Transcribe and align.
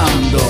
Ahora, 0.00 0.49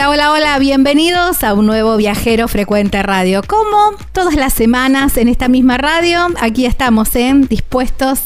Hola, 0.00 0.08
hola, 0.08 0.32
hola, 0.32 0.58
bienvenidos 0.58 1.44
a 1.44 1.52
un 1.52 1.66
nuevo 1.66 1.98
Viajero 1.98 2.48
Frecuente 2.48 3.02
Radio. 3.02 3.42
Como 3.46 3.92
todas 4.12 4.34
las 4.34 4.54
semanas 4.54 5.18
en 5.18 5.28
esta 5.28 5.46
misma 5.48 5.76
radio, 5.76 6.26
aquí 6.40 6.64
estamos, 6.64 7.14
¿eh? 7.16 7.34
dispuestos, 7.50 8.20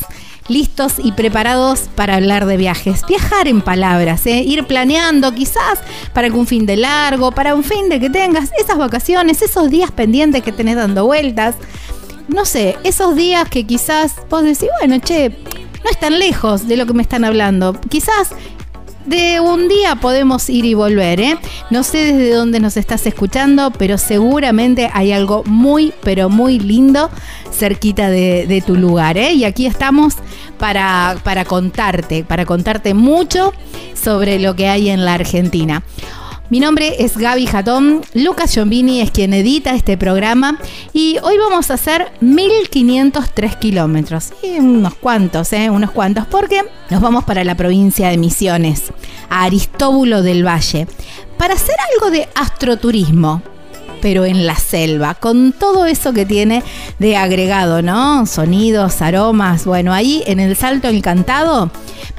listos 0.46 0.94
y 1.02 1.10
preparados 1.10 1.88
para 1.96 2.14
hablar 2.14 2.46
de 2.46 2.58
viajes. 2.58 3.02
Viajar 3.08 3.48
en 3.48 3.60
palabras, 3.60 4.24
¿eh? 4.26 4.44
ir 4.46 4.68
planeando 4.68 5.34
quizás 5.34 5.80
para 6.12 6.28
algún 6.28 6.46
fin 6.46 6.64
de 6.64 6.76
largo, 6.76 7.32
para 7.32 7.56
un 7.56 7.64
fin 7.64 7.88
de 7.88 7.98
que 7.98 8.08
tengas 8.08 8.50
esas 8.56 8.78
vacaciones, 8.78 9.42
esos 9.42 9.68
días 9.68 9.90
pendientes 9.90 10.44
que 10.44 10.52
tenés 10.52 10.76
dando 10.76 11.06
vueltas. 11.06 11.56
No 12.28 12.44
sé, 12.44 12.76
esos 12.84 13.16
días 13.16 13.48
que 13.48 13.66
quizás 13.66 14.14
vos 14.30 14.44
decís, 14.44 14.68
bueno, 14.78 15.00
che, 15.00 15.30
no 15.82 15.90
es 15.90 15.98
tan 15.98 16.20
lejos 16.20 16.68
de 16.68 16.76
lo 16.76 16.86
que 16.86 16.94
me 16.94 17.02
están 17.02 17.24
hablando. 17.24 17.78
Quizás 17.88 18.30
de 19.06 19.40
un 19.40 19.68
día 19.68 19.96
podemos 19.96 20.48
ir 20.48 20.64
y 20.64 20.74
volver, 20.74 21.20
¿eh? 21.20 21.38
No 21.70 21.82
sé 21.82 22.12
desde 22.12 22.34
dónde 22.34 22.60
nos 22.60 22.76
estás 22.76 23.06
escuchando, 23.06 23.70
pero 23.72 23.98
seguramente 23.98 24.90
hay 24.92 25.12
algo 25.12 25.42
muy, 25.44 25.92
pero 26.02 26.28
muy 26.28 26.58
lindo 26.58 27.10
cerquita 27.52 28.08
de, 28.08 28.46
de 28.46 28.60
tu 28.62 28.76
lugar, 28.76 29.16
¿eh? 29.16 29.32
Y 29.32 29.44
aquí 29.44 29.66
estamos 29.66 30.14
para, 30.58 31.16
para 31.22 31.44
contarte, 31.44 32.24
para 32.24 32.46
contarte 32.46 32.94
mucho 32.94 33.52
sobre 33.94 34.38
lo 34.38 34.54
que 34.56 34.68
hay 34.68 34.90
en 34.90 35.04
la 35.04 35.14
Argentina. 35.14 35.82
Mi 36.54 36.60
nombre 36.60 36.94
es 37.00 37.16
Gaby 37.16 37.46
Jatón, 37.46 38.02
Lucas 38.14 38.52
Giombini 38.54 39.00
es 39.00 39.10
quien 39.10 39.34
edita 39.34 39.74
este 39.74 39.98
programa 39.98 40.60
y 40.92 41.18
hoy 41.24 41.36
vamos 41.36 41.68
a 41.72 41.74
hacer 41.74 42.12
1503 42.20 43.56
kilómetros. 43.56 44.32
Unos 44.60 44.94
cuantos, 44.94 45.52
¿eh? 45.52 45.68
Unos 45.68 45.90
cuantos, 45.90 46.28
porque 46.28 46.62
nos 46.90 47.00
vamos 47.00 47.24
para 47.24 47.42
la 47.42 47.56
provincia 47.56 48.08
de 48.08 48.18
Misiones, 48.18 48.92
a 49.28 49.42
Aristóbulo 49.42 50.22
del 50.22 50.46
Valle, 50.46 50.86
para 51.38 51.54
hacer 51.54 51.74
algo 51.92 52.12
de 52.12 52.28
astroturismo 52.36 53.42
pero 54.00 54.26
en 54.26 54.46
la 54.46 54.54
selva, 54.54 55.14
con 55.14 55.52
todo 55.52 55.86
eso 55.86 56.12
que 56.12 56.26
tiene 56.26 56.62
de 56.98 57.16
agregado, 57.16 57.80
¿no? 57.80 58.26
Sonidos, 58.26 59.00
aromas, 59.00 59.64
bueno, 59.64 59.94
ahí 59.94 60.22
en 60.26 60.40
el 60.40 60.56
Salto 60.56 60.88
Encantado 60.88 61.70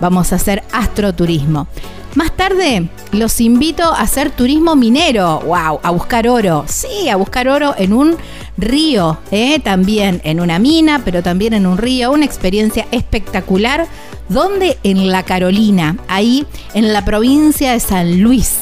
vamos 0.02 0.34
a 0.34 0.38
hacer 0.38 0.64
astroturismo. 0.74 1.68
Más 2.16 2.32
tarde 2.32 2.88
los 3.12 3.42
invito 3.42 3.84
a 3.84 4.00
hacer 4.00 4.32
turismo 4.32 4.78
minero, 4.78 5.42
wow, 5.42 5.82
a 5.84 5.92
buscar 5.92 6.30
oro, 6.30 6.64
sí, 6.66 7.10
a 7.10 7.18
buscar 7.18 7.50
oro 7.50 7.76
en 7.78 7.92
un 7.92 8.16
río, 8.56 9.18
¿eh? 9.32 9.60
también 9.60 10.22
en 10.24 10.40
una 10.40 10.58
mina, 10.58 11.02
pero 11.04 11.22
también 11.22 11.54
en 11.54 11.66
un 11.66 11.78
río, 11.78 12.14
una 12.14 12.24
experiencia 12.24 12.88
espectacular, 12.92 13.86
donde 14.30 14.78
en 14.84 15.12
la 15.12 15.24
Carolina, 15.24 15.98
ahí 16.08 16.48
en 16.74 16.94
la 16.94 17.04
provincia 17.04 17.74
de 17.74 17.82
San 17.82 18.22
Luis, 18.22 18.60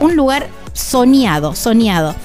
un 0.00 0.16
lugar 0.16 0.48
soñado, 0.72 1.54
soñado. 1.54 2.16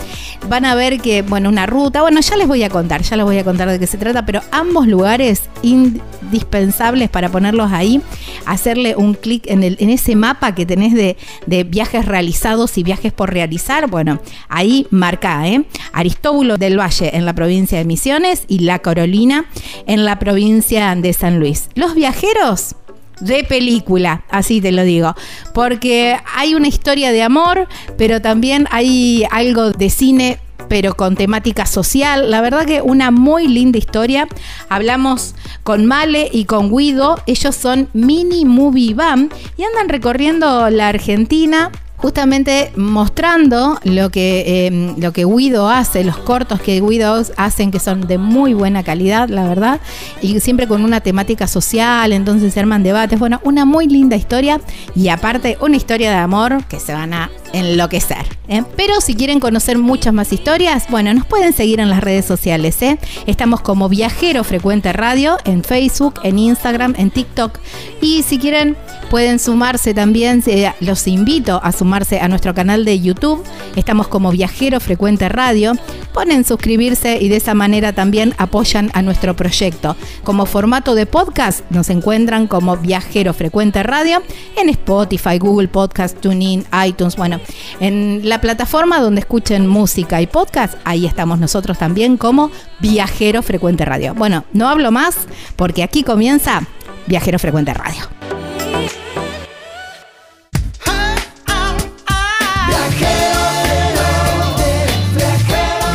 Van 0.50 0.66
a 0.66 0.76
ver 0.76 1.00
que, 1.00 1.22
bueno, 1.22 1.50
una 1.50 1.66
ruta, 1.66 2.02
bueno, 2.02 2.20
ya 2.20 2.36
les 2.36 2.48
voy 2.48 2.64
a 2.64 2.70
contar, 2.70 3.02
ya 3.02 3.16
les 3.16 3.26
voy 3.26 3.38
a 3.38 3.44
contar 3.44 3.70
de 3.70 3.80
qué 3.80 3.88
se 3.88 3.98
trata, 3.98 4.26
pero 4.26 4.42
ambos 4.52 4.88
lugares 4.88 5.44
indispensables 5.62 7.10
para 7.10 7.30
ponerlos 7.30 7.72
ahí, 7.72 8.02
hacerle 8.46 8.96
un 8.96 9.14
clic 9.14 9.46
en, 9.48 9.64
el, 9.64 9.78
en 9.80 9.90
ese 9.90 10.16
mapa 10.16 10.54
que 10.54 10.66
tenés 10.66 10.94
de, 10.94 11.18
de, 11.46 11.64
viajes 11.64 12.06
realizados 12.06 12.78
y 12.78 12.84
viajes 12.84 13.14
por 13.14 13.34
realizar, 13.34 13.90
bueno, 13.90 14.20
ahí 14.50 14.86
marca, 14.90 15.48
¿eh? 15.48 15.64
Aristóbulo 15.94 16.58
del 16.58 16.80
Valle 16.80 17.16
en 17.16 17.26
la 17.26 17.34
provincia 17.34 17.78
de 17.78 17.86
Misiones 17.86 18.44
y 18.48 18.60
La 18.60 18.80
Carolina 18.80 19.46
en 19.88 20.04
la 20.04 20.20
provincia 20.20 20.94
de 20.96 21.14
San 21.14 21.40
Luis. 21.40 21.70
Los 21.76 21.96
viajeros 21.96 22.76
de 23.24 23.44
película, 23.44 24.24
así 24.30 24.62
te 24.62 24.72
lo 24.72 24.84
digo, 24.84 25.16
porque 25.54 26.18
hay 26.36 26.56
una 26.56 26.68
historia 26.68 27.12
de 27.12 27.24
amor, 27.24 27.68
pero 27.98 28.22
también 28.22 28.68
hay 28.72 29.26
algo 29.32 29.72
de 29.72 29.90
cine 29.90 30.40
pero 30.70 30.96
con 30.96 31.16
temática 31.16 31.66
social. 31.66 32.32
La 32.32 32.42
verdad 32.42 32.66
que 32.66 32.82
una 32.82 33.12
muy 33.12 33.48
linda 33.48 33.78
historia. 33.78 34.28
Hablamos 34.70 35.36
con 35.64 35.86
Male 35.86 36.30
y 36.32 36.46
con 36.46 36.76
Guido. 36.76 37.22
Ellos 37.28 37.56
son 37.56 37.90
Mini 37.94 38.46
Movie 38.46 38.96
Bam 38.96 39.30
y 39.58 39.64
andan 39.64 39.90
recorriendo 39.90 40.70
la 40.70 40.88
Argentina 40.88 41.72
justamente 42.04 42.74
mostrando 42.76 43.80
lo 43.86 44.10
que, 44.10 44.68
em, 44.68 45.00
lo 45.00 45.14
que 45.14 45.24
Guido 45.24 45.70
hace, 45.70 46.04
los 46.04 46.18
cortos 46.18 46.60
que 46.60 46.82
Guido 46.82 47.24
hacen, 47.38 47.72
que 47.72 47.80
son 47.80 48.08
de 48.08 48.18
muy 48.18 48.54
buena 48.54 48.84
calidad, 48.84 49.30
la 49.30 49.48
verdad, 49.48 49.80
y 50.22 50.38
siempre 50.42 50.68
con 50.68 50.84
una 50.84 51.00
temática 51.00 51.48
social, 51.48 52.12
entonces 52.12 52.54
se 52.54 52.60
arman 52.60 52.84
debates. 52.84 53.18
Bueno, 53.18 53.40
una 53.46 53.64
muy 53.64 53.88
linda 53.88 54.18
historia 54.18 54.60
y 54.94 55.08
aparte 55.08 55.58
una 55.62 55.78
historia 55.78 56.12
de 56.12 56.18
amor 56.18 56.66
que 56.66 56.78
se 56.82 56.94
van 56.94 57.14
a 57.14 57.30
enloquecer. 57.54 58.26
¿eh? 58.50 58.64
Pero 58.76 59.00
si 59.00 59.16
quieren 59.16 59.40
conocer 59.40 59.78
muchas 59.78 60.14
más 60.14 60.34
historias, 60.34 60.86
bueno, 60.90 61.14
nos 61.14 61.26
pueden 61.26 61.54
seguir 61.54 61.80
en 61.80 61.90
las 61.90 62.02
redes 62.02 62.26
sociales. 62.26 62.82
¿eh? 62.82 63.00
Estamos 63.26 63.62
como 63.62 63.88
Viajero 63.88 64.44
Frecuente 64.44 64.92
Radio 64.92 65.38
en 65.46 65.64
Facebook, 65.64 66.20
en 66.24 66.40
Instagram, 66.40 66.96
en 66.98 67.12
TikTok. 67.12 67.60
Y 68.02 68.24
si 68.24 68.40
quieren, 68.40 68.76
pueden 69.10 69.40
sumarse 69.40 69.94
también, 69.94 70.44
los 70.82 71.08
invito 71.08 71.62
a 71.64 71.72
sumarse 71.72 72.20
a 72.20 72.28
nuestro 72.28 72.54
canal 72.54 72.84
de 72.84 73.00
YouTube. 73.00 73.44
Estamos 73.76 74.08
como 74.08 74.32
Viajero 74.32 74.80
Frecuente 74.80 75.30
Radio. 75.30 75.74
Ponen 76.14 76.44
suscribirse 76.44 77.18
y 77.22 77.30
de 77.30 77.38
esa 77.38 77.54
manera 77.54 77.94
también 77.94 78.34
apoyan 78.38 78.92
a 78.94 79.02
nuestro 79.02 79.36
proyecto. 79.36 79.96
Como 80.24 80.46
formato 80.46 80.96
de 80.96 81.06
podcast, 81.06 81.62
nos 81.70 81.90
encuentran 81.90 82.48
como 82.48 82.78
Viajero 82.78 83.34
Frecuente 83.34 83.84
Radio 83.84 84.22
en 84.58 84.70
Spotify, 84.70 85.38
Google 85.38 85.68
Podcast, 85.68 86.20
TuneIn, 86.20 86.66
iTunes, 86.86 87.16
bueno, 87.16 87.40
en 87.80 88.22
la 88.24 88.42
plataforma 88.42 89.00
donde 89.00 89.22
escuchen 89.22 89.68
música 89.68 90.22
y 90.22 90.28
podcast, 90.28 90.76
ahí 90.84 91.06
estamos 91.06 91.40
nosotros 91.40 91.78
también 91.78 92.18
como 92.18 92.52
Viajero 92.80 93.42
Frecuente 93.42 93.86
Radio. 93.86 94.14
Bueno, 94.14 94.46
no 94.54 94.70
hablo 94.70 94.92
más 94.92 95.16
porque 95.56 95.84
aquí 95.84 96.04
comienza 96.04 96.64
Viajero 97.08 97.40
Frecuente 97.40 97.74
Radio. 97.74 98.08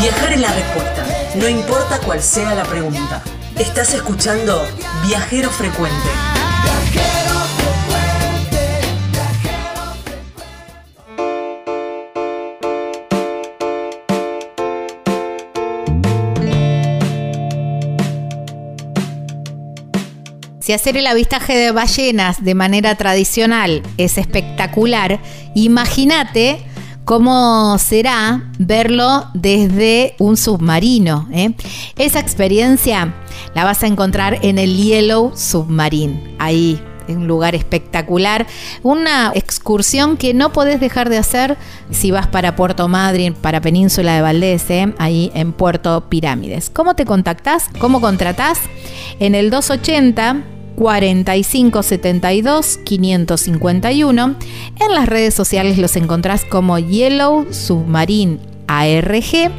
Viajar 0.00 0.32
es 0.32 0.40
la 0.40 0.52
respuesta, 0.52 1.06
no 1.34 1.48
importa 1.48 1.98
cuál 2.04 2.22
sea 2.22 2.54
la 2.54 2.64
pregunta. 2.64 3.22
Estás 3.58 3.92
escuchando 3.94 4.64
Viajero 5.04 5.50
Frecuente. 5.50 6.37
Si 20.68 20.74
hacer 20.74 20.98
el 20.98 21.06
avistaje 21.06 21.56
de 21.56 21.72
ballenas 21.72 22.44
de 22.44 22.54
manera 22.54 22.94
tradicional 22.94 23.82
es 23.96 24.18
espectacular, 24.18 25.18
imagínate 25.54 26.58
cómo 27.06 27.78
será 27.78 28.52
verlo 28.58 29.28
desde 29.32 30.14
un 30.18 30.36
submarino. 30.36 31.26
¿eh? 31.32 31.54
Esa 31.96 32.20
experiencia 32.20 33.14
la 33.54 33.64
vas 33.64 33.82
a 33.82 33.86
encontrar 33.86 34.40
en 34.42 34.58
el 34.58 34.76
Yellow 34.76 35.32
Submarine, 35.34 36.36
ahí 36.38 36.78
un 37.08 37.26
lugar 37.26 37.54
espectacular, 37.54 38.46
una 38.82 39.32
excursión 39.34 40.18
que 40.18 40.34
no 40.34 40.52
podés 40.52 40.80
dejar 40.80 41.08
de 41.08 41.16
hacer 41.16 41.56
si 41.90 42.10
vas 42.10 42.26
para 42.26 42.56
Puerto 42.56 42.88
Madryn, 42.88 43.32
para 43.32 43.62
Península 43.62 44.16
de 44.16 44.20
Valdés, 44.20 44.68
¿eh? 44.68 44.92
ahí 44.98 45.32
en 45.32 45.54
Puerto 45.54 46.10
Pirámides. 46.10 46.68
¿Cómo 46.68 46.94
te 46.94 47.06
contactás? 47.06 47.70
¿Cómo 47.78 48.02
contratás? 48.02 48.60
En 49.18 49.34
el 49.34 49.48
280 49.48 50.57
4572 50.78 52.78
551. 52.84 54.36
En 54.80 54.94
las 54.94 55.08
redes 55.08 55.34
sociales 55.34 55.78
los 55.78 55.96
encontrás 55.96 56.44
como 56.44 56.78
Yellow 56.78 57.52
Submarine 57.52 58.38
ARG 58.68 59.50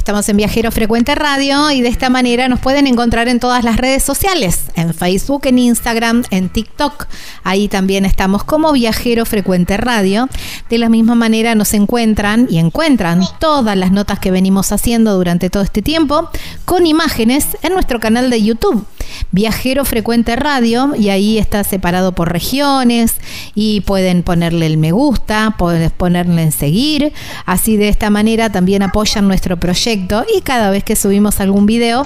Estamos 0.07 0.29
en 0.29 0.37
Viajero 0.37 0.71
Frecuente 0.71 1.15
Radio 1.15 1.69
y 1.69 1.81
de 1.81 1.89
esta 1.89 2.09
manera 2.09 2.47
nos 2.47 2.61
pueden 2.61 2.87
encontrar 2.87 3.27
en 3.27 3.41
todas 3.41 3.65
las 3.65 3.75
redes 3.75 4.03
sociales, 4.03 4.61
en 4.75 4.93
Facebook, 4.93 5.41
en 5.47 5.59
Instagram, 5.59 6.23
en 6.31 6.47
TikTok. 6.47 7.07
Ahí 7.43 7.67
también 7.67 8.05
estamos 8.05 8.45
como 8.45 8.71
Viajero 8.71 9.25
Frecuente 9.25 9.75
Radio. 9.75 10.29
De 10.69 10.77
la 10.77 10.87
misma 10.87 11.15
manera 11.15 11.55
nos 11.55 11.73
encuentran 11.73 12.47
y 12.49 12.59
encuentran 12.59 13.21
todas 13.41 13.75
las 13.75 13.91
notas 13.91 14.19
que 14.19 14.31
venimos 14.31 14.71
haciendo 14.71 15.13
durante 15.13 15.49
todo 15.49 15.63
este 15.63 15.81
tiempo 15.81 16.29
con 16.63 16.87
imágenes 16.87 17.57
en 17.61 17.73
nuestro 17.73 17.99
canal 17.99 18.29
de 18.29 18.41
YouTube. 18.41 18.85
Viajero 19.31 19.83
Frecuente 19.83 20.37
Radio 20.37 20.93
y 20.97 21.09
ahí 21.09 21.37
está 21.37 21.65
separado 21.65 22.13
por 22.13 22.31
regiones 22.31 23.15
y 23.55 23.81
pueden 23.81 24.23
ponerle 24.23 24.67
el 24.67 24.77
me 24.77 24.93
gusta, 24.93 25.55
pueden 25.57 25.89
ponerle 25.91 26.43
en 26.43 26.51
seguir. 26.53 27.11
Así 27.45 27.75
de 27.75 27.89
esta 27.89 28.09
manera 28.09 28.49
también 28.49 28.83
apoyan 28.83 29.27
nuestro 29.27 29.57
proyecto 29.57 29.96
y 30.33 30.41
cada 30.41 30.69
vez 30.69 30.83
que 30.83 30.95
subimos 30.95 31.39
algún 31.39 31.65
video, 31.65 32.05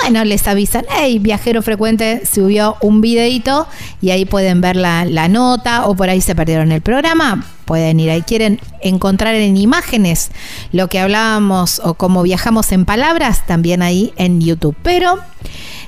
bueno, 0.00 0.24
les 0.24 0.46
avisan, 0.46 0.84
hey, 0.90 1.18
Viajero 1.18 1.62
Frecuente 1.62 2.22
subió 2.26 2.76
un 2.80 3.00
videito 3.00 3.66
y 4.00 4.10
ahí 4.10 4.24
pueden 4.24 4.60
ver 4.60 4.76
la, 4.76 5.04
la 5.04 5.28
nota 5.28 5.86
o 5.86 5.94
por 5.94 6.08
ahí 6.08 6.20
se 6.20 6.34
perdieron 6.34 6.72
el 6.72 6.80
programa 6.80 7.44
pueden 7.64 8.00
ir 8.00 8.10
ahí. 8.10 8.22
Quieren 8.22 8.60
encontrar 8.80 9.34
en 9.34 9.56
imágenes 9.56 10.30
lo 10.72 10.88
que 10.88 11.00
hablábamos 11.00 11.80
o 11.84 11.94
cómo 11.94 12.22
viajamos 12.22 12.72
en 12.72 12.84
palabras, 12.84 13.46
también 13.46 13.82
ahí 13.82 14.12
en 14.16 14.40
YouTube. 14.40 14.76
Pero 14.82 15.18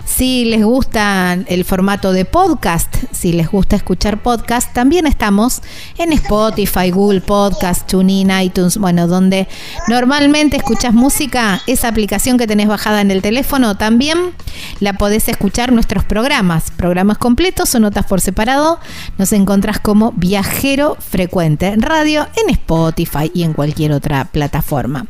si 0.07 0.45
les 0.45 0.65
gusta 0.65 1.37
el 1.47 1.65
formato 1.65 2.13
de 2.13 2.25
podcast, 2.25 2.95
si 3.11 3.33
les 3.33 3.51
gusta 3.51 3.77
escuchar 3.77 4.23
podcast, 4.23 4.73
también 4.73 5.07
estamos 5.07 5.63
en 5.99 6.13
Spotify, 6.13 6.91
Google 6.91 7.21
Podcast, 7.21 7.87
TuneIn, 7.87 8.31
iTunes, 8.41 8.79
bueno, 8.79 9.09
donde 9.09 9.49
normalmente 9.89 10.57
escuchas 10.57 10.95
música, 10.95 11.61
esa 11.67 11.89
aplicación 11.89 12.39
que 12.39 12.47
tenés 12.47 12.69
bajada 12.69 13.01
en 13.01 13.11
el 13.11 13.21
teléfono, 13.21 13.77
también 13.77 14.33
la 14.81 14.95
podés 14.95 15.29
escuchar 15.29 15.73
nuestros 15.73 16.05
programas, 16.05 16.71
programas 16.71 17.19
completos 17.19 17.75
o 17.75 17.81
notas 17.81 18.07
por 18.07 18.21
separado. 18.21 18.79
Nos 19.19 19.33
encontrás 19.33 19.81
como 19.81 20.13
Viajero 20.13 20.97
Frecuente 21.01 21.66
Radio 21.79 22.29
en 22.37 22.51
Spotify 22.51 23.31
y 23.35 23.43
en 23.43 23.53
cualquier 23.53 23.93
otra 23.93 24.27
plataforma. 24.27 25.07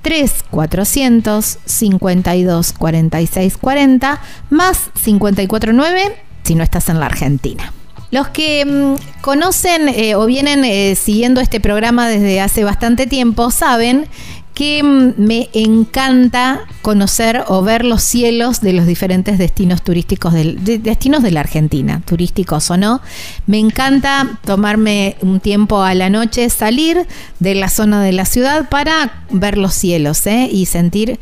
3400 0.03 1.59
52 1.65 2.73
46 2.73 3.57
40 3.59 4.21
más 4.51 4.91
549 5.03 6.28
si 6.49 6.55
no 6.55 6.65
estás 6.65 6.89
en 6.89 6.99
la 6.99 7.07
Argentina. 7.07 7.73
Los 8.11 8.29
que 8.29 8.65
mm, 8.65 9.21
conocen 9.21 9.91
eh, 9.91 10.15
o 10.15 10.25
vienen 10.25 10.65
eh, 10.65 10.95
siguiendo 10.95 11.43
este 11.43 11.61
programa 11.61 12.09
desde 12.09 12.41
hace 12.41 12.65
bastante 12.65 13.07
tiempo 13.07 13.51
saben 13.51 14.07
que 14.55 14.83
mm, 14.83 15.13
me 15.19 15.51
encanta 15.53 16.61
conocer 16.81 17.45
o 17.49 17.61
ver 17.61 17.85
los 17.85 18.03
cielos 18.03 18.63
de 18.63 18.73
los 18.73 18.87
diferentes 18.87 19.37
destinos 19.37 19.83
turísticos, 19.83 20.33
del, 20.33 20.65
destinos 20.83 21.23
de 21.23 21.33
la 21.33 21.41
Argentina, 21.41 22.01
turísticos 22.07 22.71
o 22.71 22.79
no. 22.79 23.03
Me 23.47 23.59
encanta 23.59 24.41
tomarme 24.47 25.17
un 25.21 25.41
tiempo 25.41 25.83
a 25.83 25.93
la 25.93 26.09
noche, 26.09 26.49
salir 26.49 27.07
de 27.41 27.55
la 27.55 27.69
zona 27.69 28.03
de 28.03 28.13
la 28.13 28.25
ciudad 28.25 28.71
para 28.71 29.25
ver 29.29 29.59
los 29.59 29.75
cielos 29.75 30.27
¿eh? 30.27 30.49
y 30.51 30.65
sentir 30.65 31.21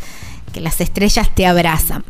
que 0.53 0.61
las 0.61 0.81
estrellas 0.81 1.29
te 1.35 1.47
abrazan. 1.47 2.05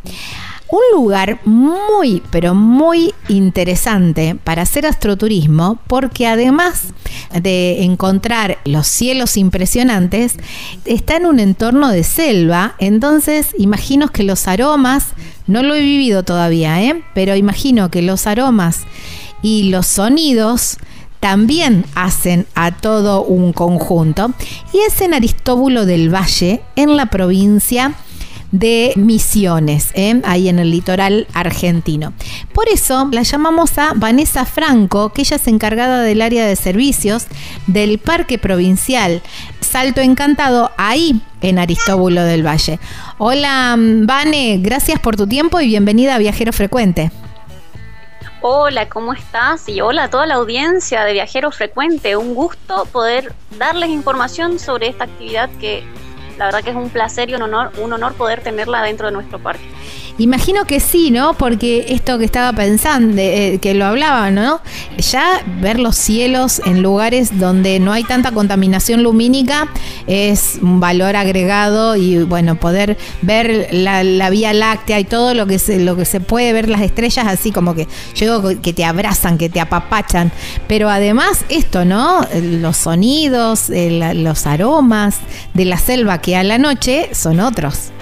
Un 0.69 0.81
lugar 0.93 1.39
muy, 1.45 2.23
pero 2.31 2.55
muy 2.55 3.15
interesante 3.29 4.37
para 4.43 4.63
hacer 4.63 4.85
astroturismo 4.85 5.79
porque 5.87 6.27
además 6.27 6.89
de 7.33 7.85
encontrar 7.85 8.59
los 8.65 8.89
cielos 8.89 9.37
impresionantes, 9.37 10.35
está 10.85 11.19
en 11.19 11.27
un 11.27 11.39
entorno 11.39 11.91
de 11.91 12.03
selva, 12.03 12.75
entonces 12.79 13.49
imagino 13.59 14.09
que 14.09 14.25
los 14.25 14.49
aromas, 14.49 15.07
no 15.47 15.63
lo 15.63 15.77
he 15.77 15.81
vivido 15.81 16.25
todavía, 16.25 16.83
¿eh? 16.83 17.01
pero 17.15 17.37
imagino 17.37 17.89
que 17.91 18.03
los 18.03 18.27
aromas 18.27 18.81
y 19.43 19.71
los 19.71 19.87
sonidos 19.87 20.79
también 21.21 21.85
hacen 21.95 22.47
a 22.55 22.73
todo 22.73 23.23
un 23.23 23.53
conjunto 23.53 24.33
y 24.73 24.79
es 24.79 25.01
en 25.01 25.15
Aristóbulo 25.15 25.87
del 25.87 26.13
Valle, 26.13 26.63
en 26.75 26.97
la 26.97 27.07
provincia 27.07 27.95
de 28.53 28.93
Misiones, 28.97 29.91
¿eh? 29.95 30.21
ahí 30.25 30.49
en 30.49 30.59
el 30.59 30.71
litoral 30.71 31.27
argentino. 31.35 32.13
Por 32.53 32.69
eso 32.69 33.09
la 33.13 33.23
llamamos 33.23 33.79
a 33.79 33.93
Vanessa 33.95 34.45
Franco, 34.45 35.13
que 35.13 35.23
ella 35.23 35.37
es 35.37 35.47
encargada 35.49 36.03
del 36.03 36.23
área 36.23 36.47
de 36.47 36.57
servicios 36.57 37.27
del 37.67 37.99
Parque 37.99 38.39
Provincial 38.39 39.23
Salto 39.61 40.01
Encantado, 40.01 40.71
ahí 40.77 41.21
en 41.41 41.59
Aristóbulo 41.59 42.23
del 42.23 42.47
Valle. 42.47 42.79
Hola, 43.19 43.75
Vane, 43.77 44.59
gracias 44.63 45.01
por 45.01 45.17
tu 45.17 45.27
tiempo 45.27 45.61
y 45.61 45.67
bienvenida 45.67 46.15
a 46.15 46.19
Viajero 46.19 46.53
Frecuente. 46.53 47.11
Hola, 48.43 48.89
¿cómo 48.89 49.13
estás? 49.13 49.69
Y 49.69 49.81
hola 49.81 50.05
a 50.05 50.11
toda 50.11 50.27
la 50.27 50.35
audiencia 50.35 51.05
de 51.05 51.13
Viajero 51.13 51.51
Frecuente. 51.51 52.17
Un 52.17 52.35
gusto 52.35 52.87
poder 52.93 53.35
darles 53.59 53.91
información 53.91 54.59
sobre 54.59 54.89
esta 54.89 55.05
actividad 55.05 55.51
que 55.61 55.83
la 56.39 56.47
verdad 56.47 56.63
que 56.63 56.71
es 56.71 56.77
un 56.77 56.91
placer 56.91 57.31
y 57.31 57.35
un 57.35 57.43
honor, 57.43 57.71
un 57.79 57.93
honor 57.93 58.15
poder 58.15 58.43
tenerla 58.43 58.83
dentro 58.83 59.07
de 59.07 59.13
nuestro 59.13 59.39
parque. 59.39 59.65
Imagino 60.19 60.65
que 60.65 60.81
sí, 60.81 61.11
¿no? 61.11 61.35
Porque 61.35 61.87
esto 61.91 62.19
que 62.19 62.25
estaba 62.25 62.53
pensando, 62.55 63.17
eh, 63.19 63.59
que 63.61 63.75
lo 63.75 63.85
hablaba, 63.85 64.31
¿no? 64.31 64.61
Ya 64.97 65.43
ver 65.61 65.79
los 65.79 65.95
cielos 65.97 66.63
en 66.65 66.83
lugares 66.83 67.39
donde 67.39 67.81
no 67.81 67.93
hay 67.93 68.03
tanta 68.03 68.33
contaminación 68.33 69.03
lumínica 69.03 69.69
es 70.07 70.59
un 70.63 70.81
valor 70.81 71.17
agregado 71.17 71.97
y 71.97 72.23
bueno, 72.23 72.57
poder 72.57 72.97
ver 73.21 73.69
la, 73.73 74.31
Vía 74.31 74.53
Láctea 74.53 75.01
y 75.01 75.05
todo 75.05 75.35
lo 75.35 75.47
que 75.47 75.59
se, 75.59 75.79
lo 75.79 75.97
que 75.97 76.05
se 76.05 76.21
puede 76.21 76.53
ver 76.53 76.69
las 76.69 76.81
estrellas 76.81 77.27
así 77.27 77.53
como 77.53 77.75
que 77.75 77.87
yo 78.15 78.43
que 78.61 78.73
te 78.73 78.85
abrazan, 78.85 79.39
que 79.39 79.49
te 79.49 79.61
apapachan, 79.61 80.33
pero 80.67 80.89
además 80.89 81.45
esto, 81.49 81.85
¿no? 81.85 82.27
Los 82.41 82.79
sonidos, 82.79 83.69
los 83.69 84.47
aromas 84.47 85.19
de 85.55 85.65
la 85.67 85.79
selva 85.79 86.21
que 86.21 86.37
a 86.37 86.43
la 86.43 86.59
noche 86.59 87.11
son 87.13 87.41
otros. 87.41 87.93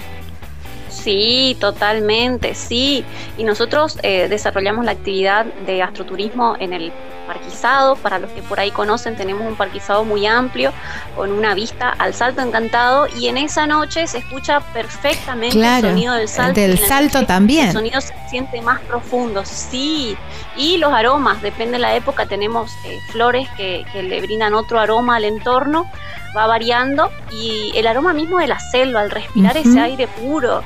Sí, 1.05 1.55
totalmente, 1.59 2.55
sí. 2.55 3.05
Y 3.37 3.43
nosotros 3.43 3.99
eh, 4.01 4.27
desarrollamos 4.27 4.85
la 4.85 4.93
actividad 4.93 5.45
de 5.45 5.83
astroturismo 5.83 6.55
en 6.59 6.73
el 6.73 6.91
parquizado. 7.27 7.95
Para 7.95 8.17
los 8.17 8.31
que 8.31 8.41
por 8.41 8.59
ahí 8.59 8.71
conocen, 8.71 9.15
tenemos 9.15 9.45
un 9.45 9.55
parquizado 9.55 10.03
muy 10.03 10.25
amplio 10.25 10.73
con 11.15 11.31
una 11.31 11.53
vista 11.53 11.89
al 11.89 12.15
salto 12.15 12.41
encantado 12.41 13.05
y 13.19 13.27
en 13.27 13.37
esa 13.37 13.67
noche 13.67 14.07
se 14.07 14.17
escucha 14.17 14.61
perfectamente 14.73 15.59
el 15.59 15.81
sonido 15.81 16.15
del 16.15 16.27
salto. 16.27 16.59
Del 16.59 16.79
salto 16.79 17.23
también. 17.23 17.67
El 17.67 17.73
sonido 17.73 18.01
se 18.01 18.15
siente 18.27 18.59
más 18.63 18.81
profundo, 18.81 19.45
sí. 19.45 20.17
Y 20.57 20.77
los 20.77 20.91
aromas, 20.91 21.39
depende 21.43 21.73
de 21.73 21.79
la 21.79 21.95
época, 21.95 22.25
tenemos 22.25 22.71
eh, 22.83 22.97
flores 23.11 23.47
que, 23.57 23.85
le 23.93 24.21
brindan 24.21 24.55
otro 24.55 24.79
aroma 24.79 25.17
al 25.17 25.25
entorno 25.25 25.87
va 26.35 26.47
variando 26.47 27.11
y 27.31 27.71
el 27.75 27.87
aroma 27.87 28.11
mismo 28.11 28.39
de 28.39 28.47
la 28.47 28.59
selva, 28.59 29.01
al 29.01 29.11
respirar 29.11 29.55
ese 29.55 29.79
aire 29.79 30.07
puro, 30.07 30.63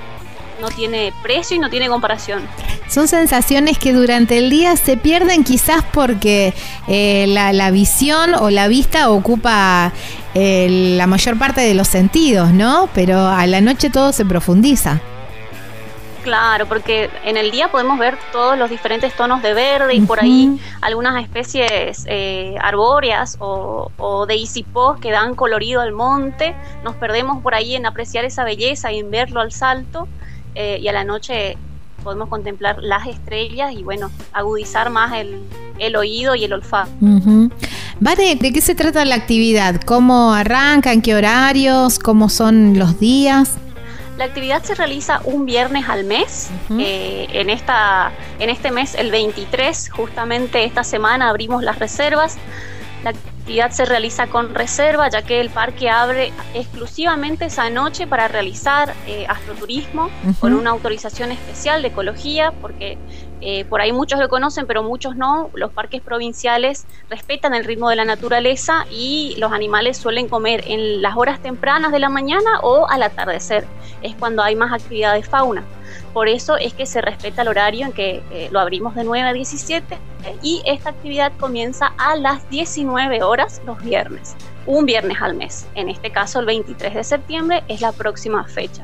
no 0.59 0.69
tiene 0.69 1.13
precio 1.21 1.55
y 1.55 1.59
no 1.59 1.69
tiene 1.69 1.89
comparación. 1.89 2.47
Son 2.87 3.07
sensaciones 3.07 3.77
que 3.77 3.93
durante 3.93 4.37
el 4.37 4.49
día 4.49 4.75
se 4.75 4.97
pierden 4.97 5.43
quizás 5.43 5.83
porque 5.93 6.53
eh, 6.87 7.25
la, 7.27 7.71
visión 7.71 8.33
o 8.33 8.49
la 8.49 8.67
vista 8.67 9.11
ocupa 9.11 9.93
eh, 10.33 10.95
la 10.97 11.05
mayor 11.05 11.37
parte 11.37 11.61
de 11.61 11.75
los 11.75 11.87
sentidos, 11.87 12.51
¿no? 12.51 12.89
Pero 12.95 13.27
a 13.27 13.45
la 13.45 13.61
noche 13.61 13.89
todo 13.89 14.11
se 14.11 14.25
profundiza. 14.25 15.01
Claro, 16.23 16.65
porque 16.65 17.09
en 17.23 17.37
el 17.37 17.49
día 17.49 17.69
podemos 17.69 17.97
ver 17.97 18.17
todos 18.31 18.57
los 18.57 18.69
diferentes 18.69 19.15
tonos 19.15 19.41
de 19.41 19.53
verde 19.53 19.93
y 19.95 20.01
por 20.01 20.19
ahí 20.19 20.59
algunas 20.81 21.21
especies 21.23 22.05
eh, 22.07 22.55
arbóreas 22.61 23.37
o, 23.39 23.91
o, 23.97 24.25
de 24.25 24.35
isipós 24.35 24.99
que 24.99 25.11
dan 25.11 25.33
colorido 25.33 25.79
al 25.79 25.93
monte. 25.93 26.55
Nos 26.83 26.95
perdemos 26.95 27.41
por 27.41 27.55
ahí 27.55 27.75
en 27.75 27.85
apreciar 27.85 28.25
esa 28.25 28.43
belleza 28.43 28.91
y 28.91 28.99
en 28.99 29.11
verlo 29.11 29.39
al 29.39 29.51
salto. 29.51 30.07
Eh, 30.55 30.79
y 30.81 30.87
a 30.87 30.93
la 30.93 31.03
noche 31.03 31.57
podemos 32.03 32.29
contemplar 32.29 32.77
las 32.81 33.07
estrellas 33.07 33.73
y 33.73 33.83
bueno, 33.83 34.09
agudizar 34.33 34.89
más 34.89 35.13
el, 35.13 35.95
oído 35.95 36.35
y 36.35 36.45
el 36.45 36.53
olfato. 36.53 36.89
Vale, 37.99 38.35
¿de 38.35 38.53
qué 38.53 38.61
se 38.61 38.75
trata 38.75 39.03
la 39.03 39.15
actividad? 39.15 39.81
¿Cómo 39.81 40.33
arranca? 40.33 40.93
¿En 40.93 41.01
qué 41.01 41.15
horarios? 41.15 41.99
¿Cómo 41.99 42.29
son 42.29 42.79
los 42.79 42.99
días? 42.99 43.57
La 44.17 44.25
actividad 44.25 44.63
se 44.63 44.75
realiza 44.75 45.21
un 45.23 45.45
viernes 45.45 45.87
al 45.87 46.03
mes. 46.03 46.49
Eh, 46.77 47.27
en, 47.31 47.49
esta, 47.49 48.11
en 48.39 48.49
este 48.49 48.71
mes, 48.71 48.95
el 48.95 49.11
23, 49.11 49.91
justamente 49.91 50.65
esta 50.65 50.83
semana 50.83 51.29
abrimos 51.29 51.63
las 51.63 51.79
reservas. 51.79 52.37
La 53.03 53.13
actividad 53.49 53.71
se 53.71 53.85
realiza 53.85 54.27
con 54.27 54.53
reserva, 54.53 55.09
ya 55.09 55.23
que 55.23 55.41
el 55.41 55.49
parque 55.49 55.89
abre 55.89 56.31
exclusivamente 56.53 57.45
esa 57.45 57.67
noche 57.71 58.05
para 58.05 58.27
realizar 58.27 58.93
eh, 59.07 59.25
astroturismo 59.27 60.11
con 60.39 60.53
una 60.53 60.69
autorización 60.69 61.31
especial 61.31 61.81
de 61.81 61.87
ecología, 61.87 62.53
porque 62.61 62.99
eh, 63.41 63.65
por 63.65 63.81
ahí 63.81 63.91
muchos 63.91 64.19
lo 64.19 64.29
conocen, 64.29 64.67
pero 64.67 64.83
muchos 64.83 65.15
no. 65.15 65.49
Los 65.55 65.71
parques 65.71 65.99
provinciales 65.99 66.85
respetan 67.09 67.55
el 67.55 67.63
ritmo 67.63 67.89
de 67.89 67.95
la 67.95 68.05
naturaleza 68.05 68.85
y 68.91 69.33
los 69.39 69.51
animales 69.51 69.97
suelen 69.97 70.29
comer 70.29 70.63
en 70.67 71.01
las 71.01 71.17
horas 71.17 71.41
tempranas 71.41 71.91
de 71.91 71.97
la 71.97 72.09
mañana 72.09 72.59
o 72.61 72.87
al 72.87 73.01
atardecer. 73.01 73.65
Es 74.03 74.13
cuando 74.13 74.43
hay 74.43 74.55
más 74.55 74.71
actividad 74.71 75.15
de 75.15 75.23
fauna. 75.23 75.63
Por 76.13 76.27
eso 76.27 76.57
es 76.57 76.73
que 76.73 76.85
se 76.85 77.01
respeta 77.01 77.41
el 77.41 77.47
horario 77.47 77.85
en 77.85 77.93
que 77.93 78.23
eh, 78.31 78.49
lo 78.51 78.59
abrimos 78.59 78.95
de 78.95 79.03
9 79.03 79.29
a 79.29 79.33
17 79.33 79.97
y 80.41 80.61
esta 80.65 80.89
actividad 80.89 81.31
comienza 81.39 81.93
a 81.97 82.15
las 82.15 82.49
19 82.49 83.23
horas 83.23 83.61
los 83.65 83.81
viernes, 83.81 84.35
un 84.65 84.85
viernes 84.85 85.17
al 85.21 85.35
mes. 85.35 85.67
En 85.75 85.89
este 85.89 86.11
caso 86.11 86.39
el 86.39 86.45
23 86.45 86.93
de 86.93 87.03
septiembre 87.03 87.63
es 87.67 87.81
la 87.81 87.91
próxima 87.91 88.43
fecha. 88.45 88.83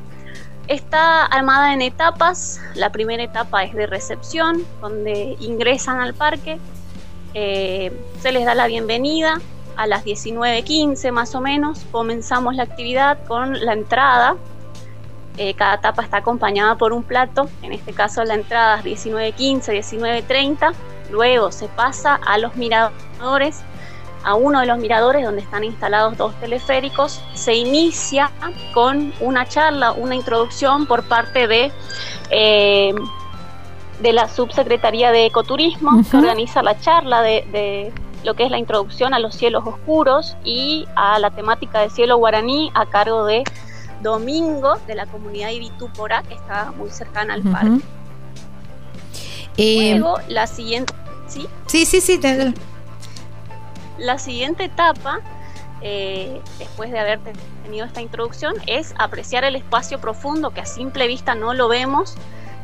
Está 0.68 1.26
armada 1.26 1.74
en 1.74 1.82
etapas. 1.82 2.60
La 2.74 2.92
primera 2.92 3.22
etapa 3.22 3.64
es 3.64 3.74
de 3.76 3.86
recepción, 3.86 4.66
donde 4.82 5.38
ingresan 5.40 6.00
al 6.00 6.16
parque. 6.16 6.58
Eh, 7.36 7.92
se 8.20 8.32
les 8.32 8.46
da 8.46 8.56
la 8.56 8.66
bienvenida. 8.66 9.40
A 9.78 9.88
las 9.88 10.06
19.15 10.06 11.12
más 11.12 11.36
o 11.36 11.42
menos 11.42 11.86
comenzamos 11.92 12.56
la 12.56 12.64
actividad 12.64 13.20
con 13.28 13.64
la 13.64 13.74
entrada. 13.74 14.38
Eh, 15.38 15.54
cada 15.54 15.76
etapa 15.76 16.02
está 16.02 16.18
acompañada 16.18 16.76
por 16.76 16.94
un 16.94 17.04
plato. 17.04 17.50
En 17.62 17.74
este 17.74 17.94
caso 17.94 18.24
la 18.24 18.36
entrada 18.36 18.80
es 18.80 19.06
19.15, 19.06 20.28
19.30. 20.28 20.74
Luego 21.12 21.52
se 21.52 21.68
pasa 21.68 22.16
a 22.16 22.38
los 22.38 22.56
miradores 22.56 23.64
a 24.26 24.34
uno 24.34 24.60
de 24.60 24.66
los 24.66 24.80
miradores 24.80 25.24
donde 25.24 25.42
están 25.42 25.64
instalados 25.64 26.18
dos 26.18 26.34
teleféricos, 26.40 27.22
se 27.36 27.54
inicia 27.54 28.32
con 28.74 29.14
una 29.20 29.46
charla, 29.46 29.92
una 29.92 30.16
introducción 30.16 30.88
por 30.88 31.08
parte 31.08 31.48
de, 31.48 31.72
eh, 32.32 32.94
de 34.02 34.14
la 34.14 34.28
Subsecretaría 34.28 35.12
de 35.12 35.28
Ecoturismo, 35.28 36.02
que 36.10 36.18
organiza 36.18 36.64
la 36.64 36.80
charla 36.80 37.22
de, 37.22 37.94
lo 38.24 38.34
que 38.34 38.46
es 38.46 38.50
la 38.50 38.58
introducción 38.58 39.14
a 39.14 39.20
los 39.20 39.36
cielos 39.36 39.64
oscuros 39.68 40.36
y 40.44 40.88
a 40.96 41.20
la 41.20 41.30
temática 41.30 41.82
de 41.82 41.92
cielo 41.92 42.18
guaraní 42.18 42.72
a 42.74 42.88
cargo 42.88 43.26
de 43.26 43.44
Domingo 44.02 44.76
de 44.88 44.96
la 44.96 45.06
comunidad 45.06 45.50
Ibitúpora, 45.50 46.24
que 46.24 46.36
está 46.36 46.72
muy 46.72 46.90
cercana 46.90 47.34
al 47.34 47.44
parque. 47.44 47.80
Eh, 49.58 49.96
Luego, 49.98 50.20
la 50.28 50.48
siguiente... 50.48 50.94
¿Sí? 51.28 51.48
Sí, 51.66 51.86
sí, 51.86 52.02
sí. 52.02 52.18
Te... 52.18 52.54
La 53.98 54.20
siguiente 54.20 54.66
etapa, 54.66 55.22
eh, 55.82 56.42
después 56.60 56.92
de 56.92 57.00
haber 57.00 57.20
tenido 57.64 57.86
esta 57.86 58.02
introducción, 58.02 58.54
es 58.68 58.94
apreciar 58.98 59.44
el 59.44 59.56
espacio 59.56 60.00
profundo 60.00 60.52
que 60.52 60.62
a 60.62 60.66
simple 60.66 61.08
vista 61.08 61.34
no 61.34 61.54
lo 61.54 61.68
vemos 61.68 62.16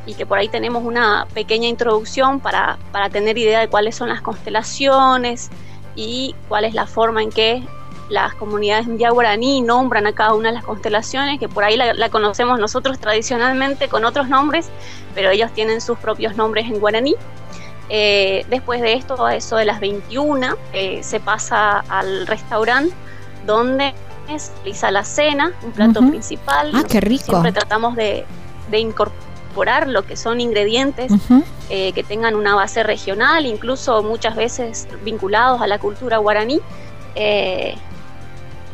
y 0.05 0.15
que 0.15 0.25
por 0.25 0.37
ahí 0.39 0.49
tenemos 0.49 0.83
una 0.83 1.27
pequeña 1.33 1.67
introducción 1.67 2.39
para, 2.39 2.77
tener 3.11 3.37
idea 3.37 3.59
de 3.59 3.67
cuáles 3.67 3.95
son 3.95 4.09
las 4.09 4.21
constelaciones 4.21 5.49
y 5.95 6.35
cuál 6.47 6.65
es 6.65 6.73
la 6.73 6.87
forma 6.87 7.21
en 7.21 7.29
que 7.29 7.63
las 8.11 8.35
comunidades 8.35 8.87
en 8.87 8.97
guaraní 8.97 9.61
nombran 9.61 10.05
a 10.05 10.13
cada 10.13 10.33
una 10.33 10.49
de 10.49 10.55
las 10.55 10.65
constelaciones, 10.65 11.39
que 11.39 11.47
por 11.47 11.63
ahí 11.63 11.77
la, 11.77 11.93
la, 11.93 12.09
conocemos 12.09 12.59
nosotros 12.59 12.99
tradicionalmente 12.99 13.87
con 13.87 14.03
otros 14.03 14.27
nombres, 14.27 14.69
pero 15.15 15.29
ellos 15.29 15.51
tienen 15.53 15.79
sus 15.79 15.97
propios 15.97 16.35
nombres 16.35 16.65
en 16.65 16.79
guaraní. 16.79 17.15
Eh, 17.93 18.45
después 18.49 18.81
de 18.81 18.93
esto, 18.93 19.25
a 19.25 19.35
eso 19.35 19.55
de 19.55 19.65
las 19.65 19.79
21, 19.79 20.55
eh, 20.73 21.03
se 21.03 21.19
pasa 21.19 21.79
al 21.89 22.27
restaurante 22.27 22.93
donde 23.45 23.93
se 24.37 24.51
realiza 24.55 24.91
la 24.91 25.03
cena, 25.03 25.53
un 25.63 25.71
plato 25.71 25.99
principal. 25.99 26.71
Ah, 26.73 26.83
qué 26.87 27.01
rico. 27.01 27.25
Siempre 27.25 27.51
tratamos 27.51 27.95
de, 27.95 28.25
incorporar 28.71 29.89
lo 29.89 30.03
que 30.05 30.15
son 30.15 30.39
ingredientes 30.39 31.11
eh, 31.69 31.91
que 31.91 32.03
tengan 32.03 32.35
una 32.35 32.55
base 32.55 32.83
regional, 32.83 33.45
incluso 33.45 34.03
muchas 34.03 34.37
veces 34.37 34.87
vinculados 35.03 35.61
a 35.61 35.67
la 35.67 35.79
cultura 35.79 36.17
guaraní. 36.17 36.61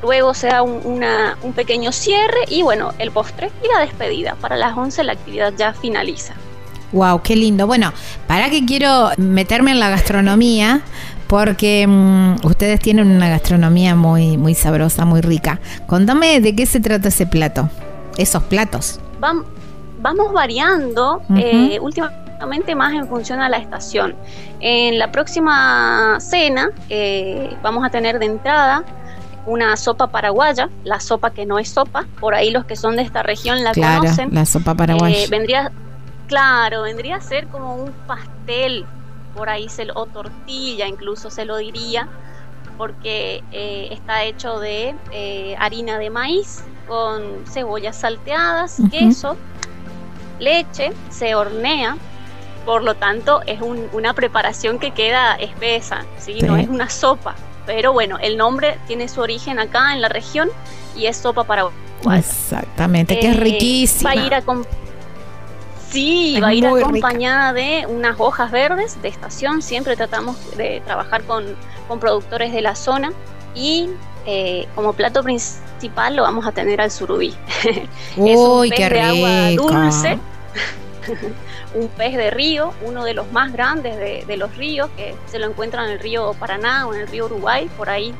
Luego 0.02 0.34
se 0.34 0.48
da 0.48 0.62
un, 0.62 1.04
un 1.44 1.54
pequeño 1.54 1.92
cierre 1.92 2.40
y 2.48 2.64
bueno, 2.64 2.94
el 3.00 3.12
postre 3.12 3.52
y 3.64 3.68
la 3.74 3.82
despedida. 3.82 4.36
Para 4.36 4.58
las 4.58 4.78
11 4.78 5.04
la 5.04 5.14
actividad 5.14 5.54
ya 5.58 5.74
finaliza. 5.74 6.34
Wow, 6.92 7.22
qué 7.22 7.36
lindo. 7.36 7.68
Bueno, 7.68 7.92
para 8.28 8.50
que 8.50 8.66
quiero 8.66 9.12
meterme 9.18 9.72
en 9.72 9.80
la 9.80 9.90
gastronomía, 9.90 10.82
porque 11.28 11.86
mm, 11.88 12.46
ustedes 12.46 12.80
tienen 12.80 13.08
una 13.08 13.30
gastronomía 13.30 13.96
muy, 13.96 14.38
muy 14.38 14.56
sabrosa, 14.56 15.06
muy 15.06 15.22
rica. 15.22 15.60
Contame 15.86 16.40
de 16.40 16.56
qué 16.56 16.66
se 16.66 16.80
trata 16.80 17.10
ese 17.10 17.28
plato, 17.28 17.70
esos 18.18 18.44
platos. 18.44 19.00
vamos 19.20 20.32
variando 20.32 21.22
eh, 21.36 21.80
últimamente 21.82 22.76
más 22.76 22.94
en 22.94 23.08
función 23.08 23.42
a 23.42 23.50
la 23.50 23.58
estación. 23.58 24.16
En 24.62 24.98
la 24.98 25.12
próxima 25.12 26.18
cena 26.20 26.70
eh, 26.90 27.56
vamos 27.62 27.86
a 27.86 27.90
tener 27.90 28.20
de 28.20 28.26
entrada 28.28 28.86
una 29.48 29.78
sopa 29.78 30.08
paraguaya, 30.08 30.70
la 30.84 31.00
sopa 31.00 31.32
que 31.32 31.46
no 31.46 31.58
es 31.58 31.70
sopa, 31.70 32.06
por 32.20 32.36
ahí 32.36 32.52
los 32.52 32.66
que 32.66 32.76
son 32.76 32.98
de 32.98 33.02
esta 33.02 33.24
región 33.24 33.64
la 33.64 33.72
claro, 33.72 34.02
conocen. 34.02 34.30
La 34.34 34.46
sopa 34.46 34.76
paraguaya. 34.76 35.18
Eh, 35.18 35.28
vendría, 35.30 35.72
claro, 36.28 36.84
vendría 36.84 37.16
a 37.16 37.22
ser 37.22 37.48
como 37.48 37.76
un 37.76 37.92
pastel, 38.06 38.86
por 39.36 39.50
ahí 39.50 39.70
se 39.70 39.88
o 39.96 40.06
tortilla 40.06 40.86
incluso 40.88 41.30
se 41.30 41.46
lo 41.46 41.58
diría, 41.58 42.10
porque 42.78 43.42
eh, 43.54 43.88
está 43.92 44.24
hecho 44.26 44.60
de 44.60 44.96
eh, 45.12 45.56
harina 45.60 45.98
de 45.98 46.10
maíz 46.10 46.64
con 46.86 47.46
cebollas 47.48 47.96
salteadas, 47.96 48.82
queso, 48.92 49.38
leche, 50.40 50.92
se 51.10 51.36
hornea, 51.36 51.98
por 52.66 52.84
lo 52.84 52.96
tanto 52.96 53.42
es 53.46 53.62
una 53.62 54.14
preparación 54.14 54.78
que 54.78 54.92
queda 54.92 55.36
espesa, 55.36 56.04
¿sí? 56.18 56.42
no 56.42 56.58
es 56.58 56.68
una 56.68 56.90
sopa. 56.90 57.36
Pero 57.68 57.94
bueno, 57.94 58.18
el 58.20 58.38
nombre 58.38 58.80
tiene 58.88 59.08
su 59.08 59.22
origen 59.22 59.60
acá 59.60 59.94
en 59.94 60.02
la 60.02 60.10
región 60.10 60.50
y 60.96 61.06
es 61.06 61.18
sopa 61.18 61.44
para 61.44 61.70
Exactamente, 62.16 63.20
que 63.20 63.30
es 63.30 63.38
eh, 63.38 63.40
riquísima. 63.40 64.16
Va 64.16 64.22
a 64.22 64.26
ir 64.26 64.34
a 64.34 64.44
Sí, 65.90 66.40
va 66.42 66.50
a 66.50 66.54
ir 66.54 66.66
acompañada 66.66 67.54
de 67.54 67.86
unas 67.88 68.20
hojas 68.20 68.52
verdes 68.52 69.02
de 69.02 69.08
estación. 69.08 69.62
Siempre 69.62 69.96
tratamos 69.96 70.36
de 70.58 70.82
trabajar 70.86 71.24
con, 71.24 71.56
productores 72.00 72.52
de 72.52 72.62
la 72.62 72.76
zona 72.76 73.14
y 73.56 73.90
eh, 74.26 74.68
como 74.76 74.94
plato 74.94 75.24
principal 75.24 76.16
lo 76.18 76.24
vamos 76.24 76.46
a 76.46 76.52
tener 76.52 76.82
al 76.82 76.92
surubí. 76.92 77.34
es 77.64 78.38
un 78.38 78.70
pez 78.70 78.90
de 78.90 79.02
agua 79.02 79.52
dulce. 79.52 80.20
un 81.76 81.88
pez 81.90 82.16
de 82.16 82.32
río, 82.32 82.74
uno 82.86 83.04
de 83.04 83.14
los 83.14 83.32
más 83.32 83.52
grandes 83.54 83.98
de, 83.98 84.38
los 84.38 84.56
ríos, 84.56 84.90
que 84.96 85.16
se 85.26 85.40
lo 85.40 85.48
encuentra 85.48 85.86
en 85.86 85.92
el 85.92 86.00
río 86.00 86.34
Paraná 86.34 86.88
o 86.88 86.94
en 86.94 87.02
el 87.02 87.08
río 87.08 87.26
Uruguay, 87.26 87.70
por 87.78 87.90
ahí 87.90 88.14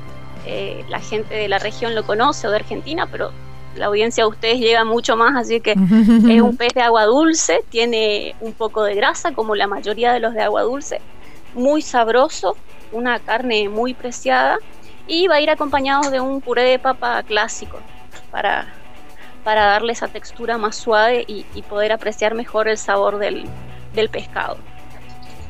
eh, 0.46 0.84
la 0.90 1.00
gente 1.00 1.36
de 1.36 1.48
la 1.48 1.60
región 1.60 1.96
lo 1.96 2.06
conoce 2.06 2.48
o 2.48 2.52
de 2.52 2.58
Argentina, 2.58 3.08
pero 3.12 3.32
la 3.76 3.88
audiencia 3.88 4.24
de 4.24 4.30
ustedes 4.30 4.60
llega 4.60 4.84
mucho 4.84 5.16
más, 5.16 5.36
así 5.36 5.60
que 5.62 5.72
es 6.30 6.42
un 6.42 6.58
pez 6.58 6.74
de 6.74 6.82
agua 6.82 7.06
dulce, 7.06 7.64
tiene 7.70 8.36
un 8.40 8.54
poco 8.54 8.84
de 8.84 8.96
grasa 8.96 9.34
como 9.34 9.56
la 9.56 9.68
mayoría 9.68 10.14
de 10.14 10.20
los 10.20 10.34
de 10.34 10.42
agua 10.42 10.64
dulce, 10.64 11.02
muy 11.54 11.82
sabroso, 11.82 12.58
una 12.92 13.20
carne 13.20 13.70
muy 13.70 13.94
preciada 13.94 14.58
y 15.08 15.28
va 15.28 15.36
a 15.36 15.42
ir 15.42 15.50
acompañado 15.50 16.10
de 16.10 16.20
un 16.20 16.42
puré 16.42 16.64
de 16.64 16.80
papa 16.80 17.24
clásico 17.24 17.80
para 18.32 18.77
para 19.48 19.64
darle 19.64 19.94
esa 19.94 20.10
textura 20.10 20.58
más 20.58 20.76
suave 20.76 21.24
y, 21.26 21.46
poder 21.70 21.94
apreciar 21.94 22.36
mejor 22.36 22.68
el 22.68 22.78
sabor 22.78 23.18
del, 23.18 23.48
pescado. 24.12 24.58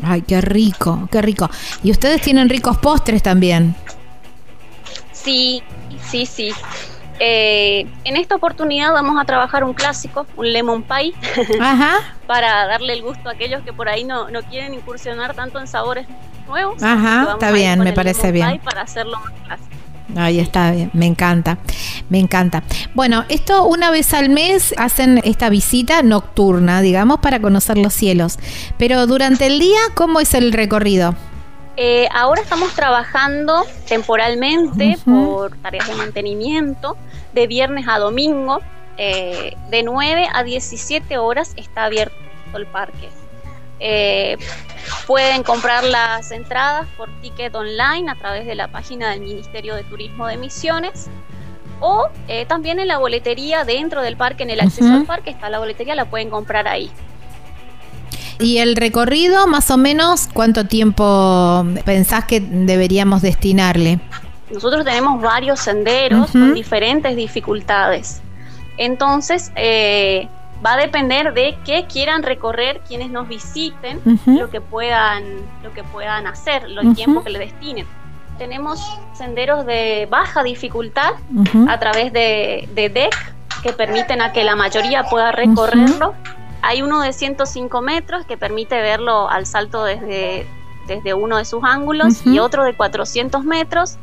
Ay, 0.03 0.21
qué 0.21 0.39
rico, 0.39 1.09
qué 1.11 1.19
rico. 1.19 1.49
Y 1.81 1.89
ustedes 1.89 2.21
tienen 2.21 2.47
ricos 2.47 2.77
postres 2.77 3.23
también. 3.23 3.73
Sí, 5.11 5.63
sí, 6.11 6.27
sí. 6.27 6.53
Eh, 7.19 7.87
en 8.03 8.17
esta 8.17 8.35
oportunidad 8.35 8.93
vamos 8.93 9.19
a 9.19 9.25
trabajar 9.25 9.63
un 9.63 9.73
clásico, 9.73 10.27
un 10.35 10.53
lemon 10.53 10.83
pie, 10.83 11.15
para 12.27 12.67
darle 12.67 12.93
el 12.93 13.01
gusto 13.01 13.29
a 13.29 13.31
aquellos 13.31 13.63
que 13.63 13.73
por 13.73 13.89
ahí 13.89 14.03
no, 14.03 14.29
no 14.29 14.43
quieren 14.43 14.75
incursionar 14.75 15.33
tanto 15.33 15.59
en 15.59 15.65
sabores 15.65 16.05
nuevos. 16.45 16.83
Ajá, 16.83 17.31
está 17.31 17.49
bien, 17.49 17.79
me 17.79 17.93
parece 17.93 18.31
bien. 18.31 18.61
para 18.63 18.81
hacerlo 18.81 19.19
más 19.19 19.33
clásico. 19.43 19.86
Ahí 20.15 20.39
está, 20.39 20.73
me 20.93 21.05
encanta, 21.05 21.57
me 22.09 22.19
encanta. 22.19 22.63
Bueno, 22.93 23.25
esto 23.29 23.65
una 23.65 23.91
vez 23.91 24.13
al 24.13 24.29
mes 24.29 24.73
hacen 24.77 25.19
esta 25.23 25.49
visita 25.49 26.01
nocturna, 26.01 26.81
digamos, 26.81 27.19
para 27.19 27.41
conocer 27.41 27.77
los 27.77 27.93
cielos. 27.93 28.39
Pero 28.77 29.05
durante 29.05 29.47
el 29.47 29.59
día, 29.59 29.79
¿cómo 29.95 30.19
es 30.19 30.33
el 30.33 30.53
recorrido? 30.53 31.15
Eh, 31.75 32.07
ahora 32.11 32.41
estamos 32.41 32.73
trabajando 32.73 33.63
temporalmente 33.87 34.97
por 35.05 35.55
tareas 35.57 35.87
de 35.87 35.93
mantenimiento, 35.93 36.97
de 37.33 37.45
viernes 37.45 37.85
a 37.87 37.99
domingo, 37.99 38.61
eh, 38.97 39.55
de 39.69 39.83
9 39.83 40.27
a 40.33 40.43
17 40.43 41.19
horas 41.19 41.53
está 41.55 41.85
abierto 41.85 42.15
el 42.55 42.65
parque. 42.65 43.09
Eh, 43.79 44.37
pueden 45.05 45.43
comprar 45.43 45.83
las 45.83 46.31
entradas 46.31 46.87
por 46.97 47.09
ticket 47.21 47.53
online 47.55 48.09
a 48.09 48.15
través 48.15 48.45
de 48.45 48.55
la 48.55 48.69
página 48.69 49.11
del 49.11 49.21
Ministerio 49.21 49.75
de 49.75 49.83
Turismo 49.83 50.27
de 50.27 50.37
Misiones 50.37 51.09
o 51.79 52.07
eh, 52.27 52.45
también 52.45 52.79
en 52.79 52.87
la 52.87 52.97
boletería 52.97 53.63
dentro 53.63 54.01
del 54.01 54.17
parque, 54.17 54.43
en 54.43 54.49
el 54.49 54.59
acceso 54.59 54.91
al 54.91 55.05
parque 55.05 55.29
está 55.29 55.49
la 55.49 55.59
boletería, 55.59 55.95
la 55.95 56.05
pueden 56.05 56.29
comprar 56.29 56.67
ahí. 56.67 56.89
¿Y 58.39 58.59
el 58.59 58.75
recorrido, 58.75 59.47
más 59.47 59.71
o 59.71 59.77
menos, 59.77 60.27
cuánto 60.31 60.65
tiempo 60.65 61.65
pensás 61.85 62.25
que 62.25 62.39
deberíamos 62.39 63.21
destinarle? 63.21 63.99
Nosotros 64.51 64.85
tenemos 64.85 65.21
varios 65.21 65.59
senderos 65.59 66.31
con 66.31 66.53
diferentes 66.53 67.15
dificultades. 67.15 68.21
Entonces, 68.77 69.51
eh, 69.55 70.27
va 70.65 70.73
a 70.73 70.77
depender 70.77 71.33
de 71.33 71.57
qué 71.65 71.85
quieran 71.85 72.23
recorrer 72.23 72.81
quienes 72.87 73.09
nos 73.09 73.27
visiten, 73.27 74.01
lo 74.25 74.49
que 74.49 74.61
puedan, 74.61 75.23
lo 75.63 75.73
que 75.73 75.83
puedan 75.83 76.27
hacer, 76.27 76.63
el 76.65 76.95
tiempo 76.95 77.23
que 77.23 77.29
le 77.29 77.39
destinen. 77.39 77.85
Tenemos 78.37 78.79
senderos 79.13 79.65
de 79.65 80.07
baja 80.09 80.43
dificultad 80.43 81.13
a 81.67 81.79
través 81.79 82.13
de, 82.13 82.69
de 82.73 82.89
deck 82.89 83.35
que 83.63 83.73
permiten 83.73 84.21
a 84.21 84.31
que 84.31 84.43
la 84.43 84.55
mayoría 84.55 85.03
pueda 85.03 85.31
recorrerlo. 85.31 86.13
Hay 86.61 86.81
uno 86.81 87.01
de 87.01 87.13
105 87.13 87.81
metros 87.81 88.25
que 88.25 88.37
permite 88.37 88.79
verlo 88.81 89.29
al 89.29 89.45
salto 89.45 89.83
desde, 89.83 90.47
desde 90.87 91.13
uno 91.13 91.37
de 91.37 91.45
sus 91.45 91.63
ángulos 91.63 92.25
y 92.25 92.39
otro 92.39 92.63
de 92.63 92.75
400 92.75 93.43
metros 93.43 93.97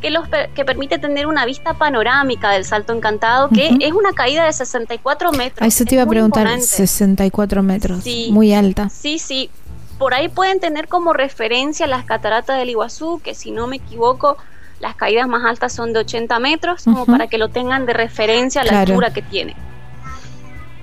que, 0.00 0.10
los, 0.10 0.28
que 0.54 0.64
permite 0.64 0.98
tener 0.98 1.26
una 1.26 1.44
vista 1.44 1.74
panorámica 1.74 2.50
del 2.50 2.64
Salto 2.64 2.92
Encantado, 2.92 3.48
que 3.48 3.76
es 3.80 3.92
una 3.92 4.12
caída 4.12 4.44
de 4.44 4.52
64 4.52 5.32
metros. 5.32 5.66
Eso 5.66 5.84
te 5.84 5.96
iba 5.96 6.04
a 6.04 6.06
preguntar, 6.06 6.60
64 6.60 7.62
metros, 7.62 8.04
muy 8.30 8.52
alta. 8.52 8.88
Sí, 8.88 9.18
sí. 9.18 9.50
Por 9.98 10.14
ahí 10.14 10.28
pueden 10.28 10.60
tener 10.60 10.86
como 10.86 11.12
referencia 11.12 11.86
las 11.88 12.04
cataratas 12.04 12.58
del 12.58 12.70
Iguazú, 12.70 13.20
que 13.22 13.34
si 13.34 13.50
no 13.50 13.66
me 13.66 13.76
equivoco, 13.76 14.36
las 14.80 14.94
caídas 14.94 15.26
más 15.26 15.44
altas 15.44 15.72
son 15.72 15.92
de 15.92 16.00
80 16.00 16.38
metros, 16.38 16.84
como 16.84 17.04
para 17.04 17.26
que 17.26 17.36
lo 17.36 17.48
tengan 17.48 17.84
de 17.84 17.94
referencia 17.94 18.62
a 18.62 18.64
la 18.64 18.80
altura 18.80 19.12
que 19.12 19.22
tiene. 19.22 19.56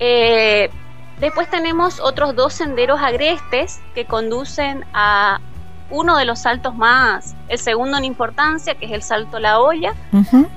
Eh, 0.00 0.68
después 1.18 1.48
tenemos 1.48 2.00
otros 2.00 2.36
dos 2.36 2.52
senderos 2.52 3.00
agrestes 3.00 3.80
que 3.94 4.04
conducen 4.04 4.84
a 4.92 5.40
uno 5.90 6.16
de 6.16 6.24
los 6.24 6.40
saltos 6.40 6.74
más, 6.74 7.34
el 7.48 7.58
segundo 7.58 7.96
en 7.98 8.04
importancia, 8.04 8.74
que 8.74 8.86
es 8.86 8.92
el 8.92 9.02
salto 9.02 9.38
La 9.38 9.60
Olla. 9.60 9.94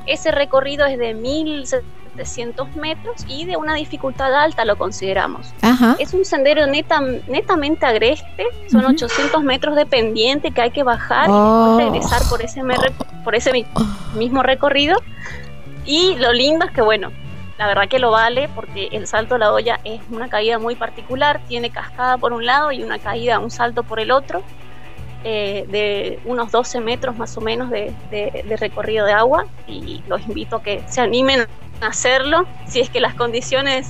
Ese 0.05 0.31
recorrido 0.31 0.85
es 0.85 0.97
de 0.97 1.13
1700 1.13 2.75
metros 2.75 3.25
y 3.27 3.45
de 3.45 3.57
una 3.57 3.75
dificultad 3.75 4.33
alta 4.33 4.65
lo 4.65 4.77
consideramos. 4.77 5.53
Es 5.99 6.13
un 6.13 6.25
sendero 6.25 6.65
netamente 6.67 7.85
agreste, 7.85 8.47
son 8.71 8.85
800 8.85 9.43
metros 9.43 9.75
de 9.75 9.85
pendiente 9.85 10.51
que 10.51 10.61
hay 10.61 10.71
que 10.71 10.83
bajar 10.83 11.29
y 11.29 11.33
oh. 11.33 11.77
regresar 11.77 12.21
por 12.29 12.41
ese, 12.41 12.61
por 13.23 13.35
ese 13.35 13.65
mismo 14.15 14.43
recorrido. 14.43 14.97
Y 15.85 16.15
lo 16.15 16.33
lindo 16.33 16.65
es 16.65 16.71
que, 16.71 16.81
bueno, 16.81 17.11
la 17.57 17.67
verdad 17.67 17.87
que 17.87 17.99
lo 17.99 18.11
vale 18.11 18.49
porque 18.55 18.89
el 18.91 19.05
salto 19.05 19.37
La 19.37 19.51
Olla 19.51 19.79
es 19.83 20.01
una 20.11 20.29
caída 20.29 20.59
muy 20.59 20.75
particular, 20.75 21.41
tiene 21.47 21.69
cascada 21.69 22.17
por 22.17 22.31
un 22.31 22.45
lado 22.45 22.71
y 22.71 22.83
una 22.83 22.99
caída, 22.99 23.39
un 23.39 23.51
salto 23.51 23.83
por 23.83 23.99
el 23.99 24.11
otro 24.11 24.43
eh, 25.23 25.65
de 25.69 26.19
unos 26.23 26.49
12 26.49 26.79
metros 26.79 27.17
más 27.17 27.35
o 27.37 27.41
menos 27.41 27.69
de, 27.69 27.93
recorrido 28.57 29.05
de 29.05 29.11
agua 29.11 29.47
y 29.67 30.01
los 30.07 30.21
invito 30.21 30.57
a 30.57 30.63
que 30.63 30.81
se 30.87 31.01
animen 31.01 31.41
a 31.81 31.87
hacerlo 31.87 32.47
si 32.67 32.79
es 32.79 32.89
que 32.89 33.01
las 33.01 33.15
condiciones 33.15 33.87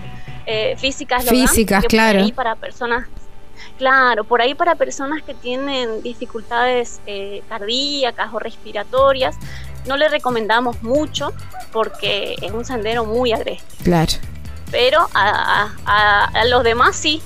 eh, 0.47 0.75
físicas 0.77 1.25
lo 1.25 1.29
físicas 1.29 1.85
claro. 1.85 2.27
para 2.33 2.55
personas 2.55 3.07
claro 3.77 4.23
por 4.23 4.41
ahí 4.41 4.55
para 4.55 4.73
personas 4.73 5.21
que 5.21 5.35
tienen 5.35 6.01
dificultades 6.01 6.99
eh, 7.05 7.43
cardíacas 7.47 8.33
o 8.33 8.39
respiratorias 8.39 9.37
no 9.85 9.97
le 9.97 10.09
recomendamos 10.09 10.81
mucho 10.81 11.31
porque 11.71 12.37
es 12.41 12.51
un 12.51 12.65
sendero 12.65 13.05
muy 13.05 13.33
agreste. 13.33 13.63
Claro. 13.83 14.13
Pero 14.71 15.07
a, 15.13 15.69
a 15.85 16.45
los 16.45 16.63
demás 16.63 16.95
sí 16.95 17.21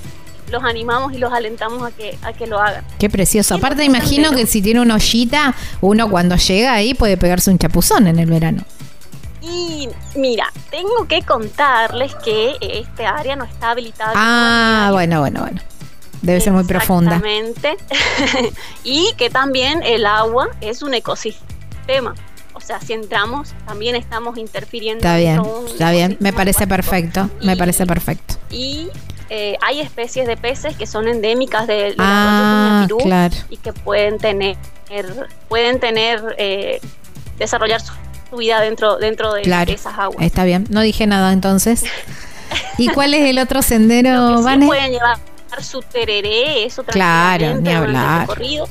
los 0.53 0.63
animamos 0.63 1.13
y 1.13 1.17
los 1.17 1.33
alentamos 1.33 1.83
a 1.83 1.91
que, 1.91 2.17
a 2.21 2.31
que 2.31 2.47
lo 2.47 2.59
hagan. 2.59 2.85
Qué 2.99 3.09
precioso. 3.09 3.55
Aparte, 3.55 3.83
imagino 3.83 4.31
que 4.31 4.45
si 4.45 4.61
tiene 4.61 4.79
una 4.79 4.95
ollita, 4.95 5.53
uno 5.81 6.09
cuando 6.09 6.37
llega 6.37 6.73
ahí 6.73 6.93
puede 6.93 7.17
pegarse 7.17 7.51
un 7.51 7.57
chapuzón 7.57 8.07
en 8.07 8.19
el 8.19 8.29
verano. 8.29 8.63
Y 9.41 9.89
mira, 10.15 10.45
tengo 10.69 11.05
que 11.07 11.23
contarles 11.23 12.15
que 12.23 12.55
este 12.61 13.05
área 13.05 13.35
no 13.35 13.43
está 13.43 13.71
habilitada. 13.71 14.13
Ah, 14.15 14.89
bueno, 14.93 15.19
bueno, 15.19 15.41
bueno. 15.41 15.59
Debe 16.21 16.39
ser 16.39 16.53
muy 16.53 16.63
profunda. 16.63 17.17
Exactamente. 17.17 17.75
y 18.85 19.11
que 19.17 19.29
también 19.29 19.81
el 19.83 20.05
agua 20.05 20.49
es 20.61 20.81
un 20.81 20.93
ecosistema. 20.93 22.15
O 22.53 22.61
sea, 22.61 22.79
si 22.79 22.93
entramos, 22.93 23.53
también 23.65 23.95
estamos 23.95 24.37
interfiriendo. 24.37 24.99
Está 24.99 25.17
bien, 25.17 25.41
está 25.65 25.91
bien. 25.91 26.17
Me 26.21 26.31
parece 26.31 26.67
perfecto. 26.67 27.29
Me 27.41 27.57
parece 27.57 27.85
perfecto. 27.85 28.35
Y 28.51 28.89
eh, 29.35 29.57
hay 29.61 29.81
especies 29.81 30.27
de 30.27 30.37
peces 30.37 30.75
que 30.77 30.85
son 30.85 31.07
endémicas 31.07 31.65
de, 31.65 31.73
del 31.75 31.95
Ah, 31.97 32.85
Tuñapirú 32.87 32.97
claro. 33.09 33.35
y 33.49 33.57
que 33.57 33.73
pueden 33.73 34.19
tener, 34.19 34.57
pueden 35.49 35.79
tener, 35.79 36.35
eh, 36.37 36.79
desarrollar 37.39 37.81
su, 37.81 37.93
su 38.29 38.37
vida 38.37 38.59
dentro, 38.61 38.97
dentro 38.97 39.33
de, 39.33 39.41
Claro. 39.41 39.65
de 39.65 39.73
esas 39.73 39.97
aguas. 39.97 40.23
Está 40.23 40.43
bien. 40.43 40.67
No 40.69 40.81
dije 40.81 41.07
nada 41.07 41.33
entonces. 41.33 41.83
¿Y 42.77 42.89
cuál 42.89 43.15
es 43.15 43.27
el 43.27 43.39
otro 43.39 43.63
sendero, 43.63 44.37
sí 44.37 44.57
pueden 44.67 44.91
llevar 44.91 45.17
su 45.61 45.81
tereré, 45.81 46.65
eso 46.65 46.83
Claro, 46.83 47.55
ni 47.59 47.69
el 47.69 47.75
hablar. 47.77 48.21
recorrido. 48.21 48.67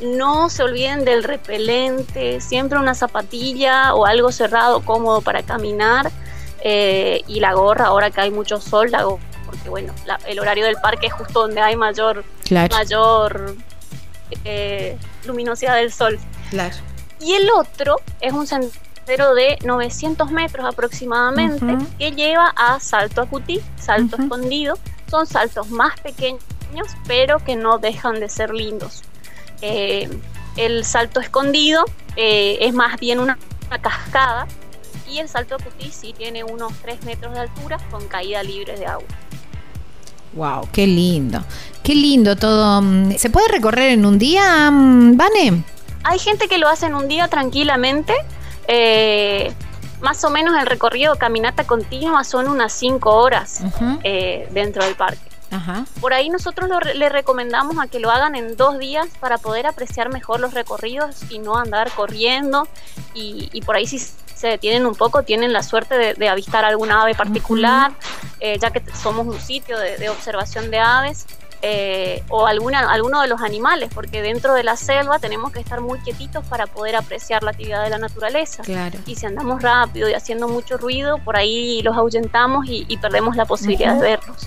No 0.00 0.48
se 0.50 0.62
olviden 0.62 1.04
del 1.04 1.22
repelente, 1.24 2.40
siempre 2.40 2.78
una 2.78 2.94
zapatilla 2.94 3.94
o 3.94 4.06
algo 4.06 4.30
cerrado, 4.32 4.80
cómodo 4.84 5.20
para 5.22 5.42
caminar. 5.42 6.10
eh, 6.66 7.20
y 7.26 7.40
la 7.40 7.52
gorra, 7.52 7.86
ahora 7.86 8.10
que 8.10 8.20
hay 8.22 8.30
mucho 8.30 8.58
sol, 8.60 8.90
la 8.90 9.02
gorra, 9.02 9.22
porque 9.54 9.68
bueno, 9.70 9.92
la- 10.06 10.18
el 10.26 10.38
horario 10.38 10.64
del 10.66 10.76
parque 10.76 11.06
es 11.06 11.12
justo 11.12 11.40
donde 11.42 11.60
hay 11.60 11.76
mayor, 11.76 12.24
Claro, 12.44 12.74
mayor 12.76 13.56
eh, 14.44 14.96
luminosidad 15.24 15.76
del 15.76 15.92
sol. 15.92 16.18
claro. 16.50 16.74
Y 17.20 17.34
el 17.34 17.48
otro 17.50 17.96
es 18.20 18.32
un 18.32 18.46
sendero 18.46 19.34
de 19.34 19.58
900 19.64 20.30
metros 20.30 20.66
aproximadamente 20.66 21.64
Ujú. 21.64 21.86
que 21.98 22.10
lleva 22.12 22.52
a 22.56 22.78
Salto 22.80 23.22
Acutí, 23.22 23.60
Salto 23.80 24.16
Ujú. 24.16 24.24
Escondido. 24.24 24.78
Son 25.10 25.26
saltos 25.26 25.70
más 25.70 25.98
pequeños, 26.00 26.40
pero 27.06 27.38
que 27.38 27.56
no 27.56 27.78
dejan 27.78 28.18
de 28.20 28.28
ser 28.28 28.52
lindos. 28.52 29.02
Eh, 29.62 30.08
el 30.56 30.84
Salto 30.84 31.20
Escondido 31.20 31.84
eh, 32.16 32.58
es 32.60 32.74
más 32.74 32.98
bien 33.00 33.20
una, 33.20 33.38
una 33.68 33.80
cascada 33.80 34.46
y 35.08 35.18
el 35.18 35.28
Salto 35.28 35.54
Acutí 35.54 35.90
sí 35.92 36.12
tiene 36.16 36.44
unos 36.44 36.72
3 36.82 37.04
metros 37.04 37.32
de 37.34 37.40
altura 37.40 37.78
con 37.90 38.06
caída 38.08 38.42
libre 38.42 38.76
de 38.76 38.86
agua. 38.86 39.06
Wow, 40.34 40.68
qué 40.72 40.86
lindo. 40.86 41.42
Qué 41.82 41.94
lindo 41.94 42.36
todo. 42.36 42.80
Mm, 42.82 43.12
¿Se 43.16 43.30
puede 43.30 43.48
recorrer 43.48 43.90
en 43.90 44.04
un 44.06 44.18
día, 44.18 44.70
mm, 44.70 45.16
Vane? 45.16 45.64
Hay 46.02 46.18
gente 46.18 46.48
que 46.48 46.58
lo 46.58 46.68
hace 46.68 46.86
en 46.86 46.94
un 46.94 47.08
día 47.08 47.28
tranquilamente. 47.28 48.14
eh, 48.66 49.52
más 50.00 50.22
o 50.24 50.28
menos 50.30 50.54
el 50.58 50.66
recorrido 50.66 51.16
caminata 51.16 51.64
continua 51.64 52.24
son 52.24 52.48
unas 52.48 52.72
5 52.74 53.10
horas 53.10 53.62
eh, 54.02 54.46
dentro 54.52 54.84
del 54.84 54.96
parque. 54.96 55.20
Ajá. 55.50 55.86
Por 56.00 56.12
ahí 56.12 56.28
nosotros 56.28 56.68
lo 56.68 56.78
le 56.80 57.08
recomendamos 57.08 57.78
a 57.78 57.86
que 57.86 58.00
lo 58.00 58.10
hagan 58.10 58.34
en 58.34 58.56
dos 58.56 58.78
días 58.78 59.06
para 59.20 59.38
poder 59.38 59.66
apreciar 59.66 60.12
mejor 60.12 60.40
los 60.40 60.52
recorridos 60.52 61.16
y 61.30 61.38
no 61.38 61.56
andar 61.56 61.90
corriendo. 61.92 62.68
Y, 63.14 63.48
y 63.52 63.62
por 63.62 63.76
ahí 63.76 63.86
si 63.86 64.02
se 64.44 64.50
detienen 64.56 64.84
un 64.84 64.94
poco, 64.94 65.22
tienen 65.22 65.50
la 65.52 65.62
suerte 65.62 65.94
de, 65.96 66.12
de 66.12 66.28
avistar 66.28 66.64
alguna 66.66 67.00
ave 67.02 67.14
particular, 67.14 67.92
eh, 68.40 68.58
ya 68.62 68.68
que 68.70 68.82
somos 68.94 69.26
un 69.26 69.40
sitio 69.40 69.78
de, 69.78 69.96
de 69.96 70.10
observación 70.10 70.70
de 70.70 70.78
aves. 70.78 71.24
eh, 71.66 72.22
o 72.28 72.46
alguna, 72.46 72.92
alguno 72.92 73.22
de 73.22 73.28
los 73.28 73.40
animales, 73.40 73.88
porque 73.94 74.20
dentro 74.20 74.52
de 74.52 74.62
la 74.62 74.76
selva 74.76 75.18
tenemos 75.18 75.50
que 75.50 75.60
estar 75.60 75.80
muy 75.80 75.98
quietitos 76.00 76.44
para 76.44 76.66
poder 76.66 76.94
apreciar 76.94 77.42
la 77.42 77.52
actividad 77.52 77.82
de 77.82 77.88
la 77.88 77.96
naturaleza. 77.96 78.62
Claro. 78.62 78.98
Y 79.06 79.16
si 79.16 79.24
andamos 79.24 79.62
rápido 79.62 80.10
y 80.10 80.12
haciendo 80.12 80.46
mucho 80.46 80.76
ruido, 80.76 81.16
por 81.24 81.36
ahí 81.38 81.80
los 81.80 81.96
ahuyentamos 81.96 82.66
y, 82.66 82.84
y 82.86 82.98
perdemos 82.98 83.34
la 83.34 83.46
posibilidad 83.46 83.94
de 83.94 84.00
verlos. 84.00 84.46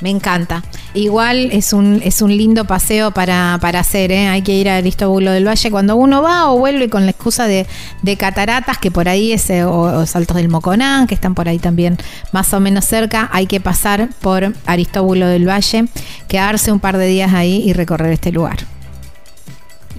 Me 0.00 0.10
encanta. 0.10 0.62
Igual 0.94 1.50
es 1.52 1.72
un, 1.72 2.00
es 2.02 2.22
un 2.22 2.36
lindo 2.36 2.64
paseo 2.64 3.10
para, 3.10 3.58
para 3.60 3.80
hacer, 3.80 4.10
¿eh? 4.12 4.28
Hay 4.28 4.42
que 4.42 4.52
ir 4.52 4.68
a 4.68 4.76
Aristóbulo 4.76 5.30
del 5.30 5.46
Valle 5.46 5.70
cuando 5.70 5.94
uno 5.96 6.22
va 6.22 6.50
o 6.50 6.58
vuelve 6.58 6.88
con 6.88 7.04
la 7.04 7.10
excusa 7.10 7.46
de, 7.46 7.66
de 8.02 8.16
cataratas, 8.16 8.78
que 8.78 8.90
por 8.90 9.08
ahí 9.08 9.32
es, 9.32 9.50
eh, 9.50 9.64
o, 9.64 9.82
o 9.82 10.06
saltos 10.06 10.36
del 10.36 10.48
Moconán, 10.48 11.06
que 11.06 11.14
están 11.14 11.34
por 11.34 11.48
ahí 11.48 11.58
también 11.58 11.98
más 12.32 12.52
o 12.54 12.60
menos 12.60 12.86
cerca. 12.86 13.28
Hay 13.32 13.46
que 13.46 13.60
pasar 13.60 14.08
por 14.20 14.54
Aristóbulo 14.66 15.26
del 15.26 15.46
Valle, 15.48 15.84
quedarse 16.28 16.72
un 16.72 16.80
par 16.80 16.96
de 16.96 17.06
días 17.06 17.34
ahí 17.34 17.62
y 17.62 17.72
recorrer 17.74 18.12
este 18.12 18.32
lugar. 18.32 18.58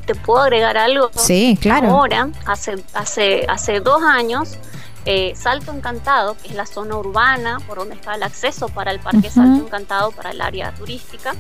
¿Te 0.06 0.16
puedo 0.16 0.42
agregar 0.42 0.78
algo? 0.78 1.12
Sí, 1.16 1.58
claro. 1.62 1.90
Ahora, 1.90 2.30
hace, 2.46 2.76
hace, 2.96 3.46
hace 3.48 3.80
dos 3.82 4.02
años, 4.04 4.58
eh, 5.06 5.34
Salto 5.36 5.72
Encantado, 5.72 6.36
que 6.42 6.50
es 6.50 6.56
la 6.56 6.66
zona 6.66 6.96
urbana 6.96 7.60
por 7.68 7.80
donde 7.80 7.96
está 7.96 8.16
el 8.16 8.24
acceso 8.24 8.68
para 8.70 8.92
el 8.92 9.00
Parque. 9.00 9.30
Salto 9.30 9.66
Encantado, 9.66 10.12
para 10.12 10.30
el 10.32 10.42
área 10.42 10.72
turística, 10.74 11.34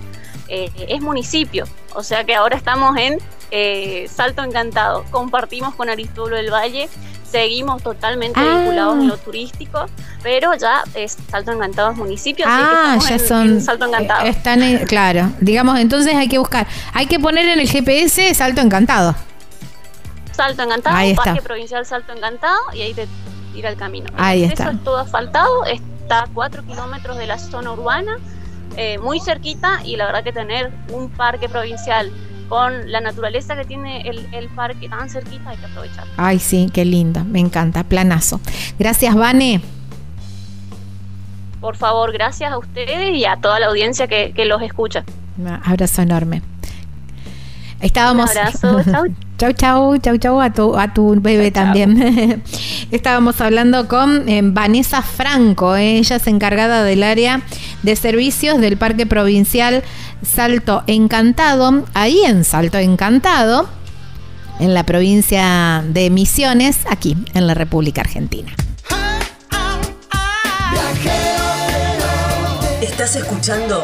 eh, 0.47 0.69
es 0.89 1.01
municipio. 1.01 1.65
O 1.93 2.03
sea 2.03 2.23
que 2.23 2.35
ahora 2.35 2.57
estamos 2.57 2.97
en 2.97 3.19
eh, 3.51 4.07
Salto 4.13 4.43
Encantado. 4.43 5.03
Compartimos 5.11 5.75
con 5.75 5.89
Aristóbulo 5.89 6.37
del 6.37 6.51
Valle, 6.51 6.89
seguimos 7.29 7.81
totalmente 7.83 8.39
Ah. 8.39 8.57
vinculados 8.57 8.97
en 8.97 9.07
lo 9.07 9.17
turístico, 9.17 9.85
pero 10.23 10.53
ya 10.55 10.83
es 10.95 11.17
Salto 11.29 11.51
Encantado 11.51 11.91
es 11.91 11.97
municipio. 11.97 12.45
así 12.47 12.57
que 12.57 12.69
Ah, 12.75 12.97
ya 13.09 13.15
en- 13.15 13.27
son. 13.27 13.47
en 13.47 13.61
Salto 13.61 13.85
Encantado. 13.85 14.25
Están 14.25 14.63
en- 14.63 14.85
claro. 14.87 15.29
Digamos, 15.39 15.79
entonces 15.79 16.15
hay 16.15 16.27
que 16.27 16.37
buscar. 16.39 16.65
Hay 16.93 17.05
que 17.05 17.19
poner 17.19 17.45
en 17.47 17.59
el 17.59 17.69
GPS 17.69 18.33
Salto 18.33 18.61
Encantado. 18.61 19.15
Salto 20.31 20.63
Encantado. 20.63 21.15
Parque 21.15 21.41
Provincial 21.41 21.85
Salto 21.85 22.13
Encantado, 22.13 22.57
y 22.73 22.81
ahí 22.81 22.93
te 22.93 23.07
tira 23.53 23.69
el 23.69 23.77
camino. 23.77 24.07
Ahí 24.17 24.43
está. 24.43 24.71
es 24.71 24.83
todo 24.83 24.97
asfaltado, 24.97 25.65
está 25.65 26.23
a 26.23 26.27
4 26.33 26.63
kilómetros 26.65 27.17
de 27.17 27.27
la 27.27 27.37
zona 27.37 27.71
urbana, 27.71 28.17
eh, 28.77 28.97
muy 28.99 29.19
cerquita, 29.19 29.81
y 29.85 29.95
la 29.95 30.05
verdad 30.05 30.23
que 30.23 30.33
tener 30.33 30.71
un 30.91 31.09
parque 31.09 31.49
provincial 31.49 32.11
con 32.49 32.91
la 32.91 32.99
naturaleza 32.99 33.55
que 33.55 33.63
tiene 33.63 34.01
el, 34.01 34.27
el 34.33 34.49
parque 34.49 34.89
tan 34.89 35.09
cerquita 35.09 35.51
hay 35.51 35.57
que 35.57 35.65
aprovechar. 35.65 36.05
Ay, 36.17 36.37
sí, 36.37 36.69
qué 36.73 36.83
lindo. 36.83 37.23
Me 37.23 37.39
encanta. 37.39 37.85
Planazo. 37.85 38.41
Gracias, 38.77 39.15
Vane. 39.15 39.61
Por 41.61 41.77
favor, 41.77 42.11
gracias 42.11 42.51
a 42.51 42.57
ustedes 42.57 43.15
y 43.15 43.23
a 43.23 43.37
toda 43.37 43.59
la 43.59 43.67
audiencia 43.67 44.07
que, 44.07 44.33
que 44.35 44.43
los 44.43 44.61
escucha. 44.61 45.05
Un 45.37 45.47
abrazo 45.47 46.01
enorme. 46.01 46.41
Estábamos. 47.81 48.31
Un 48.31 48.37
abrazo, 48.37 48.83
chau. 48.83 49.05
Chau, 49.41 49.53
chau, 49.53 49.97
chau, 49.97 50.17
chau 50.17 50.39
a 50.39 50.51
tu, 50.53 50.77
a 50.77 50.93
tu 50.93 51.19
bebé 51.19 51.51
Chau, 51.51 51.63
chau. 51.63 51.73
también. 51.73 52.43
Estábamos 52.91 53.41
hablando 53.41 53.87
con 53.87 54.29
eh, 54.29 54.41
Vanessa 54.43 55.01
Franco, 55.01 55.75
eh, 55.75 55.97
ella 55.97 56.17
es 56.17 56.27
encargada 56.27 56.83
del 56.83 57.01
área 57.01 57.41
de 57.81 57.95
servicios 57.95 58.61
del 58.61 58.77
Parque 58.77 59.07
Provincial 59.07 59.81
Salto 60.23 60.83
Encantado, 60.85 61.85
ahí 61.95 62.21
en 62.23 62.43
Salto 62.43 62.77
Encantado, 62.77 63.67
en 64.59 64.75
la 64.75 64.83
provincia 64.85 65.83
de 65.87 66.11
Misiones, 66.11 66.77
aquí 66.87 67.17
en 67.33 67.47
la 67.47 67.55
República 67.55 68.01
Argentina. 68.01 68.51
Estás 72.81 73.15
escuchando 73.15 73.83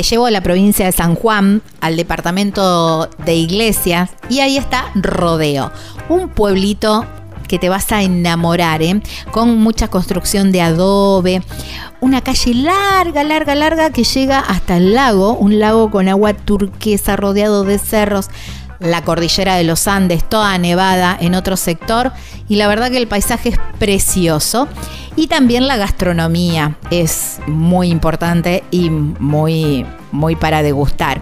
Te 0.00 0.04
llevo 0.04 0.24
a 0.24 0.30
la 0.30 0.40
provincia 0.40 0.86
de 0.86 0.92
San 0.92 1.14
Juan, 1.14 1.60
al 1.82 1.94
departamento 1.94 3.10
de 3.18 3.34
Iglesias, 3.34 4.08
y 4.30 4.40
ahí 4.40 4.56
está 4.56 4.86
Rodeo, 4.94 5.72
un 6.08 6.30
pueblito 6.30 7.04
que 7.46 7.58
te 7.58 7.68
vas 7.68 7.92
a 7.92 8.02
enamorar, 8.02 8.80
¿eh? 8.80 9.02
con 9.30 9.58
mucha 9.58 9.88
construcción 9.88 10.52
de 10.52 10.62
adobe, 10.62 11.42
una 12.00 12.22
calle 12.22 12.54
larga, 12.54 13.24
larga, 13.24 13.54
larga 13.54 13.90
que 13.90 14.04
llega 14.04 14.38
hasta 14.38 14.78
el 14.78 14.94
lago, 14.94 15.34
un 15.34 15.58
lago 15.58 15.90
con 15.90 16.08
agua 16.08 16.32
turquesa 16.32 17.16
rodeado 17.16 17.64
de 17.64 17.78
cerros, 17.78 18.30
la 18.78 19.04
cordillera 19.04 19.56
de 19.56 19.64
los 19.64 19.86
Andes, 19.86 20.26
toda 20.26 20.56
nevada 20.56 21.14
en 21.20 21.34
otro 21.34 21.58
sector, 21.58 22.10
y 22.48 22.56
la 22.56 22.68
verdad 22.68 22.90
que 22.90 22.96
el 22.96 23.06
paisaje 23.06 23.50
es 23.50 23.58
precioso. 23.78 24.66
Y 25.16 25.26
también 25.26 25.66
la 25.66 25.76
gastronomía 25.76 26.76
es 26.90 27.40
muy 27.46 27.88
importante 27.88 28.62
y 28.70 28.90
muy, 28.90 29.84
muy 30.12 30.36
para 30.36 30.62
degustar. 30.62 31.20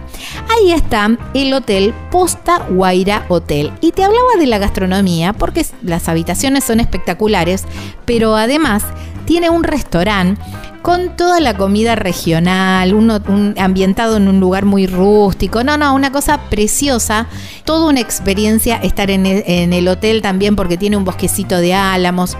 Ahí 0.50 0.72
está 0.72 1.16
el 1.34 1.52
hotel 1.54 1.94
Posta 2.10 2.66
Guaira 2.68 3.24
Hotel. 3.28 3.72
Y 3.80 3.92
te 3.92 4.04
hablaba 4.04 4.36
de 4.38 4.46
la 4.46 4.58
gastronomía 4.58 5.32
porque 5.32 5.64
las 5.82 6.08
habitaciones 6.08 6.64
son 6.64 6.80
espectaculares, 6.80 7.64
pero 8.04 8.36
además 8.36 8.84
tiene 9.24 9.50
un 9.50 9.64
restaurante 9.64 10.40
con 10.82 11.16
toda 11.16 11.40
la 11.40 11.54
comida 11.54 11.96
regional, 11.96 12.94
un, 12.94 13.54
ambientado 13.58 14.16
en 14.16 14.28
un 14.28 14.40
lugar 14.40 14.64
muy 14.64 14.86
rústico. 14.86 15.64
No, 15.64 15.76
no, 15.76 15.94
una 15.94 16.12
cosa 16.12 16.40
preciosa. 16.48 17.26
Toda 17.64 17.88
una 17.88 18.00
experiencia 18.00 18.76
estar 18.76 19.10
en 19.10 19.26
el 19.26 19.88
hotel 19.88 20.22
también 20.22 20.56
porque 20.56 20.76
tiene 20.76 20.96
un 20.96 21.04
bosquecito 21.04 21.58
de 21.58 21.74
álamos 21.74 22.36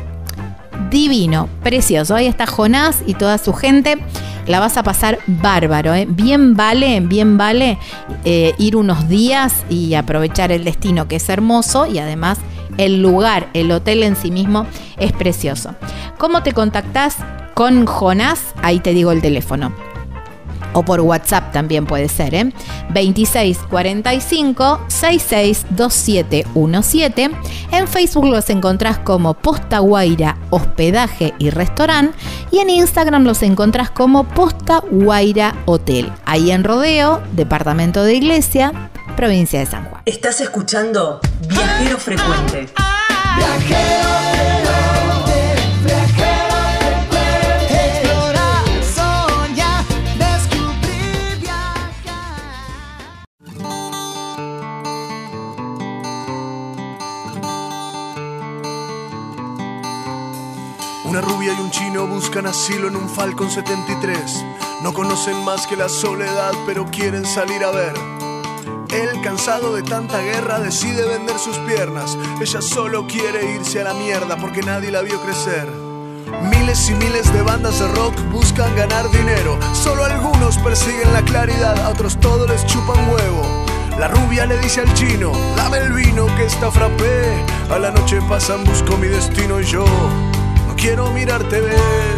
divino, 0.90 1.48
precioso. 1.62 2.14
Ahí 2.14 2.26
está 2.26 2.46
Jonás 2.46 3.02
y 3.06 3.14
toda 3.14 3.38
su 3.38 3.52
gente 3.52 3.98
la 4.46 4.60
vas 4.60 4.76
a 4.76 4.82
pasar 4.82 5.18
bárbaro, 5.26 5.94
¿eh? 5.94 6.06
Bien 6.08 6.54
vale, 6.54 7.00
bien 7.00 7.36
vale 7.36 7.78
eh, 8.24 8.54
ir 8.58 8.76
unos 8.76 9.08
días 9.08 9.52
y 9.68 9.94
aprovechar 9.94 10.52
el 10.52 10.64
destino 10.64 11.06
que 11.06 11.16
es 11.16 11.28
hermoso 11.28 11.86
y 11.86 11.98
además 11.98 12.38
el 12.78 13.02
lugar, 13.02 13.48
el 13.52 13.70
hotel 13.72 14.02
en 14.02 14.16
sí 14.16 14.30
mismo 14.30 14.66
es 14.96 15.12
precioso. 15.12 15.74
¿Cómo 16.16 16.42
te 16.42 16.52
contactás 16.52 17.16
con 17.54 17.86
Jonás? 17.86 18.40
Ahí 18.62 18.80
te 18.80 18.94
digo 18.94 19.12
el 19.12 19.20
teléfono 19.20 19.87
o 20.72 20.84
por 20.84 21.00
WhatsApp 21.00 21.52
también 21.52 21.86
puede 21.86 22.08
ser, 22.08 22.34
¿eh? 22.34 22.52
2645 22.94 24.80
662717. 24.88 27.30
En 27.72 27.88
Facebook 27.88 28.26
los 28.26 28.48
encontrás 28.50 28.98
como 28.98 29.34
Posta 29.34 29.80
Guaira 29.80 30.36
Hospedaje 30.50 31.34
y 31.38 31.50
Restaurante 31.50 32.16
y 32.50 32.58
en 32.58 32.70
Instagram 32.70 33.24
los 33.24 33.42
encontrás 33.42 33.90
como 33.90 34.24
Posta 34.24 34.82
Guaira 34.90 35.54
Hotel. 35.66 36.12
Ahí 36.24 36.50
en 36.50 36.64
Rodeo, 36.64 37.22
Departamento 37.32 38.02
de 38.02 38.14
Iglesia, 38.14 38.90
provincia 39.16 39.60
de 39.60 39.66
San 39.66 39.84
Juan. 39.86 40.02
Estás 40.04 40.40
escuchando 40.40 41.20
Viajero 41.48 41.98
Frecuente. 41.98 42.68
Viajero 43.36 44.77
Una 61.08 61.22
rubia 61.22 61.54
y 61.54 61.60
un 61.62 61.70
chino 61.70 62.06
buscan 62.06 62.44
asilo 62.44 62.88
en 62.88 62.94
un 62.94 63.08
Falcon 63.08 63.50
73. 63.50 64.44
No 64.82 64.92
conocen 64.92 65.42
más 65.42 65.66
que 65.66 65.74
la 65.74 65.88
soledad, 65.88 66.52
pero 66.66 66.84
quieren 66.90 67.24
salir 67.24 67.64
a 67.64 67.70
ver. 67.70 67.94
Él, 68.90 69.18
cansado 69.22 69.74
de 69.74 69.82
tanta 69.82 70.20
guerra, 70.20 70.60
decide 70.60 71.06
vender 71.06 71.38
sus 71.38 71.56
piernas. 71.60 72.18
Ella 72.42 72.60
solo 72.60 73.06
quiere 73.06 73.54
irse 73.54 73.80
a 73.80 73.84
la 73.84 73.94
mierda 73.94 74.36
porque 74.36 74.60
nadie 74.60 74.90
la 74.90 75.00
vio 75.00 75.18
crecer. 75.22 75.66
Miles 76.42 76.90
y 76.90 76.94
miles 76.96 77.32
de 77.32 77.40
bandas 77.40 77.78
de 77.78 77.88
rock 77.88 78.14
buscan 78.30 78.76
ganar 78.76 79.10
dinero. 79.10 79.58
Solo 79.72 80.04
algunos 80.04 80.58
persiguen 80.58 81.10
la 81.14 81.22
claridad, 81.22 81.78
a 81.86 81.88
otros 81.88 82.20
todo 82.20 82.46
les 82.46 82.66
chupan 82.66 83.08
huevo. 83.10 83.64
La 83.98 84.08
rubia 84.08 84.44
le 84.44 84.58
dice 84.58 84.82
al 84.82 84.92
chino, 84.92 85.32
dame 85.56 85.78
el 85.78 85.90
vino 85.94 86.26
que 86.36 86.44
está 86.44 86.70
frappé. 86.70 87.46
A 87.70 87.78
la 87.78 87.92
noche 87.92 88.20
pasan, 88.28 88.62
busco 88.64 88.98
mi 88.98 89.08
destino 89.08 89.58
y 89.58 89.64
yo 89.64 89.86
quiero 90.78 91.10
mirarte 91.10 91.60
ver. 91.60 92.16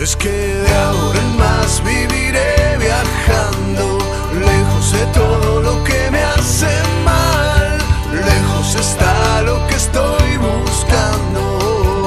Es 0.00 0.16
que 0.16 0.30
de 0.30 0.74
ahora 0.74 1.18
en 1.20 1.36
más 1.36 1.82
viviré 1.84 2.76
viajando, 2.78 3.98
lejos 4.34 4.92
de 4.92 5.06
todo 5.06 5.62
lo 5.62 5.84
que 5.84 6.10
me 6.10 6.22
hace 6.22 6.66
mal. 7.04 7.78
Lejos 8.12 8.74
está 8.74 9.42
lo 9.42 9.66
que 9.68 9.74
estoy 9.76 10.36
buscando. 10.38 12.06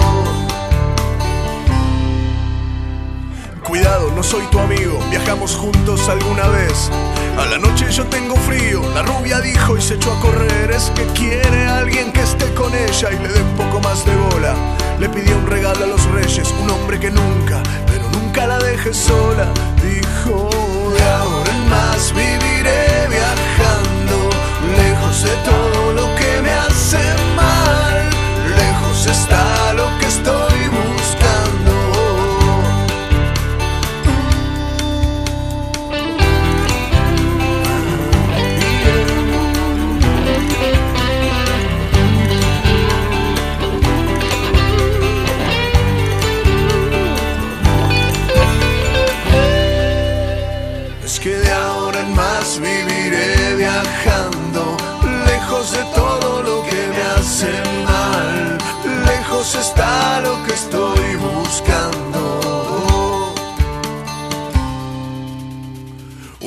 Cuidado, 3.63 4.11
no 4.15 4.23
soy 4.23 4.45
tu 4.47 4.59
amigo, 4.59 4.99
viajamos 5.09 5.55
juntos 5.55 6.09
alguna 6.09 6.47
vez. 6.49 6.89
A 7.39 7.45
la 7.45 7.57
noche 7.57 7.89
yo 7.91 8.05
tengo 8.07 8.35
frío, 8.35 8.81
la 8.93 9.03
rubia 9.03 9.39
dijo 9.39 9.77
y 9.77 9.81
se 9.81 9.95
echó 9.95 10.11
a 10.13 10.19
correr. 10.19 10.71
Es 10.71 10.91
que 10.95 11.05
quiere 11.17 11.67
alguien 11.67 12.11
que 12.11 12.21
esté 12.21 12.53
con 12.53 12.73
ella 12.73 13.09
y 13.11 13.19
le 13.19 13.29
dé 13.29 13.41
un 13.41 13.55
poco 13.55 13.79
más 13.79 14.05
de 14.05 14.15
bola. 14.15 14.53
Le 15.01 15.09
pidió 15.09 15.35
un 15.35 15.47
regalo 15.47 15.83
a 15.83 15.87
los 15.87 16.05
reyes, 16.11 16.53
un 16.61 16.69
hombre 16.69 16.99
que 16.99 17.09
nunca, 17.09 17.63
pero 17.87 18.07
nunca 18.11 18.45
la 18.45 18.59
deje 18.59 18.93
sola. 18.93 19.47
Dijo, 19.81 20.47
de 20.95 21.03
ahora 21.03 21.49
en 21.49 21.69
más 21.69 22.13
viviré 22.13 23.07
viajando, 23.09 24.29
lejos 24.77 25.23
de 25.23 25.35
todo 25.49 25.93
lo 25.93 26.15
que 26.17 26.41
me 26.43 26.51
hace 26.51 26.99
mal. 27.35 28.09
Lejos 28.55 29.07
está 29.07 29.70
lo 29.70 29.70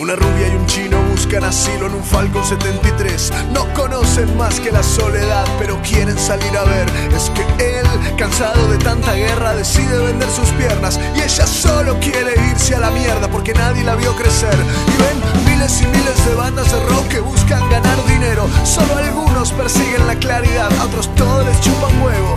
Una 0.05 0.17
rubia 0.17 0.49
y 0.49 0.57
un 0.57 0.67
chino 0.67 1.01
buscan 1.13 1.45
asilo 1.45 1.87
en 1.87 1.95
un 1.95 2.05
Falcon 2.05 2.45
73. 2.45 3.33
No 3.55 3.65
conocen 3.73 4.37
más 4.37 4.61
que 4.61 4.71
la 4.71 4.83
soledad, 4.83 5.47
pero 5.59 5.81
quieren 5.81 6.19
salir 6.19 6.55
a 6.59 6.65
ver. 6.65 6.87
Es 7.17 7.31
que 7.31 7.41
él, 7.79 7.87
cansado 8.19 8.69
de 8.69 8.77
tanta 8.77 9.15
guerra, 9.15 9.55
decide 9.55 9.97
vender 9.97 10.29
sus 10.29 10.51
piernas. 10.59 11.01
Y 11.17 11.23
ella 11.23 11.47
solo 11.47 11.99
quiere 12.01 12.35
irse 12.51 12.75
a 12.75 12.81
la 12.81 12.91
mierda 12.91 13.29
porque 13.29 13.55
nadie 13.55 13.83
la 13.83 13.95
vio 13.95 14.15
crecer. 14.15 14.53
Y 14.53 15.03
ven 15.03 15.47
miles 15.47 15.81
y 15.81 15.87
miles 15.87 16.27
de 16.27 16.35
bandas 16.35 16.71
de 16.71 16.81
rock 16.81 17.09
que 17.09 17.21
buscan 17.21 17.67
ganar 17.71 17.97
dinero. 18.05 18.47
Solo 18.63 18.99
algunos 18.99 19.53
persiguen 19.53 20.07
la 20.07 20.17
claridad, 20.17 20.69
otros 20.85 21.15
todos 21.15 21.47
les 21.47 21.59
chupan 21.63 22.03
huevo. 22.03 22.35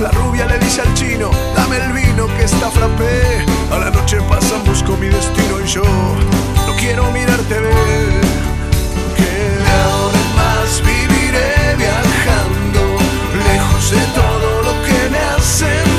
La 0.00 0.12
rubia 0.12 0.46
le 0.46 0.60
dice 0.60 0.82
al 0.82 0.94
chino, 0.94 1.32
dame 1.56 1.76
el 1.78 1.92
vino 1.92 2.28
que 2.36 2.44
está 2.44 2.70
frappé. 2.70 3.44
A 3.72 3.78
la 3.78 3.90
noche 3.90 4.18
pasan, 4.28 4.64
busco 4.64 4.96
mi 4.96 5.08
destino 5.08 5.60
y 5.60 5.66
yo 5.66 5.82
quiero 6.90 7.12
mirarte 7.12 7.54
ver. 7.60 8.20
Que 9.16 9.32
de 9.64 9.70
ahora 9.84 10.18
en 10.24 10.34
más 10.34 10.82
viviré 10.82 11.76
viajando, 11.76 12.82
lejos 13.48 13.90
de 13.92 14.02
todo 14.20 14.62
lo 14.62 14.72
que 14.86 15.10
me 15.10 15.18
hace 15.18 15.89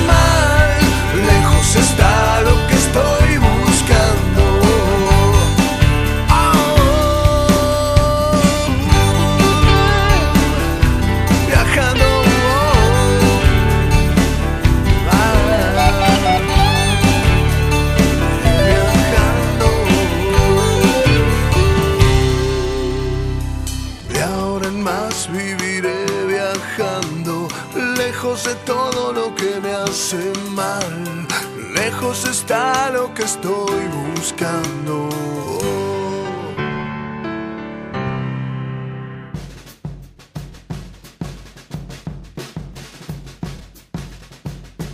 lo 32.92 33.14
que 33.14 33.24
estoy 33.24 33.88
buscando. 34.14 35.08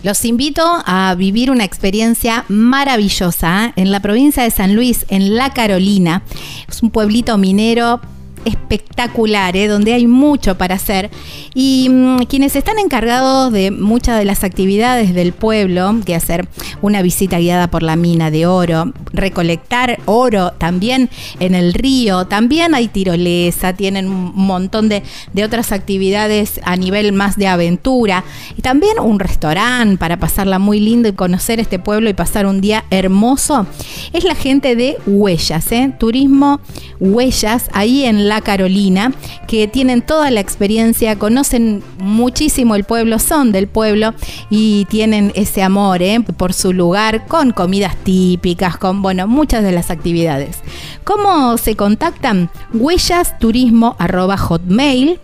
Los 0.04 0.24
invito 0.24 0.62
a 0.86 1.16
vivir 1.16 1.50
una 1.50 1.64
experiencia 1.64 2.44
maravillosa 2.48 3.66
¿eh? 3.66 3.72
en 3.74 3.90
la 3.90 3.98
provincia 4.00 4.44
de 4.44 4.52
San 4.52 4.76
Luis, 4.76 5.04
en 5.08 5.34
La 5.34 5.52
Carolina. 5.52 6.22
Es 6.68 6.80
un 6.84 6.90
pueblito 6.90 7.36
minero 7.38 8.00
espectacular, 8.44 9.56
¿eh? 9.56 9.66
donde 9.66 9.94
hay 9.94 10.06
mucho 10.06 10.56
para 10.56 10.76
hacer. 10.76 11.10
Y 11.60 11.88
mm, 11.90 12.26
quienes 12.28 12.54
están 12.54 12.78
encargados 12.78 13.50
de 13.52 13.72
muchas 13.72 14.16
de 14.16 14.24
las 14.24 14.44
actividades 14.44 15.12
del 15.12 15.32
pueblo, 15.32 15.92
que 16.06 16.14
hacer 16.14 16.46
una 16.82 17.02
visita 17.02 17.40
guiada 17.40 17.66
por 17.66 17.82
la 17.82 17.96
mina 17.96 18.30
de 18.30 18.46
oro, 18.46 18.92
recolectar 19.12 19.98
oro 20.04 20.52
también 20.52 21.10
en 21.40 21.56
el 21.56 21.74
río, 21.74 22.26
también 22.26 22.76
hay 22.76 22.86
tirolesa, 22.86 23.72
tienen 23.72 24.06
un 24.06 24.30
montón 24.36 24.88
de, 24.88 25.02
de 25.32 25.42
otras 25.42 25.72
actividades 25.72 26.60
a 26.62 26.76
nivel 26.76 27.12
más 27.12 27.34
de 27.34 27.48
aventura, 27.48 28.22
y 28.56 28.62
también 28.62 29.00
un 29.00 29.18
restaurante 29.18 29.96
para 29.96 30.16
pasarla 30.16 30.60
muy 30.60 30.78
lindo 30.78 31.08
y 31.08 31.12
conocer 31.14 31.58
este 31.58 31.80
pueblo 31.80 32.08
y 32.08 32.14
pasar 32.14 32.46
un 32.46 32.60
día 32.60 32.84
hermoso, 32.90 33.66
es 34.12 34.22
la 34.22 34.36
gente 34.36 34.76
de 34.76 34.96
Huellas, 35.08 35.72
¿eh? 35.72 35.92
Turismo 35.98 36.60
Huellas, 37.00 37.68
ahí 37.72 38.04
en 38.04 38.28
La 38.28 38.38
La 38.38 38.42
Carolina, 38.42 39.12
que 39.48 39.66
tienen 39.66 40.02
toda 40.02 40.30
la 40.30 40.38
experiencia, 40.38 41.18
conocen 41.18 41.47
muchísimo 41.98 42.74
el 42.74 42.84
pueblo, 42.84 43.18
son 43.18 43.52
del 43.52 43.68
pueblo 43.68 44.14
y 44.50 44.86
tienen 44.86 45.32
ese 45.34 45.62
amor 45.62 46.02
¿eh? 46.02 46.20
por 46.36 46.52
su 46.52 46.72
lugar 46.72 47.26
con 47.26 47.52
comidas 47.52 47.96
típicas, 47.96 48.76
con 48.76 49.02
bueno, 49.02 49.26
muchas 49.26 49.62
de 49.62 49.72
las 49.72 49.90
actividades. 49.90 50.58
¿Cómo 51.04 51.56
se 51.58 51.76
contactan? 51.76 52.50
Huellas 52.72 53.38
Turismo 53.38 53.96
hotmail 53.98 55.20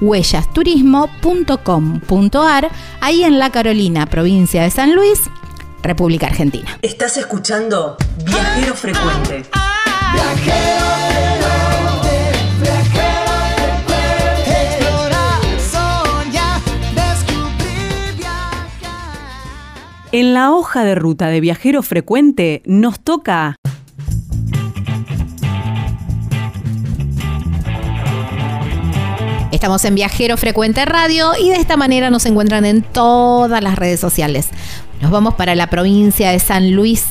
www.huellasturismo.com.ar, 0.02 2.70
ahí 3.00 3.24
en 3.24 3.40
La 3.40 3.50
Carolina, 3.52 4.08
provincia 4.08 4.64
de 4.64 4.72
San 4.72 4.94
Luis, 4.96 5.22
República 5.82 6.28
Argentina. 6.28 6.78
Estás 6.82 7.16
escuchando 7.18 7.96
Viajero 8.26 8.76
Frecuente. 8.76 9.46
Viajero 10.14 10.82
En 20.14 20.34
la 20.34 20.52
hoja 20.52 20.84
de 20.84 20.94
ruta 20.94 21.28
de 21.28 21.40
viajero 21.40 21.82
frecuente 21.84 22.62
nos 22.66 23.00
toca 23.00 23.56
Estamos 29.52 29.84
en 29.84 29.96
Viajero 29.96 30.38
Frecuente 30.38 30.86
Radio 30.86 31.32
y 31.38 31.50
de 31.50 31.58
esta 31.58 31.76
manera 31.76 32.10
nos 32.10 32.26
encuentran 32.26 32.64
en 32.64 32.82
todas 32.82 33.62
las 33.62 33.76
redes 33.76 34.00
sociales. 34.00 34.48
Nos 35.02 35.12
vamos 35.12 35.34
para 35.34 35.56
la 35.56 35.70
provincia 35.70 36.32
de 36.32 36.40
San 36.40 36.72
Luis 36.72 37.06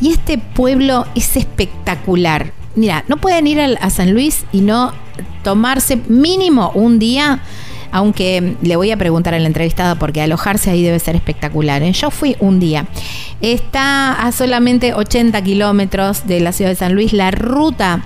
y 0.00 0.10
este 0.10 0.36
pueblo 0.36 1.06
es 1.14 1.36
espectacular. 1.36 2.52
Mira, 2.74 3.04
no 3.06 3.18
pueden 3.18 3.46
ir 3.46 3.60
a 3.60 3.90
San 3.90 4.12
Luis 4.12 4.44
y 4.52 4.62
no 4.62 4.92
tomarse 5.44 5.96
mínimo 6.08 6.72
un 6.74 6.98
día 6.98 7.40
aunque 7.92 8.56
le 8.60 8.76
voy 8.76 8.90
a 8.90 8.96
preguntar 8.96 9.32
a 9.32 9.38
la 9.38 9.46
entrevistada 9.46 9.94
porque 9.94 10.20
alojarse 10.20 10.70
ahí 10.70 10.82
debe 10.82 10.98
ser 10.98 11.16
espectacular. 11.16 11.82
¿eh? 11.82 11.92
Yo 11.92 12.10
fui 12.10 12.36
un 12.40 12.60
día. 12.60 12.86
Está 13.40 14.12
a 14.12 14.32
solamente 14.32 14.92
80 14.92 15.40
kilómetros 15.42 16.26
de 16.26 16.40
la 16.40 16.52
ciudad 16.52 16.72
de 16.72 16.76
San 16.76 16.94
Luis. 16.94 17.12
La 17.12 17.30
ruta 17.30 18.02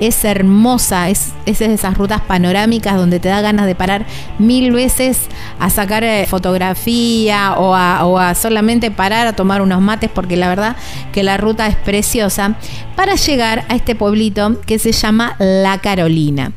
es 0.00 0.24
hermosa, 0.24 1.08
es, 1.08 1.32
es, 1.46 1.60
esas 1.60 1.96
rutas 1.96 2.20
panorámicas 2.20 2.96
donde 2.96 3.20
te 3.20 3.28
da 3.28 3.40
ganas 3.40 3.66
de 3.66 3.74
parar 3.74 4.06
mil 4.38 4.72
veces 4.72 5.20
a 5.58 5.70
sacar 5.70 6.04
eh, 6.04 6.26
fotografía 6.28 7.54
o 7.58 7.74
a, 7.74 8.04
o 8.04 8.18
a, 8.18 8.34
solamente 8.34 8.90
parar 8.90 9.26
a 9.26 9.34
tomar 9.34 9.62
unos 9.62 9.80
mates 9.80 10.10
porque 10.12 10.36
la 10.36 10.48
verdad 10.48 10.76
que 11.12 11.22
la 11.22 11.36
ruta 11.36 11.66
es 11.66 11.76
preciosa 11.76 12.56
para 12.96 13.14
llegar 13.14 13.64
a 13.68 13.74
este 13.74 13.94
pueblito 13.94 14.60
que 14.62 14.78
se 14.78 14.92
llama 14.92 15.36
La 15.38 15.78
Carolina. 15.78 16.52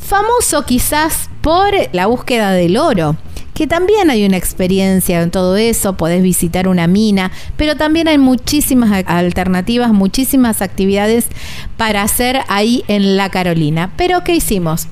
Famoso 0.00 0.64
quizás 0.64 1.30
por 1.40 1.72
la 1.92 2.06
búsqueda 2.06 2.52
del 2.52 2.76
oro 2.76 3.16
que 3.56 3.66
también 3.66 4.10
hay 4.10 4.26
una 4.26 4.36
experiencia 4.36 5.22
en 5.22 5.30
todo 5.30 5.56
eso, 5.56 5.96
podés 5.96 6.22
visitar 6.22 6.68
una 6.68 6.86
mina, 6.86 7.32
pero 7.56 7.74
también 7.74 8.06
hay 8.06 8.18
muchísimas 8.18 9.02
alternativas, 9.06 9.94
muchísimas 9.94 10.60
actividades 10.60 11.28
para 11.78 12.02
hacer 12.02 12.40
ahí 12.48 12.84
en 12.86 13.16
La 13.16 13.30
Carolina. 13.30 13.92
Pero 13.96 14.22
¿qué 14.24 14.34
hicimos? 14.34 14.88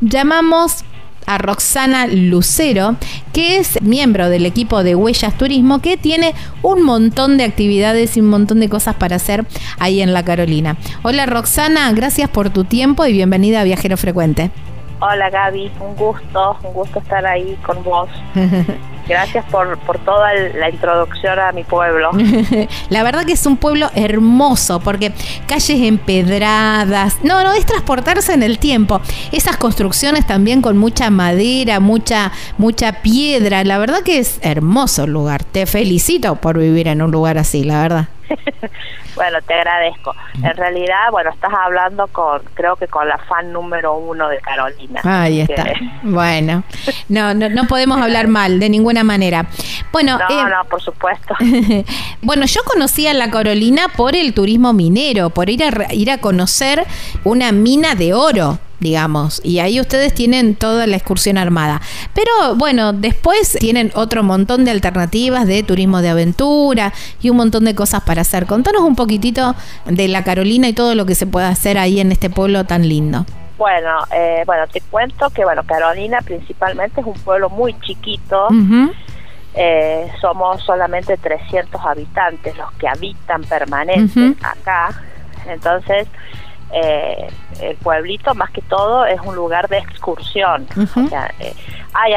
Llamamos 0.00 0.84
a 1.26 1.38
Roxana 1.38 2.08
Lucero, 2.08 2.96
que 3.32 3.58
es 3.58 3.80
miembro 3.80 4.28
del 4.28 4.44
equipo 4.44 4.82
de 4.82 4.96
Huellas 4.96 5.38
Turismo, 5.38 5.80
que 5.80 5.96
tiene 5.96 6.34
un 6.62 6.82
montón 6.82 7.38
de 7.38 7.44
actividades 7.44 8.16
y 8.16 8.20
un 8.22 8.26
montón 8.26 8.58
de 8.58 8.68
cosas 8.68 8.96
para 8.96 9.16
hacer 9.16 9.46
ahí 9.78 10.00
en 10.00 10.12
La 10.12 10.24
Carolina. 10.24 10.76
Hola 11.04 11.26
Roxana, 11.26 11.92
gracias 11.92 12.28
por 12.28 12.50
tu 12.50 12.64
tiempo 12.64 13.06
y 13.06 13.12
bienvenida 13.12 13.60
a 13.60 13.64
Viajero 13.64 13.96
Frecuente. 13.96 14.50
Hola 15.02 15.30
Gaby, 15.30 15.72
un 15.80 15.96
gusto, 15.96 16.58
un 16.62 16.74
gusto 16.74 16.98
estar 16.98 17.24
ahí 17.24 17.58
con 17.64 17.82
vos. 17.82 18.10
Gracias 19.08 19.44
por, 19.46 19.78
por 19.78 19.98
toda 19.98 20.32
la 20.34 20.68
introducción 20.68 21.38
a 21.38 21.52
mi 21.52 21.64
pueblo. 21.64 22.10
la 22.90 23.02
verdad 23.02 23.24
que 23.24 23.32
es 23.32 23.44
un 23.46 23.56
pueblo 23.56 23.90
hermoso 23.94 24.78
porque 24.80 25.12
calles 25.46 25.80
empedradas. 25.80 27.16
No, 27.24 27.42
no, 27.42 27.52
es 27.54 27.64
transportarse 27.64 28.34
en 28.34 28.42
el 28.42 28.58
tiempo. 28.58 29.00
Esas 29.32 29.56
construcciones 29.56 30.26
también 30.26 30.60
con 30.60 30.76
mucha 30.76 31.10
madera, 31.10 31.80
mucha, 31.80 32.30
mucha 32.58 33.00
piedra. 33.00 33.64
La 33.64 33.78
verdad 33.78 34.02
que 34.02 34.18
es 34.18 34.38
hermoso 34.42 35.04
el 35.04 35.12
lugar. 35.12 35.44
Te 35.44 35.64
felicito 35.66 36.36
por 36.36 36.58
vivir 36.58 36.88
en 36.88 37.00
un 37.02 37.10
lugar 37.10 37.38
así, 37.38 37.64
la 37.64 37.82
verdad. 37.82 38.08
bueno, 39.14 39.38
te 39.46 39.54
agradezco. 39.54 40.14
En 40.42 40.56
realidad, 40.56 41.10
bueno, 41.10 41.30
estás 41.30 41.52
hablando 41.52 42.06
con, 42.08 42.42
creo 42.54 42.76
que 42.76 42.86
con 42.88 43.08
la 43.08 43.18
fan 43.18 43.52
número 43.52 43.94
uno 43.94 44.28
de 44.28 44.38
Carolina. 44.38 45.00
Ahí 45.04 45.40
está. 45.40 45.64
Bueno, 46.02 46.64
no, 47.08 47.34
no, 47.34 47.50
no 47.50 47.66
podemos 47.66 48.00
hablar 48.00 48.26
mal 48.26 48.58
de 48.58 48.70
ninguna 48.70 49.04
manera. 49.04 49.46
Bueno, 49.92 50.18
no, 50.18 50.24
eh, 50.30 50.50
no, 50.50 50.64
por 50.64 50.80
supuesto. 50.80 51.34
bueno, 52.22 52.46
yo 52.46 52.62
conocí 52.64 53.06
a 53.06 53.12
la 53.12 53.30
Carolina 53.30 53.88
por 53.96 54.16
el 54.16 54.32
turismo 54.32 54.72
minero, 54.72 55.30
por 55.30 55.50
ir 55.50 55.62
a 55.62 55.92
ir 55.92 56.10
a 56.10 56.18
conocer 56.18 56.86
una 57.24 57.52
mina 57.52 57.94
de 57.94 58.14
oro 58.14 58.58
digamos, 58.80 59.40
y 59.44 59.60
ahí 59.60 59.80
ustedes 59.80 60.14
tienen 60.14 60.54
toda 60.54 60.86
la 60.86 60.96
excursión 60.96 61.38
armada. 61.38 61.80
Pero 62.14 62.56
bueno, 62.56 62.92
después 62.92 63.56
tienen 63.60 63.92
otro 63.94 64.22
montón 64.22 64.64
de 64.64 64.70
alternativas 64.70 65.46
de 65.46 65.62
turismo 65.62 66.02
de 66.02 66.08
aventura 66.08 66.92
y 67.20 67.30
un 67.30 67.36
montón 67.36 67.64
de 67.64 67.74
cosas 67.74 68.02
para 68.02 68.22
hacer. 68.22 68.46
Contanos 68.46 68.82
un 68.82 68.96
poquitito 68.96 69.54
de 69.86 70.08
la 70.08 70.24
Carolina 70.24 70.68
y 70.68 70.72
todo 70.72 70.94
lo 70.94 71.06
que 71.06 71.14
se 71.14 71.26
puede 71.26 71.46
hacer 71.46 71.78
ahí 71.78 72.00
en 72.00 72.12
este 72.12 72.30
pueblo 72.30 72.64
tan 72.64 72.88
lindo. 72.88 73.26
Bueno, 73.58 73.98
eh, 74.10 74.42
bueno, 74.46 74.66
te 74.68 74.80
cuento 74.80 75.28
que 75.30 75.44
bueno, 75.44 75.62
Carolina 75.64 76.20
principalmente 76.24 77.02
es 77.02 77.06
un 77.06 77.12
pueblo 77.12 77.50
muy 77.50 77.78
chiquito. 77.80 78.48
Eh, 79.52 80.10
somos 80.20 80.62
solamente 80.62 81.16
300 81.16 81.78
habitantes 81.84 82.56
los 82.56 82.72
que 82.72 82.88
habitan 82.88 83.42
permanentes 83.42 84.36
acá. 84.42 84.94
Entonces, 85.46 86.08
eh, 86.72 87.28
el 87.60 87.76
pueblito 87.76 88.34
más 88.34 88.50
que 88.50 88.62
todo 88.62 89.04
es 89.04 89.20
un 89.20 89.34
lugar 89.34 89.68
de 89.68 89.78
excursión. 89.78 90.66
Eh, 91.40 91.54
hay 91.92 92.12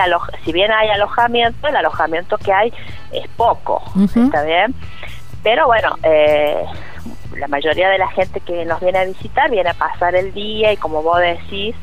si 0.45 0.51
bien 0.51 0.71
hay 0.71 0.89
alojamiento, 0.89 1.67
el 1.67 1.75
alojamiento 1.75 2.37
que 2.37 2.53
hay 2.53 2.73
es 3.11 3.27
poco, 3.29 3.83
¿está 4.15 4.43
bien? 4.43 4.75
Pero 5.41 5.65
bueno, 5.65 5.97
eh, 6.03 6.63
la 7.35 7.47
mayoría 7.47 7.89
de 7.89 7.97
la 7.97 8.07
gente 8.09 8.39
que 8.41 8.63
nos 8.65 8.79
viene 8.79 8.99
a 8.99 9.05
visitar 9.05 9.49
viene 9.49 9.71
a 9.71 9.73
pasar 9.73 10.15
el 10.15 10.33
día 10.33 10.71
y 10.71 10.77
como 10.77 11.01
vos 11.01 11.19
decís, 11.19 11.75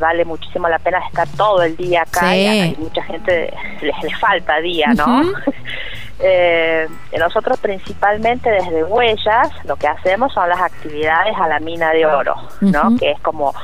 vale 0.00 0.24
muchísimo 0.24 0.68
la 0.68 0.78
pena 0.78 0.98
estar 1.06 1.28
todo 1.36 1.62
el 1.62 1.76
día 1.76 2.02
acá 2.02 2.34
y 2.36 2.46
hay 2.46 2.76
mucha 2.78 3.02
gente 3.04 3.54
les, 3.80 4.02
les 4.02 4.18
falta 4.18 4.58
día, 4.60 4.88
¿no? 4.94 5.22
Eh, 6.18 6.88
nosotros 7.18 7.60
principalmente 7.60 8.50
desde 8.50 8.84
Huellas 8.84 9.50
lo 9.64 9.76
que 9.76 9.86
hacemos 9.86 10.32
son 10.32 10.48
las 10.48 10.60
actividades 10.60 11.36
a 11.38 11.46
la 11.46 11.60
mina 11.60 11.90
de 11.90 12.06
oro, 12.06 12.34
¿no? 12.62 12.96
Que 12.98 13.10
es 13.10 13.20
como, 13.20 13.54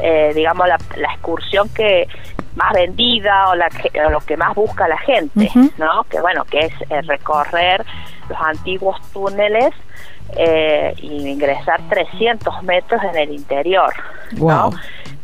eh, 0.00 0.32
digamos, 0.34 0.68
la, 0.68 0.78
excursión 1.14 1.68
que 1.70 2.06
más 2.54 2.72
vendida 2.72 3.48
o, 3.48 3.54
la 3.56 3.68
lo 4.10 4.20
que 4.20 4.36
más 4.36 4.54
busca 4.54 4.86
la 4.86 4.98
gente, 4.98 5.50
¿no? 5.78 6.04
Que 6.04 6.20
bueno, 6.20 6.44
que 6.44 6.60
es 6.60 6.72
eh, 6.90 7.02
recorrer 7.02 7.84
los 8.28 8.38
antiguos 8.40 9.00
túneles 9.12 9.74
eh, 10.36 10.94
y 10.98 11.28
ingresar 11.28 11.80
300 11.88 12.62
metros 12.62 13.02
en 13.02 13.16
el 13.16 13.32
interior, 13.32 13.92
¿no? 14.32 14.70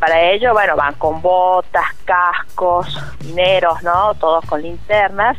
Para 0.00 0.20
ello, 0.20 0.52
bueno, 0.52 0.74
van 0.74 0.94
con 0.94 1.22
botas, 1.22 1.84
cascos, 2.04 2.98
mineros, 3.24 3.84
¿no? 3.84 4.14
Todos 4.14 4.44
con 4.46 4.60
linternas 4.60 5.38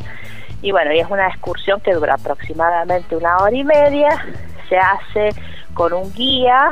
y 0.63 0.71
bueno, 0.71 0.93
y 0.93 0.99
es 0.99 1.09
una 1.09 1.27
excursión 1.27 1.81
que 1.81 1.93
dura 1.93 2.13
aproximadamente 2.13 3.17
una 3.17 3.37
hora 3.37 3.55
y 3.55 3.65
media, 3.65 4.09
se 4.69 4.77
hace 4.77 5.29
con 5.73 5.91
un 5.91 6.11
guía. 6.13 6.71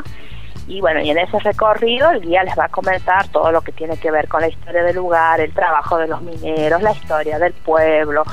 Y 0.67 0.79
bueno, 0.79 1.01
y 1.01 1.09
en 1.09 1.17
ese 1.17 1.37
recorrido 1.39 2.09
el 2.11 2.21
guía 2.21 2.43
les 2.43 2.57
va 2.57 2.65
a 2.65 2.69
comentar 2.69 3.27
todo 3.27 3.51
lo 3.51 3.61
que 3.61 3.73
tiene 3.73 3.97
que 3.97 4.09
ver 4.09 4.29
con 4.29 4.39
la 4.39 4.47
historia 4.47 4.83
del 4.83 4.95
lugar, 4.95 5.41
el 5.41 5.53
trabajo 5.53 5.97
de 5.97 6.07
los 6.07 6.21
mineros, 6.21 6.81
la 6.81 6.91
historia 6.91 7.37
del 7.37 7.51
pueblo, 7.51 8.23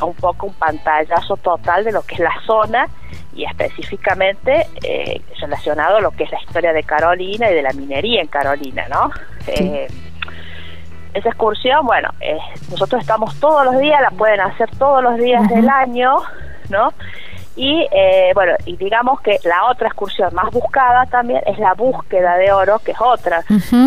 un 0.00 0.14
poco 0.14 0.46
un 0.46 0.54
pantallazo 0.54 1.36
total 1.38 1.82
de 1.82 1.90
lo 1.90 2.02
que 2.02 2.14
es 2.14 2.20
la 2.20 2.34
zona 2.46 2.86
y 3.34 3.44
específicamente 3.44 4.68
eh, 4.84 5.20
relacionado 5.40 5.96
a 5.96 6.00
lo 6.00 6.12
que 6.12 6.24
es 6.24 6.30
la 6.30 6.40
historia 6.40 6.72
de 6.72 6.84
Carolina 6.84 7.50
y 7.50 7.54
de 7.54 7.62
la 7.62 7.72
minería 7.72 8.20
en 8.20 8.28
Carolina, 8.28 8.86
¿no? 8.88 9.10
Eh, 9.48 9.88
esa 11.16 11.30
excursión, 11.30 11.86
bueno, 11.86 12.10
eh, 12.20 12.38
nosotros 12.70 13.00
estamos 13.00 13.34
todos 13.40 13.64
los 13.64 13.78
días, 13.78 14.00
la 14.02 14.10
pueden 14.10 14.40
hacer 14.40 14.68
todos 14.76 15.02
los 15.02 15.16
días 15.16 15.48
del 15.48 15.68
año, 15.68 16.16
¿no? 16.68 16.92
Y 17.56 17.86
eh, 17.90 18.32
bueno, 18.34 18.52
y 18.66 18.76
digamos 18.76 19.18
que 19.22 19.38
la 19.44 19.70
otra 19.70 19.88
excursión 19.88 20.34
más 20.34 20.50
buscada 20.52 21.06
también 21.06 21.40
es 21.46 21.58
la 21.58 21.72
búsqueda 21.72 22.36
de 22.36 22.52
oro, 22.52 22.78
que 22.80 22.92
es 22.92 23.00
otra 23.00 23.42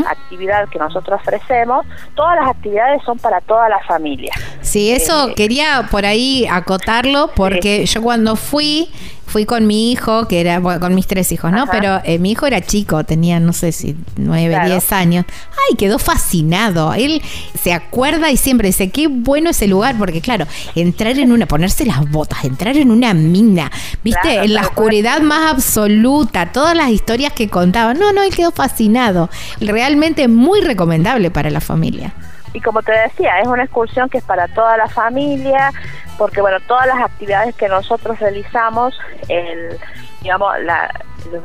actividad 0.07 0.67
que 0.69 0.79
nosotros 0.79 1.21
ofrecemos. 1.21 1.85
Todas 2.15 2.37
las 2.37 2.49
actividades 2.49 3.03
son 3.03 3.19
para 3.19 3.41
toda 3.41 3.69
la 3.69 3.77
familia. 3.83 4.33
Sí, 4.61 4.91
eso 4.91 5.35
quería 5.35 5.87
por 5.91 6.07
ahí 6.07 6.47
acotarlo 6.49 7.29
porque 7.35 7.85
yo 7.85 8.01
cuando 8.01 8.35
fui 8.35 8.89
fui 9.29 9.45
con 9.45 9.67
mi 9.67 9.91
hijo, 9.91 10.27
que 10.27 10.41
era, 10.41 10.59
bueno, 10.59 10.79
con 10.79 10.95
mis 10.95 11.07
tres 11.07 11.31
hijos, 11.31 11.51
¿no? 11.51 11.67
Pero 11.67 12.01
eh, 12.03 12.17
mi 12.17 12.31
hijo 12.31 12.47
era 12.47 12.61
chico, 12.61 13.03
tenía, 13.03 13.39
no 13.39 13.53
sé 13.53 13.71
si 13.71 13.95
nueve, 14.17 14.59
diez 14.65 14.91
años. 14.91 15.25
Ay, 15.69 15.77
quedó 15.77 15.99
fascinado. 15.99 16.93
Él 16.93 17.21
se 17.61 17.73
acuerda 17.73 18.31
y 18.31 18.37
siempre 18.37 18.67
dice, 18.67 18.89
qué 18.89 19.07
bueno 19.07 19.51
ese 19.51 19.67
lugar, 19.67 19.95
porque 19.97 20.19
claro, 20.19 20.45
entrar 20.75 21.17
en 21.19 21.31
una, 21.31 21.45
ponerse 21.45 21.85
las 21.85 22.09
botas, 22.09 22.43
entrar 22.43 22.75
en 22.75 22.91
una 22.91 23.13
mina, 23.13 23.71
viste, 24.03 24.43
en 24.43 24.53
la 24.53 24.61
oscuridad 24.61 25.21
más 25.21 25.51
absoluta, 25.51 26.51
todas 26.51 26.75
las 26.75 26.89
historias 26.89 27.31
que 27.33 27.49
contaba. 27.49 27.93
No, 27.93 28.11
no, 28.11 28.23
él 28.23 28.35
quedó 28.35 28.51
fascinado. 28.51 29.29
Realmente 29.61 30.27
muy 30.27 30.61
recomendable 30.61 31.29
para 31.29 31.49
la 31.49 31.61
familia. 31.61 32.13
Y 32.53 32.61
como 32.61 32.81
te 32.81 32.91
decía, 32.91 33.39
es 33.41 33.47
una 33.47 33.63
excursión 33.63 34.09
que 34.09 34.17
es 34.17 34.23
para 34.23 34.47
toda 34.47 34.75
la 34.75 34.87
familia, 34.87 35.71
porque 36.19 36.41
bueno, 36.41 36.57
todas 36.67 36.85
las 36.85 36.99
actividades 36.99 37.55
que 37.55 37.69
nosotros 37.69 38.19
realizamos, 38.19 38.93
el, 39.29 39.79
digamos, 40.21 40.53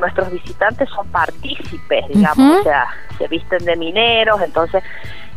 nuestros 0.01 0.33
visitantes 0.33 0.89
son 0.91 1.07
partícipes, 1.09 2.09
digamos, 2.09 2.61
o 2.61 2.62
sea, 2.64 2.89
se 3.16 3.29
visten 3.29 3.64
de 3.64 3.77
mineros, 3.77 4.43
entonces 4.43 4.83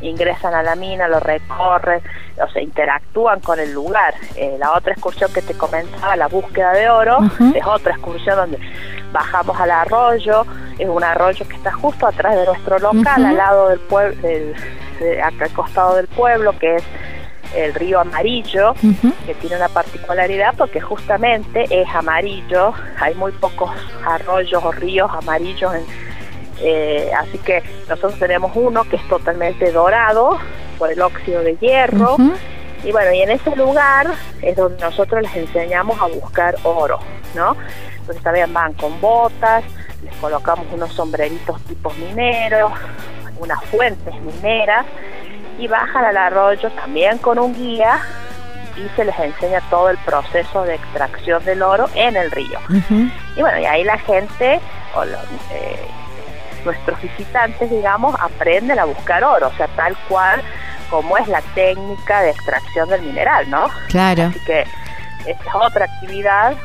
ingresan 0.02 0.56
a 0.56 0.64
la 0.64 0.76
mina, 0.76 1.08
lo 1.08 1.20
recorren, 1.20 2.02
o 2.44 2.50
sea, 2.50 2.62
interactúan 2.64 3.40
con 3.40 3.60
el 3.60 3.74
lugar. 3.74 4.16
Eh, 4.36 4.58
la 4.60 4.74
otra 4.74 4.94
excursión 4.94 5.32
que 5.32 5.44
te 5.44 5.54
comentaba, 5.54 6.16
la 6.16 6.28
búsqueda 6.28 6.74
de 6.74 6.90
oro, 6.90 7.20
es 7.54 7.66
otra 7.66 7.94
excursión 7.94 8.38
donde 8.38 8.60
bajamos 9.12 9.60
al 9.60 9.70
arroyo, 9.70 10.46
es 10.80 10.90
un 10.90 11.04
arroyo 11.04 11.48
que 11.48 11.56
está 11.56 11.72
justo 11.74 12.08
atrás 12.08 12.36
de 12.36 12.46
nuestro 12.46 12.80
local, 12.80 13.24
al 13.24 13.38
lado 13.38 13.70
del 13.70 13.80
pueblo, 13.82 14.20
del, 14.22 14.56
acá 15.24 15.46
al 15.46 15.54
costado 15.54 15.96
del 15.96 16.08
pueblo, 16.08 16.58
que 16.58 16.78
es 16.78 16.84
el 17.56 17.74
río 17.74 18.00
amarillo, 18.00 18.74
que 19.26 19.34
tiene 19.36 19.56
una 19.56 19.70
particularidad 19.70 20.54
porque 20.58 20.82
justamente 20.82 21.66
es 21.70 21.88
amarillo, 21.94 22.74
hay 23.00 23.16
muy 23.16 23.32
pocos 23.34 23.72
arroyos 24.06 24.64
o 24.64 24.72
ríos 24.72 25.10
amarillos, 25.12 25.74
eh, 26.60 27.12
así 27.18 27.38
que 27.40 27.64
nosotros 27.88 28.18
tenemos 28.20 28.52
uno 28.56 28.84
que 28.84 28.96
es 28.98 29.08
totalmente 29.08 29.72
dorado 29.72 30.38
por 30.78 30.92
el 30.92 31.02
óxido 31.02 31.42
de 31.42 31.56
hierro. 31.58 32.18
Y 32.84 32.92
bueno, 32.92 33.12
y 33.12 33.22
en 33.22 33.32
ese 33.32 33.56
lugar 33.56 34.08
es 34.42 34.56
donde 34.56 34.80
nosotros 34.80 35.24
les 35.24 35.36
enseñamos 35.36 36.00
a 36.00 36.06
buscar 36.06 36.56
oro, 36.64 37.00
¿no? 37.36 37.58
Entonces 38.00 38.24
también 38.24 38.54
van 38.54 38.74
con 38.74 39.02
botas, 39.02 39.64
les 40.04 40.16
colocamos 40.18 40.68
unos 40.72 40.94
sombreritos 40.94 41.60
tipos 41.64 41.98
mineros, 41.98 42.72
unas 43.40 43.64
fuentes 43.66 44.14
mineras 44.22 44.86
y 45.58 45.68
bajan 45.68 46.06
al 46.06 46.18
arroyo 46.18 46.70
también 46.72 47.18
con 47.18 47.40
un 47.40 47.54
guía 47.54 48.00
y 48.76 48.88
se 48.96 49.06
les 49.06 49.18
enseña 49.20 49.62
todo 49.70 49.90
el 49.90 49.98
proceso 50.00 50.64
de 50.64 50.76
extracción 50.76 51.44
del 51.46 51.64
oro 51.64 51.90
en 51.96 52.16
el 52.16 52.30
río. 52.32 52.60
Y 53.36 53.42
bueno, 53.42 53.60
y 53.60 53.66
ahí 53.66 53.84
la 53.84 53.98
gente, 53.98 54.60
o 54.96 55.04
eh, 55.04 55.88
nuestros 56.64 57.02
visitantes, 57.02 57.70
digamos, 57.70 58.16
aprenden 58.20 58.78
a 58.78 58.86
buscar 58.86 59.24
oro, 59.24 59.48
o 59.48 59.54
sea, 59.54 59.68
tal 59.70 59.96
cual 60.08 60.42
como 60.90 61.18
es 61.18 61.28
la 61.28 61.42
técnica 61.54 62.22
de 62.22 62.32
extracción 62.32 62.88
del 62.90 63.02
mineral, 63.02 63.50
¿no? 63.50 63.68
Claro. 63.90 64.24
Así 64.24 64.40
que 64.46 64.62
esta 65.26 65.44
es 65.44 65.56
otra 65.56 65.86
actividad 65.86 66.56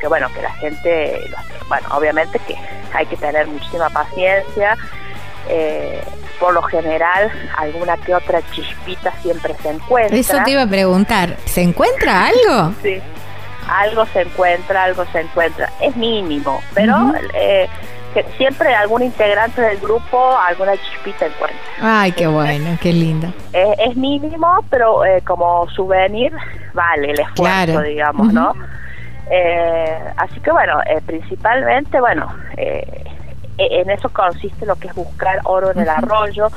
que, 0.00 0.08
bueno, 0.08 0.28
que 0.34 0.42
la 0.42 0.52
gente, 0.54 1.30
bueno, 1.68 1.86
obviamente 1.92 2.38
que 2.40 2.56
hay 2.92 3.06
que 3.06 3.16
tener 3.16 3.46
muchísima 3.46 3.88
paciencia, 3.88 4.76
eh, 5.48 6.02
por 6.38 6.54
lo 6.54 6.62
general 6.62 7.30
alguna 7.56 7.96
que 7.98 8.14
otra 8.14 8.40
chispita 8.52 9.12
siempre 9.22 9.54
se 9.62 9.70
encuentra. 9.70 10.16
Eso 10.16 10.38
te 10.44 10.50
iba 10.52 10.62
a 10.62 10.66
preguntar, 10.66 11.36
¿se 11.44 11.62
encuentra 11.62 12.26
algo? 12.26 12.74
Sí, 12.82 13.00
algo 13.68 14.04
se 14.06 14.22
encuentra, 14.22 14.84
algo 14.84 15.04
se 15.12 15.20
encuentra. 15.20 15.70
Es 15.80 15.96
mínimo, 15.96 16.60
pero 16.74 17.12
eh, 17.34 17.68
siempre 18.36 18.74
algún 18.74 19.02
integrante 19.02 19.60
del 19.62 19.78
grupo 19.78 20.36
alguna 20.36 20.72
chispita 20.76 21.26
encuentra. 21.26 21.60
Ay, 21.80 22.12
qué 22.12 22.26
bueno, 22.26 22.76
qué 22.80 22.92
lindo. 22.92 23.32
es 23.52 23.96
mínimo, 23.96 24.64
pero 24.68 25.04
eh, 25.04 25.22
como 25.24 25.68
souvenir 25.70 26.32
vale 26.74 27.12
el 27.12 27.20
esfuerzo, 27.20 27.82
digamos, 27.82 28.32
¿no? 28.32 28.52
Eh, 29.30 29.98
así 30.16 30.40
que 30.40 30.50
bueno, 30.50 30.78
principalmente, 31.06 32.00
bueno, 32.00 32.28
eh, 32.56 33.04
en 33.70 33.90
eso 33.90 34.08
consiste 34.08 34.66
lo 34.66 34.76
que 34.76 34.88
es 34.88 34.94
buscar 34.94 35.40
oro 35.44 35.70
en 35.70 35.78
el 35.78 35.88
arroyo, 35.88 36.48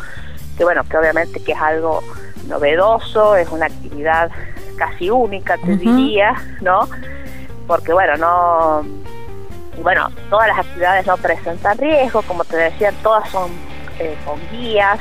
que 0.57 0.63
bueno, 0.63 0.83
que 0.83 0.97
obviamente 0.97 1.43
que 1.43 1.51
es 1.51 1.61
algo 1.61 2.01
novedoso, 2.47 3.35
es 3.35 3.49
una 3.49 3.65
actividad 3.67 4.31
casi 4.77 5.09
única, 5.09 5.57
te 5.57 5.77
diría, 5.77 6.35
¿no? 6.61 6.87
Porque 7.67 7.93
bueno, 7.93 8.17
no 8.17 8.85
bueno, 9.81 10.09
todas 10.29 10.47
las 10.47 10.59
actividades 10.59 11.05
no 11.05 11.17
presentan 11.17 11.77
riesgo, 11.77 12.21
como 12.23 12.43
te 12.45 12.55
decía, 12.57 12.93
todas 13.03 13.29
son 13.29 13.51
eh, 13.99 14.15
con 14.25 14.39
guías 14.51 14.99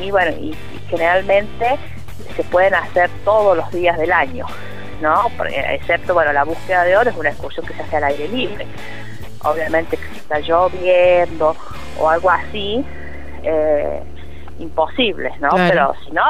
y 0.00 0.10
bueno, 0.10 0.30
y, 0.32 0.56
generalmente 0.88 1.78
se 2.36 2.44
pueden 2.44 2.74
hacer 2.74 3.08
todos 3.24 3.56
los 3.56 3.70
días 3.72 3.96
del 3.96 4.12
año, 4.12 4.44
¿no? 5.00 5.30
excepto, 5.46 6.12
bueno, 6.12 6.34
la 6.34 6.44
búsqueda 6.44 6.84
de 6.84 6.98
oro 6.98 7.08
es 7.08 7.16
una 7.16 7.30
excursión 7.30 7.64
que 7.64 7.72
se 7.72 7.82
hace 7.82 7.96
al 7.96 8.04
aire 8.04 8.28
libre 8.28 8.66
obviamente 9.44 9.96
que 9.96 10.06
si 10.08 10.16
está 10.18 10.40
lloviendo 10.40 11.56
o 11.98 12.08
algo 12.08 12.30
así, 12.30 12.84
eh, 13.42 14.02
imposible, 14.58 15.32
¿no? 15.40 15.50
Pero 15.50 15.94
si 16.04 16.12
no, 16.12 16.22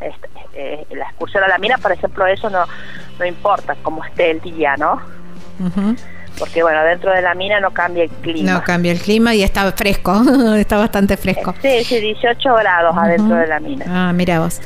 este, 0.00 0.28
eh, 0.54 0.86
la 0.90 1.04
excursión 1.06 1.44
a 1.44 1.48
la 1.48 1.58
mina, 1.58 1.78
por 1.78 1.92
ejemplo, 1.92 2.26
eso 2.26 2.50
no, 2.50 2.64
no 3.18 3.24
importa 3.24 3.76
cómo 3.82 4.04
esté 4.04 4.30
el 4.30 4.40
día, 4.40 4.76
¿no? 4.76 5.00
Porque 6.38 6.62
bueno, 6.62 6.82
dentro 6.82 7.12
de 7.12 7.22
la 7.22 7.34
mina 7.34 7.60
no 7.60 7.72
cambia 7.72 8.04
el 8.04 8.10
clima. 8.10 8.52
No 8.52 8.62
cambia 8.64 8.90
el 8.90 9.00
clima 9.00 9.34
y 9.34 9.42
está 9.42 9.70
fresco, 9.72 10.22
está 10.56 10.76
bastante 10.76 11.16
fresco. 11.16 11.54
Sí, 11.62 11.84
sí, 11.84 12.00
18 12.00 12.54
grados 12.54 12.96
adentro 12.96 13.36
de 13.36 13.46
la 13.46 13.60
mina. 13.60 13.84
Ah, 13.88 14.12
mira 14.12 14.40
vos. 14.40 14.60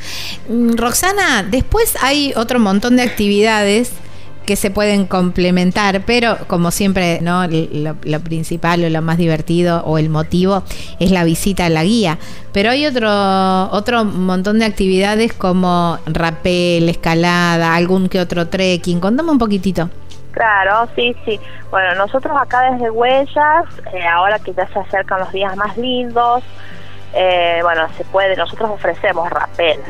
Mm, 0.49 0.77
Roxana, 0.77 1.43
después 1.43 1.97
hay 2.03 2.33
otro 2.37 2.59
montón 2.61 2.97
de 2.97 3.03
actividades 3.03 3.93
que 4.47 4.57
se 4.57 4.71
pueden 4.71 5.07
complementar, 5.07 6.03
pero 6.07 6.39
como 6.47 6.71
siempre, 6.71 7.21
¿no? 7.21 7.47
Lo, 7.47 8.21
principal 8.21 8.85
o 8.85 8.89
lo 8.89 9.03
más 9.03 9.19
divertido 9.19 9.83
o 9.85 9.99
el 9.99 10.09
motivo 10.09 10.63
es 11.01 11.11
la 11.11 11.25
visita 11.25 11.67
a 11.67 11.69
la 11.69 11.85
guía. 11.85 12.19
Pero 12.53 12.71
hay 12.71 12.87
otro, 12.87 13.11
otro 13.73 14.05
montón 14.05 14.61
de 14.61 14.65
actividades 14.65 15.33
como 15.33 15.99
rapel, 16.07 16.89
escalada, 16.89 17.75
algún 17.75 18.09
que 18.09 18.21
otro 18.21 18.49
trekking. 18.49 19.01
Contame 19.01 19.31
un 19.31 19.39
poquitito. 19.39 19.91
Claro, 20.33 20.89
sí, 20.95 21.17
sí. 21.25 21.41
Bueno, 21.71 21.95
nosotros 21.95 22.37
acá 22.39 22.71
desde 22.71 22.91
Huellas, 22.91 23.65
eh, 23.93 24.07
ahora 24.07 24.39
que 24.39 24.53
ya 24.53 24.67
se 24.69 24.79
acercan 24.79 25.21
los 25.21 25.33
días 25.33 25.57
más 25.57 25.77
lindos, 25.77 26.45
eh, 27.15 27.61
bueno, 27.63 27.89
se 27.97 28.05
puede, 28.05 28.37
nosotros 28.37 28.71
ofrecemos 28.71 29.29
rapel. 29.31 29.81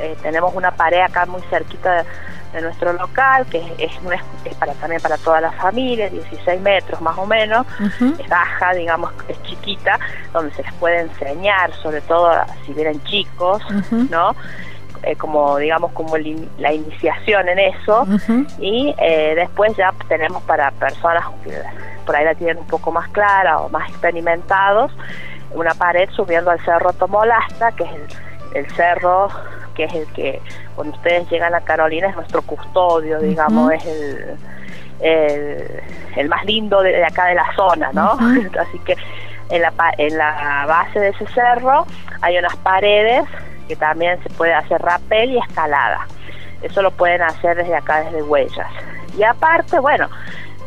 Eh, 0.00 0.16
tenemos 0.22 0.52
una 0.54 0.72
pared 0.72 1.00
acá 1.00 1.26
muy 1.26 1.40
cerquita 1.42 2.04
de 2.54 2.62
nuestro 2.62 2.92
local, 2.92 3.46
que 3.46 3.58
es, 3.78 3.92
es, 4.44 4.54
para 4.54 4.72
también 4.74 5.02
para 5.02 5.18
toda 5.18 5.40
la 5.40 5.52
familia, 5.52 6.08
16 6.08 6.60
metros 6.60 7.00
más 7.00 7.18
o 7.18 7.26
menos, 7.26 7.66
es 8.18 8.28
baja, 8.28 8.72
digamos, 8.72 9.12
es 9.28 9.42
chiquita, 9.42 9.98
donde 10.32 10.54
se 10.54 10.62
les 10.62 10.72
puede 10.74 11.00
enseñar, 11.00 11.72
sobre 11.82 12.00
todo 12.02 12.32
si 12.64 12.72
vienen 12.72 13.02
chicos, 13.04 13.62
¿no? 14.10 14.34
Eh, 15.02 15.16
como 15.16 15.58
digamos 15.58 15.92
como 15.92 16.16
la 16.16 16.72
iniciación 16.72 17.48
en 17.48 17.58
eso. 17.58 18.06
Y 18.58 18.94
eh, 18.98 19.34
después 19.36 19.76
ya 19.76 19.92
tenemos 20.08 20.42
para 20.44 20.70
personas 20.70 21.24
que 21.42 21.52
por 22.06 22.16
ahí 22.16 22.24
la 22.24 22.34
tienen 22.34 22.58
un 22.58 22.66
poco 22.66 22.90
más 22.90 23.08
clara 23.08 23.58
o 23.58 23.68
más 23.68 23.88
experimentados 23.90 24.92
una 25.54 25.72
pared 25.74 26.08
subiendo 26.10 26.50
al 26.50 26.60
cerro 26.64 26.92
Tomolasta 26.92 27.72
que 27.72 27.84
es 27.84 27.90
el 28.54 28.70
cerro 28.72 29.28
que 29.74 29.84
es 29.84 29.94
el 29.94 30.06
que 30.12 30.40
cuando 30.74 30.96
ustedes 30.96 31.28
llegan 31.30 31.54
a 31.54 31.60
Carolina 31.60 32.08
es 32.08 32.16
nuestro 32.16 32.42
custodio, 32.42 33.20
digamos, 33.20 33.72
es 33.72 33.84
el, 33.86 34.38
el, 36.16 36.28
más 36.28 36.44
lindo 36.44 36.82
de, 36.82 37.04
acá 37.04 37.26
de 37.26 37.34
la 37.34 37.54
zona, 37.54 37.90
¿no? 37.92 38.12
Así 38.60 38.78
que 38.84 38.96
en 39.50 39.62
la, 39.62 39.72
en 39.98 40.16
la 40.16 40.64
base 40.66 40.98
de 41.00 41.08
ese 41.10 41.26
cerro 41.28 41.86
hay 42.22 42.38
unas 42.38 42.56
paredes 42.56 43.24
que 43.68 43.76
también 43.76 44.22
se 44.22 44.30
puede 44.30 44.54
hacer 44.54 44.80
rappel 44.80 45.32
y 45.32 45.38
escalada. 45.38 46.06
Eso 46.62 46.80
lo 46.82 46.90
pueden 46.90 47.22
hacer 47.22 47.56
desde 47.56 47.74
acá, 47.74 48.04
desde 48.04 48.22
Huellas. 48.22 48.70
Y 49.18 49.22
aparte, 49.22 49.78
bueno, 49.78 50.08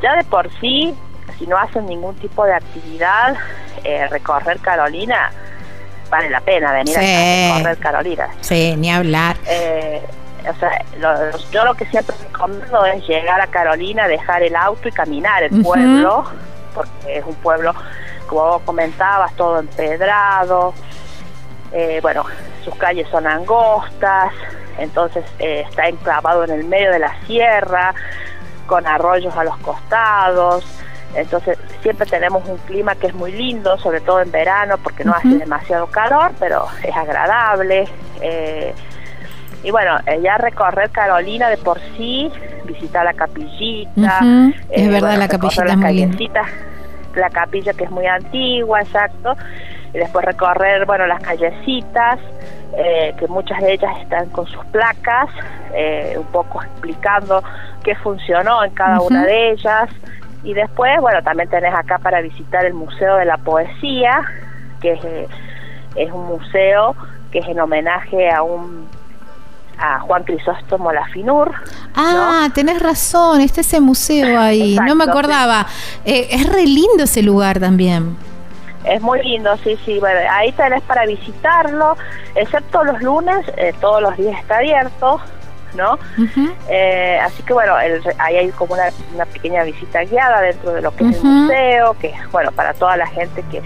ya 0.01 0.15
de 0.15 0.23
por 0.23 0.49
sí, 0.59 0.95
si 1.37 1.47
no 1.47 1.57
hacen 1.57 1.85
ningún 1.87 2.15
tipo 2.15 2.45
de 2.45 2.53
actividad, 2.53 3.35
eh, 3.83 4.07
recorrer 4.07 4.59
Carolina 4.59 5.31
vale 6.09 6.29
la 6.29 6.41
pena 6.41 6.71
venir 6.71 6.97
a 6.97 7.57
recorrer 7.57 7.77
Carolina. 7.77 8.29
Sí, 8.41 8.75
ni 8.77 8.91
hablar. 8.91 9.37
Eh, 9.47 10.01
o 10.49 10.59
sea, 10.59 10.83
yo 11.51 11.65
lo 11.65 11.73
que 11.75 11.85
siempre 11.87 12.15
recomiendo 12.23 12.85
es 12.85 13.05
llegar 13.07 13.41
a 13.41 13.47
Carolina, 13.47 14.07
dejar 14.07 14.43
el 14.43 14.55
auto 14.55 14.87
y 14.87 14.91
caminar 14.91 15.43
el 15.43 15.61
pueblo, 15.61 16.25
porque 16.73 17.17
es 17.17 17.25
un 17.25 17.35
pueblo, 17.35 17.73
como 18.27 18.43
vos 18.45 18.61
comentabas, 18.63 19.33
todo 19.35 19.59
empedrado. 19.59 20.73
Eh, 21.73 21.99
bueno, 22.01 22.25
sus 22.63 22.75
calles 22.75 23.07
son 23.09 23.27
angostas, 23.27 24.31
entonces 24.77 25.25
eh, 25.39 25.65
está 25.67 25.87
enclavado 25.87 26.45
en 26.45 26.51
el 26.51 26.63
medio 26.63 26.91
de 26.91 26.99
la 26.99 27.13
sierra, 27.25 27.93
con 28.67 28.87
arroyos 28.87 29.35
a 29.35 29.43
los 29.43 29.57
costados. 29.57 30.65
Entonces 31.15 31.57
siempre 31.81 32.05
tenemos 32.05 32.47
un 32.47 32.57
clima 32.57 32.95
que 32.95 33.07
es 33.07 33.13
muy 33.13 33.31
lindo, 33.31 33.77
sobre 33.79 34.01
todo 34.01 34.21
en 34.21 34.31
verano, 34.31 34.77
porque 34.77 35.03
no 35.03 35.13
hace 35.13 35.29
demasiado 35.29 35.87
calor, 35.87 36.31
pero 36.39 36.65
es 36.83 36.95
agradable. 36.95 37.87
Eh, 38.21 38.73
y 39.63 39.71
bueno, 39.71 39.97
eh, 40.05 40.19
ya 40.21 40.37
recorrer 40.37 40.89
Carolina 40.91 41.49
de 41.49 41.57
por 41.57 41.79
sí, 41.97 42.31
visitar 42.65 43.05
la 43.05 43.13
capillita. 43.13 44.19
es 44.69 44.89
verdad, 44.89 45.17
la 45.17 45.27
capillita 45.27 45.65
es 45.65 45.77
muy 45.77 46.31
La 47.15 47.29
capilla 47.29 47.73
que 47.73 47.83
es 47.85 47.91
muy 47.91 48.05
antigua, 48.05 48.81
exacto. 48.81 49.35
Y 49.93 49.97
después 49.97 50.25
recorrer, 50.25 50.85
bueno, 50.85 51.07
las 51.07 51.21
callecitas, 51.23 52.19
eh, 52.77 53.15
que 53.17 53.27
muchas 53.27 53.59
de 53.61 53.73
ellas 53.73 53.91
están 54.01 54.29
con 54.29 54.45
sus 54.45 54.63
placas, 54.65 55.29
eh, 55.73 56.15
un 56.17 56.25
poco 56.25 56.61
explicando 56.61 57.41
qué 57.83 57.95
funcionó 57.95 58.63
en 58.63 58.71
cada 58.71 59.01
una 59.01 59.25
de 59.25 59.51
ellas. 59.51 59.89
Y 60.47 60.53
después, 60.53 61.01
bueno, 61.01 61.21
también 61.23 61.49
tenés 61.49 61.73
acá 61.73 61.97
para 61.97 62.21
visitar 62.21 62.63
el 62.63 62.73
Museo 62.73 63.17
de 63.17 63.25
la 63.25 63.35
Poesía, 63.35 64.21
que 64.79 64.93
es, 64.93 65.03
eh, 65.03 65.27
es 65.97 66.09
un 66.09 66.25
museo 66.25 66.95
que 67.33 67.39
es 67.39 67.47
en 67.49 67.59
homenaje 67.59 68.31
a 68.31 68.43
un 68.43 68.87
a 69.77 69.99
Juan 69.99 70.23
Crisóstomo 70.23 70.93
Lafinur. 70.93 71.53
Ah, 71.93 72.47
tenés 72.55 72.81
razón, 72.81 73.41
está 73.41 73.59
ese 73.59 73.81
museo 73.81 74.39
ahí, 74.39 74.79
no 74.87 74.95
me 74.95 75.03
acordaba. 75.03 75.67
es 76.05 76.49
re 76.49 76.63
lindo 76.63 77.03
ese 77.03 77.21
lugar 77.21 77.59
también. 77.59 78.15
Es 78.85 79.01
muy 79.01 79.21
lindo, 79.21 79.55
sí, 79.65 79.77
sí. 79.83 79.99
Bueno, 79.99 80.17
ahí 80.31 80.53
tenés 80.53 80.81
para 80.83 81.05
visitarlo, 81.05 81.97
excepto 82.35 82.85
los 82.85 83.01
lunes, 83.01 83.45
eh, 83.57 83.73
todos 83.81 84.01
los 84.01 84.15
días 84.15 84.39
está 84.39 84.59
abierto, 84.59 85.19
¿no? 85.75 85.97
Eh, 86.69 87.19
así 87.21 87.43
que 87.43 87.53
bueno, 87.53 87.75
ahí 87.75 88.35
hay 88.35 88.49
como 88.51 88.73
una, 88.73 89.25
pequeña 89.25 89.63
visita 89.63 90.03
guiada 90.03 90.41
dentro 90.41 90.73
de 90.73 90.81
lo 90.81 90.95
que 90.95 91.07
es 91.09 91.17
el 91.17 91.23
museo, 91.23 91.95
que 91.99 92.13
bueno, 92.31 92.51
para 92.51 92.73
toda 92.73 92.97
la 92.97 93.07
gente 93.07 93.43
que, 93.51 93.61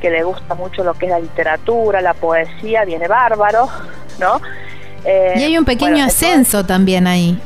que 0.00 0.10
le 0.10 0.22
gusta 0.22 0.54
mucho 0.54 0.84
lo 0.84 0.94
que 0.94 1.06
es 1.06 1.12
la 1.12 1.20
literatura, 1.20 2.00
la 2.00 2.14
poesía, 2.14 2.84
viene 2.84 3.08
bárbaro, 3.08 3.68
¿no? 4.18 4.40
y 5.06 5.42
hay 5.42 5.58
un 5.58 5.66
pequeño 5.66 6.02
ascenso 6.02 6.64
también 6.64 7.06
ahí 7.06 7.38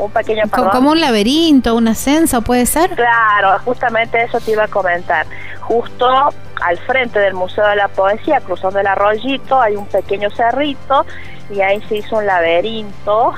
un 0.00 0.10
pequeño 0.10 0.42
como 0.50 0.90
un 0.90 1.00
laberinto, 1.00 1.74
un 1.74 1.88
ascenso, 1.88 2.42
puede 2.42 2.66
ser. 2.66 2.90
Claro, 2.90 3.58
justamente 3.64 4.22
eso 4.22 4.40
te 4.40 4.52
iba 4.52 4.64
a 4.64 4.68
comentar. 4.68 5.26
Justo 5.60 6.08
al 6.62 6.78
frente 6.78 7.18
del 7.18 7.34
Museo 7.34 7.66
de 7.66 7.76
la 7.76 7.88
Poesía, 7.88 8.40
cruzando 8.40 8.80
el 8.80 8.86
arroyito, 8.86 9.60
hay 9.60 9.76
un 9.76 9.86
pequeño 9.86 10.30
cerrito 10.30 11.04
y 11.50 11.60
ahí 11.60 11.82
se 11.82 11.96
hizo 11.96 12.16
un 12.16 12.26
laberinto, 12.26 13.34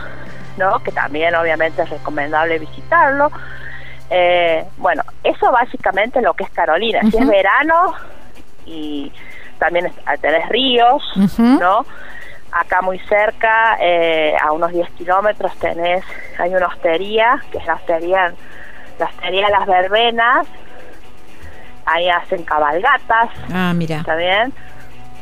¿no? 0.57 0.79
Que 0.81 0.93
también 0.93 1.35
obviamente 1.35 1.83
es 1.83 1.91
recomendable 1.91 2.59
visitarlo. 2.59 3.31
Eh, 4.11 4.65
bueno, 4.77 5.03
eso 5.25 5.51
básicamente 5.51 6.19
es 6.19 6.25
lo 6.25 6.35
que 6.35 6.45
es 6.45 6.51
Carolina. 6.51 7.01
Si 7.11 7.17
es 7.17 7.27
verano 7.27 7.95
y 8.67 9.11
también 9.59 9.91
tenés 10.21 10.49
ríos, 10.49 11.03
¿no? 11.39 11.87
Acá 12.53 12.83
muy 12.83 12.99
cerca, 12.99 13.79
eh, 13.81 14.37
a 14.39 14.53
unos 14.53 14.73
10 14.73 14.91
kilómetros, 14.91 15.57
tenés, 15.57 16.05
hay 16.39 16.55
una 16.55 16.67
hostería, 16.67 17.43
que 17.51 17.57
es 17.57 17.67
la 17.67 17.75
hostería, 17.75 18.35
la 18.99 19.07
hostería 19.07 19.49
Las 19.49 19.67
Verbenas. 19.67 20.47
Ahí 21.87 22.11
hacen 22.11 22.45
cabalgatas. 22.45 23.31
Ah, 23.53 23.73
mira. 23.75 23.97
¿Está 23.97 24.15
bien? 24.17 24.53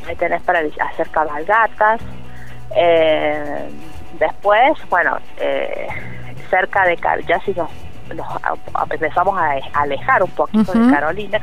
Ahí 0.07 0.15
tenés 0.17 0.41
para 0.41 0.59
hacer 0.59 1.09
cabalgatas. 1.09 2.01
Eh, 2.75 3.69
después, 4.19 4.73
bueno, 4.89 5.17
eh, 5.37 5.87
cerca 6.49 6.85
de 6.85 6.97
ya 7.27 7.39
si 7.41 7.53
nos, 7.53 7.69
empezamos 8.89 9.37
a 9.37 9.55
alejar 9.73 10.23
un 10.23 10.31
poquito 10.31 10.73
de 10.73 10.91
Carolina, 10.91 11.39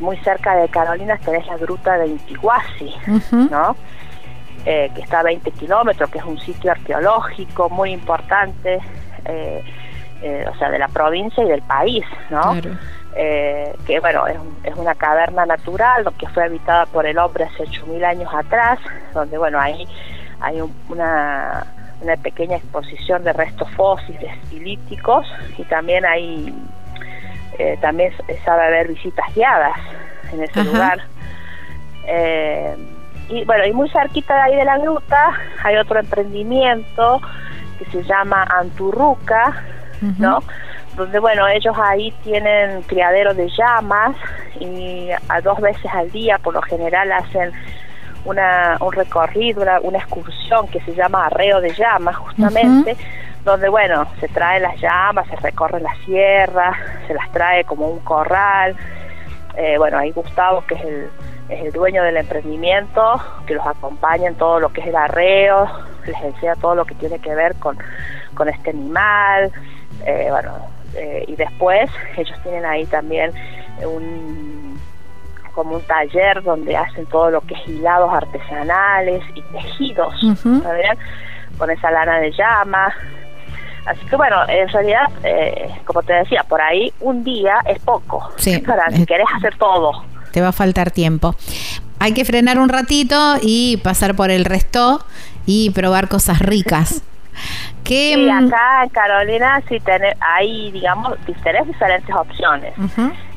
muy 0.00 0.16
cerca 0.18 0.56
de 0.56 0.68
Carolina 0.68 1.16
tenés 1.18 1.46
la 1.46 1.56
gruta 1.56 1.96
de 1.98 2.08
Intiguasi, 2.08 2.94
¿no? 3.50 3.76
Eh, 4.64 4.92
que 4.94 5.00
está 5.00 5.20
a 5.20 5.22
20 5.24 5.50
kilómetros, 5.52 6.08
que 6.08 6.18
es 6.18 6.24
un 6.24 6.38
sitio 6.38 6.70
arqueológico 6.70 7.68
muy 7.68 7.90
importante, 7.90 8.78
eh, 9.24 9.64
eh, 10.22 10.46
o 10.48 10.56
sea, 10.56 10.70
de 10.70 10.78
la 10.78 10.86
provincia 10.86 11.42
y 11.42 11.48
del 11.48 11.62
país, 11.62 12.04
¿no? 12.30 12.54
Que 13.14 14.00
bueno, 14.00 14.26
es, 14.26 14.36
es, 14.64 14.74
una 14.76 14.94
caverna 14.94 15.44
natural, 15.46 16.04
que 16.18 16.28
fue 16.28 16.44
habitada 16.44 16.86
por 16.86 17.06
el 17.06 17.18
hombre 17.18 17.44
hace 17.44 17.64
8.000 17.64 18.04
años 18.04 18.32
atrás, 18.32 18.78
donde 19.12 19.36
bueno, 19.38 19.60
ahí 19.60 19.86
hay 20.40 20.60
una, 20.88 21.66
una 22.00 22.16
pequeña 22.16 22.56
exposición 22.56 23.22
de 23.24 23.32
restos 23.32 23.70
fósiles 23.72 24.32
silíticos 24.48 25.26
y 25.56 25.62
también 25.64 26.04
hay, 26.04 26.54
también 27.80 28.12
sabe 28.44 28.64
haber 28.64 28.88
visitas 28.88 29.26
guiadas 29.34 29.78
en 30.32 30.42
ese 30.42 30.64
lugar. 30.64 31.00
Eh, 32.06 32.76
y 33.28 33.44
bueno, 33.44 33.64
y 33.64 33.72
muy 33.72 33.88
cerquita 33.90 34.34
de 34.34 34.40
ahí 34.40 34.56
de 34.56 34.64
la 34.64 34.78
gruta 34.78 35.30
hay 35.62 35.76
otro 35.76 36.00
emprendimiento 36.00 37.20
que 37.78 37.84
se 37.86 38.02
llama 38.02 38.46
Anturruca, 38.58 39.62
¿no? 40.18 40.40
Donde, 40.96 41.18
bueno, 41.18 41.48
ellos 41.48 41.74
ahí 41.78 42.12
tienen 42.22 42.82
criaderos 42.82 43.36
de 43.36 43.48
llamas 43.48 44.14
y 44.60 45.08
a 45.28 45.40
dos 45.40 45.60
veces 45.60 45.90
al 45.92 46.10
día, 46.10 46.38
por 46.38 46.54
lo 46.54 46.62
general, 46.62 47.10
hacen 47.12 47.52
una, 48.24 48.76
un 48.80 48.92
recorrido, 48.92 49.62
una, 49.82 49.98
excursión 49.98 50.68
que 50.68 50.80
se 50.80 50.94
llama 50.94 51.26
Arreo 51.26 51.60
de 51.60 51.72
Llamas, 51.74 52.16
justamente, 52.16 52.96
donde, 53.44 53.68
bueno, 53.68 54.06
se 54.20 54.28
traen 54.28 54.62
las 54.62 54.78
llamas, 54.80 55.26
se 55.28 55.36
recorre 55.36 55.80
la 55.80 55.94
sierra, 56.04 56.76
se 57.06 57.14
las 57.14 57.30
trae 57.32 57.64
como 57.64 57.88
un 57.88 58.00
corral. 58.00 58.76
Eh, 59.56 59.76
bueno, 59.78 59.98
ahí 59.98 60.12
Gustavo, 60.12 60.64
que 60.66 60.74
es 60.74 60.84
el 60.84 61.10
es 61.52 61.66
el 61.66 61.72
dueño 61.72 62.02
del 62.02 62.16
emprendimiento, 62.16 63.20
que 63.46 63.54
los 63.54 63.66
acompaña 63.66 64.28
en 64.28 64.34
todo 64.36 64.60
lo 64.60 64.72
que 64.72 64.80
es 64.80 64.86
el 64.86 64.96
arreo, 64.96 65.68
les 66.06 66.20
enseña 66.22 66.54
todo 66.56 66.74
lo 66.74 66.84
que 66.84 66.94
tiene 66.94 67.18
que 67.18 67.34
ver 67.34 67.54
con, 67.56 67.76
con 68.34 68.48
este 68.48 68.70
animal, 68.70 69.52
eh, 70.06 70.28
bueno, 70.30 70.52
eh, 70.94 71.24
y 71.26 71.36
después 71.36 71.90
ellos 72.16 72.38
tienen 72.42 72.64
ahí 72.64 72.86
también 72.86 73.32
un 73.84 74.80
como 75.54 75.76
un 75.76 75.82
taller 75.82 76.42
donde 76.42 76.74
hacen 76.74 77.04
todo 77.06 77.30
lo 77.30 77.42
que 77.42 77.52
es 77.54 77.68
hilados 77.68 78.10
artesanales 78.12 79.22
y 79.34 79.42
tejidos, 79.42 80.14
Con 81.58 81.70
esa 81.70 81.90
lana 81.90 82.18
de 82.20 82.32
llama. 82.32 82.90
Así 83.84 84.06
que 84.06 84.16
bueno, 84.16 84.36
en 84.48 84.68
realidad, 84.68 85.10
eh, 85.22 85.68
como 85.84 86.02
te 86.02 86.14
decía, 86.14 86.42
por 86.44 86.62
ahí 86.62 86.90
un 87.00 87.22
día 87.22 87.58
es 87.66 87.78
poco 87.80 88.30
para 88.66 88.90
si 88.90 89.04
querés 89.04 89.26
hacer 89.36 89.56
todo 89.58 90.02
te 90.32 90.40
va 90.40 90.48
a 90.48 90.52
faltar 90.52 90.90
tiempo. 90.90 91.36
Hay 92.00 92.14
que 92.14 92.24
frenar 92.24 92.58
un 92.58 92.68
ratito 92.68 93.36
y 93.40 93.76
pasar 93.76 94.16
por 94.16 94.30
el 94.30 94.44
resto 94.44 95.04
y 95.46 95.70
probar 95.70 96.08
cosas 96.08 96.40
ricas. 96.40 97.02
Que, 97.84 98.14
sí, 98.14 98.30
mm, 98.30 98.46
acá 98.46 98.84
en 98.84 98.88
Carolina 98.90 99.62
sí 99.68 99.80
tenés, 99.80 100.14
hay, 100.20 100.70
digamos, 100.70 101.18
tenés 101.42 101.66
diferentes 101.66 102.14
opciones. 102.14 102.74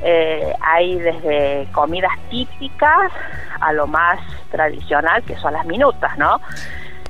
Eh, 0.02 0.54
hay 0.62 0.96
desde 0.96 1.68
comidas 1.72 2.12
típicas 2.30 3.12
a 3.60 3.74
lo 3.74 3.88
más 3.88 4.20
tradicional, 4.52 5.24
que 5.24 5.36
son 5.38 5.54
las 5.54 5.66
minutas, 5.66 6.18
¿no? 6.18 6.40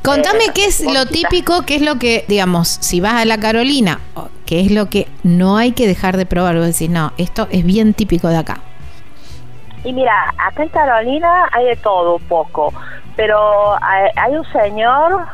Contame 0.02 0.46
eh, 0.46 0.52
qué 0.54 0.66
es 0.66 0.82
lo 0.82 1.06
típico, 1.08 1.66
qué 1.66 1.76
es 1.76 1.82
lo 1.82 1.96
que, 1.96 2.26
digamos, 2.28 2.68
si 2.68 3.02
vas 3.02 3.16
a 3.16 3.26
la 3.26 3.40
Carolina, 3.40 4.00
qué 4.46 4.62
es 4.62 4.72
lo 4.72 4.88
que 4.90 5.08
no 5.24 5.58
hay 5.58 5.72
que 5.72 5.88
dejar 5.88 6.16
de 6.16 6.26
probar. 6.26 6.56
Vos 6.56 6.68
decís, 6.68 6.90
no, 6.90 7.12
esto 7.18 7.48
es 7.52 7.66
bien 7.66 7.94
típico 7.94 8.30
de 8.30 8.38
acá. 8.38 8.60
Y 9.84 9.94
mira, 9.94 10.34
acá 10.38 10.64
en 10.64 10.70
Carolina 10.70 11.48
hay 11.52 11.66
de 11.66 11.76
todo 11.76 12.16
un 12.16 12.24
poco, 12.24 12.74
pero 13.16 13.76
hay, 13.82 14.36
un 14.36 14.46
señor 14.52 15.28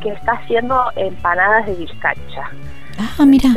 que 0.00 0.10
está 0.10 0.32
haciendo 0.32 0.90
empanadas 0.96 1.66
de 1.66 1.74
bizcacha. 1.74 2.50
Ah, 2.98 3.24
mira. 3.24 3.48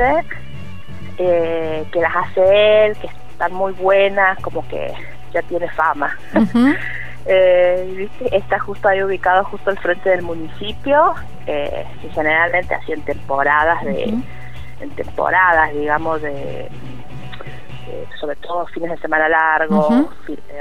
Eh, 1.17 1.85
que 1.91 2.01
las 2.01 2.15
hace 2.15 2.85
él, 2.85 2.97
que 2.97 3.07
están 3.07 3.53
muy 3.53 3.71
buenas, 3.73 4.39
como 4.39 4.67
que 4.67 4.93
ya 5.31 5.41
tiene 5.43 5.69
fama. 5.69 6.17
eh, 7.25 8.09
está 8.31 8.59
justo 8.59 8.87
ahí 8.87 9.03
ubicado, 9.03 9.43
justo 9.45 9.69
al 9.69 9.77
frente 9.77 10.09
del 10.09 10.23
municipio, 10.23 11.13
eh, 11.45 11.85
y 12.03 12.09
generalmente 12.09 12.73
así 12.73 12.93
en 12.93 13.01
temporadas 13.01 13.83
de, 13.83 14.05
en 14.79 14.89
temporadas, 14.95 15.73
digamos, 15.73 16.21
de 16.21 16.69
sobre 18.19 18.35
todo 18.37 18.65
fines 18.67 18.89
de 18.91 18.97
semana 18.97 19.27
largos, 19.27 19.87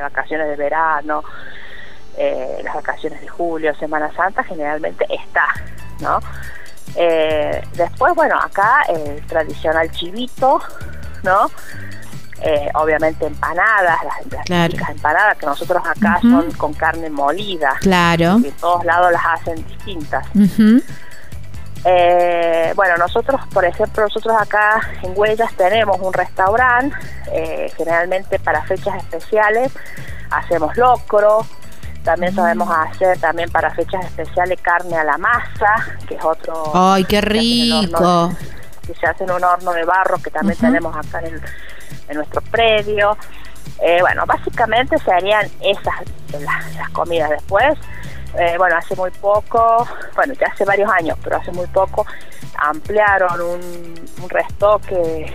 vacaciones 0.00 0.48
de 0.48 0.56
verano, 0.56 1.22
las 2.62 2.74
vacaciones 2.74 3.20
de 3.20 3.28
julio, 3.28 3.74
Semana 3.76 4.12
Santa, 4.14 4.44
generalmente 4.44 5.06
está, 5.08 5.46
¿no? 6.00 6.20
después, 7.74 8.14
bueno, 8.14 8.38
acá 8.38 8.82
el 8.88 9.24
tradicional 9.26 9.90
chivito, 9.90 10.60
¿no? 11.22 11.50
Eh, 12.44 12.68
obviamente 12.74 13.24
empanadas, 13.24 14.00
las, 14.02 14.48
las 14.48 14.90
empanadas 14.90 15.38
que 15.38 15.46
nosotros 15.46 15.80
acá 15.86 16.18
son 16.20 16.50
con 16.52 16.74
carne 16.74 17.08
molida. 17.08 17.76
Claro. 17.80 18.40
en 18.42 18.50
todos 18.52 18.84
lados 18.84 19.12
las 19.12 19.22
hacen 19.24 19.64
distintas. 19.64 20.26
Eh, 21.84 22.72
bueno, 22.74 22.96
nosotros, 22.96 23.40
por 23.52 23.64
ejemplo, 23.64 24.02
nosotros 24.02 24.34
acá 24.40 24.80
en 25.02 25.12
Huellas 25.14 25.52
tenemos 25.56 26.00
un 26.00 26.12
restaurante, 26.12 26.96
eh, 27.32 27.72
generalmente 27.76 28.40
para 28.40 28.62
fechas 28.62 28.96
especiales 28.96 29.70
hacemos 30.30 30.76
locro, 30.76 31.46
también 32.02 32.34
sabemos 32.34 32.68
hacer 32.70 33.18
también 33.18 33.50
para 33.50 33.70
fechas 33.74 34.04
especiales 34.04 34.60
carne 34.60 34.96
a 34.96 35.04
la 35.04 35.18
masa, 35.18 35.74
que 36.08 36.14
es 36.14 36.24
otro... 36.24 36.72
¡Ay, 36.74 37.04
qué 37.04 37.20
rico! 37.20 38.32
Que 38.86 38.94
se 38.94 39.06
hace 39.06 39.24
en 39.24 39.30
un 39.30 39.44
horno 39.44 39.72
de 39.72 39.84
barro 39.84 40.18
que 40.18 40.30
también 40.30 40.58
tenemos 40.58 40.96
acá 40.96 41.20
en 41.20 41.40
en 42.08 42.16
nuestro 42.16 42.40
predio. 42.42 43.16
Eh, 43.80 43.98
bueno, 44.00 44.24
básicamente 44.26 44.96
serían 44.98 45.46
esas 45.60 45.94
las, 46.40 46.90
comidas 46.90 47.30
después. 47.30 47.78
Eh, 48.38 48.54
bueno, 48.56 48.76
hace 48.76 48.96
muy 48.96 49.10
poco, 49.10 49.86
bueno, 50.14 50.32
ya 50.34 50.46
hace 50.46 50.64
varios 50.64 50.90
años, 50.90 51.18
pero 51.22 51.36
hace 51.36 51.52
muy 51.52 51.66
poco 51.66 52.06
ampliaron 52.56 53.40
un, 53.40 53.94
un 54.22 54.30
resto 54.30 54.80
que, 54.86 55.32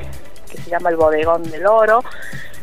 se 0.48 0.70
llama 0.70 0.90
el 0.90 0.96
Bodegón 0.96 1.44
del 1.44 1.68
Oro. 1.68 2.04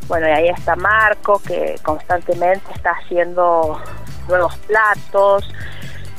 Bueno, 0.08 0.28
y 0.28 0.32
ahí 0.32 0.48
está 0.48 0.76
Marco, 0.76 1.40
que 1.40 1.76
constantemente 1.82 2.72
está 2.74 2.90
haciendo 2.90 3.80
nuevos 4.28 4.56
platos 4.58 5.48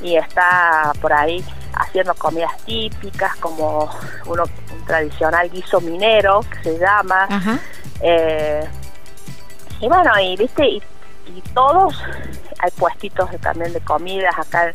y 0.02 0.16
está 0.16 0.92
por 1.02 1.14
ahí 1.14 1.44
haciendo 1.74 2.14
comidas 2.16 2.56
típicas 2.66 3.36
como 3.38 3.90
uno, 4.26 4.44
un 4.74 4.86
tradicional 4.86 5.50
guiso 5.50 5.82
minero 5.82 6.42
que 6.42 6.64
se 6.64 6.80
llama. 6.80 7.28
Eh, 8.02 8.68
y 9.82 9.88
bueno, 9.88 10.12
y 10.20 10.36
viste, 10.38 10.66
y, 10.68 10.82
todos, 11.54 12.02
hay 12.60 12.72
puestitos 12.72 13.30
también 13.42 13.74
de 13.74 13.82
comidas 13.82 14.38
acá 14.38 14.68
en 14.68 14.74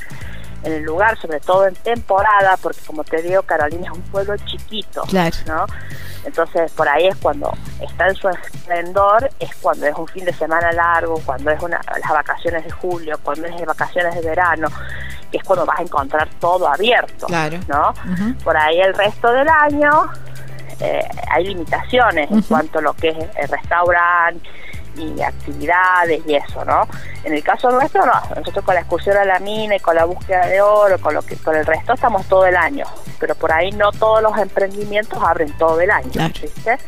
el 0.64 0.82
lugar, 0.82 1.18
sobre 1.18 1.40
todo 1.40 1.66
en 1.66 1.74
temporada, 1.74 2.56
porque 2.62 2.80
como 2.86 3.04
te 3.04 3.22
digo, 3.22 3.42
Carolina 3.42 3.86
es 3.90 3.96
un 3.96 4.02
pueblo 4.02 4.36
chiquito, 4.38 5.02
¿no? 5.46 5.66
Entonces 6.24 6.70
por 6.72 6.88
ahí 6.88 7.06
es 7.06 7.16
cuando 7.16 7.50
está 7.80 8.08
en 8.08 8.14
su 8.14 8.28
esplendor, 8.28 9.30
es 9.38 9.54
cuando 9.56 9.86
es 9.86 9.94
un 9.96 10.06
fin 10.06 10.24
de 10.24 10.34
semana 10.34 10.70
largo, 10.72 11.20
cuando 11.24 11.50
es 11.50 11.62
una, 11.62 11.80
las 12.00 12.10
vacaciones 12.10 12.64
de 12.64 12.70
julio, 12.70 13.18
cuando 13.22 13.46
es 13.46 13.64
vacaciones 13.64 14.14
de 14.14 14.20
verano, 14.20 14.68
que 15.30 15.38
es 15.38 15.44
cuando 15.44 15.64
vas 15.64 15.78
a 15.78 15.82
encontrar 15.82 16.28
todo 16.38 16.68
abierto, 16.68 17.26
¿no? 17.68 17.94
Por 18.44 18.56
ahí 18.56 18.80
el 18.80 18.92
resto 18.94 19.32
del 19.32 19.48
año 19.48 20.10
eh, 20.80 21.08
hay 21.30 21.44
limitaciones 21.44 22.30
en 22.30 22.42
cuanto 22.42 22.80
a 22.80 22.82
lo 22.82 22.92
que 22.94 23.08
es 23.08 23.16
el 23.36 23.48
restaurante 23.48 24.48
y 24.96 25.20
actividades 25.22 26.22
y 26.26 26.34
eso, 26.34 26.64
¿no? 26.64 26.86
En 27.24 27.34
el 27.34 27.42
caso 27.42 27.70
nuestro, 27.70 28.04
no. 28.06 28.12
Nosotros 28.36 28.64
con 28.64 28.74
la 28.74 28.80
excursión 28.80 29.16
a 29.16 29.24
la 29.24 29.38
mina 29.38 29.76
y 29.76 29.80
con 29.80 29.94
la 29.94 30.04
búsqueda 30.04 30.46
de 30.46 30.60
oro, 30.60 30.98
con 30.98 31.14
lo 31.14 31.22
que 31.22 31.36
con 31.36 31.54
el 31.56 31.66
resto 31.66 31.92
estamos 31.92 32.26
todo 32.26 32.46
el 32.46 32.56
año. 32.56 32.86
Pero 33.18 33.34
por 33.34 33.52
ahí 33.52 33.70
no 33.72 33.92
todos 33.92 34.22
los 34.22 34.36
emprendimientos 34.38 35.22
abren 35.22 35.52
todo 35.58 35.80
el 35.80 35.90
año, 35.90 36.10
¿viste? 36.40 36.78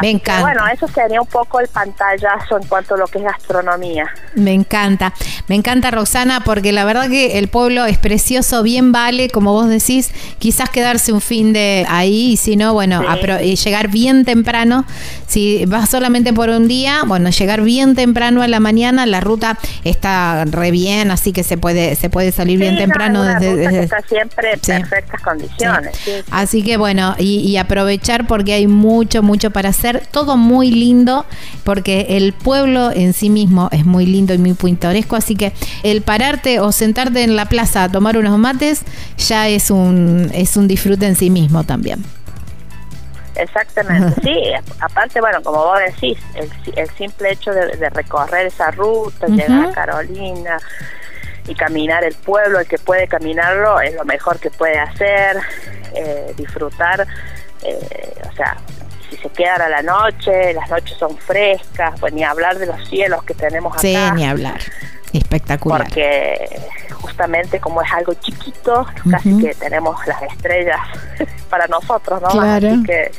Me 0.00 0.10
encanta. 0.10 0.42
bueno, 0.42 0.66
eso 0.68 0.86
sería 0.86 1.20
un 1.20 1.26
poco 1.26 1.60
el 1.60 1.68
pantallazo 1.68 2.56
en 2.56 2.66
cuanto 2.68 2.94
a 2.94 2.98
lo 2.98 3.06
que 3.06 3.18
es 3.18 3.24
gastronomía. 3.24 4.06
Me 4.34 4.52
encanta, 4.52 5.12
me 5.48 5.56
encanta 5.56 5.90
Roxana, 5.90 6.40
porque 6.44 6.72
la 6.72 6.84
verdad 6.84 7.08
que 7.08 7.38
el 7.38 7.48
pueblo 7.48 7.84
es 7.84 7.98
precioso, 7.98 8.62
bien 8.62 8.92
vale, 8.92 9.28
como 9.28 9.52
vos 9.52 9.68
decís, 9.68 10.12
quizás 10.38 10.70
quedarse 10.70 11.12
un 11.12 11.20
fin 11.20 11.52
de 11.52 11.84
ahí 11.88 12.32
y 12.32 12.36
si 12.36 12.56
no, 12.56 12.74
bueno, 12.74 13.02
llegar 13.42 13.88
bien 13.88 14.24
temprano. 14.24 14.84
Si 15.28 15.64
vas 15.66 15.90
solamente 15.90 16.32
por 16.32 16.48
un 16.48 16.68
día, 16.68 17.02
bueno, 17.06 17.30
llegar 17.30 17.62
bien 17.62 17.94
temprano 17.94 18.42
a 18.42 18.48
la 18.48 18.60
mañana, 18.60 19.06
la 19.06 19.20
ruta 19.20 19.58
está 19.84 20.44
re 20.46 20.70
bien, 20.70 21.10
así 21.10 21.32
que 21.32 21.44
se 21.44 21.58
puede 21.58 21.94
se 21.96 22.10
puede 22.10 22.32
salir 22.32 22.58
bien 22.58 22.76
temprano. 22.76 23.22
desde, 23.22 23.84
está 23.84 24.00
siempre 24.00 24.54
en 24.54 24.60
perfectas 24.60 25.20
condiciones. 25.22 25.96
Así 26.30 26.62
que 26.62 26.76
bueno, 26.78 27.14
y, 27.18 27.40
y 27.40 27.58
aprovechar 27.58 28.26
porque 28.26 28.54
hay 28.54 28.66
mucho, 28.66 29.22
mucho 29.22 29.50
para 29.50 29.68
hacer 29.68 30.02
todo 30.10 30.36
muy 30.36 30.70
lindo 30.70 31.26
porque 31.62 32.06
el 32.10 32.32
pueblo 32.32 32.90
en 32.90 33.12
sí 33.12 33.30
mismo 33.30 33.68
es 33.70 33.84
muy 33.84 34.06
lindo 34.06 34.32
y 34.32 34.38
muy 34.38 34.54
pintoresco, 34.54 35.14
así 35.14 35.36
que 35.36 35.52
el 35.82 36.02
pararte 36.02 36.60
o 36.60 36.72
sentarte 36.72 37.22
en 37.22 37.36
la 37.36 37.46
plaza 37.46 37.84
a 37.84 37.88
tomar 37.90 38.16
unos 38.16 38.38
mates 38.38 38.82
ya 39.18 39.48
es 39.48 39.70
un, 39.70 40.30
es 40.32 40.56
un 40.56 40.68
disfrute 40.68 41.06
en 41.06 41.16
sí 41.16 41.30
mismo 41.30 41.64
también. 41.64 42.02
Exactamente, 43.38 44.20
sí, 44.20 44.52
aparte, 44.80 45.20
bueno, 45.20 45.40
como 45.42 45.58
vos 45.58 45.78
decís, 45.78 46.18
el, 46.34 46.90
simple 46.90 47.32
hecho 47.32 47.52
de, 47.52 47.88
recorrer 47.90 48.46
esa 48.46 48.72
ruta, 48.72 49.28
llegar 49.28 49.66
a 49.66 49.72
Carolina 49.72 50.58
y 51.46 51.54
caminar 51.54 52.02
el 52.02 52.14
pueblo, 52.14 52.58
el 52.58 52.66
que 52.66 52.78
puede 52.78 53.06
caminarlo 53.06 53.80
es 53.80 53.94
lo 53.94 54.04
mejor 54.04 54.40
que 54.40 54.50
puede 54.50 54.78
hacer, 54.78 55.38
eh, 55.94 56.34
disfrutar, 56.36 57.06
eh, 57.62 58.14
o 58.28 58.32
sea, 58.34 58.56
si 59.08 59.16
se 59.16 59.28
quedan 59.30 59.62
a 59.62 59.68
la 59.68 59.82
noche, 59.82 60.52
las 60.52 60.68
noches 60.68 60.98
son 60.98 61.16
frescas, 61.16 61.98
pues 62.00 62.12
ni 62.12 62.24
hablar 62.24 62.58
de 62.58 62.66
los 62.66 62.88
cielos 62.88 63.22
que 63.22 63.34
tenemos 63.34 63.72
acá. 63.72 63.80
Sí, 63.80 63.96
ni 64.14 64.26
hablar. 64.26 64.60
Espectacular. 65.12 65.84
Porque 65.84 66.60
justamente 67.00 67.60
como 67.60 67.82
es 67.82 67.92
algo 67.92 68.14
chiquito, 68.14 68.86
casi 69.10 69.38
que 69.38 69.54
tenemos 69.54 70.04
las 70.06 70.22
estrellas 70.22 70.80
para 71.50 71.66
nosotros, 71.66 72.20
¿no? 72.22 72.28
Claro. 72.28 72.68
Así 72.68 72.82
que 72.84 73.10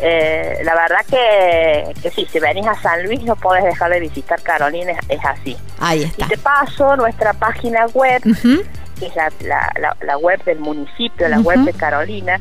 eh, 0.00 0.60
la 0.64 0.74
verdad 0.74 0.98
que, 1.08 1.94
que 2.02 2.10
sí, 2.10 2.26
si 2.30 2.40
venís 2.40 2.66
a 2.66 2.74
San 2.74 3.04
Luis 3.04 3.22
no 3.22 3.36
podés 3.36 3.64
dejar 3.64 3.90
de 3.90 4.00
visitar 4.00 4.40
Carolina, 4.42 4.92
es, 5.08 5.24
así. 5.24 5.56
Ahí 5.78 6.02
está. 6.02 6.24
Y 6.24 6.28
te 6.28 6.38
paso 6.38 6.96
nuestra 6.96 7.32
página 7.32 7.86
web, 7.94 8.20
que 8.22 9.06
es 9.06 9.14
la, 9.14 9.72
la, 10.02 10.18
web 10.18 10.42
del 10.44 10.58
municipio, 10.58 11.28
la 11.28 11.40
web 11.40 11.60
de 11.60 11.72
Carolina, 11.72 12.38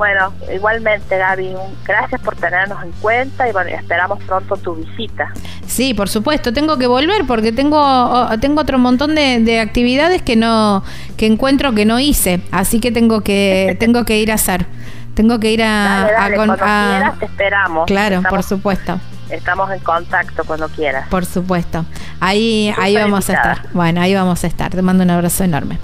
Bueno, 0.00 0.32
igualmente 0.50 1.18
Gaby, 1.18 1.54
gracias 1.84 2.22
por 2.22 2.34
tenernos 2.34 2.82
en 2.82 2.90
cuenta 3.02 3.46
y 3.46 3.52
bueno, 3.52 3.68
esperamos 3.68 4.18
pronto 4.24 4.56
tu 4.56 4.74
visita. 4.74 5.30
Sí, 5.66 5.92
por 5.92 6.08
supuesto, 6.08 6.54
tengo 6.54 6.78
que 6.78 6.86
volver 6.86 7.26
porque 7.26 7.52
tengo 7.52 8.26
tengo 8.40 8.62
otro 8.62 8.78
montón 8.78 9.14
de, 9.14 9.60
actividades 9.60 10.22
que 10.22 10.36
no 10.36 10.82
que 11.18 11.26
encuentro 11.26 11.74
que 11.74 11.84
no 11.84 12.00
hice, 12.00 12.40
así 12.50 12.80
que 12.80 12.92
tengo 12.92 13.20
que 13.20 13.76
tengo 13.78 14.06
que 14.06 14.18
ir 14.18 14.32
a 14.32 14.36
hacer. 14.36 14.64
Tengo 15.12 15.38
que 15.38 15.52
ir 15.52 15.62
a, 15.62 16.08
dale, 16.10 16.36
cuando 16.36 16.56
quieras 16.56 17.18
te 17.18 17.26
esperamos. 17.26 17.84
Claro, 17.86 18.22
por 18.22 18.42
supuesto. 18.42 18.98
Estamos 19.28 19.70
en 19.70 19.80
contacto 19.80 20.44
cuando 20.44 20.70
quieras. 20.70 21.08
Por 21.10 21.26
supuesto. 21.26 21.84
Ahí 22.20 22.74
ahí 22.78 22.94
vamos 22.94 23.28
a 23.28 23.34
estar. 23.34 23.68
Bueno, 23.74 24.00
ahí 24.00 24.14
vamos 24.14 24.44
a 24.44 24.46
estar. 24.46 24.70
Te 24.70 24.80
mando 24.80 25.04
un 25.04 25.10
abrazo 25.10 25.44
enorme. 25.44 25.78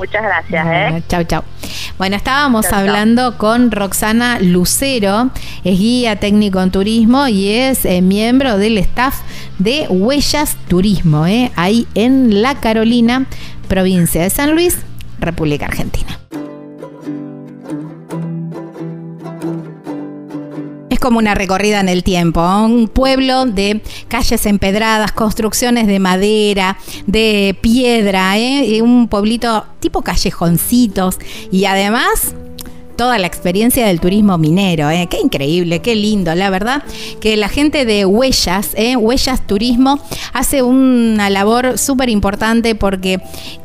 Muchas 0.00 0.22
gracias. 0.22 0.66
¿eh? 0.66 1.02
Chau, 1.08 1.24
chau. 1.24 1.42
Bueno, 1.98 2.16
estábamos 2.16 2.72
hablando 2.72 3.36
con 3.36 3.70
Roxana 3.70 4.38
Lucero, 4.40 5.28
es 5.62 5.78
guía 5.78 6.16
técnico 6.16 6.62
en 6.62 6.70
turismo 6.70 7.28
y 7.28 7.50
es 7.50 7.84
eh, 7.84 8.00
miembro 8.00 8.56
del 8.56 8.78
staff 8.78 9.20
de 9.58 9.86
Huellas 9.90 10.56
Turismo, 10.68 11.26
¿eh? 11.26 11.52
ahí 11.54 11.86
en 11.94 12.40
La 12.40 12.54
Carolina, 12.54 13.26
provincia 13.68 14.22
de 14.22 14.30
San 14.30 14.52
Luis, 14.52 14.78
República 15.18 15.66
Argentina. 15.66 16.18
Como 21.00 21.18
una 21.18 21.34
recorrida 21.34 21.80
en 21.80 21.88
el 21.88 22.04
tiempo. 22.04 22.40
Un 22.40 22.88
pueblo 22.88 23.46
de 23.46 23.82
calles 24.08 24.46
empedradas, 24.46 25.12
construcciones 25.12 25.86
de 25.86 25.98
madera, 25.98 26.78
de 27.06 27.56
piedra, 27.60 28.38
¿eh? 28.38 28.80
un 28.82 29.08
pueblito 29.08 29.66
tipo 29.80 30.02
callejoncitos 30.02 31.18
y 31.50 31.64
además 31.64 32.34
toda 33.00 33.18
la 33.18 33.26
experiencia 33.26 33.86
del 33.86 33.98
turismo 33.98 34.36
minero. 34.36 34.90
¿eh? 34.90 35.08
Qué 35.10 35.18
increíble, 35.18 35.80
qué 35.80 35.94
lindo, 35.94 36.34
la 36.34 36.50
verdad. 36.50 36.82
Que 37.18 37.34
la 37.38 37.48
gente 37.48 37.86
de 37.86 38.04
Huellas, 38.04 38.72
¿eh? 38.74 38.94
Huellas 38.94 39.46
Turismo, 39.46 39.98
hace 40.34 40.60
una 40.62 41.30
labor 41.30 41.78
súper 41.78 42.10
importante 42.10 42.74
porque 42.74 43.18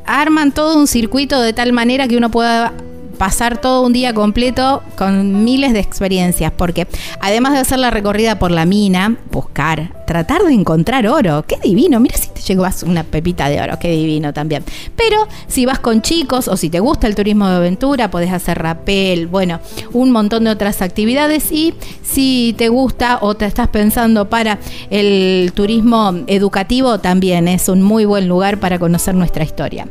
arman 0.06 0.54
todo 0.54 0.78
un 0.78 0.88
circuito 0.88 1.42
de 1.42 1.52
tal 1.52 1.74
manera 1.74 2.08
que 2.08 2.16
uno 2.16 2.32
pueda 2.32 2.72
pasar 3.16 3.60
todo 3.60 3.86
un 3.86 3.94
día 3.94 4.14
completo 4.14 4.84
con 4.98 5.44
miles 5.44 5.74
de 5.74 5.80
experiencias, 5.80 6.52
porque 6.52 6.88
además 7.20 7.54
de 7.54 7.60
hacer 7.60 7.80
la 7.80 7.92
recorrida 7.92 8.40
por 8.40 8.52
la 8.52 8.66
mina, 8.66 9.18
buscar, 9.32 9.94
tratar 10.06 10.44
de 10.44 10.54
encontrar 10.54 11.08
oro, 11.08 11.44
qué 11.48 11.58
divino, 11.64 12.00
mira 12.00 12.18
si 12.18 12.30
te 12.30 12.42
llevas 12.42 12.84
una 12.84 13.04
pepita 13.04 13.50
de 13.50 13.60
oro, 13.62 13.78
qué 13.80 13.90
divino 13.90 14.34
también. 14.34 14.64
Pero 14.96 15.28
si 15.48 15.66
vas 15.66 15.80
con 15.80 16.02
chicos 16.02 16.48
o 16.48 16.58
si 16.58 16.70
te 16.70 16.80
gusta 16.80 17.08
el 17.08 17.16
turismo 17.16 17.50
de 17.50 17.56
aventura, 17.56 18.12
podés 18.12 18.32
hacer 18.32 18.60
rapel, 18.60 19.28
bueno, 19.28 19.60
un 19.94 20.12
montón 20.12 20.44
de 20.46 20.52
otras 20.52 20.82
actividades 20.82 21.52
y 21.52 21.74
si 22.04 22.54
te 22.58 22.70
gusta 22.70 23.20
o 23.22 23.36
te 23.36 23.46
estás 23.46 23.68
pensando 23.70 24.30
para 24.30 24.60
el 24.90 25.52
turismo 25.54 26.14
educativo, 26.28 27.00
también 27.00 27.48
es 27.48 27.70
un 27.70 27.82
muy 27.82 28.06
buen 28.06 28.28
lugar 28.28 28.60
para 28.60 28.80
conocer 28.80 29.16
nuestra 29.16 29.44
historia. 29.44 29.88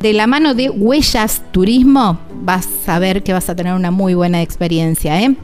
De 0.00 0.12
la 0.12 0.26
mano 0.26 0.54
de 0.54 0.70
Huellas 0.70 1.42
Turismo, 1.52 2.18
vas 2.42 2.63
saber 2.84 3.22
que 3.22 3.32
vas 3.32 3.48
a 3.48 3.56
tener 3.56 3.72
una 3.74 3.90
muy 3.90 4.14
buena 4.14 4.42
experiencia. 4.42 5.20
¿eh? 5.20 5.34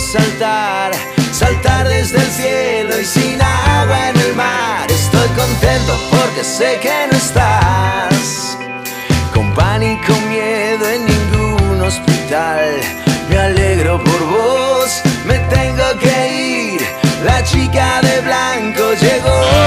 Saltar, 0.00 0.92
saltar 1.32 1.86
desde 1.86 2.16
el 2.18 2.30
cielo 2.30 3.00
y 3.00 3.04
sin 3.04 3.40
agua 3.40 4.08
en 4.08 4.16
el 4.20 4.34
mar. 4.34 4.90
Estoy 4.90 5.28
contento 5.28 5.98
porque 6.10 6.42
sé 6.42 6.78
que 6.80 7.06
no 7.10 7.16
estás, 7.16 8.56
con 9.34 9.52
pánico, 9.54 10.12
miedo 10.28 10.88
en 10.88 11.06
ningún 11.06 11.82
hospital. 11.82 12.80
Me 13.28 13.38
alegro 13.38 14.02
por 14.02 14.26
vos, 14.26 15.02
me 15.26 15.38
tengo 15.54 15.98
que 16.00 16.76
ir. 16.76 16.80
La 17.24 17.44
chica 17.44 18.00
de 18.00 18.20
blanco 18.22 18.94
llegó 18.94 19.59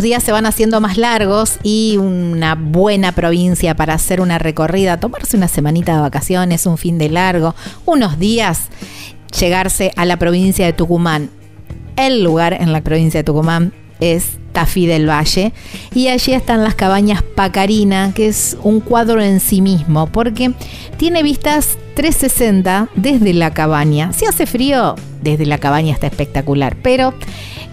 los 0.00 0.04
días 0.04 0.22
se 0.22 0.32
van 0.32 0.46
haciendo 0.46 0.80
más 0.80 0.96
largos 0.96 1.58
y 1.62 1.98
una 1.98 2.54
buena 2.54 3.12
provincia 3.12 3.76
para 3.76 3.92
hacer 3.92 4.22
una 4.22 4.38
recorrida, 4.38 4.98
tomarse 4.98 5.36
una 5.36 5.46
semanita 5.46 5.94
de 5.94 6.00
vacaciones, 6.00 6.64
un 6.64 6.78
fin 6.78 6.96
de 6.96 7.10
largo, 7.10 7.54
unos 7.84 8.18
días, 8.18 8.68
llegarse 9.38 9.92
a 9.96 10.06
la 10.06 10.16
provincia 10.16 10.64
de 10.64 10.72
Tucumán. 10.72 11.28
El 11.96 12.24
lugar 12.24 12.54
en 12.54 12.72
la 12.72 12.80
provincia 12.80 13.20
de 13.20 13.24
Tucumán 13.24 13.74
es 14.00 14.38
Tafí 14.52 14.86
del 14.86 15.06
Valle 15.06 15.52
y 15.94 16.08
allí 16.08 16.32
están 16.32 16.64
las 16.64 16.74
cabañas 16.74 17.22
Pacarina, 17.22 18.14
que 18.14 18.28
es 18.28 18.56
un 18.62 18.80
cuadro 18.80 19.20
en 19.20 19.38
sí 19.38 19.60
mismo, 19.60 20.06
porque 20.06 20.54
tiene 20.96 21.22
vistas 21.22 21.76
360 21.94 22.88
desde 22.94 23.34
la 23.34 23.52
cabaña. 23.52 24.14
Si 24.14 24.24
hace 24.24 24.46
frío, 24.46 24.94
desde 25.20 25.44
la 25.44 25.58
cabaña 25.58 25.92
está 25.92 26.06
espectacular, 26.06 26.78
pero 26.82 27.12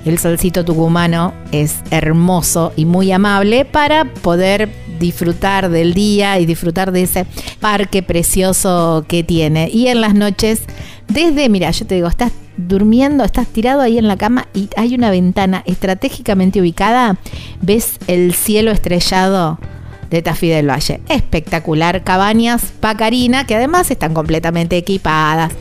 el 0.09 0.19
solcito 0.19 0.63
tucumano 0.63 1.33
es 1.51 1.75
hermoso 1.91 2.73
y 2.75 2.85
muy 2.85 3.11
amable 3.11 3.65
para 3.65 4.05
poder 4.05 4.69
disfrutar 4.99 5.69
del 5.69 5.93
día 5.93 6.39
y 6.39 6.45
disfrutar 6.45 6.91
de 6.91 7.03
ese 7.03 7.25
parque 7.59 8.03
precioso 8.03 9.05
que 9.07 9.23
tiene. 9.23 9.69
Y 9.71 9.87
en 9.87 10.01
las 10.01 10.13
noches, 10.13 10.61
desde, 11.07 11.49
mira, 11.49 11.71
yo 11.71 11.85
te 11.85 11.95
digo, 11.95 12.07
estás 12.07 12.31
durmiendo, 12.57 13.23
estás 13.23 13.47
tirado 13.47 13.81
ahí 13.81 13.97
en 13.97 14.07
la 14.07 14.17
cama 14.17 14.47
y 14.53 14.69
hay 14.75 14.95
una 14.95 15.11
ventana 15.11 15.63
estratégicamente 15.65 16.59
ubicada, 16.61 17.17
ves 17.61 17.97
el 18.07 18.33
cielo 18.33 18.71
estrellado 18.71 19.59
de 20.09 20.21
Tafí 20.21 20.47
del 20.47 20.69
Valle. 20.69 21.01
Espectacular. 21.09 22.03
Cabañas 22.03 22.63
Pacarina, 22.79 23.45
que 23.45 23.55
además 23.55 23.91
están 23.91 24.13
completamente 24.13 24.77
equipadas. 24.77 25.51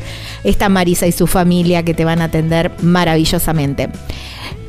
Está 0.44 0.68
Marisa 0.68 1.06
y 1.06 1.12
su 1.12 1.26
familia 1.26 1.84
que 1.84 1.94
te 1.94 2.04
van 2.04 2.22
a 2.22 2.24
atender 2.24 2.70
maravillosamente. 2.82 3.90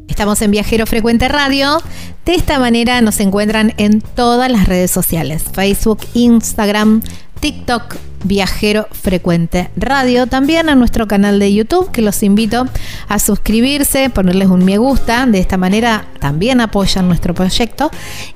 Estamos 0.08 0.42
en 0.42 0.52
Viajero 0.52 0.86
Frecuente 0.86 1.28
Radio. 1.28 1.82
De 2.26 2.36
esta 2.36 2.60
manera 2.60 3.02
nos 3.02 3.20
encuentran 3.20 3.74
en 3.78 4.02
todas 4.02 4.52
las 4.52 4.68
redes 4.68 4.92
sociales, 4.92 5.44
Facebook, 5.54 6.00
Instagram, 6.14 7.02
TikTok, 7.40 7.96
Viajero 8.26 8.88
Frecuente 8.92 9.70
Radio. 9.78 10.28
También 10.28 10.68
a 10.70 10.76
nuestro 10.76 11.08
canal 11.08 11.40
de 11.40 11.54
YouTube, 11.54 11.92
que 11.92 12.02
los 12.02 12.22
invito 12.24 12.66
a 13.08 13.20
suscribirse, 13.20 14.10
ponerles 14.10 14.50
un 14.50 14.66
me 14.66 14.78
gusta. 14.78 15.26
De 15.28 15.40
esta 15.40 15.56
manera 15.58 16.06
también 16.20 16.60
apoyan 16.60 17.08
nuestro 17.08 17.34
proyecto. 17.34 17.90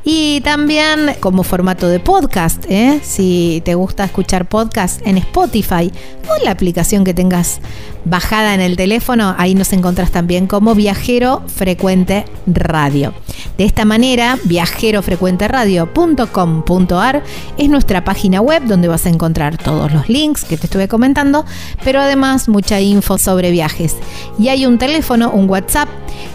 Y 0.03 0.39
también 0.41 1.15
como 1.19 1.43
formato 1.43 1.89
de 1.89 1.99
podcast, 1.99 2.63
¿eh? 2.69 2.99
si 3.01 3.61
te 3.65 3.73
gusta 3.75 4.05
escuchar 4.05 4.47
podcast 4.47 5.05
en 5.05 5.17
Spotify 5.17 5.91
o 6.27 6.43
la 6.45 6.51
aplicación 6.51 7.03
que 7.03 7.15
tengas 7.15 7.59
bajada 8.05 8.53
en 8.53 8.61
el 8.61 8.77
teléfono, 8.77 9.35
ahí 9.37 9.55
nos 9.55 9.73
encontrás 9.73 10.11
también 10.11 10.47
como 10.47 10.75
Viajero 10.75 11.43
Frecuente 11.47 12.23
Radio. 12.47 13.13
De 13.57 13.65
esta 13.65 13.83
manera, 13.85 14.37
viajerofrecuenteradio.com.ar 14.43 17.23
es 17.57 17.69
nuestra 17.69 18.03
página 18.03 18.41
web 18.41 18.63
donde 18.65 18.87
vas 18.87 19.05
a 19.05 19.09
encontrar 19.09 19.57
todos 19.79 19.93
los 19.93 20.09
links 20.09 20.43
que 20.43 20.57
te 20.57 20.65
estuve 20.65 20.89
comentando, 20.89 21.45
pero 21.85 22.01
además 22.01 22.49
mucha 22.49 22.81
info 22.81 23.17
sobre 23.17 23.49
viajes. 23.49 23.95
Y 24.37 24.49
hay 24.49 24.65
un 24.65 24.77
teléfono, 24.77 25.31
un 25.31 25.49
WhatsApp, 25.49 25.87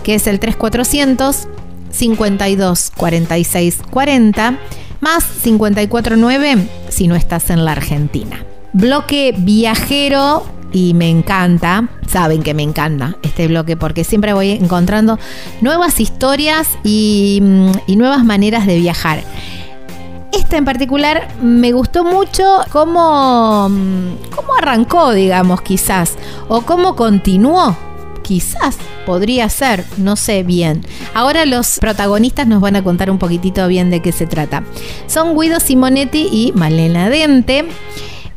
que 0.03 0.15
es 0.15 0.27
el 0.27 0.41
3400 0.41 1.49
52 1.91 2.93
46 2.97 3.79
40 3.91 4.59
más 5.01 5.25
549 5.43 6.69
si 6.89 7.07
no 7.07 7.17
estás 7.17 7.51
en 7.51 7.67
la 7.67 7.73
Argentina. 7.73 8.43
Bloque 8.73 9.35
viajero 9.37 10.47
y 10.73 10.95
me 10.95 11.11
encanta, 11.11 11.91
saben 12.09 12.43
que 12.43 12.55
me 12.55 12.63
encanta 12.63 13.19
este 13.23 13.47
bloque 13.47 13.77
porque 13.77 14.05
siempre 14.05 14.33
voy 14.33 14.53
encontrando 14.53 15.19
nuevas 15.61 16.01
historias 16.01 16.67
y, 16.83 17.43
y 17.87 17.97
nuevas 17.97 18.25
maneras 18.25 18.67
de 18.67 18.79
viajar. 18.79 19.23
Esta 20.37 20.57
en 20.57 20.65
particular 20.65 21.29
me 21.41 21.73
gustó 21.73 22.05
mucho 22.05 22.45
cómo, 22.73 23.69
cómo 24.35 24.55
arrancó, 24.59 25.13
digamos, 25.13 25.63
quizás, 25.63 26.17
o 26.49 26.63
cómo 26.63 26.97
continuó 26.97 27.77
quizás 28.25 28.79
podría 29.07 29.49
ser, 29.49 29.85
no 29.99 30.17
sé 30.17 30.43
bien. 30.43 30.85
Ahora 31.13 31.45
los 31.45 31.79
protagonistas 31.79 32.49
nos 32.49 32.61
van 32.61 32.75
a 32.75 32.83
contar 32.83 33.11
un 33.11 33.19
poquitito 33.19 33.69
bien 33.69 33.91
de 33.91 34.01
qué 34.01 34.11
se 34.11 34.27
trata. 34.27 34.65
Son 35.07 35.39
Guido 35.39 35.61
Simonetti 35.61 36.29
y 36.33 36.53
Malena 36.57 37.11
Dente. 37.11 37.67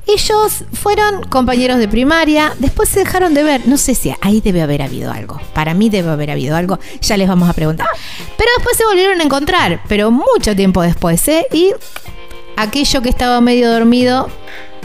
Ellos 0.07 0.63
fueron 0.71 1.23
compañeros 1.23 1.79
de 1.79 1.87
primaria, 1.87 2.53
después 2.59 2.87
se 2.87 2.99
dejaron 2.99 3.33
de 3.33 3.43
ver. 3.43 3.67
No 3.67 3.77
sé 3.77 3.93
si 3.93 4.13
ahí 4.21 4.39
debe 4.41 4.61
haber 4.61 4.81
habido 4.81 5.11
algo. 5.11 5.39
Para 5.53 5.73
mí 5.73 5.89
debe 5.89 6.09
haber 6.09 6.31
habido 6.31 6.55
algo. 6.55 6.79
Ya 7.01 7.17
les 7.17 7.27
vamos 7.27 7.49
a 7.49 7.53
preguntar. 7.53 7.87
Pero 8.37 8.49
después 8.57 8.77
se 8.77 8.85
volvieron 8.85 9.19
a 9.19 9.23
encontrar, 9.23 9.81
pero 9.87 10.09
mucho 10.11 10.55
tiempo 10.55 10.81
después, 10.81 11.27
¿eh? 11.27 11.45
Y 11.51 11.73
aquello 12.55 13.01
que 13.01 13.09
estaba 13.09 13.41
medio 13.41 13.71
dormido 13.71 14.29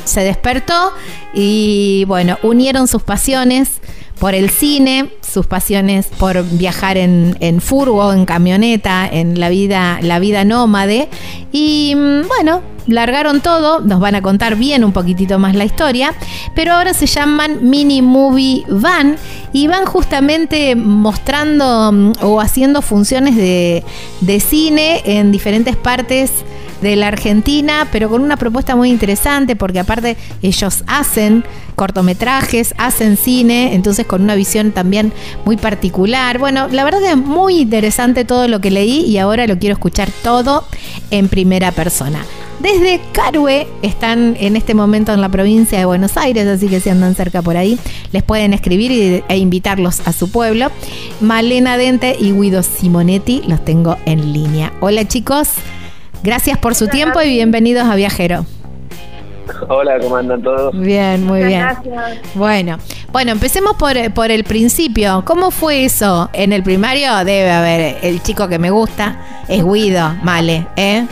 se 0.05 0.23
despertó 0.23 0.93
y 1.33 2.05
bueno, 2.07 2.39
unieron 2.43 2.89
sus 2.89 3.03
pasiones 3.03 3.81
por 4.23 4.37
el 4.37 4.51
cine, 4.51 5.09
sus 5.21 5.49
pasiones 5.49 6.07
por 6.07 6.45
viajar 6.45 6.97
en, 6.97 7.37
en, 7.41 7.61
furgo, 7.61 8.13
en 8.13 8.25
camioneta, 8.25 9.05
en 9.11 9.41
la 9.41 9.49
vida, 9.49 9.99
la 10.01 10.21
vida 10.21 10.45
nómade. 10.45 11.09
Y 11.51 11.95
mm, 11.97 12.29
bueno, 12.29 12.63
largaron 12.87 13.41
todo, 13.41 13.81
nos 13.81 13.99
van 13.99 14.15
a 14.15 14.23
contar 14.23 14.55
bien 14.55 14.85
un 14.85 14.93
poquitito 14.93 15.41
más 15.41 15.57
la 15.57 15.65
historia, 15.65 16.15
pero 16.55 16.75
ahora 16.75 16.95
se 16.95 17.07
llaman 17.07 17.69
Mini 17.69 18.01
Movie 18.01 18.63
Van 18.69 19.17
y 19.53 19.67
van 19.67 19.87
justamente 19.87 20.77
mostrando 20.77 21.91
mm, 21.91 22.13
o 22.21 22.41
haciendo 22.41 22.81
funciones 22.81 23.35
de, 23.35 23.83
de 24.21 24.39
cine 24.39 25.03
en 25.05 25.33
diferentes 25.33 25.75
partes 25.75 26.31
de 26.83 26.97
la 26.97 27.09
Argentina, 27.09 27.89
pero 27.91 28.11
con 28.11 28.23
una 28.23 28.37
propuesta 28.37 28.77
muy 28.77 28.91
interesante 28.91 29.57
porque 29.57 29.81
aparte 29.81 30.17
ellos 30.43 30.85
hacen 30.87 31.45
cortometrajes, 31.77 32.75
hacen 32.77 33.17
cine, 33.17 33.75
entonces 33.75 34.05
con 34.07 34.23
una 34.23 34.35
visión 34.35 34.73
también 34.73 35.13
muy 35.45 35.57
particular. 35.57 36.39
Bueno, 36.39 36.69
la 36.69 36.85
verdad 36.85 37.03
es 37.05 37.17
muy 37.17 37.61
interesante 37.61 38.25
todo 38.25 38.49
lo 38.49 38.61
que 38.61 38.71
leí 38.71 39.01
y 39.07 39.19
ahora 39.19 39.47
lo 39.47 39.59
quiero 39.59 39.75
escuchar 39.75 40.11
todo 40.23 40.65
en 41.11 41.29
primera 41.29 41.73
persona. 41.73 42.25
Desde 42.61 43.01
Carue 43.13 43.67
están 43.83 44.37
en 44.39 44.55
este 44.55 44.75
momento 44.75 45.13
en 45.13 45.21
la 45.21 45.29
provincia 45.29 45.79
de 45.79 45.85
Buenos 45.85 46.17
Aires, 46.17 46.47
así 46.47 46.69
que 46.69 46.79
si 46.81 46.91
andan 46.91 47.15
cerca 47.15 47.43
por 47.43 47.57
ahí, 47.57 47.79
les 48.13 48.23
pueden 48.23 48.53
escribir 48.53 49.25
e 49.29 49.37
invitarlos 49.39 50.07
a 50.07 50.13
su 50.13 50.31
pueblo. 50.31 50.71
Malena 51.21 51.77
Dente 51.77 52.17
y 52.19 52.33
Guido 52.33 52.63
Simonetti 52.63 53.43
los 53.49 53.65
tengo 53.65 53.97
en 54.05 54.33
línea. 54.33 54.73
Hola 54.81 55.09
chicos. 55.09 55.49
Gracias 56.23 56.57
por 56.57 56.77
su 56.77 56.87
tiempo 56.87 57.21
y 57.21 57.31
bienvenidos 57.31 57.85
a 57.85 57.97
Viajero. 57.97 58.47
Hola, 59.69 59.99
¿cómo 60.01 60.17
andan 60.17 60.41
todos? 60.41 60.79
Bien, 60.79 61.25
muy 61.25 61.43
bien. 61.43 61.61
Gracias. 61.61 62.35
Bueno, 62.35 62.79
bueno, 63.11 63.33
empecemos 63.33 63.75
por, 63.75 63.97
por 64.15 64.31
el 64.31 64.45
principio. 64.45 65.25
¿Cómo 65.27 65.51
fue 65.51 65.85
eso? 65.85 66.31
En 66.33 66.53
el 66.53 66.63
primario 66.63 67.13
debe 67.25 67.51
haber 67.51 67.97
el 68.03 68.23
chico 68.23 68.47
que 68.47 68.61
me 68.61 68.71
gusta, 68.71 69.17
es 69.49 69.65
Guido, 69.65 70.15
Male, 70.23 70.69
¿eh? 70.77 71.07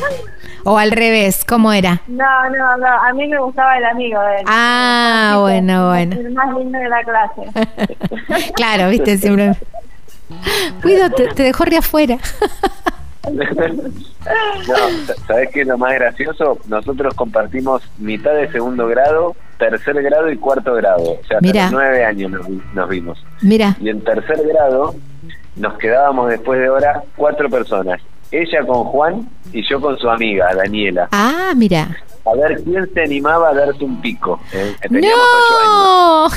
O 0.63 0.79
al 0.79 0.93
revés, 0.93 1.45
¿cómo 1.45 1.73
era? 1.73 2.03
No, 2.07 2.49
no, 2.57 2.77
no, 2.77 2.87
a 2.87 3.13
mí 3.13 3.27
me 3.27 3.39
gustaba 3.41 3.79
el 3.79 3.87
amigo 3.87 4.21
de 4.21 4.37
él. 4.37 4.45
Ah, 4.47 5.39
bueno, 5.41 5.89
bueno. 5.89 6.17
El 6.17 6.31
más 6.35 6.55
lindo 6.55 6.79
de 6.79 6.89
la 6.89 7.03
clase. 7.03 8.53
claro, 8.55 8.89
viste, 8.91 9.19
siempre... 9.19 9.57
Guido, 10.85 11.11
te, 11.11 11.27
te 11.29 11.43
dejó 11.43 11.65
re 11.65 11.79
afuera. 11.79 12.19
No, 13.29 14.75
¿sabes 15.27 15.51
qué 15.53 15.61
es 15.63 15.67
lo 15.67 15.79
más 15.79 15.95
gracioso? 15.95 16.59
Nosotros 16.69 17.15
compartimos 17.15 17.83
mitad 17.99 18.33
de 18.35 18.51
segundo 18.51 18.87
grado 18.87 19.37
tercer 19.59 20.03
grado 20.03 20.31
y 20.31 20.37
cuarto 20.37 20.75
grado. 20.75 21.03
O 21.03 21.25
sea, 21.29 21.37
hasta 21.37 21.41
Mirá. 21.41 21.63
los 21.65 21.73
nueve 21.73 22.05
años 22.05 22.31
nos, 22.31 22.49
nos 22.75 22.89
vimos. 22.89 23.23
Mira, 23.43 23.77
Y 23.81 23.91
en 23.91 24.03
tercer 24.03 24.39
grado 24.47 24.95
nos 25.57 25.77
quedábamos 25.79 26.31
después 26.31 26.59
de 26.61 26.71
hora 26.71 27.03
cuatro 27.15 27.49
personas. 27.51 28.01
Ella 28.33 28.65
con 28.65 28.85
Juan 28.85 29.29
y 29.53 29.69
yo 29.69 29.81
con 29.81 29.99
su 29.99 30.09
amiga, 30.09 30.55
Daniela. 30.55 31.09
ah, 31.13 31.53
mira. 31.57 31.89
A 32.25 32.35
ver 32.35 32.63
quién 32.63 32.89
se 32.93 33.03
animaba 33.03 33.51
a 33.51 33.55
darse 33.55 33.85
un 33.85 34.01
pico. 34.01 34.41
¿eh? 34.53 34.75
Teníamos 34.81 35.25
ocho 35.43 35.59
años. 35.59 36.33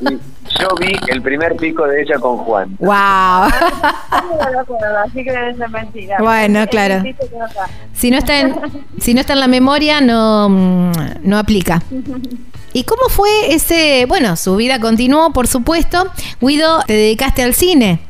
¡No! 0.00 0.10
Y 0.52 0.60
yo 0.60 0.68
vi 0.80 0.92
el 1.08 1.22
primer 1.22 1.56
pico 1.56 1.86
de 1.86 2.02
ella 2.02 2.18
con 2.18 2.38
Juan. 2.38 2.76
¡Wow! 2.78 2.92
No 2.92 4.98
así 5.04 5.24
que 5.24 5.32
debe 5.32 5.54
ser 5.54 5.68
mentira. 5.70 6.16
Bueno, 6.20 6.66
claro. 6.66 7.02
no. 7.02 7.46
Si 7.92 8.10
no 8.10 8.18
está 8.18 8.40
en, 8.40 8.54
si 8.98 9.14
no 9.14 9.20
está 9.20 9.32
en 9.32 9.40
la 9.40 9.48
memoria, 9.48 10.00
no, 10.00 10.48
no 10.48 11.38
aplica. 11.38 11.82
¿Y 12.72 12.84
cómo 12.84 13.08
fue 13.08 13.54
ese, 13.54 14.06
bueno, 14.06 14.36
su 14.36 14.56
vida 14.56 14.80
continuó, 14.80 15.32
por 15.32 15.46
supuesto. 15.46 16.06
Guido, 16.40 16.80
te 16.86 16.94
dedicaste 16.94 17.42
al 17.42 17.54
cine. 17.54 18.00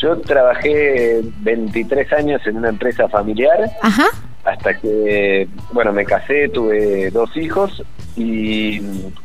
Yo 0.00 0.20
trabajé 0.20 1.22
23 1.40 2.12
años 2.12 2.42
en 2.46 2.58
una 2.58 2.68
empresa 2.68 3.08
familiar 3.08 3.70
Ajá. 3.80 4.06
Hasta 4.44 4.78
que, 4.78 5.48
bueno, 5.72 5.92
me 5.92 6.04
casé, 6.04 6.48
tuve 6.48 7.10
dos 7.10 7.34
hijos 7.36 7.82
y 8.16 8.80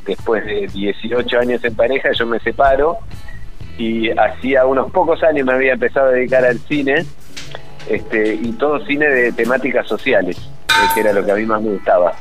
después 0.06 0.46
de 0.46 0.68
18 0.68 1.40
años 1.40 1.64
en 1.64 1.76
pareja 1.76 2.12
yo 2.12 2.26
me 2.26 2.40
separo 2.40 2.98
y 3.78 4.10
hacía 4.12 4.66
unos 4.66 4.92
pocos 4.92 5.22
años 5.24 5.46
me 5.46 5.54
había 5.54 5.74
empezado 5.74 6.08
a 6.08 6.12
dedicar 6.12 6.46
al 6.46 6.60
cine 6.60 7.06
este, 7.90 8.34
y 8.36 8.52
todo 8.54 8.86
cine 8.86 9.08
de 9.08 9.32
temáticas 9.32 9.88
sociales, 9.88 10.38
eh, 10.38 10.88
que 10.94 11.02
era 11.02 11.14
lo 11.14 11.26
que 11.26 11.32
a 11.32 11.36
mí 11.36 11.46
más 11.46 11.62
me 11.62 11.72
gustaba. 11.72 12.14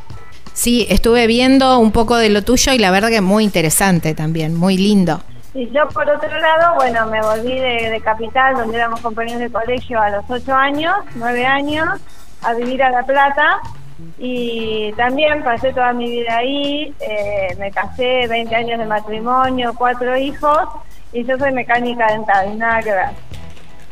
Sí, 0.52 0.86
estuve 0.90 1.26
viendo 1.26 1.78
un 1.78 1.92
poco 1.92 2.16
de 2.16 2.30
lo 2.30 2.42
tuyo 2.42 2.72
y 2.72 2.78
la 2.78 2.90
verdad 2.90 3.10
que 3.10 3.20
muy 3.20 3.44
interesante 3.44 4.14
también, 4.14 4.56
muy 4.56 4.76
lindo. 4.76 5.20
Y 5.54 5.68
yo, 5.70 5.88
por 5.88 6.08
otro 6.08 6.38
lado, 6.38 6.74
bueno, 6.74 7.06
me 7.06 7.20
volví 7.20 7.58
de, 7.58 7.90
de 7.90 8.00
Capital, 8.00 8.54
donde 8.56 8.76
éramos 8.76 9.00
compañeros 9.00 9.40
de 9.40 9.50
colegio 9.50 10.00
a 10.00 10.10
los 10.10 10.24
ocho 10.28 10.54
años, 10.54 10.94
nueve 11.14 11.46
años, 11.46 11.88
a 12.42 12.54
vivir 12.54 12.82
a 12.82 12.90
La 12.90 13.02
Plata. 13.04 13.60
Y 14.18 14.92
también 14.92 15.42
pasé 15.42 15.72
toda 15.72 15.92
mi 15.92 16.08
vida 16.08 16.36
ahí, 16.36 16.94
eh, 17.00 17.56
me 17.58 17.72
casé, 17.72 18.28
20 18.28 18.54
años 18.54 18.78
de 18.78 18.86
matrimonio, 18.86 19.74
cuatro 19.76 20.16
hijos, 20.16 20.68
y 21.12 21.24
yo 21.24 21.36
soy 21.36 21.50
mecánica 21.52 22.06
dental, 22.06 22.56
nada 22.56 22.80
que 22.80 22.92
ver. 22.92 23.08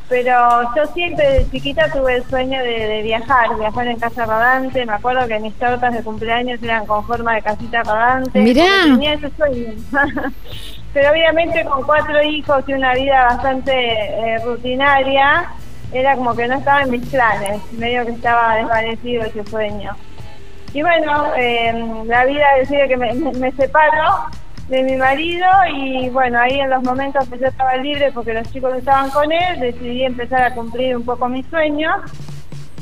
Pero 0.08 0.62
yo 0.76 0.86
siempre 0.94 1.28
de 1.28 1.50
chiquita 1.50 1.90
tuve 1.90 2.16
el 2.16 2.24
sueño 2.24 2.62
de, 2.62 2.86
de 2.86 3.02
viajar, 3.02 3.56
viajar 3.58 3.88
en 3.88 3.98
casa 3.98 4.24
rodante. 4.24 4.86
Me 4.86 4.92
acuerdo 4.92 5.26
que 5.26 5.40
mis 5.40 5.54
tortas 5.54 5.92
de 5.92 6.04
cumpleaños 6.04 6.62
eran 6.62 6.86
con 6.86 7.04
forma 7.04 7.34
de 7.34 7.42
casita 7.42 7.82
rodante. 7.82 8.38
Mirá. 8.40 8.64
Tenía 8.84 9.14
ese 9.14 9.30
sueño. 9.36 9.72
Pero 10.94 11.10
obviamente 11.10 11.64
con 11.64 11.82
cuatro 11.82 12.22
hijos 12.22 12.64
y 12.68 12.72
una 12.72 12.94
vida 12.94 13.24
bastante 13.24 13.72
eh, 13.72 14.38
rutinaria, 14.44 15.50
era 15.92 16.16
como 16.16 16.34
que 16.34 16.48
no 16.48 16.56
estaba 16.56 16.82
en 16.82 16.90
mis 16.90 17.06
planes. 17.08 17.60
Medio 17.72 18.04
que 18.04 18.12
estaba 18.12 18.56
desvanecido 18.56 19.24
ese 19.24 19.44
sueño. 19.46 19.96
Y 20.72 20.82
bueno, 20.82 21.32
eh, 21.36 21.72
la 22.06 22.24
vida 22.26 22.46
decide 22.58 22.88
que 22.88 22.96
me, 22.96 23.52
separo 23.52 24.26
de 24.68 24.82
mi 24.82 24.96
marido 24.96 25.46
y 25.74 26.10
bueno, 26.10 26.38
ahí 26.40 26.60
en 26.60 26.68
los 26.68 26.82
momentos 26.82 27.26
que 27.28 27.38
yo 27.38 27.46
estaba 27.46 27.76
libre 27.76 28.10
porque 28.12 28.34
los 28.34 28.52
chicos 28.52 28.76
estaban 28.76 29.10
con 29.10 29.30
él, 29.32 29.60
decidí 29.60 30.04
empezar 30.04 30.42
a 30.42 30.54
cumplir 30.54 30.96
un 30.96 31.04
poco 31.04 31.28
mis 31.28 31.46
sueños 31.46 31.94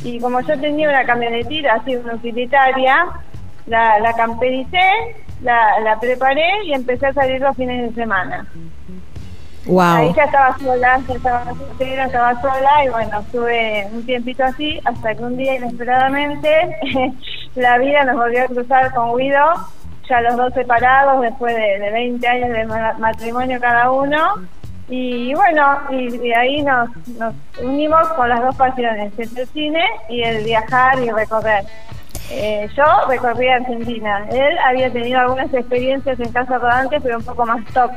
y 0.03 0.19
como 0.19 0.41
yo 0.41 0.59
tenía 0.59 0.89
una 0.89 1.05
camionetita 1.05 1.75
así, 1.75 1.95
una 1.95 2.15
utilitaria, 2.15 3.07
la, 3.67 4.01
la 4.01 4.13
campericé, 4.15 4.91
la, 5.43 5.79
la 5.81 6.01
preparé 6.01 6.65
y 6.65 6.73
empecé 6.73 7.07
a 7.07 7.13
salir 7.13 7.41
los 7.41 7.57
fines 7.57 7.91
de 7.91 8.03
semana. 8.03 8.47
Wow. 9.67 9.81
Ahí 9.97 10.13
ya 10.15 10.25
estaba 10.25 10.59
sola, 10.59 11.01
ya 11.09 11.15
estaba 11.15 11.45
soltera, 11.55 12.05
estaba 12.07 12.41
sola 12.43 12.85
y 12.85 12.89
bueno, 12.89 13.21
estuve 13.21 13.87
un 13.93 14.05
tiempito 14.05 14.45
así 14.45 14.79
hasta 14.85 15.15
que 15.15 15.23
un 15.23 15.37
día 15.37 15.55
inesperadamente 15.57 16.77
la 17.55 17.79
vida 17.79 18.05
nos 18.05 18.17
volvió 18.17 18.45
a 18.45 18.47
cruzar 18.47 18.93
con 18.93 19.17
Guido, 19.17 19.41
ya 20.09 20.21
los 20.21 20.37
dos 20.37 20.53
separados 20.55 21.23
después 21.23 21.55
de, 21.57 21.79
de 21.79 21.91
20 21.93 22.29
años 22.29 22.51
de 22.51 22.65
ma- 22.67 22.95
matrimonio 22.99 23.59
cada 23.61 23.91
uno. 23.91 24.19
Y 24.87 25.33
bueno, 25.35 25.79
y, 25.93 26.15
y 26.27 26.33
ahí 26.35 26.61
nos, 26.63 26.91
nos 27.19 27.35
unimos 27.63 28.07
con 28.09 28.29
las 28.29 28.43
dos 28.43 28.55
pasiones, 28.55 29.13
el 29.19 29.47
cine 29.49 29.83
y 30.11 30.23
el 30.23 30.45
viajar 30.45 30.99
y 30.99 31.11
recorrer. 31.11 31.65
Eh, 32.31 32.69
yo 32.77 32.85
recorrí 33.09 33.49
Argentina. 33.49 34.27
Él 34.31 34.59
había 34.67 34.91
tenido 34.93 35.21
algunas 35.21 35.53
experiencias 35.53 36.19
en 36.19 36.33
casa 36.33 36.59
rodante, 36.59 37.01
pero 37.01 37.19
un 37.19 37.25
poco 37.25 37.47
más 37.47 37.65
top. 37.73 37.91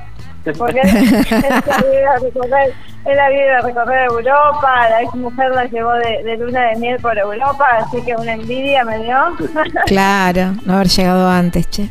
Porque 0.58 0.80
él, 0.80 0.90
él 0.96 1.26
se 1.26 1.36
había 1.72 2.02
ido 2.02 2.12
a 2.12 2.20
recorrer, 2.20 2.74
él 3.06 3.20
había 3.20 3.46
ido 3.46 3.58
a 3.58 3.62
recorrer 3.62 4.06
Europa, 4.10 4.90
la 4.90 5.02
ex 5.02 5.14
mujer 5.16 5.52
la 5.52 5.66
llevó 5.66 5.92
de, 5.94 6.24
de 6.24 6.38
luna 6.38 6.70
de 6.70 6.76
miel 6.78 7.00
por 7.02 7.18
Europa, 7.18 7.66
así 7.80 8.02
que 8.06 8.16
una 8.16 8.34
envidia 8.34 8.86
me 8.86 9.00
dio. 9.00 9.18
Claro, 9.86 10.54
no 10.66 10.76
haber 10.76 10.88
llegado 10.88 11.30
antes, 11.30 11.70
che. 11.70 11.90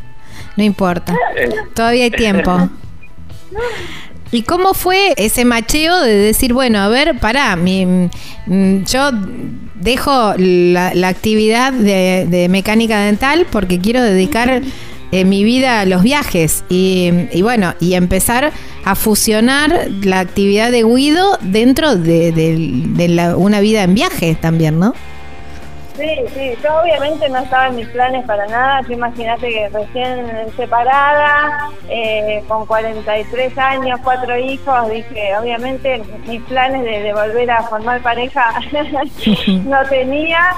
No 0.57 0.65
importa. 0.65 1.15
Todavía 1.75 2.05
hay 2.05 2.11
tiempo. 2.11 2.51
¿Y 4.33 4.43
cómo 4.43 4.75
fue 4.75 5.15
ese 5.17 5.45
macheo 5.45 6.01
de 6.01 6.15
decir, 6.15 6.53
bueno, 6.53 6.81
a 6.81 6.89
ver, 6.89 7.19
pará, 7.19 7.55
mi, 7.57 7.87
mm, 7.87 8.85
yo 8.85 9.11
dejo 9.81 10.35
la, 10.37 10.89
actividad 11.09 11.73
de, 11.73 12.47
mecánica 12.51 13.01
dental 13.01 13.47
porque 13.51 13.79
quiero 13.79 14.03
dedicar 14.03 14.63
eh, 15.13 15.25
mi 15.25 15.45
vida 15.45 15.81
a 15.81 15.87
los 15.87 16.03
viajes 16.03 16.65
y, 16.69 17.13
bueno, 17.43 17.75
y 17.81 17.95
empezar 17.95 18.53
a 18.85 18.95
fusionar 18.97 19.89
la 20.03 20.19
actividad 20.21 20.73
de 20.73 20.83
Guido 20.83 21.39
dentro 21.43 21.95
de, 21.97 22.33
de- 22.33 22.83
de 22.89 23.09
la- 23.09 23.37
una 23.37 23.61
vida 23.61 23.85
en 23.85 23.95
viaje 23.95 24.37
también, 24.41 24.79
¿no? 24.81 24.95
Sí, 25.97 26.09
sí, 26.35 26.53
yo 26.63 26.83
obviamente 26.83 27.29
no 27.29 27.39
estaba 27.39 27.69
en 27.69 27.77
mis 27.77 27.89
planes 27.89 28.25
para 28.27 28.47
nada. 28.47 28.83
Tú 28.83 28.93
imagínate 28.93 29.49
que 29.49 29.69
recién 29.71 30.53
separada, 30.57 31.71
eh, 31.89 32.45
con 32.47 32.67
43 32.67 33.57
años, 33.57 33.99
cuatro 34.05 34.37
hijos, 34.37 34.91
dije, 34.91 35.37
obviamente 35.37 36.03
mis 36.27 36.43
planes 36.43 36.85
de, 36.85 37.03
de 37.03 37.15
volver 37.15 37.51
a 37.51 37.63
formar 37.63 38.03
pareja 38.03 38.61
no 39.65 39.85
tenía. 39.89 40.55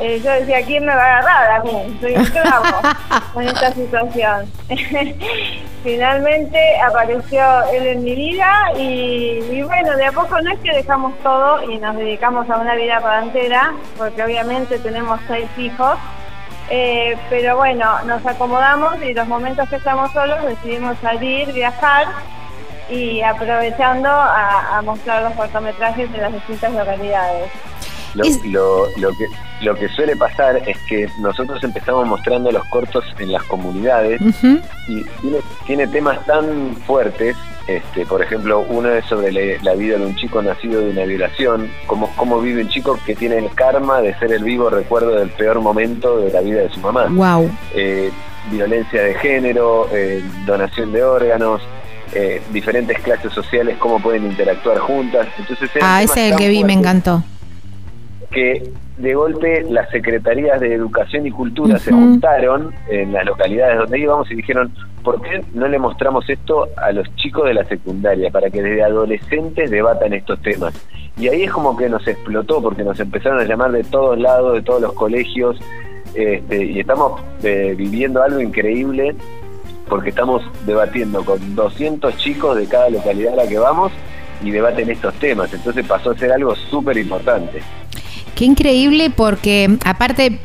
Eh, 0.00 0.20
yo 0.24 0.30
decía, 0.30 0.64
¿quién 0.64 0.84
me 0.84 0.94
va 0.94 1.02
a 1.02 1.18
agarrar 1.18 1.60
a 1.60 1.64
mí? 1.64 1.98
Soy 2.00 2.14
esclavo 2.14 2.64
con 3.34 3.48
esta 3.48 3.72
situación. 3.72 4.52
Finalmente 5.82 6.58
apareció 6.80 7.42
él 7.72 7.86
en 7.86 8.04
mi 8.04 8.14
vida 8.14 8.72
y, 8.76 9.40
y 9.50 9.62
bueno, 9.62 9.96
de 9.96 10.06
a 10.06 10.12
poco 10.12 10.40
no 10.40 10.52
es 10.52 10.58
que 10.60 10.72
dejamos 10.72 11.18
todo 11.22 11.68
y 11.68 11.78
nos 11.78 11.96
dedicamos 11.96 12.48
a 12.48 12.58
una 12.58 12.76
vida 12.76 13.00
parantera, 13.00 13.72
porque 13.96 14.22
obviamente 14.22 14.78
tenemos 14.78 15.18
seis 15.26 15.48
hijos, 15.56 15.98
eh, 16.70 17.16
pero 17.28 17.56
bueno, 17.56 18.00
nos 18.04 18.24
acomodamos 18.24 19.02
y 19.02 19.14
los 19.14 19.26
momentos 19.26 19.68
que 19.68 19.76
estamos 19.76 20.12
solos 20.12 20.44
decidimos 20.44 20.96
salir, 20.98 21.52
viajar 21.52 22.06
y 22.88 23.20
aprovechando 23.22 24.08
a, 24.08 24.78
a 24.78 24.82
mostrar 24.82 25.22
los 25.24 25.32
cortometrajes 25.32 26.08
en 26.12 26.20
las 26.20 26.32
distintas 26.32 26.72
localidades. 26.72 27.50
Lo, 28.14 28.24
lo, 28.44 28.86
lo 28.96 29.10
que, 29.16 29.26
lo 29.62 29.74
que 29.74 29.88
suele 29.88 30.16
pasar 30.16 30.62
es 30.66 30.78
que 30.88 31.08
nosotros 31.20 31.62
empezamos 31.64 32.06
mostrando 32.06 32.50
los 32.52 32.64
cortos 32.66 33.04
en 33.18 33.32
las 33.32 33.42
comunidades 33.44 34.20
y 34.88 35.02
tiene, 35.20 35.38
tiene 35.66 35.86
temas 35.88 36.24
tan 36.26 36.76
fuertes, 36.86 37.36
este, 37.66 38.06
por 38.06 38.22
ejemplo, 38.22 38.60
uno 38.68 38.88
es 38.90 39.04
sobre 39.06 39.30
la, 39.32 39.62
la 39.62 39.74
vida 39.74 39.98
de 39.98 40.06
un 40.06 40.14
chico 40.16 40.40
nacido 40.42 40.80
de 40.80 40.90
una 40.90 41.04
violación, 41.04 41.70
cómo, 41.86 42.10
cómo 42.16 42.40
vive 42.40 42.62
un 42.62 42.68
chico 42.68 42.98
que 43.04 43.14
tiene 43.14 43.38
el 43.38 43.54
karma 43.54 44.00
de 44.00 44.14
ser 44.18 44.32
el 44.32 44.42
vivo 44.44 44.70
recuerdo 44.70 45.10
del 45.16 45.28
peor 45.30 45.60
momento 45.60 46.18
de 46.18 46.32
la 46.32 46.40
vida 46.40 46.60
de 46.62 46.70
su 46.70 46.80
mamá. 46.80 47.06
Wow. 47.10 47.50
Eh, 47.74 48.10
violencia 48.50 49.02
de 49.02 49.14
género, 49.16 49.88
eh, 49.92 50.22
donación 50.46 50.92
de 50.92 51.02
órganos, 51.02 51.60
eh, 52.14 52.40
diferentes 52.52 52.98
clases 53.00 53.32
sociales, 53.34 53.76
cómo 53.78 54.00
pueden 54.00 54.24
interactuar 54.24 54.78
juntas. 54.78 55.28
Entonces, 55.38 55.68
Ah, 55.82 56.02
ese 56.02 56.26
es 56.28 56.32
el 56.32 56.38
que 56.38 56.48
vi, 56.48 56.64
me 56.64 56.72
encantó. 56.72 57.22
que 58.30 58.72
de 58.98 59.14
golpe 59.14 59.64
las 59.70 59.88
secretarías 59.90 60.60
de 60.60 60.74
educación 60.74 61.26
y 61.26 61.30
cultura 61.30 61.78
se 61.78 61.92
juntaron 61.92 62.74
en 62.90 63.12
las 63.12 63.24
localidades 63.24 63.78
donde 63.78 63.98
íbamos 64.00 64.30
y 64.30 64.34
dijeron, 64.34 64.72
¿por 65.04 65.22
qué 65.22 65.42
no 65.54 65.68
le 65.68 65.78
mostramos 65.78 66.28
esto 66.28 66.68
a 66.76 66.92
los 66.92 67.14
chicos 67.16 67.46
de 67.46 67.54
la 67.54 67.64
secundaria 67.64 68.30
para 68.30 68.50
que 68.50 68.62
desde 68.62 68.82
adolescentes 68.82 69.70
debatan 69.70 70.12
estos 70.12 70.40
temas? 70.42 70.74
Y 71.16 71.28
ahí 71.28 71.44
es 71.44 71.50
como 71.50 71.76
que 71.76 71.88
nos 71.88 72.06
explotó 72.06 72.60
porque 72.60 72.84
nos 72.84 72.98
empezaron 73.00 73.40
a 73.40 73.44
llamar 73.44 73.72
de 73.72 73.84
todos 73.84 74.18
lados, 74.18 74.54
de 74.54 74.62
todos 74.62 74.82
los 74.82 74.92
colegios, 74.92 75.58
este, 76.14 76.64
y 76.64 76.80
estamos 76.80 77.20
eh, 77.42 77.74
viviendo 77.76 78.22
algo 78.22 78.40
increíble 78.40 79.14
porque 79.88 80.10
estamos 80.10 80.42
debatiendo 80.66 81.24
con 81.24 81.54
200 81.54 82.16
chicos 82.16 82.56
de 82.56 82.66
cada 82.66 82.90
localidad 82.90 83.34
a 83.34 83.36
la 83.44 83.48
que 83.48 83.58
vamos 83.58 83.92
y 84.42 84.50
debaten 84.50 84.90
estos 84.90 85.14
temas. 85.14 85.52
Entonces 85.52 85.86
pasó 85.86 86.10
a 86.10 86.16
ser 86.16 86.32
algo 86.32 86.54
súper 86.54 86.96
importante. 86.98 87.62
Qué 88.38 88.44
increíble 88.44 89.10
porque 89.10 89.78
aparte 89.84 90.38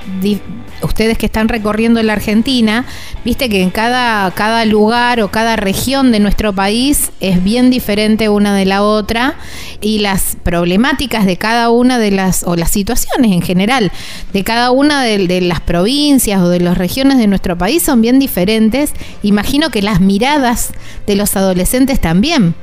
ustedes 0.82 1.16
que 1.16 1.28
están 1.28 1.48
recorriendo 1.48 2.02
la 2.02 2.14
Argentina, 2.14 2.86
viste 3.24 3.50
que 3.50 3.62
en 3.62 3.70
cada, 3.70 4.32
cada 4.32 4.66
lugar 4.66 5.22
o 5.22 5.28
cada 5.28 5.58
región 5.58 6.12
de 6.12 6.20
nuestro 6.20 6.54
país 6.54 7.12
es 7.20 7.44
bien 7.44 7.70
diferente 7.70 8.30
una 8.30 8.56
de 8.56 8.66
la 8.66 8.82
otra 8.82 9.36
y 9.80 10.00
las 10.00 10.38
problemáticas 10.42 11.28
de 11.28 11.38
cada 11.38 11.70
una 11.70 12.00
de 12.00 12.10
las, 12.10 12.44
o 12.48 12.56
las 12.56 12.72
situaciones 12.72 13.32
en 13.32 13.44
general, 13.44 13.92
de 14.34 14.44
cada 14.44 14.72
una 14.72 15.04
de, 15.04 15.42
las 15.42 15.62
provincias 15.62 16.42
o 16.42 16.50
de 16.50 16.62
las 16.62 16.80
regiones 16.80 17.20
de 17.20 17.28
nuestro 17.28 17.60
país 17.60 17.84
son 17.84 18.02
bien 18.02 18.18
diferentes. 18.18 18.92
Imagino 19.22 19.70
que 19.70 19.84
las 19.84 20.02
miradas 20.02 20.72
de 21.06 21.16
los 21.16 21.36
adolescentes 21.36 22.02
también. 22.02 22.56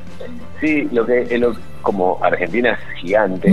Sí, 0.60 0.88
lo 0.90 1.06
que, 1.06 1.38
lo, 1.38 1.54
como 1.82 2.18
Argentina 2.22 2.72
es 2.72 3.00
gigante, 3.00 3.50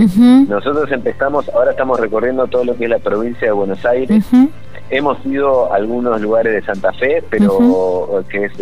nosotros 0.48 0.90
empezamos, 0.92 1.48
ahora 1.50 1.72
estamos 1.72 1.98
recorriendo 2.00 2.46
todo 2.46 2.64
lo 2.64 2.76
que 2.76 2.84
es 2.84 2.90
la 2.90 2.98
provincia 2.98 3.46
de 3.48 3.52
Buenos 3.52 3.84
Aires. 3.84 4.24
Hemos 4.90 5.24
ido 5.26 5.72
a 5.72 5.76
algunos 5.76 6.20
lugares 6.20 6.54
de 6.54 6.62
Santa 6.62 6.92
Fe, 6.92 7.22
pero 7.28 8.24
que 8.28 8.46
es, 8.46 8.52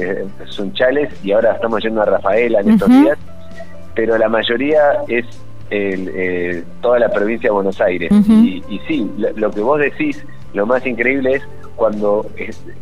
Sunchales, 0.50 1.12
y 1.24 1.32
ahora 1.32 1.52
estamos 1.52 1.82
yendo 1.82 2.02
a 2.02 2.04
Rafaela 2.04 2.60
en 2.60 2.70
estos 2.70 2.88
días, 2.88 3.18
pero 3.94 4.18
la 4.18 4.28
mayoría 4.28 5.02
es 5.08 5.24
el, 5.70 6.64
toda 6.80 6.98
la 6.98 7.08
provincia 7.08 7.48
de 7.48 7.54
Buenos 7.54 7.80
Aires. 7.80 8.10
y, 8.28 8.62
y, 8.68 8.80
sí, 8.88 9.10
lo, 9.16 9.50
que 9.50 9.60
vos 9.60 9.80
decís, 9.80 10.24
lo 10.54 10.66
más 10.66 10.86
increíble 10.86 11.34
es 11.34 11.42
cuando 11.76 12.26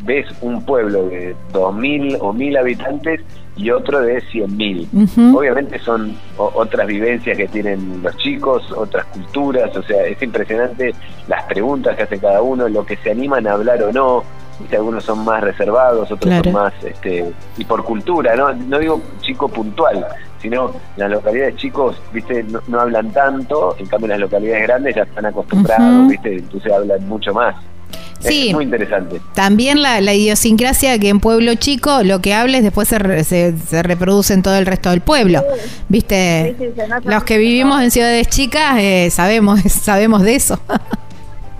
ves 0.04 0.26
un 0.40 0.64
pueblo 0.64 1.08
de 1.08 1.34
2.000 1.52 2.18
o 2.20 2.32
1.000 2.32 2.58
habitantes 2.58 3.20
y 3.56 3.70
otro 3.70 4.00
de 4.00 4.20
100.000. 4.22 5.34
Obviamente 5.34 5.78
son 5.78 6.16
otras 6.36 6.86
vivencias 6.86 7.36
que 7.36 7.46
tienen 7.48 8.02
los 8.02 8.16
chicos, 8.16 8.70
otras 8.72 9.04
culturas, 9.06 9.76
o 9.76 9.82
sea, 9.82 10.04
es 10.06 10.20
impresionante 10.22 10.94
las 11.28 11.44
preguntas 11.44 11.96
que 11.96 12.02
hace 12.02 12.18
cada 12.18 12.42
uno, 12.42 12.68
lo 12.68 12.84
que 12.84 12.96
se 12.96 13.10
animan 13.10 13.46
a 13.46 13.52
hablar 13.52 13.82
o 13.82 13.92
no. 13.92 14.24
si 14.68 14.76
algunos 14.76 15.04
son 15.04 15.24
más 15.24 15.42
reservados, 15.42 16.10
otros 16.10 16.34
son 16.42 16.52
más, 16.52 16.72
este, 16.84 17.32
y 17.56 17.64
por 17.64 17.84
cultura, 17.84 18.34
¿no? 18.36 18.52
No 18.52 18.78
digo 18.78 19.00
chico 19.20 19.48
puntual, 19.48 20.06
sino 20.38 20.72
las 20.96 21.10
localidades 21.10 21.56
chicos, 21.56 22.00
viste, 22.12 22.44
no, 22.68 22.80
hablan 22.80 23.12
tanto, 23.12 23.76
en 23.78 23.86
cambio 23.86 24.08
las 24.08 24.20
localidades 24.20 24.62
grandes 24.64 24.94
ya 24.96 25.02
están 25.02 25.26
acostumbrados, 25.26 26.08
viste, 26.08 26.36
entonces 26.36 26.72
hablan 26.72 27.06
mucho 27.08 27.32
más. 27.32 27.54
Sí, 28.20 28.48
es 28.48 28.54
muy 28.54 28.64
interesante. 28.64 29.20
También 29.34 29.82
la, 29.82 30.00
idiosincrasia 30.00 30.98
que 30.98 31.08
en 31.08 31.20
pueblo 31.20 31.54
chico 31.54 32.02
lo 32.02 32.20
que 32.20 32.34
hables 32.34 32.62
después 32.62 32.88
se, 32.88 33.24
se, 33.24 33.82
reproduce 33.82 34.32
en 34.34 34.42
todo 34.42 34.56
el 34.56 34.66
resto 34.66 34.90
del 34.90 35.00
pueblo. 35.00 35.42
Viste, 35.88 36.56
los 37.04 37.24
que 37.24 37.38
vivimos 37.38 37.82
en 37.82 37.90
ciudades 37.90 38.28
chicas 38.28 38.76
eh, 38.78 39.08
sabemos, 39.10 39.60
sabemos 39.68 40.22
de 40.22 40.36
eso. 40.36 40.58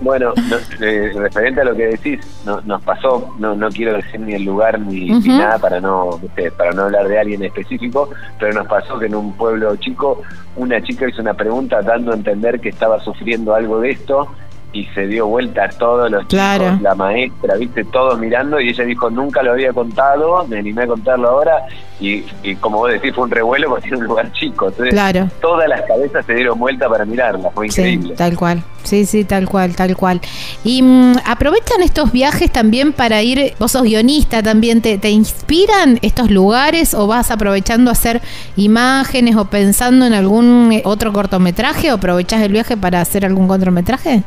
Bueno, 0.01 0.33
eh, 0.81 1.11
referente 1.15 1.61
a 1.61 1.63
lo 1.63 1.73
que 1.73 1.87
decís, 1.87 2.19
no, 2.45 2.59
nos 2.61 2.81
pasó, 2.81 3.33
no, 3.39 3.55
no 3.55 3.69
quiero 3.69 3.93
decir 3.93 4.19
ni 4.19 4.33
el 4.33 4.43
lugar 4.43 4.77
ni, 4.79 5.07
nada 5.07 5.57
para 5.57 5.79
no 5.79 6.19
para 6.57 6.71
no 6.73 6.83
hablar 6.83 7.07
de 7.07 7.17
alguien 7.17 7.43
específico, 7.43 8.09
pero 8.37 8.53
nos 8.53 8.67
pasó 8.67 8.99
que 8.99 9.05
en 9.05 9.15
un 9.15 9.33
pueblo 9.37 9.73
chico 9.77 10.21
una 10.57 10.81
chica 10.83 11.07
hizo 11.07 11.21
una 11.21 11.33
pregunta 11.33 11.81
dando 11.81 12.11
a 12.11 12.15
entender 12.15 12.59
que 12.59 12.69
estaba 12.69 12.99
sufriendo 12.99 13.55
algo 13.55 13.79
de 13.79 13.91
esto 13.91 14.27
y 14.75 14.83
se 14.93 15.07
dio 15.07 15.27
vuelta 15.27 15.63
a 15.63 15.69
todos 15.69 16.11
los 16.11 16.27
chicos, 16.27 16.81
la 16.81 16.93
maestra, 16.95 17.55
viste, 17.55 17.85
todos 17.85 18.19
mirando 18.19 18.59
y 18.59 18.67
ella 18.67 18.83
dijo, 18.83 19.09
nunca 19.09 19.41
lo 19.41 19.53
había 19.53 19.71
contado, 19.71 20.45
me 20.47 20.59
animé 20.59 20.83
a 20.83 20.87
contarlo 20.87 21.29
ahora 21.29 21.65
y, 21.97 22.23
como 22.59 22.79
vos 22.79 22.91
decís, 22.91 23.15
fue 23.15 23.23
un 23.23 23.31
revuelo 23.31 23.69
porque 23.69 23.87
era 23.87 23.97
un 23.99 24.03
lugar 24.03 24.33
chico. 24.33 24.67
Entonces, 24.67 24.93
claro. 24.93 25.29
todas 25.39 25.69
las 25.69 25.81
cabezas 25.83 26.25
se 26.25 26.33
dieron 26.33 26.59
vuelta 26.59 26.89
para 26.89 27.05
mirarla, 27.05 27.51
fue 27.51 27.67
increíble. 27.67 28.09
Sí, 28.09 28.15
tal 28.15 28.35
cual, 28.35 28.63
sí, 28.83 29.05
sí, 29.05 29.23
tal 29.23 29.47
cual, 29.47 29.77
tal 29.77 29.95
cual. 29.95 30.19
Y 30.65 30.81
mm, 30.81 31.19
aprovechan 31.25 31.81
estos 31.81 32.11
viajes 32.11 32.51
también 32.51 32.91
para 32.91 33.23
ir, 33.23 33.53
vos 33.57 33.71
sos 33.71 33.83
guionista 33.83 34.43
también, 34.43 34.81
¿te, 34.81 34.97
¿te 34.97 35.09
inspiran 35.09 35.99
estos 36.01 36.29
lugares 36.29 36.93
o 36.93 37.07
vas 37.07 37.31
aprovechando 37.31 37.91
a 37.91 37.93
hacer 37.93 38.21
imágenes 38.57 39.37
o 39.37 39.45
pensando 39.45 40.05
en 40.05 40.13
algún 40.13 40.73
eh, 40.73 40.81
otro 40.83 41.13
cortometraje 41.13 41.93
o 41.93 41.95
aprovechás 41.95 42.41
el 42.41 42.51
viaje 42.51 42.75
para 42.75 42.99
hacer 42.99 43.25
algún 43.25 43.47
cortometraje? 43.47 44.23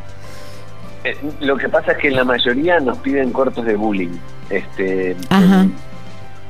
Eh, 1.09 1.16
lo 1.40 1.56
que 1.56 1.68
pasa 1.70 1.92
es 1.92 1.98
que 1.98 2.09
en 2.09 2.16
la 2.16 2.24
mayoría 2.24 2.80
nos 2.80 2.98
piden 2.98 3.32
cortos 3.32 3.64
de 3.64 3.76
bullying. 3.76 4.11
Este, 4.50 5.16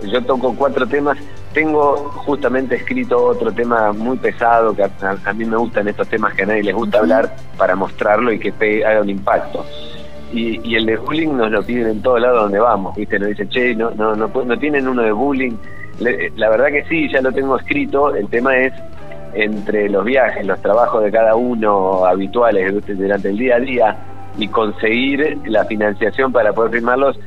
Yo 0.02 0.24
toco 0.24 0.54
cuatro 0.56 0.86
temas. 0.86 1.16
Tengo 1.52 1.96
justamente 2.26 2.74
escrito 2.74 3.24
otro 3.24 3.52
tema 3.52 3.92
muy 3.92 4.16
pesado 4.18 4.74
que 4.74 4.82
a, 4.82 5.32
mí 5.32 5.44
me 5.44 5.56
gustan 5.56 5.86
estos 5.88 6.08
temas 6.08 6.34
que 6.34 6.42
a 6.42 6.46
nadie 6.46 6.64
les 6.64 6.74
gusta 6.74 6.98
hablar 6.98 7.36
para 7.56 7.74
mostrarlo 7.76 8.32
y 8.32 8.38
que 8.38 8.84
haga 8.84 9.00
un 9.00 9.10
impacto. 9.10 9.64
Y, 10.32 10.74
el 10.74 10.86
de 10.86 10.96
bullying 10.96 11.36
nos 11.36 11.50
lo 11.50 11.62
piden 11.62 11.88
en 11.88 12.02
todo 12.02 12.18
lado 12.18 12.42
donde 12.42 12.58
vamos, 12.58 12.96
¿viste? 12.96 13.18
Nos 13.18 13.28
dicen, 13.28 13.48
che, 13.48 13.74
no, 13.74 13.92
no, 13.92 14.14
no, 14.14 14.28
no 14.28 14.58
tienen 14.58 14.88
uno 14.88 15.02
de 15.02 15.12
bullying. 15.12 15.56
la 16.00 16.48
verdad 16.50 16.66
que 16.66 16.84
sí, 16.88 17.08
ya 17.10 17.20
lo 17.20 17.32
tengo 17.32 17.56
escrito. 17.56 18.14
El 18.14 18.28
tema 18.28 18.56
es 18.56 18.72
entre 19.34 19.88
los 19.88 20.04
viajes, 20.04 20.44
los 20.44 20.60
trabajos 20.60 21.04
de 21.04 21.12
cada 21.12 21.36
uno 21.36 22.04
habituales 22.04 22.74
durante 22.86 23.28
el 23.30 23.38
día 23.38 23.56
a 23.56 23.60
día, 23.60 23.96
y 24.38 24.48
conseguir 24.48 25.38
la 25.46 25.64
financiación 25.64 26.32
para 26.32 26.52
poder 26.52 26.72
filmarlos 26.72 27.18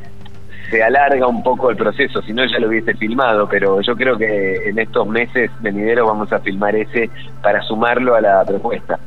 se 0.72 0.82
alarga 0.82 1.28
un 1.28 1.44
poco 1.44 1.70
el 1.70 1.76
proceso, 1.76 2.22
si 2.22 2.32
no 2.32 2.46
ya 2.46 2.58
lo 2.60 2.70
hubiese 2.70 2.94
filmado, 2.94 3.48
pero 3.50 3.82
yo 3.82 3.96
creo 3.96 4.18
que 4.18 4.70
en 4.70 4.80
estos 4.80 5.06
meses 5.06 5.52
venideros 5.60 6.08
vamos 6.08 6.32
a 6.32 6.40
filmar 6.40 6.76
ese 6.76 7.10
para 7.44 7.62
sumarlo 7.64 8.16
a 8.16 8.22
la 8.22 8.46
propuesta. 8.46 8.98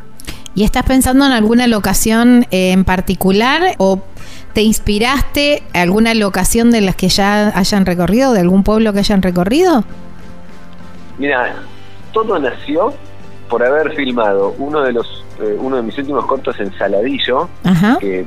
¿Y 0.54 0.62
estás 0.62 0.84
pensando 0.84 1.24
en 1.26 1.32
alguna 1.32 1.66
locación 1.66 2.46
en 2.50 2.84
particular 2.84 3.74
o 3.78 4.02
te 4.52 4.62
inspiraste 4.62 5.62
en 5.72 5.80
alguna 5.80 6.14
locación 6.14 6.70
de 6.70 6.82
las 6.82 6.94
que 6.94 7.08
ya 7.08 7.48
hayan 7.58 7.86
recorrido, 7.86 8.32
de 8.34 8.40
algún 8.40 8.62
pueblo 8.62 8.92
que 8.92 9.00
hayan 9.00 9.22
recorrido? 9.22 9.84
Mira, 11.18 11.54
todo 12.12 12.38
nació 12.38 12.92
por 13.48 13.64
haber 13.64 13.94
filmado 13.96 14.54
uno 14.58 14.82
de 14.82 14.92
los 14.92 15.23
eh, 15.40 15.56
uno 15.58 15.76
de 15.76 15.82
mis 15.82 15.96
últimos 15.98 16.26
cortos 16.26 16.58
en 16.60 16.72
Saladillo, 16.76 17.48
que 18.00 18.24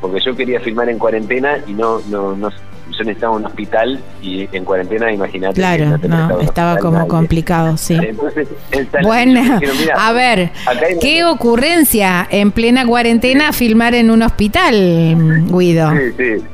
porque 0.00 0.20
yo 0.20 0.36
quería 0.36 0.60
filmar 0.60 0.88
en 0.88 0.98
cuarentena 0.98 1.58
y 1.66 1.72
no, 1.72 2.00
no, 2.08 2.36
no 2.36 2.50
yo 2.50 3.04
necesitaba 3.04 3.36
un 3.36 3.44
hospital 3.44 4.00
y 4.22 4.48
en 4.50 4.64
cuarentena, 4.64 5.12
imagínate. 5.12 5.54
Claro, 5.54 5.98
no, 6.08 6.40
estaba 6.40 6.78
como 6.78 7.06
complicado, 7.06 7.76
sí. 7.76 7.94
Entonces, 7.94 8.48
bueno, 9.02 9.60
a 9.96 10.12
ver, 10.12 10.50
¿qué 11.00 11.24
ocurrencia 11.24 12.26
en 12.30 12.50
plena 12.50 12.86
cuarentena 12.86 13.52
filmar 13.52 13.94
en 13.94 14.10
un 14.10 14.22
hospital, 14.22 15.44
Guido? 15.48 15.92
Sí, 15.92 16.12
sí, 16.16 16.44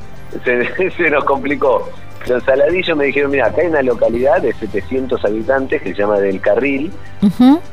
se, 0.43 0.91
se 0.97 1.09
nos 1.09 1.23
complicó. 1.23 1.89
Pero 2.25 2.39
en 2.39 2.45
Saladillo 2.45 2.95
me 2.95 3.05
dijeron, 3.05 3.29
mira, 3.29 3.45
acá 3.45 3.61
hay 3.61 3.67
una 3.67 3.83
localidad 3.83 4.41
de 4.41 4.51
700 4.53 5.23
habitantes 5.23 5.81
que 5.81 5.89
se 5.93 6.01
llama 6.01 6.19
Del 6.19 6.41
Carril, 6.41 6.91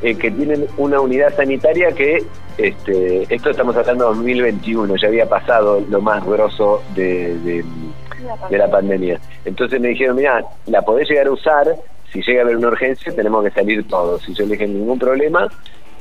eh, 0.03 0.15
que 0.15 0.29
tienen 0.29 0.67
una 0.77 1.01
unidad 1.01 1.35
sanitaria 1.35 1.91
que, 1.91 2.23
este, 2.59 3.33
esto 3.33 3.49
estamos 3.49 3.75
hablando 3.75 4.09
de 4.09 4.15
2021, 4.17 4.95
ya 4.97 5.07
había 5.07 5.27
pasado 5.27 5.83
lo 5.89 6.01
más 6.01 6.23
grosso 6.23 6.83
de, 6.93 7.35
de, 7.39 8.57
la 8.57 8.69
pandemia. 8.69 9.19
Entonces 9.43 9.81
me 9.81 9.87
dijeron, 9.87 10.17
mira, 10.17 10.45
la 10.67 10.83
podés 10.83 11.09
llegar 11.09 11.27
a 11.27 11.31
usar, 11.31 11.75
si 12.11 12.21
llega 12.21 12.41
a 12.41 12.43
haber 12.43 12.57
una 12.57 12.67
urgencia 12.67 13.11
tenemos 13.11 13.43
que 13.43 13.51
salir 13.51 13.87
todos. 13.87 14.29
Y 14.29 14.35
yo 14.35 14.45
le 14.45 14.51
dije, 14.51 14.67
ningún 14.67 14.99
problema, 14.99 15.47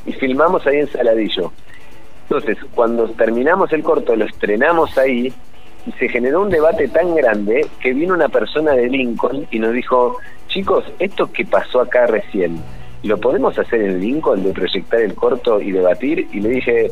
y 0.05 0.13
filmamos 0.13 0.67
ahí 0.67 0.77
en 0.77 0.89
Saladillo. 0.89 1.53
Entonces, 2.25 2.59
cuando 2.75 3.09
terminamos 3.11 3.73
el 3.73 3.83
corto, 3.83 4.15
lo 4.15 4.27
estrenamos 4.27 4.97
ahí, 4.99 5.33
se 5.99 6.09
generó 6.09 6.43
un 6.43 6.51
debate 6.51 6.89
tan 6.89 7.15
grande 7.15 7.67
que 7.81 7.93
vino 7.93 8.15
una 8.15 8.29
persona 8.29 8.73
de 8.73 8.89
Lincoln 8.89 9.47
y 9.51 9.59
nos 9.59 9.73
dijo, 9.73 10.17
chicos, 10.49 10.85
esto 10.99 11.31
que 11.33 11.45
pasó 11.45 11.81
acá 11.81 12.07
recién, 12.07 12.61
¿lo 13.03 13.19
podemos 13.19 13.59
hacer 13.59 13.83
en 13.83 14.01
Lincoln 14.01 14.45
de 14.45 14.53
proyectar 14.53 15.01
el 15.01 15.15
corto 15.15 15.61
y 15.61 15.73
debatir? 15.73 16.29
Y 16.33 16.41
le 16.41 16.51
dije, 16.51 16.91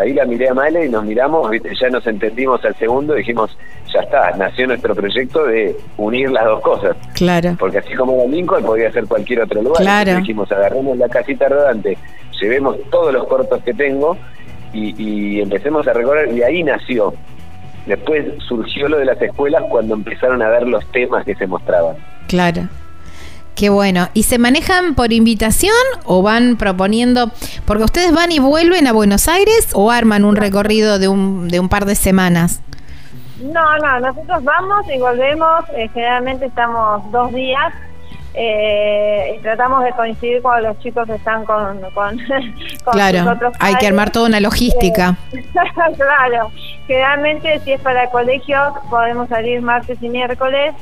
ahí 0.00 0.14
la 0.14 0.24
miré 0.24 0.48
a 0.48 0.54
Male 0.54 0.86
y 0.86 0.88
nos 0.88 1.04
miramos, 1.04 1.50
ya 1.78 1.90
nos 1.90 2.06
entendimos 2.06 2.64
al 2.64 2.74
segundo 2.76 3.14
y 3.14 3.18
dijimos, 3.18 3.56
ya 3.92 4.00
está, 4.00 4.30
nació 4.36 4.68
nuestro 4.68 4.94
proyecto 4.94 5.44
de 5.46 5.76
unir 5.98 6.30
las 6.30 6.44
dos 6.44 6.60
cosas. 6.60 6.96
Claro. 7.14 7.56
Porque 7.58 7.78
así 7.78 7.92
como 7.94 8.14
era 8.14 8.26
Lincoln, 8.26 8.64
podía 8.64 8.90
ser 8.92 9.04
cualquier 9.06 9.42
otro 9.42 9.60
lugar. 9.60 9.82
Claro. 9.82 10.16
dijimos, 10.16 10.50
agarremos 10.50 10.96
la 10.96 11.08
casita 11.08 11.48
rodante, 11.48 11.98
llevemos 12.40 12.76
todos 12.90 13.12
los 13.12 13.26
cortos 13.26 13.62
que 13.62 13.74
tengo 13.74 14.16
y, 14.72 14.94
y 14.96 15.40
empecemos 15.40 15.86
a 15.88 15.92
recorrer, 15.92 16.32
y 16.32 16.42
ahí 16.42 16.62
nació 16.62 17.12
Después 17.86 18.26
surgió 18.46 18.88
lo 18.88 18.98
de 18.98 19.04
las 19.04 19.20
escuelas 19.20 19.62
cuando 19.68 19.94
empezaron 19.94 20.42
a 20.42 20.48
ver 20.48 20.66
los 20.66 20.84
temas 20.92 21.24
que 21.24 21.34
se 21.34 21.46
mostraban. 21.46 21.96
Claro. 22.28 22.68
Qué 23.54 23.68
bueno. 23.68 24.08
¿Y 24.14 24.22
se 24.22 24.38
manejan 24.38 24.94
por 24.94 25.12
invitación 25.12 25.74
o 26.04 26.22
van 26.22 26.56
proponiendo? 26.56 27.30
Porque 27.66 27.84
ustedes 27.84 28.12
van 28.12 28.32
y 28.32 28.38
vuelven 28.38 28.86
a 28.86 28.92
Buenos 28.92 29.28
Aires 29.28 29.70
o 29.74 29.90
arman 29.90 30.24
un 30.24 30.36
recorrido 30.36 30.98
de 30.98 31.08
un, 31.08 31.48
de 31.48 31.60
un 31.60 31.68
par 31.68 31.84
de 31.84 31.94
semanas. 31.94 32.62
No, 33.42 33.78
no, 33.78 34.00
nosotros 34.00 34.44
vamos 34.44 34.86
y 34.94 34.98
volvemos. 34.98 35.64
Eh, 35.76 35.90
generalmente 35.92 36.46
estamos 36.46 37.10
dos 37.10 37.32
días 37.32 37.72
eh, 38.34 39.38
tratamos 39.42 39.82
de 39.84 39.90
coincidir 39.92 40.42
cuando 40.42 40.68
los 40.68 40.78
chicos 40.78 41.08
están 41.08 41.44
con, 41.44 41.80
con, 41.92 42.18
claro, 42.92 43.38
hay 43.58 43.74
que 43.76 43.86
armar 43.86 44.10
toda 44.10 44.28
una 44.28 44.40
logística. 44.40 45.16
Eh, 45.32 45.44
claro, 45.96 46.52
generalmente 46.86 47.58
si 47.60 47.72
es 47.72 47.80
para 47.80 48.08
colegios 48.10 48.72
podemos 48.88 49.28
salir 49.28 49.60
martes 49.62 49.98
y 50.00 50.08
miércoles 50.08 50.74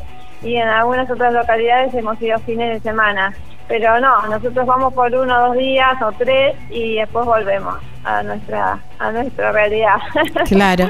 y 0.42 0.56
en 0.56 0.68
algunas 0.68 1.10
otras 1.10 1.32
localidades 1.32 1.94
hemos 1.94 2.20
ido 2.20 2.38
fines 2.40 2.74
de 2.74 2.80
semana. 2.80 3.34
Pero 3.66 4.00
no, 4.00 4.26
nosotros 4.28 4.66
vamos 4.66 4.94
por 4.94 5.14
uno 5.14 5.48
dos 5.48 5.56
días 5.56 6.00
o 6.00 6.10
tres 6.12 6.56
y 6.70 6.96
después 6.96 7.26
volvemos 7.26 7.76
a 8.09 8.22
nuestra 8.22 8.78
a 8.98 9.12
nuestra 9.12 9.52
realidad. 9.52 9.97
Claro. 10.48 10.89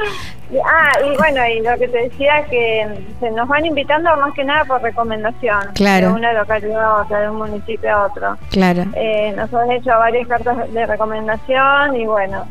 ah, 0.64 0.92
y 1.04 1.16
bueno, 1.16 1.46
y 1.46 1.60
lo 1.60 1.76
que 1.78 1.88
te 1.88 2.04
decía 2.04 2.44
que 2.48 2.86
se 3.20 3.30
nos 3.32 3.48
van 3.48 3.66
invitando 3.66 4.16
más 4.16 4.32
que 4.34 4.44
nada 4.44 4.64
por 4.64 4.80
recomendación. 4.82 5.72
Claro. 5.74 6.08
De 6.08 6.14
una 6.14 6.32
localidad 6.32 6.82
a 6.82 7.02
otra, 7.02 7.20
de 7.20 7.30
un 7.30 7.36
municipio 7.38 7.90
a 7.90 8.06
otro. 8.06 8.36
Claro. 8.50 8.84
Eh, 8.94 9.32
nos 9.36 9.52
han 9.52 9.70
hecho 9.72 9.90
varias 9.90 10.28
cartas 10.28 10.72
de 10.72 10.86
recomendación 10.86 11.96
y 11.96 12.06
bueno, 12.06 12.46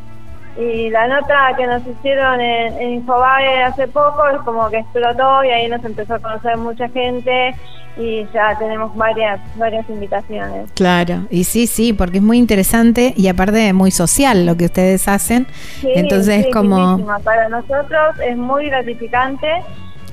y 0.58 0.90
la 0.90 1.08
nota 1.08 1.54
que 1.56 1.66
nos 1.66 1.86
hicieron 1.88 2.42
en, 2.42 2.78
en, 2.82 2.90
Infobae 2.96 3.64
hace 3.64 3.88
poco 3.88 4.28
es 4.28 4.40
como 4.42 4.70
que 4.70 4.80
explotó 4.80 5.44
y 5.44 5.50
ahí 5.50 5.68
nos 5.68 5.84
empezó 5.86 6.16
a 6.16 6.20
conocer 6.20 6.58
mucha 6.58 6.90
gente 6.90 7.56
y 7.98 8.28
ya 8.34 8.58
tenemos 8.58 8.96
varias 8.96 9.40
varias 9.56 9.90
invitaciones. 9.90 10.72
Claro, 10.74 11.26
y 11.30 11.44
sí, 11.44 11.68
sí, 11.68 11.94
porque 11.94 12.18
es 12.18 12.24
muy 12.24 12.38
interesante 12.38 13.14
y 13.16 13.28
aparte 13.28 13.74
muy 13.74 13.92
social 13.92 14.46
lo 14.46 14.56
que 14.56 14.66
ustedes 14.66 15.08
hacen. 15.08 15.48
Entonces 15.84 16.46
es 16.46 16.54
como... 16.54 16.98
Para 17.24 17.50
nosotros 17.50 18.20
es 18.26 18.38
muy 18.38 18.68
gratificante 18.68 19.48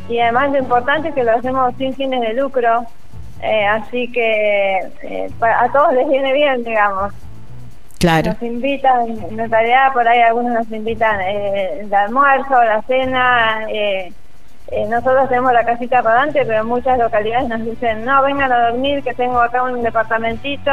y 0.08 0.18
además 0.18 0.52
lo 0.52 0.58
importante 0.58 1.08
es 1.08 1.14
que 1.14 1.24
lo 1.24 1.32
hacemos 1.32 1.74
sin 1.76 1.94
fines 1.94 2.20
de 2.20 2.34
lucro. 2.34 2.84
Eh, 3.42 3.66
así 3.66 4.10
que 4.10 4.78
eh, 5.02 5.30
a 5.40 5.68
todos 5.70 5.92
les 5.92 6.08
viene 6.08 6.32
bien, 6.32 6.64
digamos. 6.64 7.12
Nos 8.04 8.42
invitan, 8.42 9.08
en 9.08 9.50
realidad 9.50 9.92
por 9.94 10.06
ahí 10.06 10.20
algunos 10.20 10.52
nos 10.52 10.70
invitan 10.70 11.20
eh, 11.22 11.80
el 11.80 11.94
almuerzo, 11.94 12.62
la 12.62 12.82
cena. 12.82 13.66
Eh, 13.70 14.12
eh, 14.68 14.86
nosotros 14.88 15.28
tenemos 15.28 15.52
la 15.52 15.64
casita 15.64 16.00
rodante, 16.00 16.44
pero 16.44 16.60
en 16.60 16.66
muchas 16.66 16.98
localidades 16.98 17.48
nos 17.48 17.64
dicen, 17.64 18.04
no, 18.04 18.22
vengan 18.22 18.50
a 18.50 18.70
dormir, 18.70 19.02
que 19.02 19.14
tengo 19.14 19.40
acá 19.40 19.62
un 19.62 19.82
departamentito. 19.82 20.70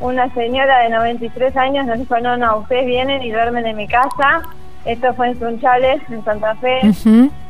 Una 0.00 0.32
señora 0.34 0.80
de 0.80 0.90
93 0.90 1.56
años 1.56 1.86
nos 1.86 1.98
dijo, 1.98 2.18
no, 2.20 2.36
no, 2.36 2.58
ustedes 2.58 2.86
vienen 2.86 3.22
y 3.22 3.30
duermen 3.30 3.66
en 3.66 3.76
mi 3.76 3.88
casa. 3.88 4.42
Esto 4.84 5.12
fue 5.14 5.28
en 5.28 5.38
Sunchales, 5.38 6.00
en 6.10 6.24
Santa 6.24 6.54
Fe. 6.56 6.80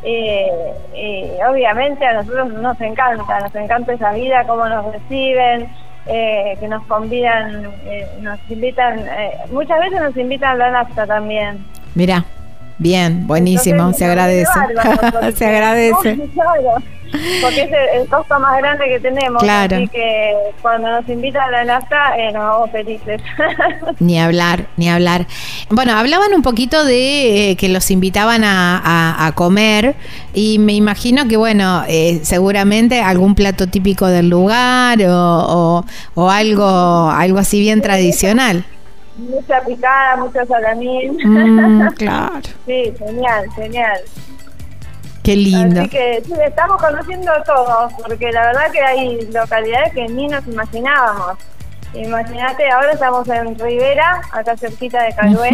y 0.02 1.42
obviamente 1.48 2.06
a 2.06 2.14
nosotros 2.14 2.52
nos 2.54 2.80
encanta, 2.80 3.40
nos 3.40 3.54
encanta 3.54 3.92
esa 3.92 4.12
vida, 4.12 4.44
cómo 4.46 4.68
nos 4.68 4.92
reciben. 4.92 5.68
Eh, 6.06 6.56
que 6.58 6.66
nos 6.66 6.84
convidan, 6.86 7.66
eh, 7.84 8.06
nos 8.22 8.38
invitan, 8.48 9.00
eh, 9.00 9.32
muchas 9.52 9.78
veces 9.80 10.00
nos 10.00 10.16
invitan 10.16 10.52
a 10.52 10.54
la 10.54 10.70
nafta 10.70 11.06
también. 11.06 11.64
Mira, 11.94 12.24
bien, 12.80 13.28
buenísimo, 13.28 13.92
se 13.92 14.04
agradece. 14.04 14.50
se 15.36 15.46
agradece. 15.46 16.18
porque 17.42 17.62
es 17.62 17.70
el, 18.00 18.08
costo 18.08 18.38
más 18.38 18.56
grande 18.58 18.84
que 18.86 19.00
tenemos. 19.00 19.42
Claro. 19.42 19.76
Así 19.76 19.88
que 19.88 20.32
cuando 20.62 20.90
nos 20.90 21.08
invitan 21.08 21.42
a 21.42 21.50
la 21.50 21.64
nafta, 21.64 22.16
eh, 22.16 22.32
nos 22.32 22.42
vamos 22.42 22.70
felices. 22.70 23.20
ni 23.98 24.18
hablar, 24.18 24.66
ni 24.76 24.88
hablar. 24.88 25.26
Bueno, 25.70 25.96
hablaban 25.96 26.32
un 26.34 26.42
poquito 26.42 26.84
de 26.84 27.50
eh, 27.50 27.56
que 27.56 27.68
los 27.68 27.90
invitaban 27.90 28.44
a, 28.44 29.26
a, 29.26 29.32
comer 29.32 29.94
y 30.34 30.58
me 30.58 30.74
imagino 30.74 31.28
que, 31.28 31.36
bueno, 31.36 31.84
eh, 31.88 32.20
seguramente 32.22 33.00
algún 33.00 33.34
plato 33.34 33.66
típico 33.66 34.06
del 34.06 34.28
lugar 34.28 34.98
o, 35.02 35.84
o, 36.14 36.30
algo, 36.30 37.10
algo 37.10 37.38
así 37.38 37.60
bien 37.60 37.80
tradicional. 37.80 38.64
Mucha 39.16 39.60
picada, 39.62 40.16
mucho 40.16 40.44
salamín. 40.46 41.16
Mm, 41.22 41.88
claro. 41.96 42.40
sí, 42.66 42.92
genial, 42.98 43.46
genial. 43.54 44.00
Qué 45.22 45.36
lindo. 45.36 45.80
Así 45.80 45.90
que 45.90 46.22
sí, 46.24 46.32
estamos 46.44 46.80
conociendo 46.80 47.30
todo, 47.44 47.88
porque 48.06 48.32
la 48.32 48.46
verdad 48.46 48.70
que 48.72 48.80
hay 48.80 49.30
localidades 49.32 49.92
que 49.92 50.08
ni 50.08 50.26
nos 50.28 50.46
imaginábamos. 50.46 51.36
Imagínate, 51.92 52.70
ahora 52.70 52.92
estamos 52.92 53.28
en 53.28 53.58
Rivera, 53.58 54.22
acá 54.32 54.56
cerquita 54.56 55.02
de 55.02 55.12
Calué, 55.12 55.50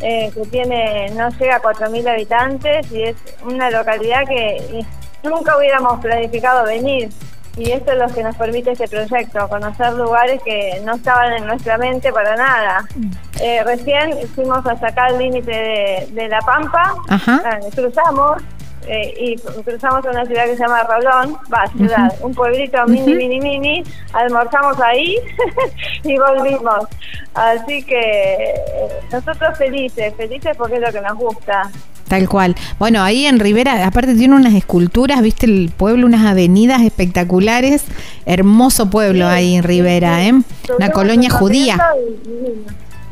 eh, 0.00 0.30
que 0.34 0.40
tiene, 0.50 1.10
no 1.10 1.28
llega 1.30 1.56
a 1.56 1.62
4.000 1.62 2.08
habitantes 2.08 2.90
y 2.90 3.02
es 3.02 3.16
una 3.44 3.70
localidad 3.70 4.26
que 4.26 4.84
nunca 5.22 5.58
hubiéramos 5.58 6.00
planificado 6.00 6.64
venir. 6.64 7.10
Y 7.58 7.72
esto 7.72 7.92
es 7.92 7.98
lo 7.98 8.06
que 8.08 8.22
nos 8.22 8.36
permite 8.36 8.70
este 8.70 8.86
proyecto, 8.86 9.48
conocer 9.48 9.92
lugares 9.94 10.40
que 10.44 10.80
no 10.84 10.94
estaban 10.94 11.32
en 11.32 11.46
nuestra 11.46 11.76
mente 11.76 12.12
para 12.12 12.36
nada. 12.36 12.84
Mm. 12.94 13.10
Eh, 13.40 13.64
recién 13.64 14.28
fuimos 14.34 14.64
a 14.64 14.78
sacar 14.78 15.12
el 15.12 15.18
límite 15.18 16.06
de, 16.12 16.28
La 16.28 16.40
Pampa, 16.40 16.94
ah, 17.08 17.58
cruzamos 17.74 18.42
eh, 18.88 19.14
y 19.18 19.36
cruzamos 19.62 20.04
a 20.06 20.10
una 20.10 20.24
ciudad 20.24 20.46
que 20.46 20.56
se 20.56 20.62
llama 20.62 20.82
Rolón, 20.84 21.36
va, 21.52 21.66
ciudad, 21.76 22.12
un 22.20 22.34
pueblito 22.34 22.86
mini, 22.86 23.14
mini, 23.14 23.40
mini, 23.40 23.84
almorzamos 24.14 24.80
ahí 24.80 25.16
y 26.04 26.16
volvimos. 26.16 26.86
Así 27.34 27.82
que 27.82 28.00
eh, 28.00 28.88
nosotros 29.12 29.58
felices, 29.58 30.14
felices 30.16 30.56
porque 30.56 30.76
es 30.76 30.80
lo 30.80 30.92
que 30.92 31.00
nos 31.02 31.16
gusta. 31.16 31.70
Tal 32.08 32.26
cual. 32.26 32.54
Bueno, 32.78 33.02
ahí 33.02 33.26
en 33.26 33.38
Rivera, 33.38 33.86
aparte 33.86 34.14
tiene 34.14 34.34
unas 34.34 34.54
esculturas, 34.54 35.20
viste 35.20 35.44
el 35.44 35.70
pueblo, 35.76 36.06
unas 36.06 36.26
avenidas 36.26 36.80
espectaculares. 36.80 37.84
Hermoso 38.24 38.88
pueblo 38.88 39.26
ahí 39.26 39.56
en 39.56 39.62
Rivera, 39.62 40.24
¿eh? 40.24 40.32
Una 40.78 40.90
colonia 40.90 41.28
judía. 41.28 41.76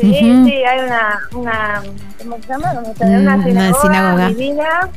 Sí, 0.00 0.12
sí, 0.14 0.52
hay 0.64 0.84
una, 0.84 1.18
una, 1.34 1.82
¿cómo 2.18 2.36
se 2.40 2.48
llama? 2.48 2.72
Una 2.72 3.44
sinagoga, 3.44 3.50
una 3.50 3.74
sinagoga. 3.74 4.90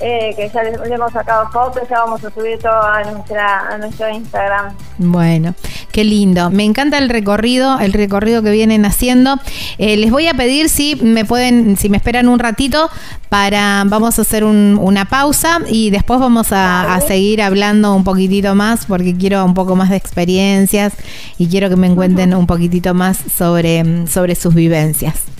Eh, 0.00 0.34
que 0.36 0.50
ya 0.52 0.62
le, 0.64 0.70
hemos 0.92 1.12
sacado 1.12 1.48
fotos, 1.50 1.88
ya 1.88 2.00
vamos 2.00 2.22
a 2.24 2.30
subir 2.30 2.58
todo 2.58 2.82
a, 2.82 3.04
nuestra, 3.04 3.68
a 3.68 3.78
nuestro 3.78 4.08
Instagram. 4.10 4.74
Bueno, 4.98 5.54
qué 5.92 6.02
lindo. 6.02 6.50
Me 6.50 6.64
encanta 6.64 6.98
el 6.98 7.08
recorrido, 7.08 7.78
el 7.78 7.92
recorrido 7.92 8.42
que 8.42 8.50
vienen 8.50 8.84
haciendo. 8.86 9.38
Eh, 9.78 9.96
les 9.96 10.10
voy 10.10 10.26
a 10.26 10.34
pedir 10.34 10.68
si 10.68 10.96
me 10.96 11.24
pueden, 11.24 11.76
si 11.76 11.88
me 11.88 11.96
esperan 11.96 12.28
un 12.28 12.40
ratito 12.40 12.90
para, 13.28 13.84
vamos 13.86 14.18
a 14.18 14.22
hacer 14.22 14.44
una 14.44 15.04
pausa 15.04 15.60
y 15.68 15.90
después 15.90 16.18
vamos 16.18 16.48
a, 16.50 17.00
seguir 17.06 17.42
hablando 17.42 17.94
un 17.94 18.04
poquitito 18.04 18.54
más 18.54 18.86
porque 18.86 19.16
quiero 19.16 19.44
un 19.44 19.54
poco 19.54 19.76
más 19.76 19.90
de 19.90 19.96
experiencias 19.96 20.94
y 21.38 21.48
quiero 21.48 21.68
que 21.68 21.76
me 21.76 21.94
cuenten 21.94 22.34
un 22.34 22.46
poquitito 22.46 22.94
más 22.94 23.18
sobre, 23.36 24.06
sobre 24.06 24.34
sus 24.34 24.54
vivencias. 24.54 25.34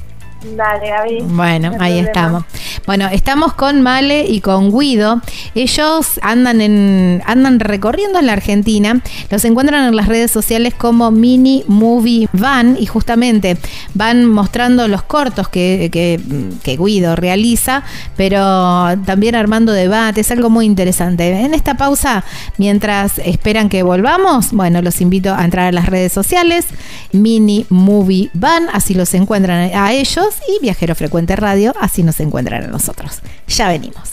Dale, 0.45 0.89
Gaby. 0.89 1.19
Bueno, 1.23 1.73
ahí 1.81 1.99
estamos. 1.99 2.45
Bueno, 2.87 3.09
estamos 3.11 3.55
con 3.55 3.81
Male 3.81 4.27
y 4.27 4.41
con 4.41 4.79
Guido. 4.79 5.23
Ellos 5.55 6.21
andan 6.21 6.61
en 6.61 7.23
andan 7.25 7.59
recorriendo 7.61 8.19
en 8.19 8.27
la 8.27 8.35
Argentina. 8.35 9.01
Los 9.31 9.45
encuentran 9.47 9.89
en 9.89 9.97
las 9.97 10.07
redes 10.07 10.31
sociales 10.31 10.75
como 10.75 11.11
Mini 11.11 11.65
Movie 11.67 12.29
Van 12.35 12.77
y 12.79 12.85
justamente 12.85 13.57
van 13.95 14.27
mostrando 14.27 14.87
los 14.87 15.03
cortos 15.03 15.49
que, 15.49 15.89
que, 15.91 16.77
Guido 16.77 17.17
realiza, 17.17 17.85
pero 18.17 18.99
también 19.07 19.35
armando 19.35 19.73
debates, 19.73 20.31
algo 20.31 20.51
muy 20.51 20.67
interesante. 20.67 21.31
En 21.41 21.55
esta 21.55 21.75
pausa, 21.75 22.23
mientras 22.59 23.19
esperan 23.19 23.71
que 23.71 23.83
volvamos, 23.83 24.53
bueno, 24.53 24.83
los 24.83 25.01
invito 25.01 25.33
a 25.35 25.45
entrar 25.45 25.69
a 25.69 25.73
las 25.73 25.87
redes 25.87 26.13
sociales, 26.13 26.67
Mini 27.13 27.65
Movie 27.71 28.31
Van, 28.35 28.69
así 28.73 28.95
los 28.95 29.15
encuentran 29.15 29.71
a 29.75 29.93
ellos 29.93 30.34
y 30.49 30.61
Viajero 30.61 30.95
Frecuente 30.95 31.37
Radio, 31.37 31.73
así 31.81 32.03
nos 32.03 32.21
encuentran 32.21 32.65
a 32.65 32.67
nosotros. 32.67 33.21
Ya 33.49 33.69
venimos. 33.69 34.11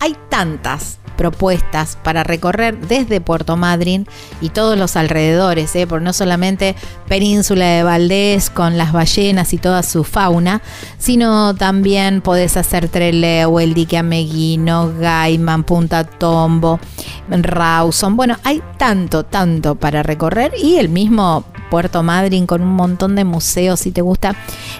Hay 0.00 0.16
tantas 0.28 0.99
propuestas 1.20 1.98
para 2.02 2.24
recorrer 2.24 2.78
desde 2.78 3.20
Puerto 3.20 3.54
Madryn 3.54 4.06
y 4.40 4.48
todos 4.48 4.78
los 4.78 4.96
alrededores, 4.96 5.76
¿eh? 5.76 5.86
por 5.86 6.00
no 6.00 6.14
solamente 6.14 6.74
Península 7.08 7.66
de 7.66 7.82
Valdés 7.82 8.48
con 8.48 8.78
las 8.78 8.90
ballenas 8.90 9.52
y 9.52 9.58
toda 9.58 9.82
su 9.82 10.02
fauna, 10.02 10.62
sino 10.96 11.54
también 11.54 12.22
podés 12.22 12.56
hacer 12.56 12.88
Trelew, 12.88 13.58
el 13.58 13.74
dique 13.74 13.98
Ameguino, 13.98 14.94
Gaiman, 14.98 15.64
Punta 15.64 16.04
Tombo, 16.04 16.80
Rawson. 17.28 18.16
Bueno, 18.16 18.38
hay 18.42 18.62
tanto, 18.78 19.22
tanto 19.24 19.74
para 19.74 20.02
recorrer 20.02 20.54
y 20.56 20.76
el 20.76 20.88
mismo 20.88 21.44
Puerto 21.70 22.02
Madryn 22.02 22.46
con 22.46 22.62
un 22.62 22.74
montón 22.74 23.14
de 23.14 23.24
museos, 23.24 23.80
si 23.80 23.92
te 23.92 24.02
gusta 24.02 24.34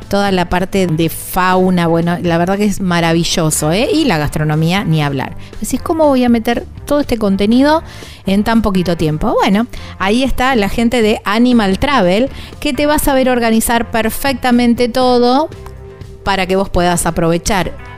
toda 0.08 0.32
la 0.32 0.48
parte 0.48 0.86
de 0.86 1.08
fauna, 1.08 1.86
bueno, 1.86 2.18
la 2.22 2.36
verdad 2.36 2.58
que 2.58 2.64
es 2.64 2.80
maravilloso, 2.80 3.72
¿eh? 3.72 3.88
Y 3.92 4.04
la 4.04 4.18
gastronomía, 4.18 4.84
ni 4.84 5.02
hablar. 5.02 5.36
Decís, 5.60 5.80
¿cómo 5.80 6.08
voy 6.08 6.24
a 6.24 6.28
meter 6.28 6.66
todo 6.84 7.00
este 7.00 7.16
contenido 7.16 7.82
en 8.26 8.44
tan 8.44 8.60
poquito 8.62 8.96
tiempo? 8.96 9.32
Bueno, 9.32 9.66
ahí 9.98 10.22
está 10.22 10.54
la 10.56 10.68
gente 10.68 11.00
de 11.00 11.20
Animal 11.24 11.78
Travel 11.78 12.28
que 12.60 12.74
te 12.74 12.86
va 12.86 12.96
a 12.96 12.98
saber 12.98 13.30
organizar 13.30 13.90
perfectamente 13.90 14.88
todo 14.88 15.48
para 16.24 16.46
que 16.46 16.56
vos 16.56 16.68
puedas 16.68 17.06
aprovechar 17.06 17.89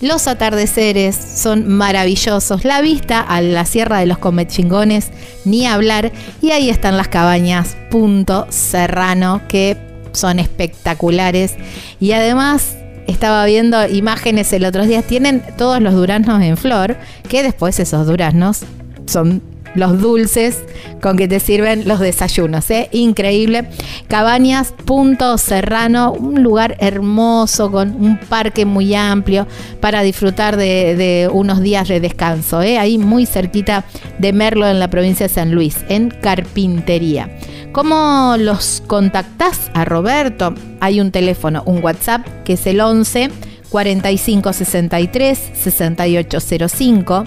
Los 0.00 0.26
atardeceres 0.26 1.14
son 1.14 1.68
maravillosos, 1.68 2.64
la 2.64 2.80
vista 2.80 3.20
a 3.20 3.40
la 3.40 3.64
Sierra 3.64 4.00
de 4.00 4.06
los 4.06 4.18
Comechingones, 4.18 5.12
ni 5.44 5.64
hablar, 5.64 6.10
y 6.40 6.50
ahí 6.50 6.70
están 6.70 6.96
las 6.96 7.06
cabañas 7.06 7.76
Punto 7.88 8.48
Serrano, 8.50 9.42
que 9.46 9.91
son 10.12 10.38
espectaculares. 10.38 11.54
Y 12.00 12.12
además 12.12 12.76
estaba 13.06 13.44
viendo 13.46 13.86
imágenes 13.88 14.52
el 14.52 14.64
otro 14.64 14.86
día, 14.86 15.02
tienen 15.02 15.42
todos 15.56 15.80
los 15.80 15.94
duraznos 15.94 16.42
en 16.42 16.56
flor, 16.56 16.96
que 17.28 17.42
después 17.42 17.78
esos 17.80 18.06
duraznos 18.06 18.60
son 19.06 19.42
los 19.74 20.00
dulces 20.00 20.62
con 21.00 21.16
que 21.16 21.28
te 21.28 21.40
sirven 21.40 21.88
los 21.88 22.00
desayunos. 22.00 22.70
¿eh? 22.70 22.88
Increíble. 22.92 23.66
Cabañas 24.08 24.74
Punto 24.84 25.38
Serrano, 25.38 26.12
un 26.12 26.42
lugar 26.42 26.76
hermoso 26.78 27.70
con 27.70 27.90
un 27.90 28.18
parque 28.18 28.64
muy 28.64 28.94
amplio 28.94 29.46
para 29.80 30.02
disfrutar 30.02 30.56
de, 30.56 31.28
unos 31.32 31.60
días 31.60 31.88
de 31.88 32.00
descanso. 32.00 32.62
¿eh? 32.62 32.78
Ahí 32.78 32.98
muy 32.98 33.26
cerquita 33.26 33.84
de 34.18 34.32
Merlo 34.32 34.66
en 34.68 34.78
la 34.78 34.90
provincia 34.90 35.26
de 35.26 35.34
San 35.34 35.52
Luis, 35.52 35.78
en 35.88 36.10
Carpintería. 36.10 37.30
¿Cómo 37.72 38.36
los 38.38 38.82
contactás 38.86 39.70
a 39.72 39.86
Roberto? 39.86 40.54
Hay 40.80 41.00
un 41.00 41.10
teléfono, 41.10 41.62
un 41.64 41.82
WhatsApp 41.82 42.26
que 42.44 42.52
es 42.52 42.66
el 42.66 42.82
11 42.82 43.30
45 43.70 44.52
63 44.52 45.38
6805. 45.54 47.24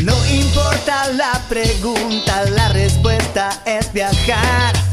No 0.06 0.16
importa 0.28 1.12
la 1.12 1.42
pregunta, 1.50 2.46
la 2.50 2.70
respuesta 2.70 3.50
es 3.66 3.92
viajar. 3.92 4.93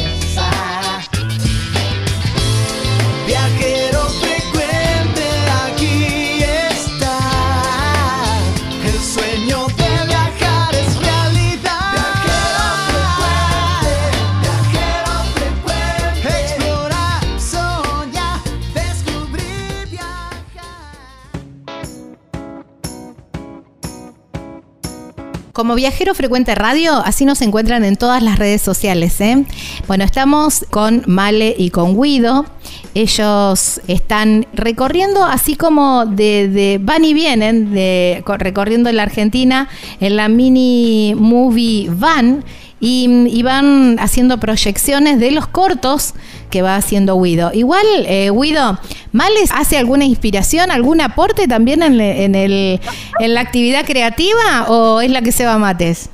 Como 25.53 25.75
Viajero 25.75 26.15
Frecuente 26.15 26.55
Radio, 26.55 26.93
así 27.03 27.25
nos 27.25 27.41
encuentran 27.41 27.83
en 27.83 27.97
todas 27.97 28.23
las 28.23 28.39
redes 28.39 28.61
sociales. 28.61 29.19
¿eh? 29.19 29.43
Bueno, 29.85 30.05
estamos 30.05 30.65
con 30.69 31.03
Male 31.07 31.53
y 31.57 31.71
con 31.71 32.01
Guido. 32.01 32.45
Ellos 32.93 33.81
están 33.87 34.47
recorriendo, 34.53 35.25
así 35.25 35.55
como 35.55 36.05
de, 36.05 36.47
de- 36.47 36.79
van 36.81 37.03
y 37.03 37.13
vienen, 37.13 37.73
de, 37.73 38.21
co- 38.25 38.37
recorriendo 38.37 38.89
la 38.93 39.03
Argentina 39.03 39.67
en 39.99 40.15
la 40.15 40.29
mini 40.29 41.15
movie 41.17 41.89
van. 41.91 42.45
Y, 42.83 43.27
y 43.29 43.43
van 43.43 43.97
haciendo 43.99 44.39
proyecciones 44.39 45.19
de 45.19 45.29
los 45.31 45.45
cortos 45.47 46.15
que 46.49 46.63
va 46.63 46.75
haciendo 46.75 47.21
Guido. 47.21 47.51
Igual, 47.53 47.85
eh, 48.07 48.31
Guido, 48.31 48.79
¿Males 49.11 49.51
hace 49.53 49.77
alguna 49.77 50.03
inspiración, 50.05 50.71
algún 50.71 50.99
aporte 50.99 51.47
también 51.47 51.83
en, 51.83 51.97
le- 51.97 52.25
en 52.25 52.33
el, 52.33 52.79
en 53.19 53.33
la 53.35 53.41
actividad 53.41 53.85
creativa 53.85 54.65
o 54.67 54.99
es 54.99 55.11
la 55.11 55.21
que 55.21 55.31
se 55.31 55.45
va 55.45 55.53
a 55.53 55.57
mates? 55.59 56.09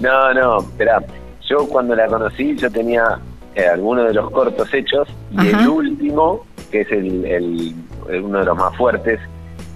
No, 0.00 0.34
no, 0.34 0.58
espera. 0.60 1.02
Yo 1.48 1.66
cuando 1.68 1.94
la 1.94 2.06
conocí, 2.06 2.54
yo 2.56 2.70
tenía 2.70 3.18
eh, 3.54 3.66
algunos 3.66 4.08
de 4.08 4.14
los 4.14 4.30
cortos 4.32 4.68
hechos 4.74 5.08
y 5.32 5.38
Ajá. 5.48 5.62
el 5.62 5.68
último, 5.68 6.44
que 6.70 6.82
es 6.82 6.90
el, 6.92 7.24
el- 7.24 7.74
el- 8.10 8.22
uno 8.22 8.40
de 8.40 8.44
los 8.44 8.56
más 8.58 8.76
fuertes, 8.76 9.20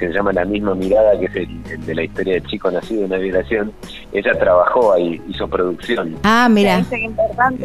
que 0.00 0.08
se 0.08 0.14
llama 0.14 0.32
La 0.32 0.44
misma 0.44 0.74
mirada, 0.74 1.18
que 1.18 1.26
es 1.26 1.36
el, 1.36 1.60
el 1.70 1.86
de 1.86 1.94
la 1.94 2.02
historia 2.02 2.34
del 2.34 2.46
chico 2.46 2.70
nacido 2.70 3.00
en 3.04 3.12
una 3.12 3.18
violación, 3.18 3.72
ella 4.12 4.32
trabajó 4.32 4.94
ahí, 4.94 5.20
hizo 5.28 5.46
producción. 5.46 6.16
Ah, 6.24 6.48
mira. 6.50 6.82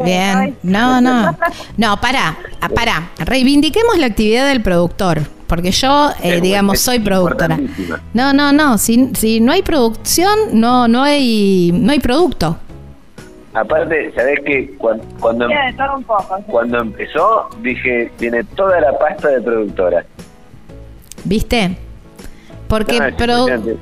Bien. 0.04 0.36
Ay. 0.36 0.54
No, 0.62 1.00
no. 1.00 1.36
No, 1.76 2.00
para, 2.00 2.36
para. 2.74 3.10
Reivindiquemos 3.18 3.98
la 3.98 4.06
actividad 4.06 4.48
del 4.48 4.62
productor. 4.62 5.20
Porque 5.46 5.70
yo, 5.70 6.10
eh, 6.22 6.40
digamos, 6.40 6.80
soy 6.80 6.98
productora. 6.98 7.58
No, 8.12 8.32
no, 8.32 8.52
no. 8.52 8.78
Si, 8.78 9.14
si 9.14 9.40
no 9.40 9.52
hay 9.52 9.62
producción, 9.62 10.36
no, 10.52 10.88
no 10.88 11.02
hay, 11.02 11.70
no 11.72 11.92
hay 11.92 12.00
producto. 12.00 12.58
Aparte, 13.54 14.12
¿sabés 14.14 14.40
que 14.44 14.74
cuando, 14.76 15.04
cuando, 15.20 15.46
cuando 16.46 16.78
empezó, 16.80 17.48
dije, 17.62 18.10
tiene 18.18 18.44
toda 18.44 18.80
la 18.80 18.98
pasta 18.98 19.28
de 19.28 19.40
productora. 19.40 20.04
¿Viste? 21.24 21.76
Porque 22.68 22.98
produ- 22.98 23.48
impresionante. 23.48 23.76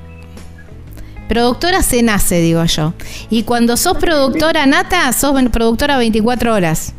productora 1.28 1.82
se 1.82 2.02
nace, 2.02 2.40
digo 2.40 2.64
yo. 2.64 2.92
Y 3.30 3.42
cuando 3.44 3.76
sos 3.76 3.96
productora 3.98 4.66
nata, 4.66 5.12
sos 5.12 5.34
productora 5.50 5.96
24 5.98 6.54
horas. 6.54 6.94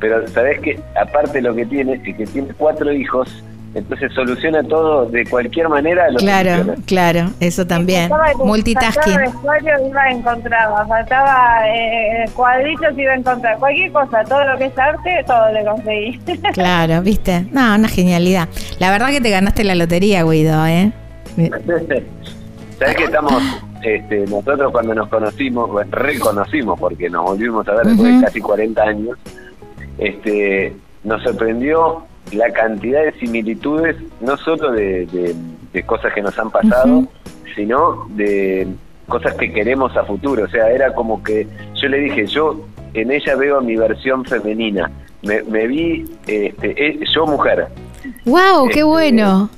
Pero 0.00 0.26
sabés 0.28 0.60
que 0.60 0.80
aparte 1.00 1.40
lo 1.40 1.54
que 1.54 1.64
tiene 1.66 1.94
es 1.94 2.02
que 2.02 2.26
tiene 2.26 2.48
cuatro 2.58 2.92
hijos 2.92 3.28
entonces 3.74 4.12
soluciona 4.12 4.62
todo 4.62 5.06
de 5.06 5.24
cualquier 5.26 5.68
manera. 5.68 6.10
Lo 6.10 6.18
Claro, 6.18 6.50
soluciona. 6.50 6.82
claro, 6.86 7.30
eso 7.40 7.66
también. 7.66 8.10
Multitasking. 8.44 9.14
Faltaba 9.14 9.30
vestuario, 9.32 9.88
iba 9.88 10.02
a 10.02 10.10
encontrar, 10.10 10.68
faltaba 10.88 11.68
eh, 11.68 12.24
cuadritos, 12.34 12.96
iba 12.96 13.12
a 13.12 13.16
encontrar. 13.16 13.58
Cualquier 13.58 13.92
cosa, 13.92 14.24
todo 14.24 14.44
lo 14.44 14.58
que 14.58 14.66
es 14.66 14.78
arte, 14.78 15.24
todo 15.26 15.52
le 15.52 15.64
conseguí. 15.64 16.20
Claro, 16.54 17.02
¿viste? 17.02 17.46
No, 17.50 17.74
una 17.74 17.88
genialidad. 17.88 18.48
La 18.78 18.90
verdad 18.90 19.08
que 19.10 19.20
te 19.20 19.30
ganaste 19.30 19.64
la 19.64 19.74
lotería, 19.74 20.22
Guido, 20.24 20.66
¿eh? 20.66 20.92
¿Sabes 22.78 22.96
que 22.96 23.04
estamos, 23.04 23.42
este, 23.82 24.26
nosotros 24.26 24.70
cuando 24.72 24.94
nos 24.94 25.08
conocimos, 25.08 25.70
bueno, 25.70 25.90
reconocimos, 25.92 26.78
porque 26.78 27.08
nos 27.10 27.24
volvimos 27.24 27.66
a 27.68 27.72
ver 27.74 27.86
después 27.86 28.18
de 28.20 28.24
casi 28.24 28.40
40 28.40 28.82
años, 28.82 29.18
este, 29.98 30.74
nos 31.04 31.22
sorprendió 31.22 32.04
la 32.32 32.50
cantidad 32.52 33.02
de 33.04 33.12
similitudes, 33.12 33.96
no 34.20 34.36
solo 34.36 34.72
de, 34.72 35.06
de- 35.06 35.34
de 35.72 35.82
cosas 35.84 36.12
que 36.14 36.22
nos 36.22 36.38
han 36.38 36.50
pasado, 36.50 37.04
sino 37.56 38.06
de 38.10 38.68
cosas 39.08 39.34
que 39.34 39.52
queremos 39.52 39.96
a 39.96 40.04
futuro. 40.04 40.44
O 40.44 40.48
sea, 40.48 40.70
era 40.70 40.94
como 40.94 41.22
que 41.22 41.46
yo 41.74 41.88
le 41.88 41.98
dije, 41.98 42.26
yo 42.26 42.64
en 42.94 43.10
ella 43.10 43.34
veo 43.36 43.60
mi 43.60 43.74
versión 43.76 44.24
femenina. 44.24 44.90
Me, 45.22 45.42
me 45.42 45.66
vi, 45.66 46.04
este, 46.26 46.74
eh, 46.86 47.00
yo 47.12 47.26
mujer. 47.26 47.66
¡Wow! 48.24 48.64
Este, 48.66 48.74
¡Qué 48.74 48.82
bueno! 48.84 49.48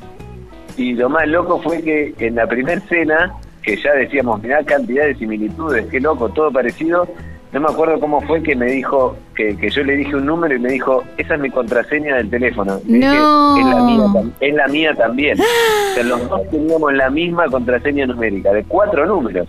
Y 0.79 0.95
lo 0.95 1.09
más 1.09 1.27
loco 1.29 1.61
fue 1.61 1.83
que 1.83 2.15
en 2.19 2.37
la 2.37 2.47
primera 2.47 2.81
cena, 2.89 3.35
que 3.63 3.77
ya 3.77 3.93
decíamos, 3.95 4.43
mirá 4.43 4.63
cantidad 4.65 5.05
de 5.07 5.15
similitudes, 5.17 5.87
qué 5.91 6.01
loco, 6.01 6.29
todo 6.29 6.51
parecido, 6.53 7.07
no 7.53 7.61
me 7.61 7.69
acuerdo 7.69 7.99
cómo 8.01 8.21
fue 8.23 8.43
que 8.43 8.55
me 8.57 8.67
dijo, 8.67 9.17
que, 9.35 9.57
que 9.57 9.71
yo 9.71 9.83
le 9.85 9.97
dije 9.97 10.15
un 10.17 10.27
número 10.27 10.55
y 10.55 10.59
me 10.59 10.71
dijo, 10.71 11.05
esa 11.17 11.35
es 11.35 11.41
mi 11.41 11.51
contraseña 11.51 12.17
del 12.17 12.29
teléfono. 12.29 12.81
Le 12.87 12.99
dije, 12.99 13.09
No. 13.15 13.57
es 13.57 13.65
la 13.67 13.83
mía, 13.83 14.33
es 14.41 14.55
la 14.55 14.69
mía 14.69 14.95
también. 14.95 15.39
O 15.41 15.95
sea, 15.95 16.03
los 16.05 16.29
dos 16.29 16.41
teníamos 16.51 16.93
la 16.93 17.09
misma 17.11 17.47
contraseña 17.47 18.07
numérica, 18.07 18.53
de 18.53 18.65
cuatro 18.65 19.07
números. 19.07 19.49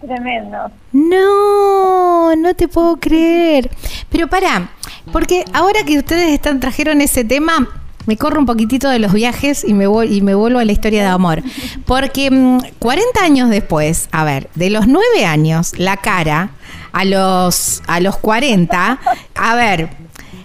Tremendo. 0.00 0.56
No, 0.92 2.34
no 2.36 2.54
te 2.54 2.68
puedo 2.68 2.96
creer. 2.96 3.70
Pero 4.10 4.28
para, 4.28 4.70
porque 5.12 5.44
ahora 5.52 5.80
que 5.86 5.98
ustedes 5.98 6.32
están 6.32 6.58
trajeron 6.58 7.00
ese 7.02 7.22
tema, 7.24 7.68
me 8.06 8.16
corro 8.16 8.40
un 8.40 8.46
poquitito 8.46 8.88
de 8.88 8.98
los 8.98 9.12
viajes 9.12 9.64
y 9.64 9.74
me, 9.74 9.86
vol- 9.88 10.10
y 10.10 10.20
me 10.20 10.34
vuelvo 10.34 10.58
a 10.58 10.64
la 10.64 10.72
historia 10.72 11.02
de 11.02 11.08
amor. 11.08 11.42
Porque 11.86 12.30
mm, 12.30 12.58
40 12.78 13.22
años 13.22 13.50
después, 13.50 14.08
a 14.12 14.24
ver, 14.24 14.48
de 14.54 14.70
los 14.70 14.86
9 14.86 15.24
años, 15.26 15.72
la 15.78 15.96
cara, 15.96 16.50
a 16.92 17.04
los, 17.04 17.82
a 17.86 18.00
los 18.00 18.16
40, 18.16 18.98
a 19.34 19.54
ver, 19.54 19.90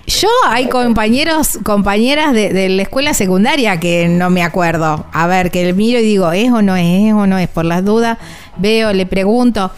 yo 0.07 0.27
hay 0.47 0.69
compañeros, 0.69 1.57
compañeras 1.63 2.33
de, 2.33 2.53
de 2.53 2.69
la 2.69 2.83
escuela 2.83 3.15
secundaria 3.15 3.79
que 3.79 4.07
no 4.07 4.29
me 4.29 4.43
acuerdo. 4.43 5.07
A 5.11 5.25
ver, 5.25 5.49
que 5.49 5.73
miro 5.73 5.99
y 5.99 6.03
digo, 6.03 6.31
¿es 6.31 6.51
o 6.51 6.61
no 6.61 6.75
es? 6.75 7.07
¿Es 7.07 7.13
o 7.13 7.25
no 7.25 7.39
es? 7.39 7.47
Por 7.47 7.65
las 7.65 7.83
dudas, 7.83 8.19
veo, 8.57 8.93
le 8.93 9.07
pregunto. 9.07 9.71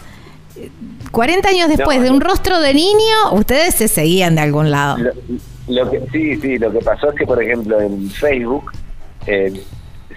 40 1.12 1.48
años 1.48 1.68
después 1.68 1.98
No, 1.98 2.04
de 2.04 2.10
un 2.10 2.20
rostro 2.20 2.60
de 2.60 2.74
niño, 2.74 3.32
ustedes 3.32 3.74
se 3.76 3.88
seguían 3.88 4.34
de 4.34 4.42
algún 4.42 4.70
lado. 4.70 4.98
Lo, 4.98 5.12
lo 5.68 5.90
que, 5.90 6.00
sí, 6.12 6.36
sí, 6.36 6.58
lo 6.58 6.72
que 6.72 6.78
pasó 6.78 7.10
es 7.10 7.14
que, 7.16 7.26
por 7.26 7.42
ejemplo, 7.42 7.80
en 7.80 8.10
Facebook 8.10 8.72
eh, 9.26 9.52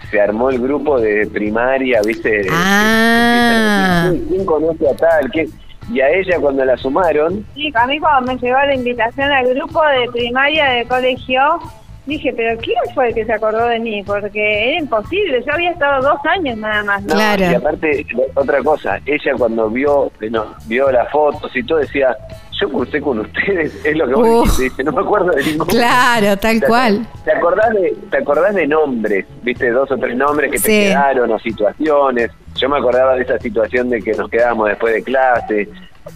se 0.09 0.21
armó 0.21 0.49
el 0.49 0.59
grupo 0.59 0.99
de 0.99 1.27
primaria, 1.27 2.01
¿viste? 2.05 2.47
Ah. 2.51 4.07
¿Quién, 4.09 4.25
quién 4.27 4.45
conoce 4.45 4.89
a 4.89 4.95
tal? 4.95 5.29
¿Quién? 5.31 5.49
Y 5.91 5.99
a 5.99 6.09
ella 6.09 6.39
cuando 6.39 6.63
la 6.63 6.77
sumaron, 6.77 7.45
Sí, 7.53 7.71
a 7.75 7.85
mí 7.85 7.99
cuando 7.99 8.31
me 8.31 8.39
llegó 8.39 8.57
la 8.57 8.75
invitación 8.75 9.31
al 9.31 9.53
grupo 9.53 9.81
de 9.85 10.09
primaria 10.11 10.69
de 10.69 10.85
colegio, 10.85 11.59
dije, 12.05 12.33
pero 12.35 12.59
¿quién 12.61 12.77
fue 12.93 13.09
el 13.09 13.13
que 13.15 13.25
se 13.25 13.33
acordó 13.33 13.65
de 13.67 13.79
mí? 13.79 14.03
Porque 14.03 14.69
era 14.69 14.79
imposible, 14.79 15.43
yo 15.45 15.53
había 15.53 15.71
estado 15.71 16.01
dos 16.01 16.19
años 16.25 16.57
nada 16.57 16.83
más. 16.83 17.01
no, 17.03 17.13
Claro. 17.15 17.43
y 17.51 17.53
aparte, 17.55 18.05
otra 18.35 18.61
cosa, 18.63 18.99
ella 19.05 19.33
cuando 19.37 19.69
vio 19.69 20.11
no, 20.29 20.45
vio 20.67 20.91
las 20.91 21.09
fotos 21.11 21.55
y 21.55 21.63
todo 21.63 21.77
decía, 21.79 22.15
yo 22.59 22.69
cursé 22.71 23.01
con 23.01 23.19
ustedes, 23.19 23.73
es 23.85 23.95
lo 23.97 24.07
que 24.07 24.13
vos 24.13 24.27
Uh. 24.27 24.41
dijiste, 24.43 24.63
dice, 24.63 24.83
no 24.83 24.91
me 24.91 25.01
acuerdo 25.01 25.31
de 25.31 25.43
ningún 25.43 25.67
Claro, 25.67 26.37
tal 26.37 26.59
¿Te- 26.59 26.67
cual. 26.67 27.05
¿Te 27.23 27.31
acordás 27.33 27.69
de, 27.73 27.95
te 28.09 28.17
acordás 28.17 28.55
de 28.55 28.67
nombres? 28.67 29.25
¿Viste? 29.43 29.69
Dos 29.71 29.89
o 29.91 29.97
tres 29.97 30.15
nombres 30.15 30.51
que 30.51 30.59
te 30.59 30.67
quedaron 30.67 31.31
o 31.31 31.39
situaciones. 31.39 32.31
Yo 32.55 32.67
me 32.69 32.77
acordaba 32.77 33.15
de 33.15 33.21
esa 33.23 33.39
situación 33.39 33.89
de 33.89 34.01
que 34.01 34.11
nos 34.13 34.29
quedábamos 34.29 34.67
después 34.69 34.93
de 34.93 35.03
clase. 35.03 35.69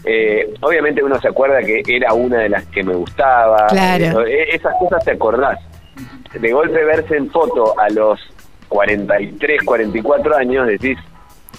Eh, 0.03 0.51
obviamente 0.61 1.03
uno 1.03 1.19
se 1.21 1.27
acuerda 1.27 1.59
que 1.61 1.81
era 1.87 2.13
una 2.13 2.39
de 2.39 2.49
las 2.49 2.65
que 2.65 2.83
me 2.83 2.93
gustaba. 2.95 3.67
Claro. 3.67 4.25
Eh, 4.25 4.47
esas 4.55 4.73
cosas 4.79 5.03
te 5.05 5.11
acordás. 5.11 5.59
De 6.39 6.51
golpe 6.51 6.83
verse 6.83 7.17
en 7.17 7.29
foto 7.31 7.73
a 7.79 7.89
los 7.89 8.19
43, 8.69 9.61
44 9.65 10.35
años, 10.37 10.67
decís... 10.67 10.97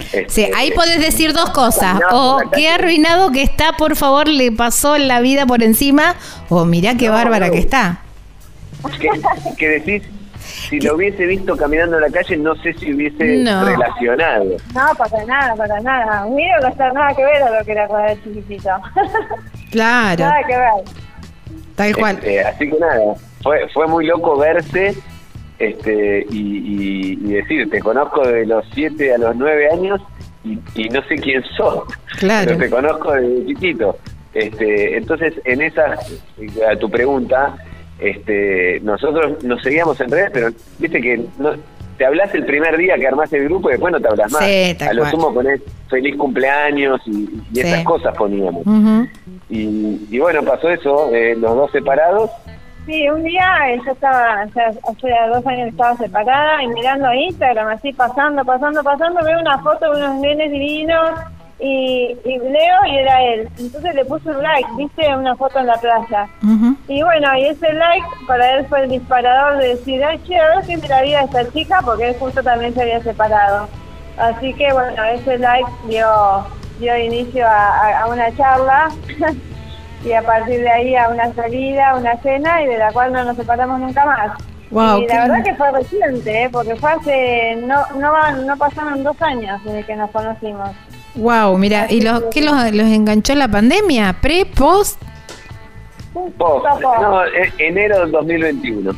este, 0.00 0.28
Sí, 0.28 0.50
ahí 0.54 0.70
podés 0.72 1.00
decir 1.00 1.32
dos 1.32 1.50
cosas. 1.50 2.00
O 2.12 2.40
qué 2.54 2.68
arruinado 2.68 3.30
que 3.32 3.42
está, 3.42 3.72
por 3.72 3.96
favor, 3.96 4.28
le 4.28 4.52
pasó 4.52 4.98
la 4.98 5.20
vida 5.20 5.46
por 5.46 5.62
encima. 5.62 6.14
O 6.48 6.64
mirá 6.64 6.94
qué 6.96 7.06
No, 7.06 7.12
bárbara 7.14 7.46
no. 7.46 7.52
que 7.52 7.58
está. 7.58 7.98
que, 9.00 9.08
que 9.56 9.68
decís, 9.68 10.02
si 10.68 10.78
lo 10.80 10.94
hubiese 10.96 11.24
visto 11.26 11.56
caminando 11.56 11.96
en 11.96 12.02
la 12.02 12.10
calle, 12.10 12.36
no 12.36 12.54
sé 12.56 12.72
si 12.74 12.92
hubiese 12.92 13.38
No. 13.38 13.64
relacionado. 13.64 14.44
No, 14.74 14.94
para 14.96 15.24
nada, 15.24 15.54
para 15.56 15.80
nada. 15.80 16.26
Mira, 16.28 16.60
no 16.60 16.68
está 16.68 16.92
nada 16.92 17.14
que 17.14 17.24
ver 17.24 17.42
a 17.42 17.58
lo 17.58 17.64
que 17.64 17.72
era 17.72 17.86
cuando 17.88 18.08
era 18.12 18.22
chiquitito. 18.22 18.68
Claro, 19.72 20.24
nada 20.24 20.40
que 20.46 20.56
ver. 20.56 20.70
tal 21.74 21.96
cual. 21.96 22.16
Este, 22.16 22.40
así 22.44 22.70
que 22.70 22.78
nada, 22.78 23.14
fue, 23.46 23.68
fue 23.72 23.86
muy 23.86 24.06
loco 24.06 24.36
verse 24.38 24.94
este, 25.58 26.26
y, 26.30 26.38
y- 26.38 27.12
y 27.12 27.32
decir, 27.34 27.70
te 27.70 27.80
conozco 27.80 28.26
de 28.26 28.44
los 28.46 28.64
7 28.74 29.14
a 29.14 29.18
los 29.18 29.36
9 29.36 29.68
años 29.72 30.00
y, 30.44 30.58
y 30.74 30.88
no 30.90 31.02
sé 31.04 31.16
quién 31.16 31.42
sos, 31.56 31.84
Claro. 32.18 32.46
pero 32.48 32.58
te 32.60 32.70
conozco 32.70 33.12
desde 33.12 33.46
chiquito. 33.46 33.96
Este, 34.34 34.96
entonces, 34.98 35.32
en 35.44 35.62
esa, 35.62 35.96
a 36.70 36.76
tu 36.76 36.90
pregunta, 36.90 37.56
este, 37.98 38.80
nosotros 38.82 39.42
nos 39.44 39.62
seguíamos 39.62 39.98
en 40.00 40.10
redes, 40.10 40.30
pero 40.32 40.48
viste 40.78 41.00
que 41.00 41.24
no, 41.38 41.52
te 41.96 42.04
hablas 42.04 42.34
el 42.34 42.44
primer 42.44 42.76
día 42.76 42.96
que 42.96 43.06
armás 43.08 43.32
el 43.32 43.44
grupo 43.44 43.70
y 43.70 43.72
después 43.72 43.90
no 43.92 44.00
te 44.00 44.08
hablas 44.08 44.30
más. 44.30 44.44
Sí, 44.44 44.76
a 44.84 44.92
lo 44.92 45.00
cual. 45.02 45.10
sumo 45.10 45.32
ponés 45.32 45.62
feliz 45.88 46.14
cumpleaños 46.16 47.00
y, 47.06 47.30
y 47.54 47.60
esas 47.60 47.82
cosas 47.84 48.14
poníamos. 48.14 48.62
Y, 49.48 50.06
y 50.10 50.18
bueno, 50.18 50.42
pasó 50.42 50.68
eso, 50.68 51.08
eh, 51.14 51.34
los 51.34 51.54
dos 51.56 51.70
separados. 51.72 52.30
Sí, 52.86 53.08
un 53.10 53.22
día 53.24 53.44
eh, 53.68 53.80
yo 53.84 53.92
estaba, 53.92 54.44
o 54.48 54.52
sea, 54.52 54.68
hace 54.68 55.28
dos 55.34 55.44
años 55.46 55.68
estaba 55.68 55.96
separada 55.96 56.62
y 56.62 56.68
mirando 56.68 57.12
Instagram, 57.12 57.68
así 57.68 57.92
pasando, 57.92 58.44
pasando, 58.44 58.82
pasando, 58.84 59.24
veo 59.24 59.40
una 59.40 59.58
foto 59.58 59.90
de 59.92 59.98
unos 60.04 60.14
nenes 60.20 60.52
divinos 60.52 61.10
y, 61.58 62.16
y 62.24 62.38
leo 62.38 62.84
y 62.86 62.96
era 62.98 63.22
él. 63.24 63.48
Entonces 63.58 63.92
le 63.92 64.04
puse 64.04 64.28
un 64.30 64.40
like, 64.40 64.68
viste, 64.76 65.16
una 65.16 65.34
foto 65.34 65.58
en 65.58 65.66
la 65.66 65.74
playa. 65.74 66.28
Y 66.86 67.02
bueno, 67.02 67.36
y 67.36 67.46
ese 67.46 67.72
like 67.72 68.06
para 68.28 68.52
él 68.54 68.66
fue 68.68 68.82
el 68.84 68.90
disparador 68.90 69.58
de 69.58 69.68
decir, 69.70 70.04
ay, 70.04 70.20
che, 70.26 70.38
a 70.38 70.54
ver 70.56 70.66
qué 70.66 70.76
me 70.76 70.86
la 70.86 71.02
vida 71.02 71.18
de 71.20 71.24
esta 71.24 71.52
chica, 71.52 71.80
porque 71.84 72.08
él 72.10 72.16
justo 72.20 72.40
también 72.42 72.72
se 72.72 72.82
había 72.82 73.00
separado. 73.02 73.68
Así 74.16 74.54
que 74.54 74.72
bueno, 74.72 75.02
ese 75.04 75.38
like 75.38 75.68
dio, 75.88 76.06
dio 76.78 76.96
inicio 76.98 77.46
a, 77.48 77.78
a- 77.80 78.00
a 78.02 78.06
una 78.06 78.34
charla 78.36 78.88
y 80.04 80.12
a 80.12 80.22
partir 80.22 80.60
de 80.60 80.68
ahí 80.70 80.94
a 80.96 81.08
una 81.08 81.32
salida, 81.34 81.96
una 81.96 82.16
cena 82.22 82.62
y 82.62 82.66
de 82.66 82.78
la 82.78 82.92
cual 82.92 83.12
no 83.12 83.24
nos 83.24 83.36
separamos 83.36 83.80
nunca 83.80 84.04
más. 84.04 84.32
Wow, 84.70 85.00
y 85.02 85.06
qué 85.06 85.14
la 85.14 85.20
verdad 85.28 85.44
que 85.44 85.54
fue 85.54 85.70
reciente, 85.70 86.42
¿eh? 86.44 86.48
porque 86.50 86.74
fue 86.76 86.90
hace, 86.90 87.56
no, 87.64 87.86
no, 87.98 88.12
van- 88.12 88.46
no 88.46 88.56
pasaron 88.56 89.02
dos 89.04 89.20
años 89.22 89.62
desde 89.64 89.84
que 89.84 89.94
nos 89.96 90.10
conocimos. 90.10 90.70
Wow, 91.14 91.56
mira, 91.56 91.86
¿y 91.88 92.00
los, 92.00 92.24
qué 92.32 92.42
los, 92.42 92.54
los 92.72 92.86
enganchó 92.88 93.34
la 93.36 93.48
pandemia? 93.48 94.16
¿Pre, 94.20 94.44
post? 94.46 95.00
Post, 96.38 96.64
no, 96.82 97.24
e- 97.26 97.52
enero 97.58 98.00
del 98.00 98.10
2021. 98.10 98.92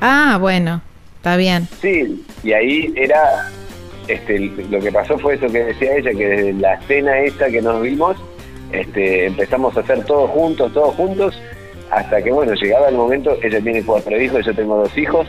Ah, 0.00 0.38
bueno, 0.40 0.80
está 1.16 1.36
bien. 1.36 1.68
Sí, 1.80 2.24
y 2.42 2.52
ahí 2.52 2.92
era, 2.96 3.48
este, 4.08 4.38
lo 4.38 4.80
que 4.80 4.92
pasó 4.92 5.18
fue 5.18 5.34
eso 5.34 5.46
que 5.48 5.64
decía 5.64 5.96
ella, 5.96 6.10
que 6.12 6.26
desde 6.26 6.52
la 6.54 6.80
cena 6.82 7.18
esta 7.18 7.48
que 7.50 7.60
nos 7.60 7.82
vimos, 7.82 8.16
este, 8.80 9.26
empezamos 9.26 9.76
a 9.76 9.80
hacer 9.80 10.04
todo 10.04 10.26
juntos, 10.28 10.72
todos 10.72 10.94
juntos, 10.94 11.40
hasta 11.90 12.22
que 12.22 12.32
bueno, 12.32 12.52
llegaba 12.54 12.88
el 12.88 12.96
momento, 12.96 13.36
ella 13.42 13.60
tiene 13.60 13.82
cuatro 13.84 14.20
hijos, 14.20 14.44
yo 14.44 14.54
tengo 14.54 14.76
dos 14.76 14.96
hijos, 14.98 15.26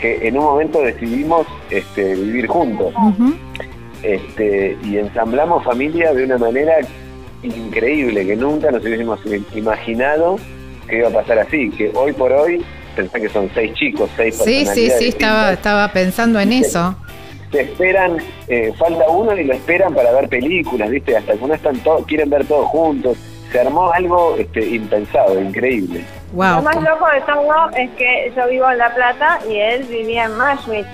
que 0.00 0.26
en 0.26 0.38
un 0.38 0.44
momento 0.44 0.80
decidimos 0.80 1.46
este, 1.70 2.14
vivir 2.14 2.46
juntos. 2.46 2.94
Este, 4.02 4.76
y 4.84 4.96
ensamblamos 4.98 5.64
familia 5.64 6.14
de 6.14 6.24
una 6.24 6.38
manera 6.38 6.76
increíble 7.42 8.26
que 8.26 8.36
nunca 8.36 8.70
nos 8.70 8.82
hubiésemos 8.82 9.20
imaginado 9.54 10.38
que 10.88 10.98
iba 10.98 11.08
a 11.08 11.12
pasar 11.12 11.38
así, 11.40 11.70
que 11.70 11.90
hoy 11.94 12.12
por 12.12 12.32
hoy, 12.32 12.64
pensá 12.96 13.20
que 13.20 13.28
son 13.28 13.50
seis 13.54 13.74
chicos, 13.74 14.10
seis 14.16 14.36
Sí, 14.36 14.42
sí, 14.42 14.64
personalidades 14.64 14.98
sí, 14.98 15.08
estaba, 15.08 15.52
estaba 15.52 15.92
pensando 15.92 16.40
en 16.40 16.52
eso. 16.52 16.96
Se 17.50 17.62
esperan, 17.62 18.18
eh, 18.48 18.72
falta 18.78 19.08
uno 19.08 19.34
y 19.36 19.44
lo 19.44 19.54
esperan 19.54 19.94
para 19.94 20.12
ver 20.12 20.28
películas, 20.28 20.90
¿viste? 20.90 21.16
Hasta 21.16 21.32
que 21.34 21.46
no 21.46 21.54
están 21.54 21.76
todos, 21.80 22.06
quieren 22.06 22.28
ver 22.30 22.44
todos 22.46 22.66
juntos. 22.68 23.16
Se 23.52 23.60
armó 23.60 23.90
algo 23.92 24.36
este, 24.38 24.60
impensado, 24.66 25.40
increíble. 25.40 26.04
Wow. 26.32 26.56
Lo 26.56 26.62
más 26.62 26.76
loco 26.76 27.06
de 27.06 27.20
todo 27.22 27.70
es 27.76 27.88
que 27.96 28.30
yo 28.36 28.46
vivo 28.48 28.70
en 28.70 28.76
La 28.78 28.94
Plata 28.94 29.38
y 29.48 29.56
él 29.56 29.84
vivía 29.84 30.24
en 30.24 30.36
Mashwitz. 30.36 30.86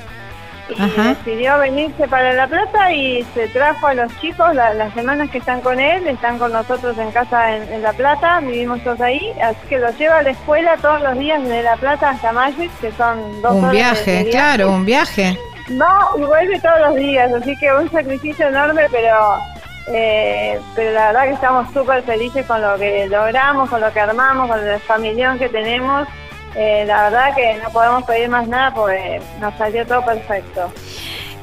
Y 0.70 0.80
Ajá. 0.80 1.08
decidió 1.10 1.58
venirse 1.58 2.08
para 2.08 2.32
La 2.32 2.46
Plata 2.46 2.90
y 2.92 3.22
se 3.34 3.48
trajo 3.48 3.88
a 3.88 3.94
los 3.94 4.10
chicos, 4.20 4.54
la- 4.54 4.72
las 4.72 4.94
semanas 4.94 5.28
que 5.30 5.38
están 5.38 5.60
con 5.60 5.78
él, 5.78 6.06
están 6.06 6.38
con 6.38 6.52
nosotros 6.52 6.96
en 6.96 7.10
casa 7.10 7.54
en, 7.56 7.70
en 7.70 7.82
La 7.82 7.92
Plata, 7.92 8.40
vivimos 8.40 8.82
todos 8.82 9.00
ahí, 9.02 9.32
así 9.42 9.58
que 9.68 9.78
los 9.78 9.98
lleva 9.98 10.18
a 10.18 10.22
la 10.22 10.30
escuela 10.30 10.76
todos 10.80 11.02
los 11.02 11.18
días 11.18 11.42
de 11.46 11.62
La 11.64 11.76
Plata 11.76 12.10
hasta 12.10 12.32
Mashwitz, 12.32 12.72
que 12.80 12.92
son 12.92 13.42
dos 13.42 13.52
Un 13.56 13.64
horas 13.64 13.72
de 13.72 13.76
viaje. 14.12 14.28
claro, 14.30 14.70
un 14.70 14.86
viaje. 14.86 15.36
Va 15.70 16.10
y 16.16 16.22
vuelve 16.22 16.60
todos 16.60 16.80
los 16.88 16.94
días, 16.96 17.32
así 17.32 17.56
que 17.56 17.72
un 17.72 17.90
sacrificio 17.90 18.48
enorme, 18.48 18.82
pero 18.90 19.38
eh, 19.86 20.58
pero 20.74 20.92
la 20.92 21.06
verdad 21.08 21.24
que 21.24 21.34
estamos 21.34 21.72
súper 21.72 22.02
felices 22.04 22.46
con 22.46 22.60
lo 22.60 22.76
que 22.78 23.06
logramos, 23.08 23.68
con 23.68 23.80
lo 23.80 23.92
que 23.92 24.00
armamos, 24.00 24.48
con 24.48 24.66
el 24.66 24.80
familión 24.80 25.38
que 25.38 25.48
tenemos. 25.48 26.08
Eh, 26.54 26.84
la 26.86 27.04
verdad 27.04 27.34
que 27.34 27.60
no 27.62 27.70
podemos 27.70 28.04
pedir 28.04 28.28
más 28.28 28.46
nada 28.46 28.72
porque 28.72 29.20
nos 29.40 29.54
salió 29.56 29.86
todo 29.86 30.04
perfecto. 30.04 30.72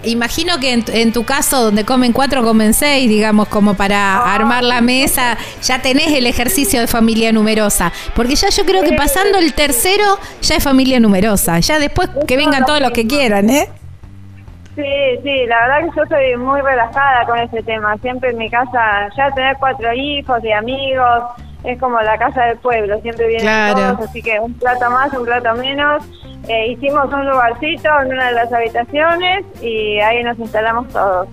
Imagino 0.03 0.59
que 0.59 0.73
en, 0.73 0.85
en 0.93 1.13
tu 1.13 1.23
caso, 1.25 1.61
donde 1.61 1.85
comen 1.85 2.11
cuatro, 2.11 2.43
comen 2.43 2.73
seis, 2.73 3.07
digamos, 3.07 3.47
como 3.49 3.75
para 3.75 4.33
armar 4.33 4.63
la 4.63 4.81
mesa, 4.81 5.37
ya 5.61 5.79
tenés 5.79 6.07
el 6.07 6.25
ejercicio 6.25 6.79
de 6.79 6.87
familia 6.87 7.31
numerosa. 7.31 7.93
Porque 8.15 8.35
ya 8.35 8.49
yo 8.49 8.65
creo 8.65 8.81
que 8.81 8.93
pasando 8.93 9.37
el 9.37 9.53
tercero, 9.53 10.17
ya 10.41 10.55
es 10.55 10.63
familia 10.63 10.99
numerosa. 10.99 11.59
Ya 11.59 11.77
después 11.77 12.09
que 12.27 12.35
vengan 12.35 12.65
todos 12.65 12.81
los 12.81 12.91
que 12.91 13.05
quieran, 13.05 13.51
¿eh? 13.51 13.69
Sí, 14.75 15.19
sí, 15.23 15.45
la 15.47 15.67
verdad 15.67 15.79
que 15.93 15.97
yo 15.99 16.05
soy 16.07 16.37
muy 16.37 16.61
relajada 16.61 17.25
con 17.25 17.37
ese 17.39 17.61
tema. 17.63 17.97
Siempre 17.97 18.29
en 18.29 18.37
mi 18.37 18.49
casa, 18.49 19.09
ya 19.17 19.29
tener 19.31 19.57
cuatro 19.59 19.91
hijos 19.93 20.41
y 20.43 20.51
amigos, 20.51 21.23
es 21.63 21.77
como 21.79 21.99
la 22.01 22.17
casa 22.17 22.45
del 22.45 22.57
pueblo, 22.57 22.99
siempre 23.01 23.27
vienen 23.27 23.45
Claro. 23.45 23.75
todos, 23.97 24.09
así 24.09 24.21
que 24.21 24.39
un 24.39 24.53
plato 24.53 24.89
más, 24.89 25.11
un 25.13 25.25
plato 25.25 25.53
menos. 25.55 26.03
Eh, 26.47 26.67
hicimos 26.69 27.11
un 27.13 27.29
lugarcito 27.29 27.89
en 28.01 28.13
una 28.13 28.27
de 28.27 28.33
las 28.33 28.51
habitaciones 28.53 29.45
y 29.61 29.99
ahí 29.99 30.23
nos 30.23 30.39
instalamos 30.39 30.87
todos. 30.87 31.27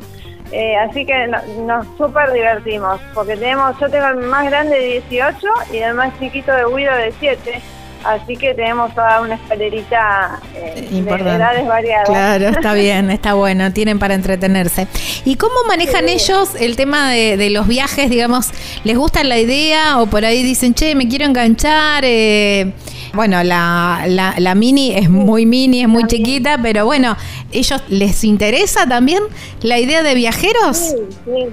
Eh, 0.50 0.76
así 0.76 1.06
que 1.06 1.26
no- 1.28 1.42
nos 1.64 1.86
súper 1.96 2.32
divertimos, 2.32 3.00
porque 3.14 3.36
tenemos, 3.36 3.78
yo 3.78 3.88
tengo 3.88 4.06
el 4.08 4.16
más 4.16 4.46
grande 4.50 4.74
de 4.78 4.86
18 5.08 5.46
y 5.72 5.78
el 5.78 5.94
más 5.94 6.18
chiquito 6.18 6.52
de 6.52 6.64
Guido 6.64 6.94
de 6.94 7.12
7. 7.20 7.60
Así 8.04 8.36
que 8.36 8.54
tenemos 8.54 8.94
toda 8.94 9.20
una 9.20 9.34
escalerita 9.34 10.40
eh, 10.54 10.88
de 10.90 11.14
edades 11.14 11.66
variadas. 11.66 12.08
Claro, 12.08 12.48
está 12.48 12.72
bien, 12.74 13.10
está 13.10 13.34
bueno, 13.34 13.72
tienen 13.72 13.98
para 13.98 14.14
entretenerse. 14.14 14.86
¿Y 15.24 15.36
cómo 15.36 15.54
manejan 15.66 16.08
ellos 16.08 16.50
el 16.58 16.76
tema 16.76 17.10
de, 17.10 17.36
de 17.36 17.50
los 17.50 17.66
viajes, 17.66 18.08
digamos? 18.10 18.50
¿Les 18.84 18.96
gusta 18.96 19.24
la 19.24 19.38
idea 19.38 20.00
o 20.00 20.06
por 20.06 20.24
ahí 20.24 20.42
dicen, 20.42 20.74
che, 20.74 20.94
me 20.94 21.08
quiero 21.08 21.24
enganchar? 21.24 22.04
eh, 22.04 22.72
bueno, 23.14 23.42
la, 23.42 24.04
la, 24.06 24.34
la 24.38 24.54
mini 24.54 24.94
es 24.94 25.08
muy 25.08 25.46
mini, 25.46 25.82
es 25.82 25.88
muy 25.88 26.04
chiquita, 26.06 26.58
pero 26.62 26.84
bueno, 26.84 27.16
¿ellos 27.52 27.82
les 27.88 28.22
interesa 28.24 28.86
también 28.86 29.22
la 29.62 29.78
idea 29.78 30.02
de 30.02 30.14
viajeros? 30.14 30.76
Sí, 30.76 30.96
sí. 31.24 31.46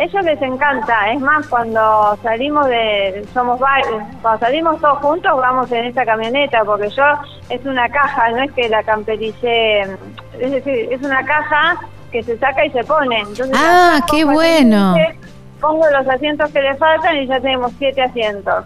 Ellos 0.00 0.24
les 0.24 0.40
encanta. 0.40 1.12
Es 1.12 1.20
más, 1.20 1.46
cuando 1.48 2.16
salimos 2.22 2.66
de, 2.68 3.22
somos 3.34 3.60
cuando 4.22 4.40
salimos 4.40 4.80
todos 4.80 4.98
juntos 5.00 5.30
vamos 5.36 5.70
en 5.72 5.84
esta 5.84 6.06
camioneta, 6.06 6.64
porque 6.64 6.88
yo 6.88 7.04
es 7.50 7.62
una 7.66 7.86
caja, 7.90 8.30
no 8.30 8.42
es 8.42 8.50
que 8.52 8.66
la 8.70 8.82
camperice, 8.82 9.82
es 10.38 10.50
decir, 10.52 10.88
es 10.90 11.02
una 11.02 11.22
caja 11.26 11.78
que 12.10 12.22
se 12.22 12.38
saca 12.38 12.64
y 12.64 12.70
se 12.70 12.82
pone. 12.84 13.18
Entonces, 13.18 13.54
Ah, 13.54 14.00
qué 14.10 14.24
bueno. 14.24 14.94
Pongo 15.60 15.84
los 15.90 16.08
asientos 16.08 16.50
que 16.50 16.62
le 16.62 16.74
faltan 16.76 17.18
y 17.18 17.26
ya 17.26 17.38
tenemos 17.38 17.70
siete 17.78 18.00
asientos. 18.00 18.64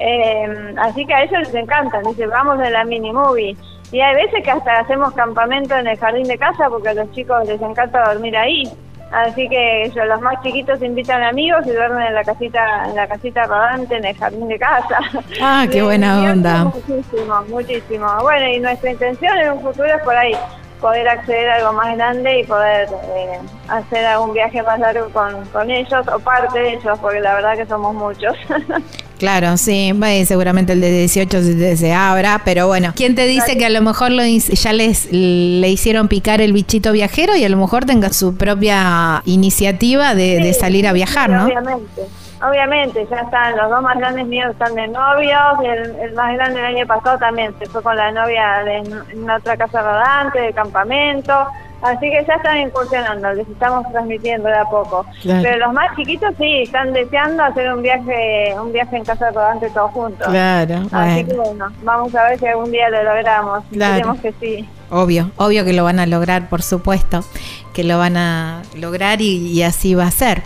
Eh, 0.00 0.74
así 0.78 1.06
que 1.06 1.14
a 1.14 1.22
ellos 1.22 1.42
les 1.42 1.54
encantan, 1.54 2.02
dicen, 2.02 2.28
vamos 2.28 2.58
en 2.60 2.72
la 2.72 2.84
mini 2.84 3.12
movie. 3.12 3.56
Y 3.92 4.00
hay 4.00 4.16
veces 4.16 4.42
que 4.42 4.50
hasta 4.50 4.80
hacemos 4.80 5.12
campamento 5.12 5.76
en 5.76 5.86
el 5.86 5.96
jardín 5.96 6.26
de 6.26 6.38
casa 6.38 6.68
porque 6.68 6.88
a 6.88 6.94
los 6.94 7.12
chicos 7.12 7.46
les 7.46 7.62
encanta 7.62 8.12
dormir 8.12 8.36
ahí. 8.36 8.64
Así 9.12 9.46
que 9.46 9.84
ellos, 9.84 10.06
los 10.06 10.20
más 10.22 10.42
chiquitos 10.42 10.82
invitan 10.82 11.22
amigos 11.22 11.66
y 11.66 11.70
duermen 11.70 12.06
en 12.06 12.14
la 12.14 12.24
casita, 12.24 12.86
en 12.88 12.96
la 12.96 13.06
casita 13.06 13.44
rodante 13.44 13.96
en 13.96 14.06
el 14.06 14.16
jardín 14.16 14.48
de 14.48 14.58
casa. 14.58 14.98
Ah, 15.40 15.66
qué 15.70 15.82
buena 15.82 16.32
onda. 16.32 16.64
Muchísimo, 16.64 17.42
muchísimo. 17.48 18.06
Bueno, 18.22 18.48
y 18.48 18.60
nuestra 18.60 18.90
intención 18.90 19.36
en 19.38 19.52
un 19.52 19.60
futuro 19.60 19.86
es 19.86 20.02
por 20.02 20.16
ahí 20.16 20.34
poder 20.82 21.08
acceder 21.08 21.48
a 21.48 21.54
algo 21.56 21.72
más 21.72 21.96
grande 21.96 22.40
y 22.40 22.44
poder 22.44 22.88
eh, 23.16 23.38
hacer 23.68 24.04
algún 24.04 24.34
viaje 24.34 24.62
más 24.62 24.78
largo 24.80 25.08
con, 25.10 25.46
con 25.46 25.70
ellos 25.70 26.06
o 26.12 26.18
parte 26.18 26.58
de 26.58 26.74
ellos, 26.74 26.98
porque 27.00 27.20
la 27.20 27.34
verdad 27.34 27.56
que 27.56 27.64
somos 27.64 27.94
muchos. 27.94 28.36
Claro, 29.18 29.56
sí, 29.56 29.92
bueno, 29.94 30.26
seguramente 30.26 30.72
el 30.72 30.80
de 30.80 30.90
18 30.90 31.76
se, 31.76 31.92
abra, 31.92 32.42
pero 32.44 32.66
bueno, 32.66 32.92
¿quién 32.96 33.14
te 33.14 33.24
dice 33.28 33.56
que 33.56 33.64
a 33.64 33.70
lo 33.70 33.80
mejor 33.80 34.10
lo, 34.10 34.24
ya 34.24 34.72
les 34.72 35.12
le 35.12 35.68
hicieron 35.68 36.08
picar 36.08 36.40
el 36.40 36.52
bichito 36.52 36.90
viajero 36.90 37.36
y 37.36 37.44
a 37.44 37.48
lo 37.48 37.56
mejor 37.56 37.84
tenga 37.84 38.12
su 38.12 38.36
propia 38.36 39.22
iniciativa 39.24 40.16
de, 40.16 40.40
de 40.40 40.52
salir 40.54 40.88
a 40.88 40.92
viajar, 40.92 41.30
Sí, 41.30 41.36
¿no? 41.36 41.44
Obviamente, 41.44 42.02
obviamente, 42.48 43.06
ya 43.10 43.20
están, 43.20 43.56
los 43.56 43.70
dos 43.70 43.82
más 43.82 43.96
grandes 43.98 44.26
míos 44.26 44.50
están 44.50 44.74
de 44.74 44.88
novios, 44.88 45.58
el, 45.64 45.96
el 45.96 46.12
más 46.14 46.34
grande 46.34 46.60
el 46.60 46.76
año 46.76 46.86
pasado 46.86 47.18
también 47.18 47.54
se 47.58 47.66
fue 47.66 47.82
con 47.82 47.96
la 47.96 48.10
novia 48.12 48.62
de, 48.64 48.76
en 49.12 49.30
otra 49.30 49.56
casa 49.56 49.82
rodante, 49.82 50.40
de 50.40 50.52
campamento, 50.52 51.46
así 51.82 52.10
que 52.10 52.24
ya 52.26 52.34
están 52.34 52.58
incursionando, 52.58 53.32
les 53.32 53.48
estamos 53.48 53.90
transmitiendo 53.90 54.48
de 54.48 54.56
a 54.56 54.64
poco. 54.64 55.06
Claro. 55.22 55.42
Pero 55.42 55.66
los 55.66 55.72
más 55.72 55.94
chiquitos 55.96 56.34
sí, 56.38 56.62
están 56.62 56.92
deseando 56.92 57.44
hacer 57.44 57.72
un 57.72 57.82
viaje 57.82 58.54
un 58.60 58.72
viaje 58.72 58.96
en 58.96 59.04
casa 59.04 59.30
rodante 59.30 59.70
todos 59.70 59.90
juntos. 59.92 60.26
Claro, 60.28 60.82
Así 60.92 61.24
que 61.24 61.34
bueno. 61.34 61.54
bueno, 61.56 61.72
vamos 61.82 62.14
a 62.14 62.24
ver 62.24 62.38
si 62.38 62.46
algún 62.46 62.70
día 62.70 62.88
lo 62.90 63.02
logramos. 63.02 63.64
Claro. 63.72 63.94
Esperemos 63.94 64.20
que 64.20 64.32
sí. 64.40 64.68
Obvio, 64.94 65.30
obvio 65.36 65.64
que 65.64 65.72
lo 65.72 65.84
van 65.84 65.98
a 66.00 66.06
lograr, 66.06 66.50
por 66.50 66.62
supuesto, 66.62 67.24
que 67.72 67.82
lo 67.82 67.96
van 67.96 68.18
a 68.18 68.60
lograr 68.76 69.22
y, 69.22 69.46
y 69.48 69.62
así 69.62 69.94
va 69.94 70.06
a 70.06 70.10
ser. 70.10 70.42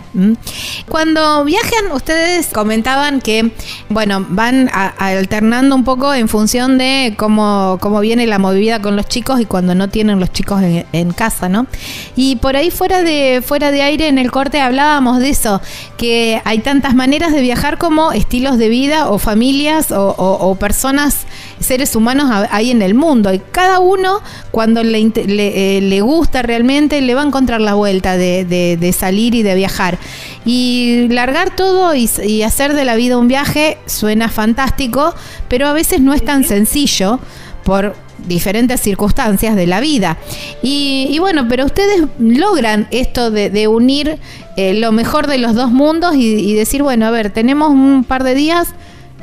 Cuando 0.87 1.43
viajan, 1.43 1.91
ustedes 1.93 2.47
comentaban 2.47 3.19
que, 3.19 3.51
bueno, 3.89 4.25
van 4.29 4.69
a- 4.73 4.87
alternando 4.97 5.75
un 5.75 5.83
poco 5.83 6.13
en 6.13 6.29
función 6.29 6.77
de 6.77 7.15
cómo, 7.17 7.77
cómo 7.81 7.99
viene 7.99 8.25
la 8.25 8.39
movida 8.39 8.81
con 8.81 8.95
los 8.95 9.07
chicos 9.07 9.41
y 9.41 9.45
cuando 9.45 9.75
no 9.75 9.89
tienen 9.89 10.19
los 10.21 10.31
chicos 10.31 10.61
en, 10.63 10.85
en 10.93 11.11
casa, 11.11 11.49
¿no? 11.49 11.67
Y 12.15 12.37
por 12.37 12.55
ahí 12.55 12.71
fuera 12.71 13.01
de, 13.03 13.43
fuera 13.45 13.71
de 13.71 13.81
aire, 13.81 14.07
en 14.07 14.17
el 14.17 14.31
corte 14.31 14.61
hablábamos 14.61 15.19
de 15.19 15.29
eso, 15.29 15.61
que 15.97 16.41
hay 16.45 16.59
tantas 16.59 16.95
maneras 16.95 17.33
de 17.33 17.41
viajar 17.41 17.77
como 17.77 18.13
estilos 18.13 18.57
de 18.57 18.69
vida 18.69 19.09
o 19.09 19.19
familias 19.19 19.91
o, 19.91 20.07
o- 20.17 20.49
o 20.49 20.55
personas, 20.55 21.25
seres 21.59 21.95
humanos 21.95 22.29
ahí 22.51 22.71
en 22.71 22.81
el 22.81 22.93
mundo. 22.93 23.33
Y 23.33 23.39
cada 23.51 23.79
uno, 23.79 24.21
cuando 24.51 24.83
le, 24.83 25.11
eh, 25.15 25.79
le 25.81 26.01
gusta 26.01 26.41
realmente, 26.41 27.01
le 27.01 27.15
va 27.15 27.21
a 27.23 27.25
encontrar 27.25 27.61
la 27.61 27.73
vuelta 27.73 28.17
de, 28.17 28.45
de- 28.45 28.77
de 28.77 28.93
salir 28.93 29.33
y 29.35 29.43
de 29.43 29.55
viajar. 29.55 29.97
Y 30.45 31.07
largar 31.09 31.55
todo 31.55 31.93
y 31.95 32.43
hacer 32.43 32.73
de 32.73 32.85
la 32.85 32.95
vida 32.95 33.17
un 33.17 33.27
viaje 33.27 33.77
suena 33.85 34.29
fantástico, 34.29 35.13
pero 35.47 35.67
a 35.67 35.73
veces 35.73 35.99
no 36.01 36.13
es 36.13 36.23
tan 36.23 36.43
sencillo 36.43 37.19
por 37.63 37.95
diferentes 38.27 38.81
circunstancias 38.81 39.55
de 39.55 39.67
la 39.67 39.79
vida. 39.79 40.17
Y, 40.63 41.07
y 41.11 41.19
bueno, 41.19 41.47
pero 41.49 41.65
ustedes 41.65 42.03
logran 42.19 42.87
esto 42.91 43.29
de, 43.31 43.49
de 43.49 43.67
unir 43.67 44.17
eh, 44.55 44.73
lo 44.73 44.91
mejor 44.91 45.27
de 45.27 45.37
los 45.37 45.53
dos 45.53 45.71
mundos 45.71 46.15
y, 46.15 46.33
y 46.35 46.53
decir, 46.55 46.81
bueno, 46.81 47.05
a 47.05 47.11
ver, 47.11 47.29
tenemos 47.29 47.69
un 47.69 48.03
par 48.03 48.23
de 48.23 48.33
días 48.35 48.69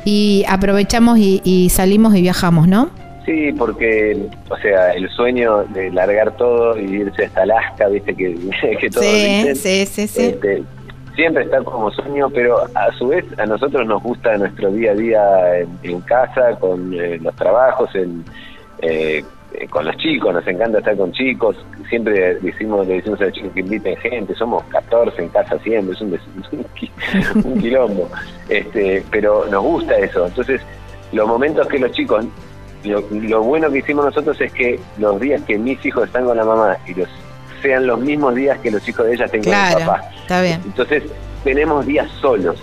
y 0.05 0.45
aprovechamos 0.47 1.17
y, 1.17 1.41
y 1.43 1.69
salimos 1.69 2.15
y 2.15 2.21
viajamos, 2.21 2.67
¿no? 2.67 2.89
Sí, 3.25 3.51
porque, 3.57 4.27
o 4.49 4.57
sea, 4.57 4.91
el 4.93 5.09
sueño 5.09 5.63
de 5.73 5.89
largar 5.91 6.37
todo 6.37 6.79
y 6.79 6.83
irse 6.83 7.25
hasta 7.25 7.41
Alaska, 7.41 7.87
viste, 7.87 8.13
que, 8.15 8.35
que 8.79 8.89
todos 8.89 9.05
Sí, 9.05 9.11
dicen, 9.11 9.55
sí, 9.55 9.85
sí, 9.87 10.07
sí. 10.07 10.21
este, 10.27 10.63
siempre 11.15 11.43
está 11.45 11.63
como 11.63 11.89
sueño, 11.91 12.29
pero 12.29 12.65
a 12.75 12.91
su 12.97 13.07
vez 13.07 13.25
a 13.39 13.45
nosotros 13.47 13.87
nos 13.87 14.03
gusta 14.03 14.37
nuestro 14.37 14.71
día 14.71 14.91
a 14.91 14.95
día 14.95 15.59
en, 15.59 15.69
en 15.81 16.01
casa, 16.01 16.55
con 16.59 16.93
eh, 16.93 17.17
los 17.19 17.35
trabajos, 17.35 17.89
en, 17.95 18.23
eh, 18.83 19.23
eh, 19.59 19.67
con 19.67 19.85
los 19.85 19.95
chicos, 19.97 20.33
nos 20.33 20.47
encanta 20.47 20.79
estar 20.79 20.95
con 20.97 21.11
chicos, 21.11 21.55
siempre 21.89 22.35
decimos, 22.35 22.87
le 22.87 22.95
decimos 22.95 23.21
a 23.21 23.25
los 23.25 23.33
chicos 23.33 23.51
que 23.53 23.59
inviten 23.59 23.97
gente, 23.97 24.35
somos 24.35 24.63
14 24.65 25.21
en 25.21 25.29
casa 25.29 25.57
siempre, 25.59 25.93
es 25.93 26.01
un, 27.45 27.59
quilombo, 27.59 28.09
este, 28.49 29.03
pero 29.11 29.45
nos 29.47 29.63
gusta 29.63 29.97
eso, 29.97 30.25
entonces 30.25 30.61
los 31.11 31.27
momentos 31.27 31.67
que 31.67 31.79
los 31.79 31.91
chicos, 31.91 32.25
lo, 32.83 33.03
lo 33.11 33.43
bueno 33.43 33.71
que 33.71 33.79
hicimos 33.79 34.05
nosotros 34.05 34.39
es 34.41 34.51
que 34.53 34.79
los 34.97 35.19
días 35.19 35.41
que 35.43 35.57
mis 35.57 35.83
hijos 35.85 36.05
están 36.05 36.25
con 36.25 36.37
la 36.37 36.45
mamá 36.45 36.77
y 36.87 36.93
los 36.93 37.09
sean 37.61 37.87
los 37.87 37.99
mismos 37.99 38.35
días 38.35 38.59
que 38.59 38.69
los 38.69 38.87
hijos 38.87 39.05
de 39.07 39.15
ella 39.15 39.25
estén 39.25 39.43
con 39.43 39.53
el 39.53 39.85
papá. 39.85 40.01
está 40.21 40.41
bien. 40.41 40.61
Entonces 40.65 41.03
tenemos 41.43 41.85
días 41.85 42.09
solos. 42.21 42.57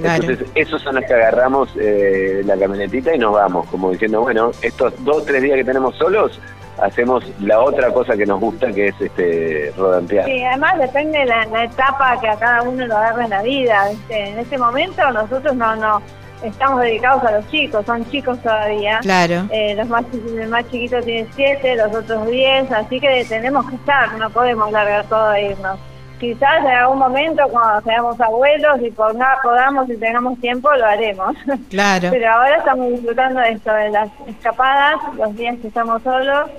Claro. 0.00 0.22
Entonces 0.22 0.48
esos 0.54 0.82
son 0.82 0.96
los 0.96 1.04
que 1.04 1.14
agarramos 1.14 1.70
eh, 1.78 2.42
la 2.44 2.56
camionetita 2.56 3.14
y 3.14 3.18
nos 3.18 3.34
vamos, 3.34 3.66
como 3.68 3.90
diciendo, 3.90 4.20
bueno, 4.20 4.50
estos 4.62 4.92
dos, 5.04 5.24
tres 5.24 5.42
días 5.42 5.56
que 5.56 5.64
tenemos 5.64 5.96
solos, 5.96 6.40
hacemos 6.80 7.24
la 7.40 7.60
otra 7.60 7.92
cosa 7.92 8.16
que 8.16 8.26
nos 8.26 8.40
gusta, 8.40 8.72
que 8.72 8.88
es 8.88 9.00
este 9.00 9.72
rodantear. 9.76 10.24
Sí, 10.24 10.42
además 10.42 10.78
depende 10.78 11.18
de 11.18 11.26
la, 11.26 11.44
la 11.46 11.64
etapa 11.64 12.18
que 12.20 12.28
a 12.28 12.36
cada 12.36 12.62
uno 12.62 12.86
lo 12.86 12.96
agarre 12.96 13.24
en 13.24 13.30
la 13.30 13.42
vida. 13.42 13.88
¿viste? 13.90 14.28
En 14.30 14.38
ese 14.38 14.58
momento 14.58 15.10
nosotros 15.10 15.54
no, 15.54 15.76
no, 15.76 16.02
estamos 16.42 16.80
dedicados 16.80 17.24
a 17.24 17.32
los 17.32 17.48
chicos, 17.50 17.84
son 17.86 18.08
chicos 18.10 18.38
todavía. 18.42 18.98
Claro. 19.00 19.46
Eh, 19.50 19.74
los 19.76 19.88
más, 19.88 20.04
el 20.12 20.48
más 20.48 20.64
chiquito 20.70 21.00
tiene 21.02 21.28
siete, 21.34 21.76
los 21.76 21.94
otros 21.94 22.26
diez, 22.28 22.70
así 22.72 23.00
que 23.00 23.24
tenemos 23.28 23.68
que 23.68 23.76
estar, 23.76 24.16
no 24.18 24.30
podemos 24.30 24.70
largar 24.72 25.04
todo 25.06 25.32
e 25.34 25.50
irnos. 25.50 25.78
Quizás 26.20 26.60
en 26.60 26.66
algún 26.66 26.98
momento 26.98 27.42
cuando 27.50 27.80
seamos 27.82 28.20
abuelos 28.20 28.78
y 28.82 28.90
podamos 28.90 29.88
y 29.88 29.96
tengamos 29.96 30.38
tiempo 30.38 30.70
lo 30.74 30.84
haremos. 30.84 31.34
Claro. 31.70 32.08
Pero 32.10 32.30
ahora 32.30 32.58
estamos 32.58 32.90
disfrutando 32.90 33.40
de 33.40 33.52
esto, 33.52 33.72
de 33.72 33.90
las 33.90 34.10
escapadas, 34.26 34.96
los 35.16 35.34
días 35.36 35.56
que 35.60 35.68
estamos 35.68 36.02
solos 36.02 36.50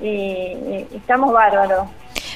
y 0.00 0.86
estamos 0.94 1.32
bárbaros. 1.32 1.88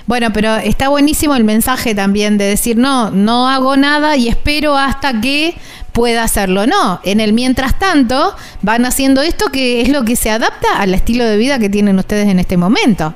Bueno, 0.06 0.32
pero 0.34 0.56
está 0.56 0.88
buenísimo 0.88 1.34
el 1.34 1.44
mensaje 1.44 1.94
también 1.94 2.36
de 2.36 2.44
decir, 2.44 2.76
no, 2.76 3.10
no 3.10 3.48
hago 3.48 3.76
nada 3.76 4.16
y 4.16 4.28
espero 4.28 4.76
hasta 4.76 5.20
que 5.20 5.54
pueda 5.92 6.24
hacerlo. 6.24 6.66
No, 6.66 7.00
en 7.04 7.20
el 7.20 7.32
mientras 7.32 7.78
tanto 7.78 8.34
van 8.60 8.84
haciendo 8.84 9.22
esto 9.22 9.46
que 9.46 9.80
es 9.80 9.88
lo 9.88 10.04
que 10.04 10.16
se 10.16 10.30
adapta 10.30 10.78
al 10.78 10.92
estilo 10.92 11.24
de 11.24 11.38
vida 11.38 11.58
que 11.58 11.70
tienen 11.70 11.98
ustedes 11.98 12.28
en 12.28 12.38
este 12.38 12.58
momento. 12.58 13.14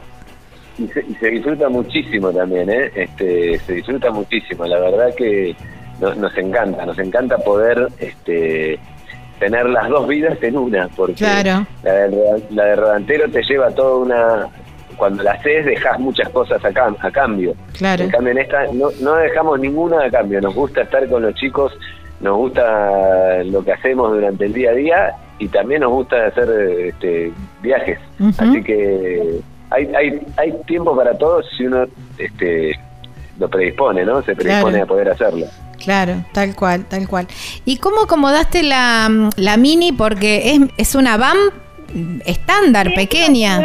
Y 0.79 0.87
se, 0.89 1.31
disfruta 1.31 1.69
muchísimo 1.69 2.31
también, 2.31 2.71
¿eh? 2.71 2.91
Este, 2.95 3.59
se 3.59 3.75
disfruta 3.75 4.11
muchísimo. 4.11 4.65
La 4.67 4.79
verdad 4.79 5.15
que 5.17 5.57
nos 6.01 6.39
encanta, 6.39 6.87
nos 6.87 6.99
encanta 6.99 7.37
poder 7.39 7.89
este, 7.99 8.79
tener 9.39 9.69
las 9.69 9.89
dos 9.89 10.07
vidas 10.07 10.39
en 10.43 10.57
una, 10.57 10.89
porque 10.89 11.25
la, 11.25 11.43
de, 11.83 12.43
la 12.51 12.65
de 12.65 12.77
Rodantero 12.77 13.29
te 13.31 13.43
lleva 13.43 13.71
toda 13.71 13.97
una 13.97 14.49
cuando 14.97 15.23
la 15.23 15.33
haces 15.33 15.65
dejas 15.65 15.99
muchas 16.01 16.29
cosas 16.31 16.61
a, 16.65 16.69
a 17.01 17.11
cambio. 17.11 17.55
Claro. 17.77 18.05
En 18.05 18.11
cambio 18.11 18.33
en 18.33 18.39
esta 18.39 18.67
no, 18.73 18.89
no 19.01 19.15
dejamos 19.15 19.61
ninguna 19.61 20.05
a 20.05 20.11
cambio, 20.11 20.41
nos 20.41 20.55
gusta 20.55 20.83
estar 20.83 21.09
con 21.09 21.23
los 21.23 21.35
chicos, 21.35 21.73
nos 22.21 22.37
gusta 22.37 23.43
lo 23.45 23.65
que 23.65 23.73
hacemos 23.73 24.13
durante 24.13 24.47
el 24.47 24.53
día 24.53 24.71
a 24.71 24.75
día 24.75 25.13
y 25.39 25.49
también 25.49 25.83
nos 25.83 25.93
gusta 25.93 26.27
hacer 26.27 26.49
este, 26.87 27.33
viajes. 27.63 27.99
Así 28.39 28.63
que 28.63 29.41
hay, 29.71 29.87
hay, 29.95 30.21
hay 30.37 30.53
tiempo 30.67 30.97
para 30.97 31.17
todos 31.17 31.47
si 31.57 31.67
uno 31.67 31.87
este, 32.19 32.79
lo 33.39 33.49
predispone, 33.49 34.05
¿no? 34.05 34.23
Se 34.23 34.35
predispone 34.35 34.81
a 34.81 34.87
poder 34.87 35.11
hacerlo. 35.11 35.47
Claro, 35.83 36.25
tal 36.33 36.55
cual, 36.57 36.85
tal 36.87 37.09
cual. 37.09 37.29
¿Y 37.65 37.77
cómo 37.79 38.03
acomodaste 38.03 38.63
la, 38.63 39.31
la 39.37 39.57
mini? 39.57 39.93
Porque 39.93 40.53
es, 40.53 40.61
es 40.77 40.95
una 40.95 41.17
van 41.17 41.37
estándar, 42.25 42.93
pequeña. 42.95 43.65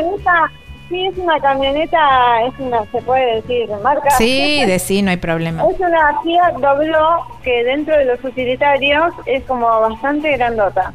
Sí, 0.93 1.07
es 1.07 1.17
una 1.17 1.39
camioneta, 1.39 1.99
es 2.45 2.53
una, 2.59 2.85
se 2.91 3.01
puede 3.01 3.41
decir, 3.41 3.67
marca. 3.81 4.11
Sí, 4.11 4.63
de 4.63 4.77
sí, 4.77 5.01
no 5.01 5.09
hay 5.09 5.17
problema. 5.17 5.63
Es 5.67 5.79
una 5.79 6.21
Fiat 6.21 6.53
Doblo 6.57 7.25
que 7.41 7.63
dentro 7.63 7.97
de 7.97 8.05
los 8.05 8.23
utilitarios 8.23 9.11
es 9.25 9.43
como 9.45 9.65
bastante 9.65 10.37
grandota. 10.37 10.93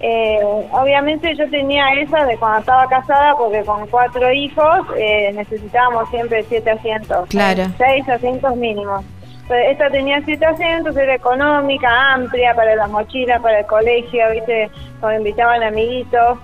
eh, 0.00 0.40
obviamente 0.72 1.34
yo 1.36 1.48
tenía 1.48 1.86
esa 2.02 2.26
de 2.26 2.36
cuando 2.36 2.58
estaba 2.58 2.86
casada 2.88 3.34
porque 3.38 3.62
con 3.64 3.86
cuatro 3.86 4.30
hijos 4.30 4.86
eh, 4.98 5.32
necesitábamos 5.32 6.10
siempre 6.10 6.44
siete 6.46 6.72
asientos. 6.72 7.26
Claro. 7.30 7.64
Seis 7.78 8.06
asientos 8.10 8.54
mínimos. 8.56 9.06
Esta 9.48 9.88
tenía 9.88 10.20
siete 10.26 10.44
asientos, 10.44 10.94
era 10.98 11.14
económica, 11.14 12.12
amplia 12.12 12.54
para 12.54 12.76
la 12.76 12.88
mochila, 12.88 13.40
para 13.40 13.60
el 13.60 13.66
colegio, 13.66 14.22
¿viste? 14.32 14.70
Cuando 15.00 15.18
invitaban 15.20 15.62
amiguitos. 15.62 16.38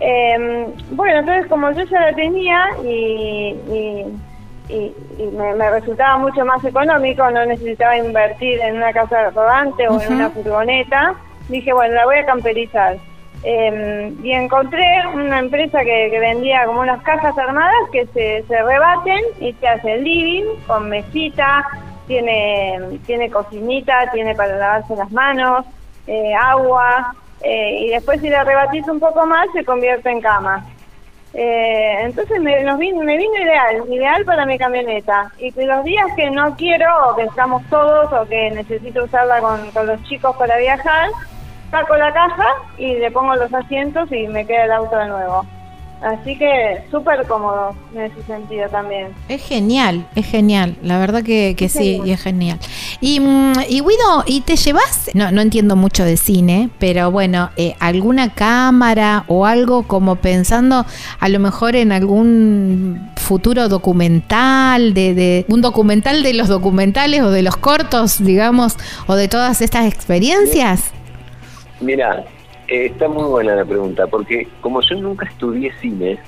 Eh, 0.00 0.66
bueno, 0.92 1.20
entonces 1.20 1.46
como 1.46 1.70
yo 1.72 1.84
ya 1.84 2.00
la 2.00 2.12
tenía 2.14 2.68
y, 2.82 3.54
me, 5.32 5.70
resultaba 5.70 6.18
mucho 6.18 6.44
más 6.44 6.64
económico, 6.64 7.30
no 7.30 7.44
necesitaba 7.44 7.98
invertir 7.98 8.60
en 8.60 8.76
una 8.76 8.92
casa 8.92 9.30
rodante 9.30 9.86
o 9.88 10.00
en 10.00 10.14
una 10.14 10.30
furgoneta, 10.30 11.14
dije, 11.48 11.72
bueno, 11.72 11.94
la 11.94 12.06
voy 12.06 12.16
a 12.16 12.26
camperizar. 12.26 12.96
Eh, 13.42 14.12
y 14.22 14.32
encontré 14.32 14.84
una 15.14 15.38
empresa 15.38 15.80
que, 15.82 16.18
vendía 16.20 16.64
como 16.66 16.80
unas 16.80 17.02
cajas 17.02 17.36
armadas 17.38 17.88
que 17.92 18.06
se, 18.06 18.44
se 18.46 18.62
rebaten 18.62 19.20
y 19.40 19.52
se 19.54 19.68
hace 19.68 19.94
el 19.94 20.04
living 20.04 20.44
con 20.66 20.88
mesita, 20.88 21.64
tiene, 22.06 22.98
tiene 23.06 23.30
cocinita, 23.30 24.10
tiene 24.12 24.34
para 24.34 24.56
lavarse 24.56 24.96
las 24.96 25.10
manos, 25.12 25.64
eh, 26.06 26.34
agua, 26.34 27.14
eh, 27.42 27.78
y 27.80 27.88
después 27.90 28.20
si 28.20 28.28
le 28.28 28.42
rebatís 28.44 28.86
un 28.88 29.00
poco 29.00 29.26
más 29.26 29.46
se 29.52 29.64
convierte 29.64 30.10
en 30.10 30.20
cama. 30.20 30.64
Eh, 31.32 32.02
entonces 32.02 32.40
me, 32.40 32.62
nos 32.64 32.78
vino, 32.78 33.02
me 33.04 33.16
vino 33.16 33.36
ideal, 33.36 33.84
ideal 33.88 34.24
para 34.24 34.46
mi 34.46 34.58
camioneta. 34.58 35.30
Y 35.38 35.52
los 35.64 35.84
días 35.84 36.06
que 36.16 36.30
no 36.30 36.56
quiero, 36.56 36.86
o 37.08 37.16
que 37.16 37.22
estamos 37.22 37.62
todos, 37.70 38.12
o 38.12 38.28
que 38.28 38.50
necesito 38.50 39.04
usarla 39.04 39.40
con, 39.40 39.70
con 39.70 39.86
los 39.86 40.02
chicos 40.04 40.36
para 40.36 40.56
viajar, 40.56 41.10
saco 41.70 41.96
la 41.96 42.12
caja 42.12 42.46
y 42.78 42.96
le 42.96 43.10
pongo 43.10 43.36
los 43.36 43.52
asientos 43.54 44.10
y 44.10 44.26
me 44.26 44.44
queda 44.44 44.64
el 44.64 44.72
auto 44.72 44.96
de 44.96 45.06
nuevo. 45.06 45.46
Así 46.02 46.36
que 46.38 46.82
súper 46.90 47.26
cómodo 47.26 47.74
en 47.94 48.02
ese 48.02 48.22
sentido 48.22 48.68
también. 48.70 49.08
Es 49.28 49.42
genial, 49.42 50.06
es 50.14 50.26
genial. 50.26 50.76
La 50.82 50.98
verdad 50.98 51.22
que, 51.22 51.54
que 51.56 51.68
sí, 51.68 52.00
y 52.02 52.12
es 52.12 52.22
genial. 52.22 52.58
Y, 53.02 53.20
mm, 53.20 53.52
y 53.68 53.80
Guido, 53.80 54.24
¿y 54.26 54.40
te 54.40 54.56
llevas? 54.56 55.10
No, 55.12 55.30
no 55.30 55.42
entiendo 55.42 55.76
mucho 55.76 56.02
de 56.04 56.16
cine, 56.16 56.70
pero 56.78 57.10
bueno, 57.10 57.50
eh, 57.56 57.74
¿alguna 57.80 58.32
cámara 58.32 59.24
o 59.28 59.44
algo 59.44 59.82
como 59.82 60.16
pensando 60.16 60.86
a 61.18 61.28
lo 61.28 61.38
mejor 61.38 61.76
en 61.76 61.92
algún 61.92 63.10
futuro 63.16 63.68
documental, 63.68 64.94
de, 64.94 65.14
de 65.14 65.44
un 65.48 65.60
documental 65.60 66.22
de 66.22 66.32
los 66.32 66.48
documentales 66.48 67.20
o 67.20 67.30
de 67.30 67.42
los 67.42 67.58
cortos, 67.58 68.24
digamos, 68.24 68.76
o 69.06 69.16
de 69.16 69.28
todas 69.28 69.60
estas 69.60 69.86
experiencias? 69.86 70.92
Mira, 71.80 72.24
eh, 72.70 72.86
está 72.86 73.08
muy 73.08 73.24
buena 73.24 73.54
la 73.54 73.64
pregunta, 73.64 74.06
porque 74.06 74.48
como 74.60 74.80
yo 74.80 74.96
nunca 74.96 75.26
estudié 75.26 75.72
cine, 75.80 76.18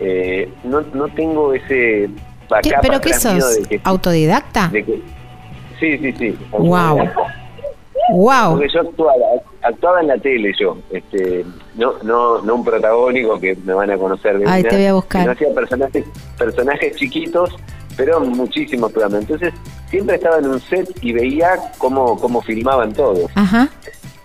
eh, 0.00 0.48
no, 0.64 0.82
no 0.92 1.08
tengo 1.08 1.54
ese 1.54 2.10
¿Pero 2.82 3.00
qué 3.00 3.14
sos? 3.14 3.60
¿Autodidacta? 3.84 4.70
sí, 5.78 5.98
sí, 5.98 6.12
sí. 6.12 6.38
Wow. 6.50 7.08
Wow. 8.12 8.52
Porque 8.52 8.68
yo 8.74 8.80
actuaba, 8.80 9.14
actuaba 9.62 10.00
en 10.00 10.08
la 10.08 10.18
tele 10.18 10.52
yo, 10.58 10.76
este, 10.90 11.44
no, 11.76 11.94
no, 12.02 12.42
no 12.42 12.54
un 12.56 12.64
protagónico 12.64 13.38
que 13.38 13.54
me 13.64 13.72
van 13.72 13.90
a 13.90 13.96
conocer 13.96 14.38
de 14.38 14.48
Ay, 14.48 14.64
te 14.64 14.74
voy 14.74 14.86
a 14.86 14.94
buscar. 14.94 15.26
No 15.26 15.32
hacía 15.32 15.54
personajes, 15.54 16.04
personajes 16.36 16.96
chiquitos, 16.96 17.54
pero 17.96 18.20
muchísimos 18.20 18.90
programas. 18.90 19.22
Entonces, 19.22 19.54
siempre 19.88 20.16
estaba 20.16 20.38
en 20.38 20.46
un 20.46 20.60
set 20.60 20.88
y 21.02 21.12
veía 21.12 21.56
cómo, 21.78 22.18
cómo 22.18 22.42
filmaban 22.42 22.92
todos. 22.92 23.30
Ajá. 23.36 23.68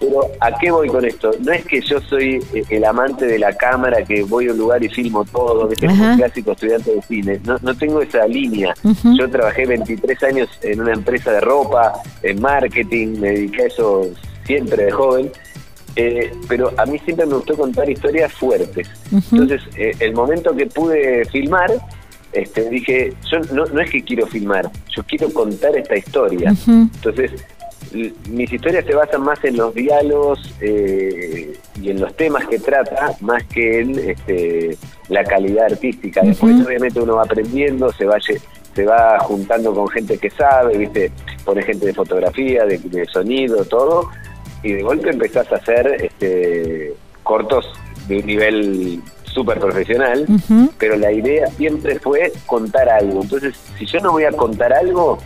Pero 0.05 0.21
¿a 0.39 0.51
qué 0.59 0.71
voy 0.71 0.87
con 0.87 1.03
esto? 1.03 1.31
No 1.41 1.51
es 1.51 1.65
que 1.65 1.81
yo 1.81 1.99
soy 2.01 2.35
eh, 2.53 2.63
el 2.69 2.85
amante 2.85 3.25
de 3.25 3.39
la 3.39 3.53
cámara 3.53 4.03
que 4.03 4.23
voy 4.23 4.47
a 4.47 4.51
un 4.51 4.57
lugar 4.57 4.83
y 4.83 4.89
filmo 4.89 5.25
todo, 5.25 5.67
que 5.67 5.75
tengo 5.75 5.93
un 5.93 6.17
clásico 6.17 6.51
estudiante 6.51 6.95
de 6.95 7.01
cine. 7.01 7.41
No, 7.43 7.57
no 7.61 7.75
tengo 7.75 8.01
esa 8.01 8.27
línea. 8.27 8.73
Yo 9.17 9.29
trabajé 9.29 9.65
23 9.65 10.23
años 10.23 10.49
en 10.61 10.81
una 10.81 10.93
empresa 10.93 11.31
de 11.31 11.41
ropa, 11.41 11.93
en 12.21 12.39
marketing, 12.39 13.19
me 13.19 13.29
dediqué 13.31 13.63
a 13.63 13.67
eso 13.67 14.07
siempre 14.45 14.85
de 14.85 14.91
joven. 14.91 15.31
Eh, 15.95 16.31
pero 16.47 16.71
a 16.77 16.85
mí 16.85 16.99
siempre 16.99 17.25
me 17.25 17.35
gustó 17.35 17.55
contar 17.55 17.89
historias 17.89 18.31
fuertes. 18.33 18.87
Entonces, 19.11 19.61
eh, 19.77 19.95
el 19.99 20.13
momento 20.13 20.55
que 20.55 20.67
pude 20.67 21.25
filmar, 21.25 21.71
este, 22.33 22.69
dije, 22.69 23.13
yo 23.31 23.39
no, 23.53 23.65
no 23.65 23.79
es 23.79 23.89
que 23.89 24.03
quiero 24.03 24.27
filmar, 24.27 24.69
yo 24.95 25.03
quiero 25.03 25.31
contar 25.33 25.75
esta 25.77 25.95
historia. 25.95 26.53
Entonces, 26.67 27.31
mis 28.29 28.51
historias 28.51 28.85
se 28.85 28.93
basan 28.93 29.21
más 29.21 29.43
en 29.43 29.57
los 29.57 29.73
diálogos 29.73 30.39
eh, 30.61 31.57
y 31.81 31.89
en 31.89 32.01
los 32.01 32.15
temas 32.15 32.45
que 32.47 32.59
trata, 32.59 33.13
más 33.21 33.43
que 33.45 33.81
en 33.81 34.09
este, 34.09 34.77
la 35.09 35.23
calidad 35.23 35.65
artística. 35.65 36.21
Después, 36.21 36.55
obviamente, 36.65 36.99
uno 36.99 37.15
va 37.15 37.23
aprendiendo, 37.23 37.91
se 37.93 38.05
va, 38.05 38.17
se 38.19 38.85
va 38.85 39.19
juntando 39.19 39.73
con 39.73 39.87
gente 39.87 40.17
que 40.17 40.29
sabe, 40.29 40.77
¿viste? 40.77 41.11
Pone 41.43 41.63
gente 41.63 41.85
de 41.85 41.93
fotografía, 41.93 42.65
de, 42.65 43.05
sonido, 43.11 43.63
todo, 43.65 44.09
y 44.63 44.73
de 44.73 44.83
golpe 44.83 45.09
empezás 45.09 45.51
a 45.51 45.55
hacer 45.55 45.87
este, 46.03 46.93
cortos 47.23 47.65
de 48.07 48.17
un 48.17 48.25
nivel 48.25 49.01
súper 49.23 49.59
profesional, 49.59 50.25
pero 50.77 50.95
la 50.95 51.11
idea 51.11 51.47
siempre 51.47 51.99
fue 51.99 52.31
contar 52.45 52.89
algo. 52.89 53.21
Entonces, 53.21 53.55
si 53.77 53.85
yo 53.85 53.99
no 53.99 54.11
voy 54.11 54.23
a 54.23 54.31
contar 54.31 54.73
algo, 54.73 55.19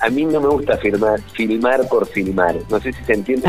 a 0.00 0.10
mí 0.10 0.24
no 0.24 0.40
me 0.40 0.48
gusta 0.48 0.76
filmar, 0.78 1.20
filmar 1.32 1.88
por 1.88 2.06
filmar. 2.06 2.56
No 2.70 2.80
sé 2.80 2.92
si 2.92 3.04
se 3.04 3.12
entiende. 3.14 3.48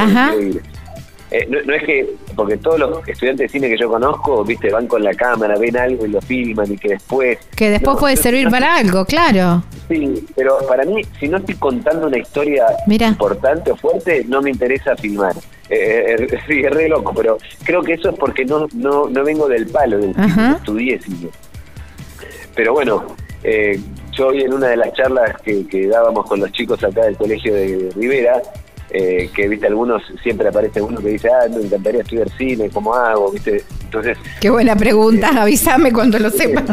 Eh, 1.31 1.47
no, 1.47 1.73
es 1.73 1.83
que, 1.83 2.15
porque 2.35 2.57
todos 2.57 2.79
los 2.79 3.07
estudiantes 3.07 3.51
de 3.51 3.59
cine 3.59 3.69
que 3.69 3.77
yo 3.77 3.87
conozco, 3.87 4.43
viste, 4.43 4.71
van 4.71 4.87
con 4.87 5.03
la 5.03 5.13
cámara, 5.13 5.59
ven 5.59 5.77
algo 5.77 6.05
y 6.05 6.09
lo 6.09 6.21
filman 6.21 6.71
y 6.71 6.77
que 6.77 6.89
después... 6.89 7.37
Que 7.55 7.69
después 7.69 7.97
puede 7.97 8.15
servir 8.15 8.49
para 8.49 8.77
algo, 8.77 9.05
claro. 9.05 9.63
Sí, 9.87 10.25
pero 10.35 10.57
para 10.67 10.85
mí, 10.85 11.03
si 11.19 11.27
no 11.27 11.37
estoy 11.37 11.55
contando 11.55 12.07
una 12.07 12.17
historia 12.17 12.65
importante 12.87 13.71
o 13.71 13.75
fuerte, 13.75 14.25
no 14.27 14.41
me 14.41 14.49
interesa 14.49 14.95
filmar. 14.95 15.35
Eh, 15.69 16.15
eh, 16.17 16.39
sí, 16.47 16.61
es 16.61 16.71
re 16.71 16.89
loco, 16.89 17.13
pero 17.15 17.37
creo 17.63 17.83
que 17.83 17.93
eso 17.93 18.09
es 18.09 18.15
porque 18.15 18.43
no, 18.43 18.67
no, 18.73 19.07
no 19.07 19.23
vengo 19.23 19.47
del 19.47 19.67
palo 19.67 19.99
del 19.99 20.15
cine, 20.15 20.51
estudié 20.55 20.99
cine. 20.99 21.29
Pero 22.55 22.73
bueno, 22.73 23.15
eh, 23.43 23.79
yo 24.19 24.27
hoy 24.27 24.41
en 24.41 24.53
una 24.53 24.67
de 24.67 24.77
las 24.77 24.93
charlas 24.93 25.35
que, 25.41 25.87
dábamos 25.87 26.25
con 26.27 26.41
los 26.41 26.51
chicos 26.51 26.83
acá 26.83 27.05
del 27.05 27.15
colegio 27.15 27.53
de 27.53 27.89
Rivera, 27.95 28.41
eh, 28.89 29.29
que 29.33 29.47
viste 29.47 29.67
algunos 29.67 30.01
siempre 30.21 30.49
aparece 30.49 30.81
uno 30.81 30.99
que 30.99 31.09
dice 31.09 31.29
ah 31.29 31.47
me 31.47 31.61
encantaría 31.61 32.01
estudiar 32.01 32.27
cine 32.37 32.69
cómo 32.69 32.93
hago 32.93 33.31
viste. 33.31 33.63
Entonces 33.83 34.17
qué 34.41 34.49
buena 34.49 34.75
pregunta 34.75 35.29
avísame 35.41 35.93
cuando 35.93 36.17
lo 36.17 36.29
sepa. 36.31 36.63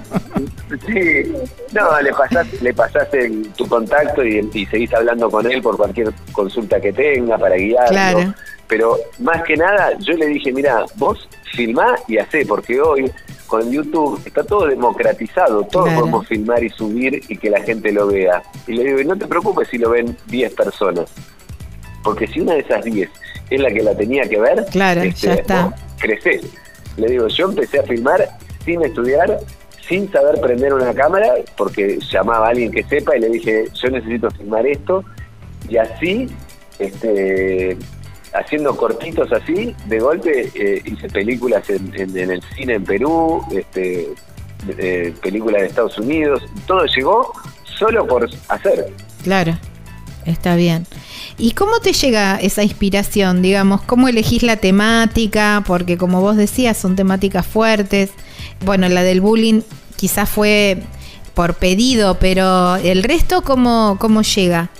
sí. 0.87 1.33
No 1.73 2.01
le 2.01 2.13
pasás 2.13 2.63
le 2.63 2.73
pasás 2.73 3.13
el, 3.13 3.49
tu 3.53 3.69
contacto 3.69 4.25
y, 4.25 4.49
y, 4.55 4.67
seguís 4.67 4.93
hablando 4.95 5.31
con 5.31 5.51
él 5.51 5.61
por 5.61 5.77
cualquier 5.77 6.11
consulta 6.33 6.81
que 6.81 6.93
tenga 6.93 7.37
para 7.37 7.57
guiarlo. 7.57 7.89
Claro. 7.91 8.35
pero 8.67 8.97
más 9.19 9.43
que 9.45 9.57
nada 9.57 9.93
yo 9.99 10.15
le 10.15 10.27
dije 10.27 10.53
mira 10.53 10.85
vos 10.97 11.29
filmá 11.55 11.97
y 12.09 12.17
hacé 12.17 12.47
porque 12.47 12.81
hoy 12.81 13.13
con 13.47 13.71
YouTube 13.71 14.21
está 14.25 14.43
todo 14.45 14.67
democratizado, 14.67 15.63
todos 15.65 15.87
Claro. 15.87 16.01
podemos 16.01 16.27
filmar 16.27 16.63
y 16.65 16.69
subir 16.71 17.23
y 17.29 17.37
que 17.37 17.51
la 17.51 17.61
gente 17.63 17.93
lo 17.93 18.07
vea. 18.09 18.43
Y 18.67 18.73
le 18.75 18.85
digo, 18.85 19.01
y 19.01 19.05
no 19.05 19.17
te 19.17 19.27
preocupes 19.27 19.69
si 19.69 19.79
lo 19.79 19.91
ven 19.91 20.17
10 20.27 20.55
personas, 20.55 21.11
porque 22.03 22.27
si 22.27 22.41
una 22.41 22.55
de 22.55 22.61
esas 22.61 22.85
10 22.85 23.09
es 23.51 23.61
la 23.61 23.71
que 23.71 23.83
la 23.83 23.95
tenía 23.97 24.25
que 24.29 24.41
ver, 24.41 24.59
este, 24.59 24.71
Claro, 24.73 25.05
ya 25.05 25.35
está. 25.35 25.65
vos 25.67 25.75
crecés. 25.99 26.43
Le 26.97 27.09
digo, 27.09 27.29
yo 27.29 27.49
empecé 27.49 27.79
a 27.79 27.83
filmar 27.85 28.29
sin 28.65 28.83
estudiar, 28.83 29.39
sin 29.89 30.11
saber 30.11 30.41
prender 30.41 30.75
una 30.75 30.93
cámara, 30.95 31.35
porque 31.57 31.99
llamaba 32.11 32.47
a 32.47 32.51
alguien 32.51 32.73
que 32.73 32.83
sepa 32.85 33.17
y 33.17 33.21
le 33.21 33.29
dije, 33.29 33.67
yo 33.75 33.89
necesito 33.91 34.31
filmar 34.33 34.67
esto, 34.67 35.05
y 35.69 35.77
así, 35.77 36.29
este 36.79 37.77
haciendo 38.39 38.77
cortitos 38.77 39.33
así, 39.33 39.75
de 39.87 39.99
golpe 40.01 40.51
eh, 40.55 40.83
hice 40.85 41.09
películas 41.09 41.69
en, 41.71 41.93
en- 41.95 42.17
en 42.17 42.31
el 42.31 42.43
cine 42.57 42.75
en 42.75 42.85
Perú, 42.85 43.43
este, 43.53 44.09
eh, 44.79 45.15
películas 45.23 45.63
de 45.63 45.69
Estados 45.69 45.99
Unidos, 45.99 46.43
todo 46.67 46.85
llegó 46.87 47.33
solo 47.79 48.07
por 48.07 48.29
hacer. 48.49 48.93
Claro, 49.23 49.59
está 50.25 50.57
bien. 50.57 50.87
¿Y 51.39 51.53
cómo 51.53 51.81
te 51.81 51.93
llega 51.93 52.37
esa 52.37 52.63
inspiración? 52.63 53.43
Digamos, 53.43 53.83
¿cómo 53.83 54.09
elegís 54.09 54.43
la 54.43 54.57
temática? 54.57 55.63
Porque 55.67 55.99
como 55.99 56.21
vos 56.23 56.37
decías, 56.37 56.77
son 56.79 56.97
temáticas 56.97 57.47
fuertes. 57.47 58.11
Bueno, 58.65 58.89
la 58.89 59.03
del 59.03 59.21
bullying 59.21 59.61
quizás 59.97 60.29
fue 60.31 60.79
por 61.35 61.55
pedido, 61.55 62.19
pero 62.19 62.77
el 62.77 63.03
resto, 63.03 63.43
¿cómo, 63.43 63.99
cómo 64.01 64.23
llega? 64.23 64.71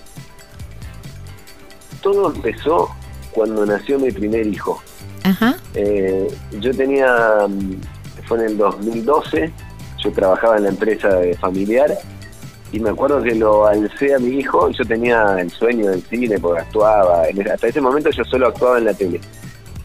Todo 2.01 2.33
empezó 2.35 2.89
cuando 3.37 3.65
nació 3.67 3.99
mi 3.99 4.11
primer 4.11 4.47
hijo. 4.47 4.83
Ajá. 5.23 5.57
Eh, 5.75 6.27
yo 6.61 6.71
tenía, 6.75 7.47
mm, 7.47 7.81
fue 8.27 8.39
en 8.39 8.45
el 8.47 8.57
2012, 8.59 9.53
yo 10.03 10.11
trabajaba 10.13 10.57
en 10.57 10.63
la 10.65 10.69
empresa 10.71 11.09
de 11.17 11.35
familiar 11.35 11.91
y 12.73 12.81
me 12.81 12.91
acuerdo 12.91 13.23
que 13.23 13.35
lo 13.35 13.67
alcé 13.67 14.15
a 14.15 14.19
mi 14.19 14.39
hijo, 14.39 14.71
yo 14.71 14.85
tenía 14.85 15.37
el 15.39 15.51
sueño 15.51 15.91
del 15.91 16.03
cine 16.03 16.39
porque 16.41 16.63
actuaba, 16.63 17.25
hasta 17.53 17.67
ese 17.69 17.81
momento 17.81 18.11
yo 18.11 18.25
solo 18.25 18.49
actuaba 18.49 18.79
en 18.79 18.87
la 18.87 18.95
tele, 18.95 19.21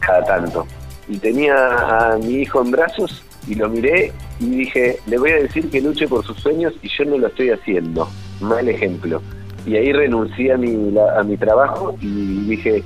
cada 0.00 0.24
tanto. 0.24 0.66
Y 1.08 1.18
tenía 1.18 1.54
a 2.12 2.16
mi 2.18 2.36
hijo 2.42 2.62
en 2.62 2.70
brazos 2.70 3.22
y 3.46 3.54
lo 3.56 3.68
miré 3.68 4.12
y 4.40 4.46
dije, 4.46 4.98
le 5.06 5.18
voy 5.18 5.30
a 5.32 5.36
decir 5.42 5.68
que 5.70 5.80
luche 5.80 6.08
por 6.08 6.24
sus 6.24 6.38
sueños 6.38 6.72
y 6.82 6.88
yo 6.88 7.04
no 7.04 7.18
lo 7.18 7.26
estoy 7.26 7.50
haciendo. 7.50 8.08
Mal 8.40 8.66
ejemplo. 8.68 9.20
Y 9.66 9.76
ahí 9.76 9.92
renuncié 9.92 10.52
a 10.52 10.56
mi, 10.56 10.90
la- 10.90 11.20
a 11.20 11.22
mi 11.22 11.36
trabajo 11.36 11.94
y 12.00 12.46
dije, 12.48 12.82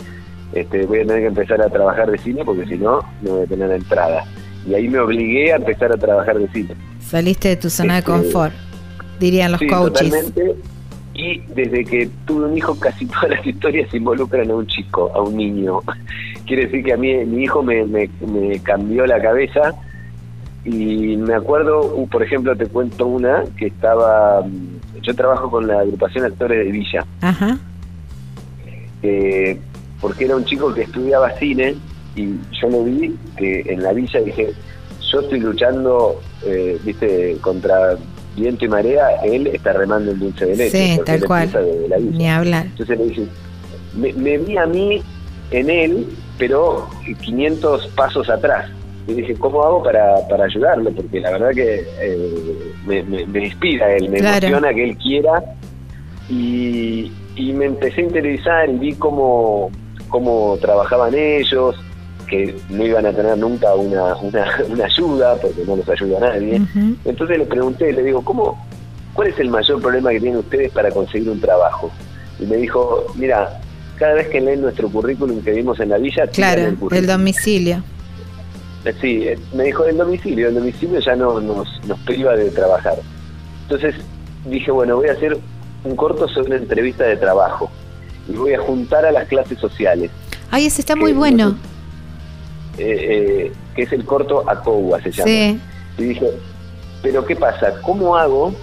este, 0.53 0.87
voy 0.87 1.01
a 1.01 1.07
tener 1.07 1.21
que 1.23 1.27
empezar 1.27 1.61
a 1.63 1.69
trabajar 1.69 2.11
de 2.11 2.19
cine 2.19 2.45
porque 2.45 2.67
si 2.67 2.77
no, 2.77 3.01
no 3.23 3.31
voy 3.31 3.45
a 3.45 3.47
tener 3.47 3.71
entrada. 3.71 4.25
Y 4.69 4.75
ahí 4.75 4.89
me 4.89 4.99
obligué 4.99 5.53
a 5.53 5.57
empezar 5.57 5.93
a 5.93 5.97
trabajar 5.97 6.39
de 6.39 6.49
cine. 6.49 6.75
Saliste 7.01 7.49
de 7.51 7.57
tu 7.57 7.71
zona 7.71 7.99
Este, 7.99 8.11
de 8.13 8.19
confort, 8.19 8.53
dirían 9.21 9.53
los 9.53 9.61
sí, 9.61 9.67
coaches. 9.69 10.11
totalmente. 10.11 10.57
Y 11.15 11.39
desde 11.55 11.85
que 11.85 12.11
tuve 12.27 12.47
un 12.47 12.57
hijo, 12.59 12.79
casi 12.79 13.07
todas 13.07 13.31
las 13.31 13.47
historias 13.47 13.93
involucran 13.95 14.51
a 14.51 14.55
un 14.55 14.67
chico, 14.67 15.11
a 15.15 15.23
un 15.23 15.37
niño. 15.37 15.81
Quiere 16.47 16.67
decir 16.67 16.85
que 16.85 16.93
a 16.93 16.97
mí, 16.97 17.15
mi 17.25 17.45
hijo 17.45 17.63
me, 17.63 17.85
me, 17.87 18.09
me 18.27 18.59
cambió 18.61 19.07
la 19.07 19.21
cabeza. 19.21 19.75
Y 20.65 21.17
me 21.17 21.35
acuerdo, 21.35 21.95
uh, 21.95 22.09
por 22.09 22.23
ejemplo, 22.25 22.57
te 22.57 22.67
cuento 22.67 23.07
una 23.07 23.45
que 23.57 23.67
estaba. 23.69 24.43
mm, 24.43 25.01
Yo 25.03 25.15
trabajo 25.15 25.49
con 25.49 25.67
la 25.69 25.81
agrupación 25.81 26.25
Actores 26.25 26.65
de 26.67 26.73
Villa. 26.73 27.07
Ajá. 27.21 27.57
eh, 29.03 29.59
porque 30.01 30.25
era 30.25 30.37
un 30.37 30.45
chico 30.45 30.73
que 30.75 30.83
estudiaba 30.83 31.31
cine 31.39 31.75
y 32.15 32.35
yo 32.61 32.69
lo 32.71 32.85
vi 32.85 33.15
que 33.37 33.61
en 33.67 33.83
la 33.83 33.93
villa 33.93 34.21
dije, 34.21 34.53
yo 35.13 35.21
estoy 35.21 35.41
luchando, 35.41 36.21
eh, 36.45 36.79
viste, 36.85 37.37
contra 37.41 37.97
viento 38.37 38.65
y 38.65 38.69
marea, 38.69 39.09
él 39.25 39.47
está 39.49 39.73
remando 39.73 40.11
el 40.13 40.19
dulce 40.19 40.47
de 40.47 40.57
leche. 40.57 40.95
Sí, 40.97 41.01
tal 41.05 41.25
cual. 41.25 41.51
de 41.51 41.89
la 41.89 41.97
villa. 41.99 42.19
Ni 42.19 42.29
hablar. 42.29 42.67
Entonces 42.67 42.99
le 42.99 43.05
dije, 43.07 43.27
me, 43.97 44.13
me 44.15 44.39
vi 44.39 44.57
a 44.59 44.67
mí 44.67 45.03
en 45.53 45.71
él, 45.71 46.07
pero 46.39 46.89
500 47.23 47.87
pasos 47.89 48.29
atrás. 48.29 48.69
Y 49.09 49.15
dije, 49.15 49.35
¿cómo 49.37 49.63
hago 49.63 49.83
para, 49.85 50.17
para 50.29 50.45
ayudarlo? 50.47 50.91
Porque 50.91 51.21
la 51.21 51.31
verdad 51.31 51.51
que 51.55 51.87
eh, 52.01 52.73
me, 52.87 53.03
me- 53.05 53.27
me 53.27 53.45
inspira 53.47 53.95
él, 53.97 54.09
me 54.11 54.19
Claro. 54.19 54.47
emociona 54.49 54.75
que 54.75 54.85
él 54.85 54.97
quiera. 54.99 55.43
Y, 56.29 57.13
y 57.37 57.53
me 57.53 57.67
empecé 57.67 58.01
a 58.01 58.05
interesar 58.05 58.69
y 58.69 58.79
vi 58.79 58.93
cómo, 58.95 59.71
cómo 60.17 60.57
trabajaban 60.63 61.15
ellos, 61.15 61.77
que 62.27 62.57
no 62.71 62.87
iban 62.87 63.05
a 63.05 63.13
tener 63.13 63.37
nunca 63.37 63.75
una, 63.75 64.17
una, 64.17 64.47
una 64.71 64.87
ayuda, 64.87 65.37
porque 65.37 65.63
no 65.67 65.77
los 65.77 65.87
ayuda 65.91 66.21
nadie. 66.21 66.59
Ujú. 66.59 66.97
Entonces 67.05 67.39
le 67.39 67.45
pregunté, 67.45 67.93
le 67.93 68.03
digo, 68.03 68.25
¿cómo, 68.25 68.67
¿cuál 69.13 69.29
es 69.29 69.39
el 69.39 69.51
mayor 69.51 69.79
problema 69.83 70.11
que 70.13 70.21
tienen 70.21 70.39
ustedes 70.39 70.73
para 70.73 70.91
conseguir 70.91 71.29
un 71.29 71.39
trabajo? 71.39 71.91
Y 72.41 72.47
me 72.47 72.57
dijo, 72.57 73.05
mira, 73.15 73.61
cada 73.97 74.15
vez 74.15 74.29
que 74.29 74.41
leen 74.41 74.63
nuestro 74.63 74.89
currículum 74.89 75.43
que 75.43 75.51
vimos 75.51 75.79
en 75.81 75.91
la 75.91 75.99
villa, 75.99 76.27
Claro, 76.29 76.63
el 76.63 76.79
el 76.91 77.07
domicilio. 77.07 77.83
Eh, 78.85 78.95
Sí, 79.03 79.29
eh, 79.29 79.39
me 79.53 79.65
dijo 79.65 79.85
el 79.85 79.99
domicilio, 79.99 80.49
el 80.49 80.55
domicilio 80.55 81.01
ya 81.01 81.15
no 81.15 81.41
nos, 81.41 81.69
nos 81.87 81.99
priva 82.01 82.37
de 82.37 82.51
trabajar. 82.51 82.95
Entonces 83.65 83.97
dije, 84.47 84.71
bueno, 84.71 84.97
voy 84.97 85.09
a 85.09 85.13
hacer 85.13 85.37
un 85.85 85.95
corto 85.95 86.27
sobre 86.29 86.53
una 86.53 86.57
entrevista 86.57 87.05
de 87.05 87.17
trabajo 87.17 87.69
y 88.29 88.33
voy 88.33 88.55
a 88.55 88.61
juntar 88.61 89.05
a 89.05 89.13
las 89.13 89.29
clases 89.29 89.59
sociales, 89.59 90.11
Ay, 90.51 90.67
ese 90.67 90.81
está 90.81 90.95
muy 90.97 91.13
bueno. 91.13 91.57
eh, 92.79 93.47
eh, 93.49 93.53
que 93.75 93.83
es 93.83 93.93
el 93.93 94.05
corto 94.05 94.49
ACOUA 94.49 95.01
se 95.03 95.11
llama. 95.13 95.27
Sí, 95.29 95.61
Y 95.99 96.03
dije, 96.05 96.31
pero 97.03 97.25
¿qué 97.27 97.37
pasa? 97.37 97.81
¿Cómo 97.83 98.17
hago? 98.17 98.55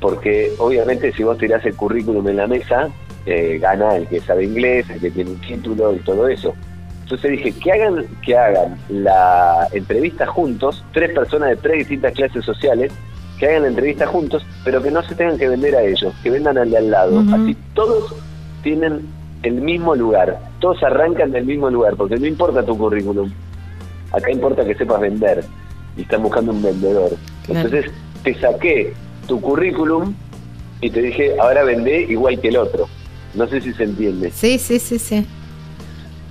Porque 0.00 0.52
obviamente 0.58 1.12
si 1.12 1.22
vos 1.24 1.38
tirás 1.38 1.64
el 1.66 1.74
currículum 1.74 2.26
en 2.28 2.36
la 2.36 2.46
mesa, 2.46 2.88
eh, 3.26 3.58
gana 3.60 3.96
el 3.96 4.06
que 4.06 4.20
sabe 4.20 4.44
inglés, 4.44 4.86
el 4.90 5.00
que 5.00 5.10
tiene 5.10 5.30
un 5.30 5.40
título 5.40 5.94
y 5.94 5.98
todo 5.98 6.28
eso. 6.28 6.54
Entonces 7.02 7.30
dije, 7.32 7.52
que 7.52 7.72
hagan, 7.72 8.04
que 8.24 8.36
hagan 8.36 8.78
la 8.90 9.66
entrevista 9.72 10.26
juntos, 10.26 10.84
tres 10.92 11.10
personas 11.14 11.50
de 11.50 11.56
tres 11.56 11.78
distintas 11.78 12.12
clases 12.12 12.44
sociales, 12.44 12.92
que 13.38 13.46
hagan 13.46 13.62
la 13.62 13.68
entrevista 13.68 14.06
juntos, 14.06 14.44
pero 14.64 14.82
que 14.82 14.90
no 14.90 15.02
se 15.02 15.14
tengan 15.14 15.38
que 15.38 15.48
vender 15.48 15.74
a 15.74 15.82
ellos, 15.82 16.12
que 16.22 16.30
vendan 16.30 16.58
al 16.58 16.70
de 16.70 16.76
al 16.76 16.90
lado. 16.90 17.24
Así 17.32 17.56
todos 17.74 18.14
tienen 18.62 19.06
el 19.42 19.54
mismo 19.54 19.94
lugar, 19.94 20.38
todos 20.60 20.82
arrancan 20.82 21.30
del 21.30 21.44
mismo 21.44 21.70
lugar, 21.70 21.96
porque 21.96 22.16
no 22.16 22.26
importa 22.26 22.64
tu 22.64 22.76
currículum, 22.76 23.30
acá 24.12 24.30
importa 24.30 24.64
que 24.64 24.74
sepas 24.74 25.00
vender 25.00 25.44
y 25.96 26.02
están 26.02 26.22
buscando 26.22 26.52
un 26.52 26.62
vendedor. 26.62 27.16
Claro. 27.44 27.68
Entonces 27.68 27.92
te 28.22 28.34
saqué 28.40 28.94
tu 29.26 29.40
currículum 29.40 30.14
y 30.80 30.90
te 30.90 31.02
dije, 31.02 31.36
ahora 31.40 31.64
vendé 31.64 32.02
igual 32.02 32.40
que 32.40 32.48
el 32.48 32.56
otro. 32.56 32.88
No 33.34 33.46
sé 33.46 33.60
si 33.60 33.72
se 33.74 33.84
entiende. 33.84 34.30
sí, 34.30 34.58
sí, 34.58 34.78
sí, 34.78 34.98
sí. 34.98 35.26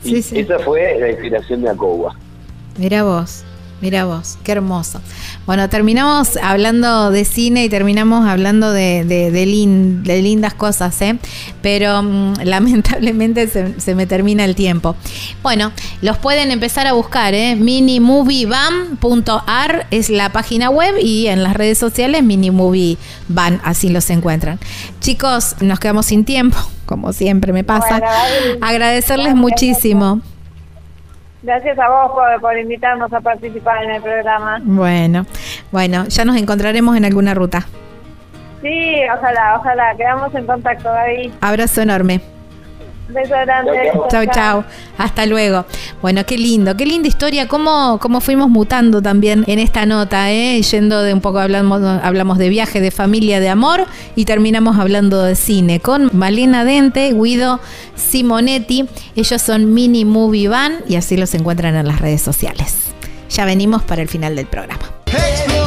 Y 0.04 0.10
Sí, 0.10 0.22
sí. 0.22 0.40
Esa 0.40 0.60
fue 0.60 0.98
la 1.00 1.10
inspiración 1.10 1.62
de 1.62 1.70
Acoba. 1.70 2.16
Mira 2.78 3.04
vos, 3.04 3.44
mira 3.82 4.06
vos, 4.06 4.38
qué 4.44 4.52
hermoso. 4.54 5.02
Bueno, 5.48 5.70
terminamos 5.70 6.36
hablando 6.38 7.10
de 7.10 7.24
cine 7.26 7.64
y 7.64 7.70
terminamos 7.70 8.28
hablando 8.28 8.72
de, 8.74 9.06
de, 9.06 9.32
de 9.32 9.46
lin- 9.46 10.04
de 10.04 10.22
lindas 10.22 10.54
cosas, 10.54 11.02
¿eh? 11.02 11.18
Pero 11.62 12.04
mm, 12.04 12.34
lamentablemente 12.44 13.48
se, 13.48 13.80
se 13.80 13.96
me 13.96 14.06
termina 14.06 14.44
el 14.46 14.56
tiempo. 14.56 14.96
Bueno, 15.42 15.72
los 16.02 16.18
pueden 16.18 16.52
empezar 16.52 16.86
a 16.86 16.92
buscar, 16.94 17.34
¿eh? 17.34 17.56
minimovieban.ar 17.56 19.88
es 19.92 20.10
la 20.10 20.32
página 20.32 20.70
web 20.70 20.96
y 21.02 21.28
en 21.28 21.44
las 21.44 21.54
redes 21.56 21.78
sociales 21.78 22.24
minimovieban, 22.24 23.62
así 23.64 23.90
los 23.90 24.10
encuentran. 24.10 24.60
Chicos, 25.00 25.56
nos 25.62 25.80
quedamos 25.80 26.08
sin 26.08 26.26
tiempo, 26.26 26.58
como 26.86 27.14
siempre 27.14 27.54
me 27.54 27.64
pasa. 27.64 28.02
Agradecerles 28.62 29.36
muchísimo. 29.36 30.22
Gracias 31.48 31.80
a 31.80 31.88
vos 31.88 32.12
por, 32.12 32.42
por 32.42 32.58
invitarnos 32.58 33.14
a 33.14 33.22
participar 33.22 33.82
en 33.86 33.92
el 33.92 34.02
programa. 34.02 34.60
Bueno, 34.62 35.26
bueno, 35.72 36.04
ya 36.10 36.26
nos 36.26 36.36
encontraremos 36.36 36.98
en 36.98 37.06
alguna 37.06 37.34
ruta. 37.34 37.66
Sí, 38.62 38.96
ojalá, 39.16 39.56
ojalá. 39.58 39.96
Quedamos 39.96 40.36
en 40.36 40.46
contacto, 40.46 40.92
Gaby. 40.92 41.32
Abrazo 41.40 41.84
enorme. 41.84 42.20
Beso 43.10 43.30
grande. 43.30 43.72
Chau, 44.10 44.26
chau. 44.34 44.64
Hasta 44.98 45.26
luego. 45.26 45.66
Bueno, 46.02 46.26
qué 46.26 46.38
lindo, 46.38 46.76
qué 46.76 46.86
linda 46.86 47.08
historia. 47.08 47.48
Cómo, 47.48 48.00
cómo 48.02 48.20
fuimos 48.20 48.50
mutando 48.50 49.02
también 49.02 49.44
en 49.48 49.60
esta 49.60 49.86
nota, 49.86 50.32
¿eh? 50.32 50.62
Yendo 50.62 51.02
de 51.02 51.14
un 51.14 51.22
poco, 51.22 51.40
hablamos, 51.40 51.82
hablamos 51.82 52.38
de 52.38 52.50
viaje, 52.50 52.82
de 52.82 52.92
familia, 52.92 53.40
de 53.40 53.50
amor 53.50 53.86
y 54.16 54.26
terminamos 54.26 54.78
hablando 54.78 55.24
de 55.24 55.36
cine 55.36 55.80
con 55.80 56.10
Malena 56.14 56.66
Dente, 56.66 57.14
Guido 57.14 57.60
Simonetti. 57.96 58.88
Ellos 59.16 59.42
son 59.42 59.74
Mini 59.74 60.04
Movie 60.04 60.50
Van 60.50 60.80
y 60.88 60.96
así 60.96 61.16
los 61.18 61.34
encuentran 61.34 61.76
en 61.76 61.88
las 61.88 62.00
redes 62.00 62.22
sociales. 62.22 62.88
Ya 63.30 63.46
venimos 63.46 63.84
para 63.84 64.02
el 64.02 64.08
final 64.08 64.36
del 64.36 64.48
programa. 64.48 64.84
Explorar, 65.06 65.67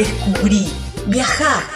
descubrir, 0.00 0.66
viajar. 1.06 1.69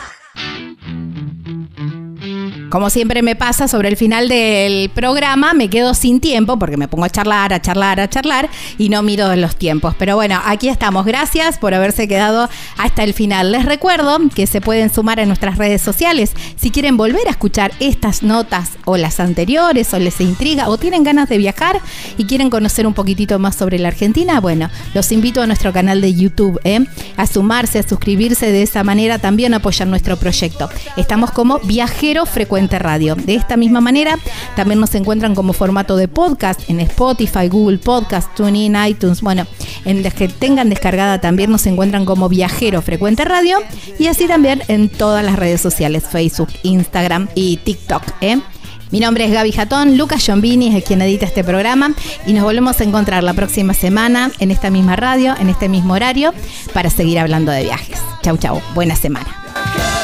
Como 2.75 2.91
siempre 2.91 3.23
me 3.23 3.37
pasa 3.37 3.69
sobre 3.69 3.89
el 3.89 3.97
final 3.97 4.29
del 4.29 4.91
programa, 4.91 5.55
me 5.55 5.71
quedo 5.71 5.95
sin 5.95 6.19
tiempo 6.19 6.59
porque 6.59 6.77
me 6.77 6.89
pongo 6.89 7.05
a 7.05 7.09
charlar, 7.09 7.53
a 7.53 7.63
charlar, 7.63 8.01
a 8.01 8.11
charlar 8.11 8.51
y 8.79 8.89
no 8.89 9.01
miro 9.05 9.37
los 9.37 9.55
tiempos. 9.55 9.95
Pero 9.97 10.17
bueno, 10.17 10.41
aquí 10.45 10.69
estamos. 10.69 11.07
Gracias 11.07 11.57
por 11.59 11.73
haberse 11.73 12.09
quedado 12.09 12.49
hasta 12.77 13.05
el 13.05 13.15
final. 13.15 13.53
Les 13.53 13.65
recuerdo 13.65 14.19
que 14.35 14.49
se 14.49 14.61
pueden 14.61 14.93
sumar 14.93 15.21
a 15.21 15.25
nuestras 15.25 15.57
redes 15.57 15.83
sociales 15.83 16.33
si 16.57 16.73
quieren 16.73 16.97
volver 16.97 17.29
a 17.29 17.31
escuchar 17.31 17.71
estas 17.79 18.25
notas 18.25 18.71
o 18.87 18.97
las 18.97 19.21
anteriores 19.21 19.95
o 19.95 20.01
les 20.01 20.21
intriga 20.21 20.69
o 20.69 20.77
tienen 20.77 21.05
ganas 21.05 21.29
de 21.29 21.39
viajar 21.39 21.81
y 22.19 22.25
quieren 22.25 22.51
conocer 22.51 22.89
un 22.89 22.95
poquitito 22.95 23.39
más 23.39 23.55
sobre 23.55 23.79
la 23.79 23.87
Argentina. 23.87 24.41
Bueno, 24.41 24.69
los 24.95 25.13
invito 25.13 25.41
a 25.43 25.47
nuestro 25.47 25.73
canal 25.73 26.01
de 26.01 26.13
YouTube, 26.13 26.59
¿eh? 26.65 26.85
a 27.17 27.29
sumarse, 27.29 27.79
a 27.79 27.89
suscribirse. 27.89 28.51
De 28.51 28.65
esa 28.65 28.83
manera 28.83 29.21
también 29.21 29.55
apoyar 29.55 29.87
nuestro 29.87 30.17
proyecto. 30.17 30.69
Estamos 30.97 31.31
como 31.31 31.61
Viajero 31.61 32.27
Radio. 32.71 33.15
De 33.15 33.35
esta 33.35 33.57
misma 33.57 33.81
manera, 33.81 34.19
también 34.57 34.81
nos 34.81 34.95
encuentran 34.95 35.35
como 35.35 35.53
formato 35.53 35.97
de 35.97 36.09
podcast 36.09 36.69
en 36.69 36.81
Spotify, 36.81 37.49
Google 37.49 37.79
Podcast, 37.79 38.35
TuneIn, 38.35 38.77
iTunes. 38.87 39.21
Bueno, 39.21 39.47
en 39.85 40.03
las 40.03 40.15
que 40.15 40.29
tengan 40.29 40.69
descargada 40.71 41.21
también 41.21 41.51
nos 41.51 41.67
encuentran 41.67 42.05
como 42.05 42.29
Viajero 42.29 42.83
Frecuente 42.83 43.25
Radio 43.25 43.59
y 43.99 44.07
así 44.07 44.27
también 44.27 44.63
en 44.69 44.89
todas 44.89 45.25
las 45.25 45.37
redes 45.37 45.61
sociales, 45.61 46.05
Facebook, 46.11 46.49
Instagram 46.63 47.29
y 47.35 47.59
TikTok. 47.59 48.03
¿eh? 48.21 48.41
Mi 48.91 49.01
nombre 49.01 49.25
es 49.25 49.33
Gaby 49.33 49.51
Jatón, 49.51 49.99
Lucas 49.99 50.25
Giombini 50.25 50.77
es 50.77 50.85
quien 50.85 51.03
edita 51.03 51.27
este 51.27 51.43
programa 51.43 51.95
y 52.27 52.33
nos 52.33 52.45
volvemos 52.45 52.81
a 52.81 52.85
encontrar 52.85 53.25
la 53.25 53.35
próxima 53.35 53.75
semana 53.75 54.31
en 54.39 54.51
esta 54.51 54.71
misma 54.71 54.95
radio, 54.95 55.35
en 55.39 55.49
este 55.49 55.69
mismo 55.69 55.95
horario, 55.95 56.33
para 56.73 56.91
seguir 56.91 57.19
hablando 57.19 57.51
de 57.51 57.65
viajes. 57.65 57.99
Chau, 58.23 58.37
chau. 58.37 58.61
Buena 58.75 58.95
semana. 58.95 60.04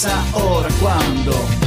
viajar, 0.00 0.70
si 0.70 1.24
no 1.24 1.57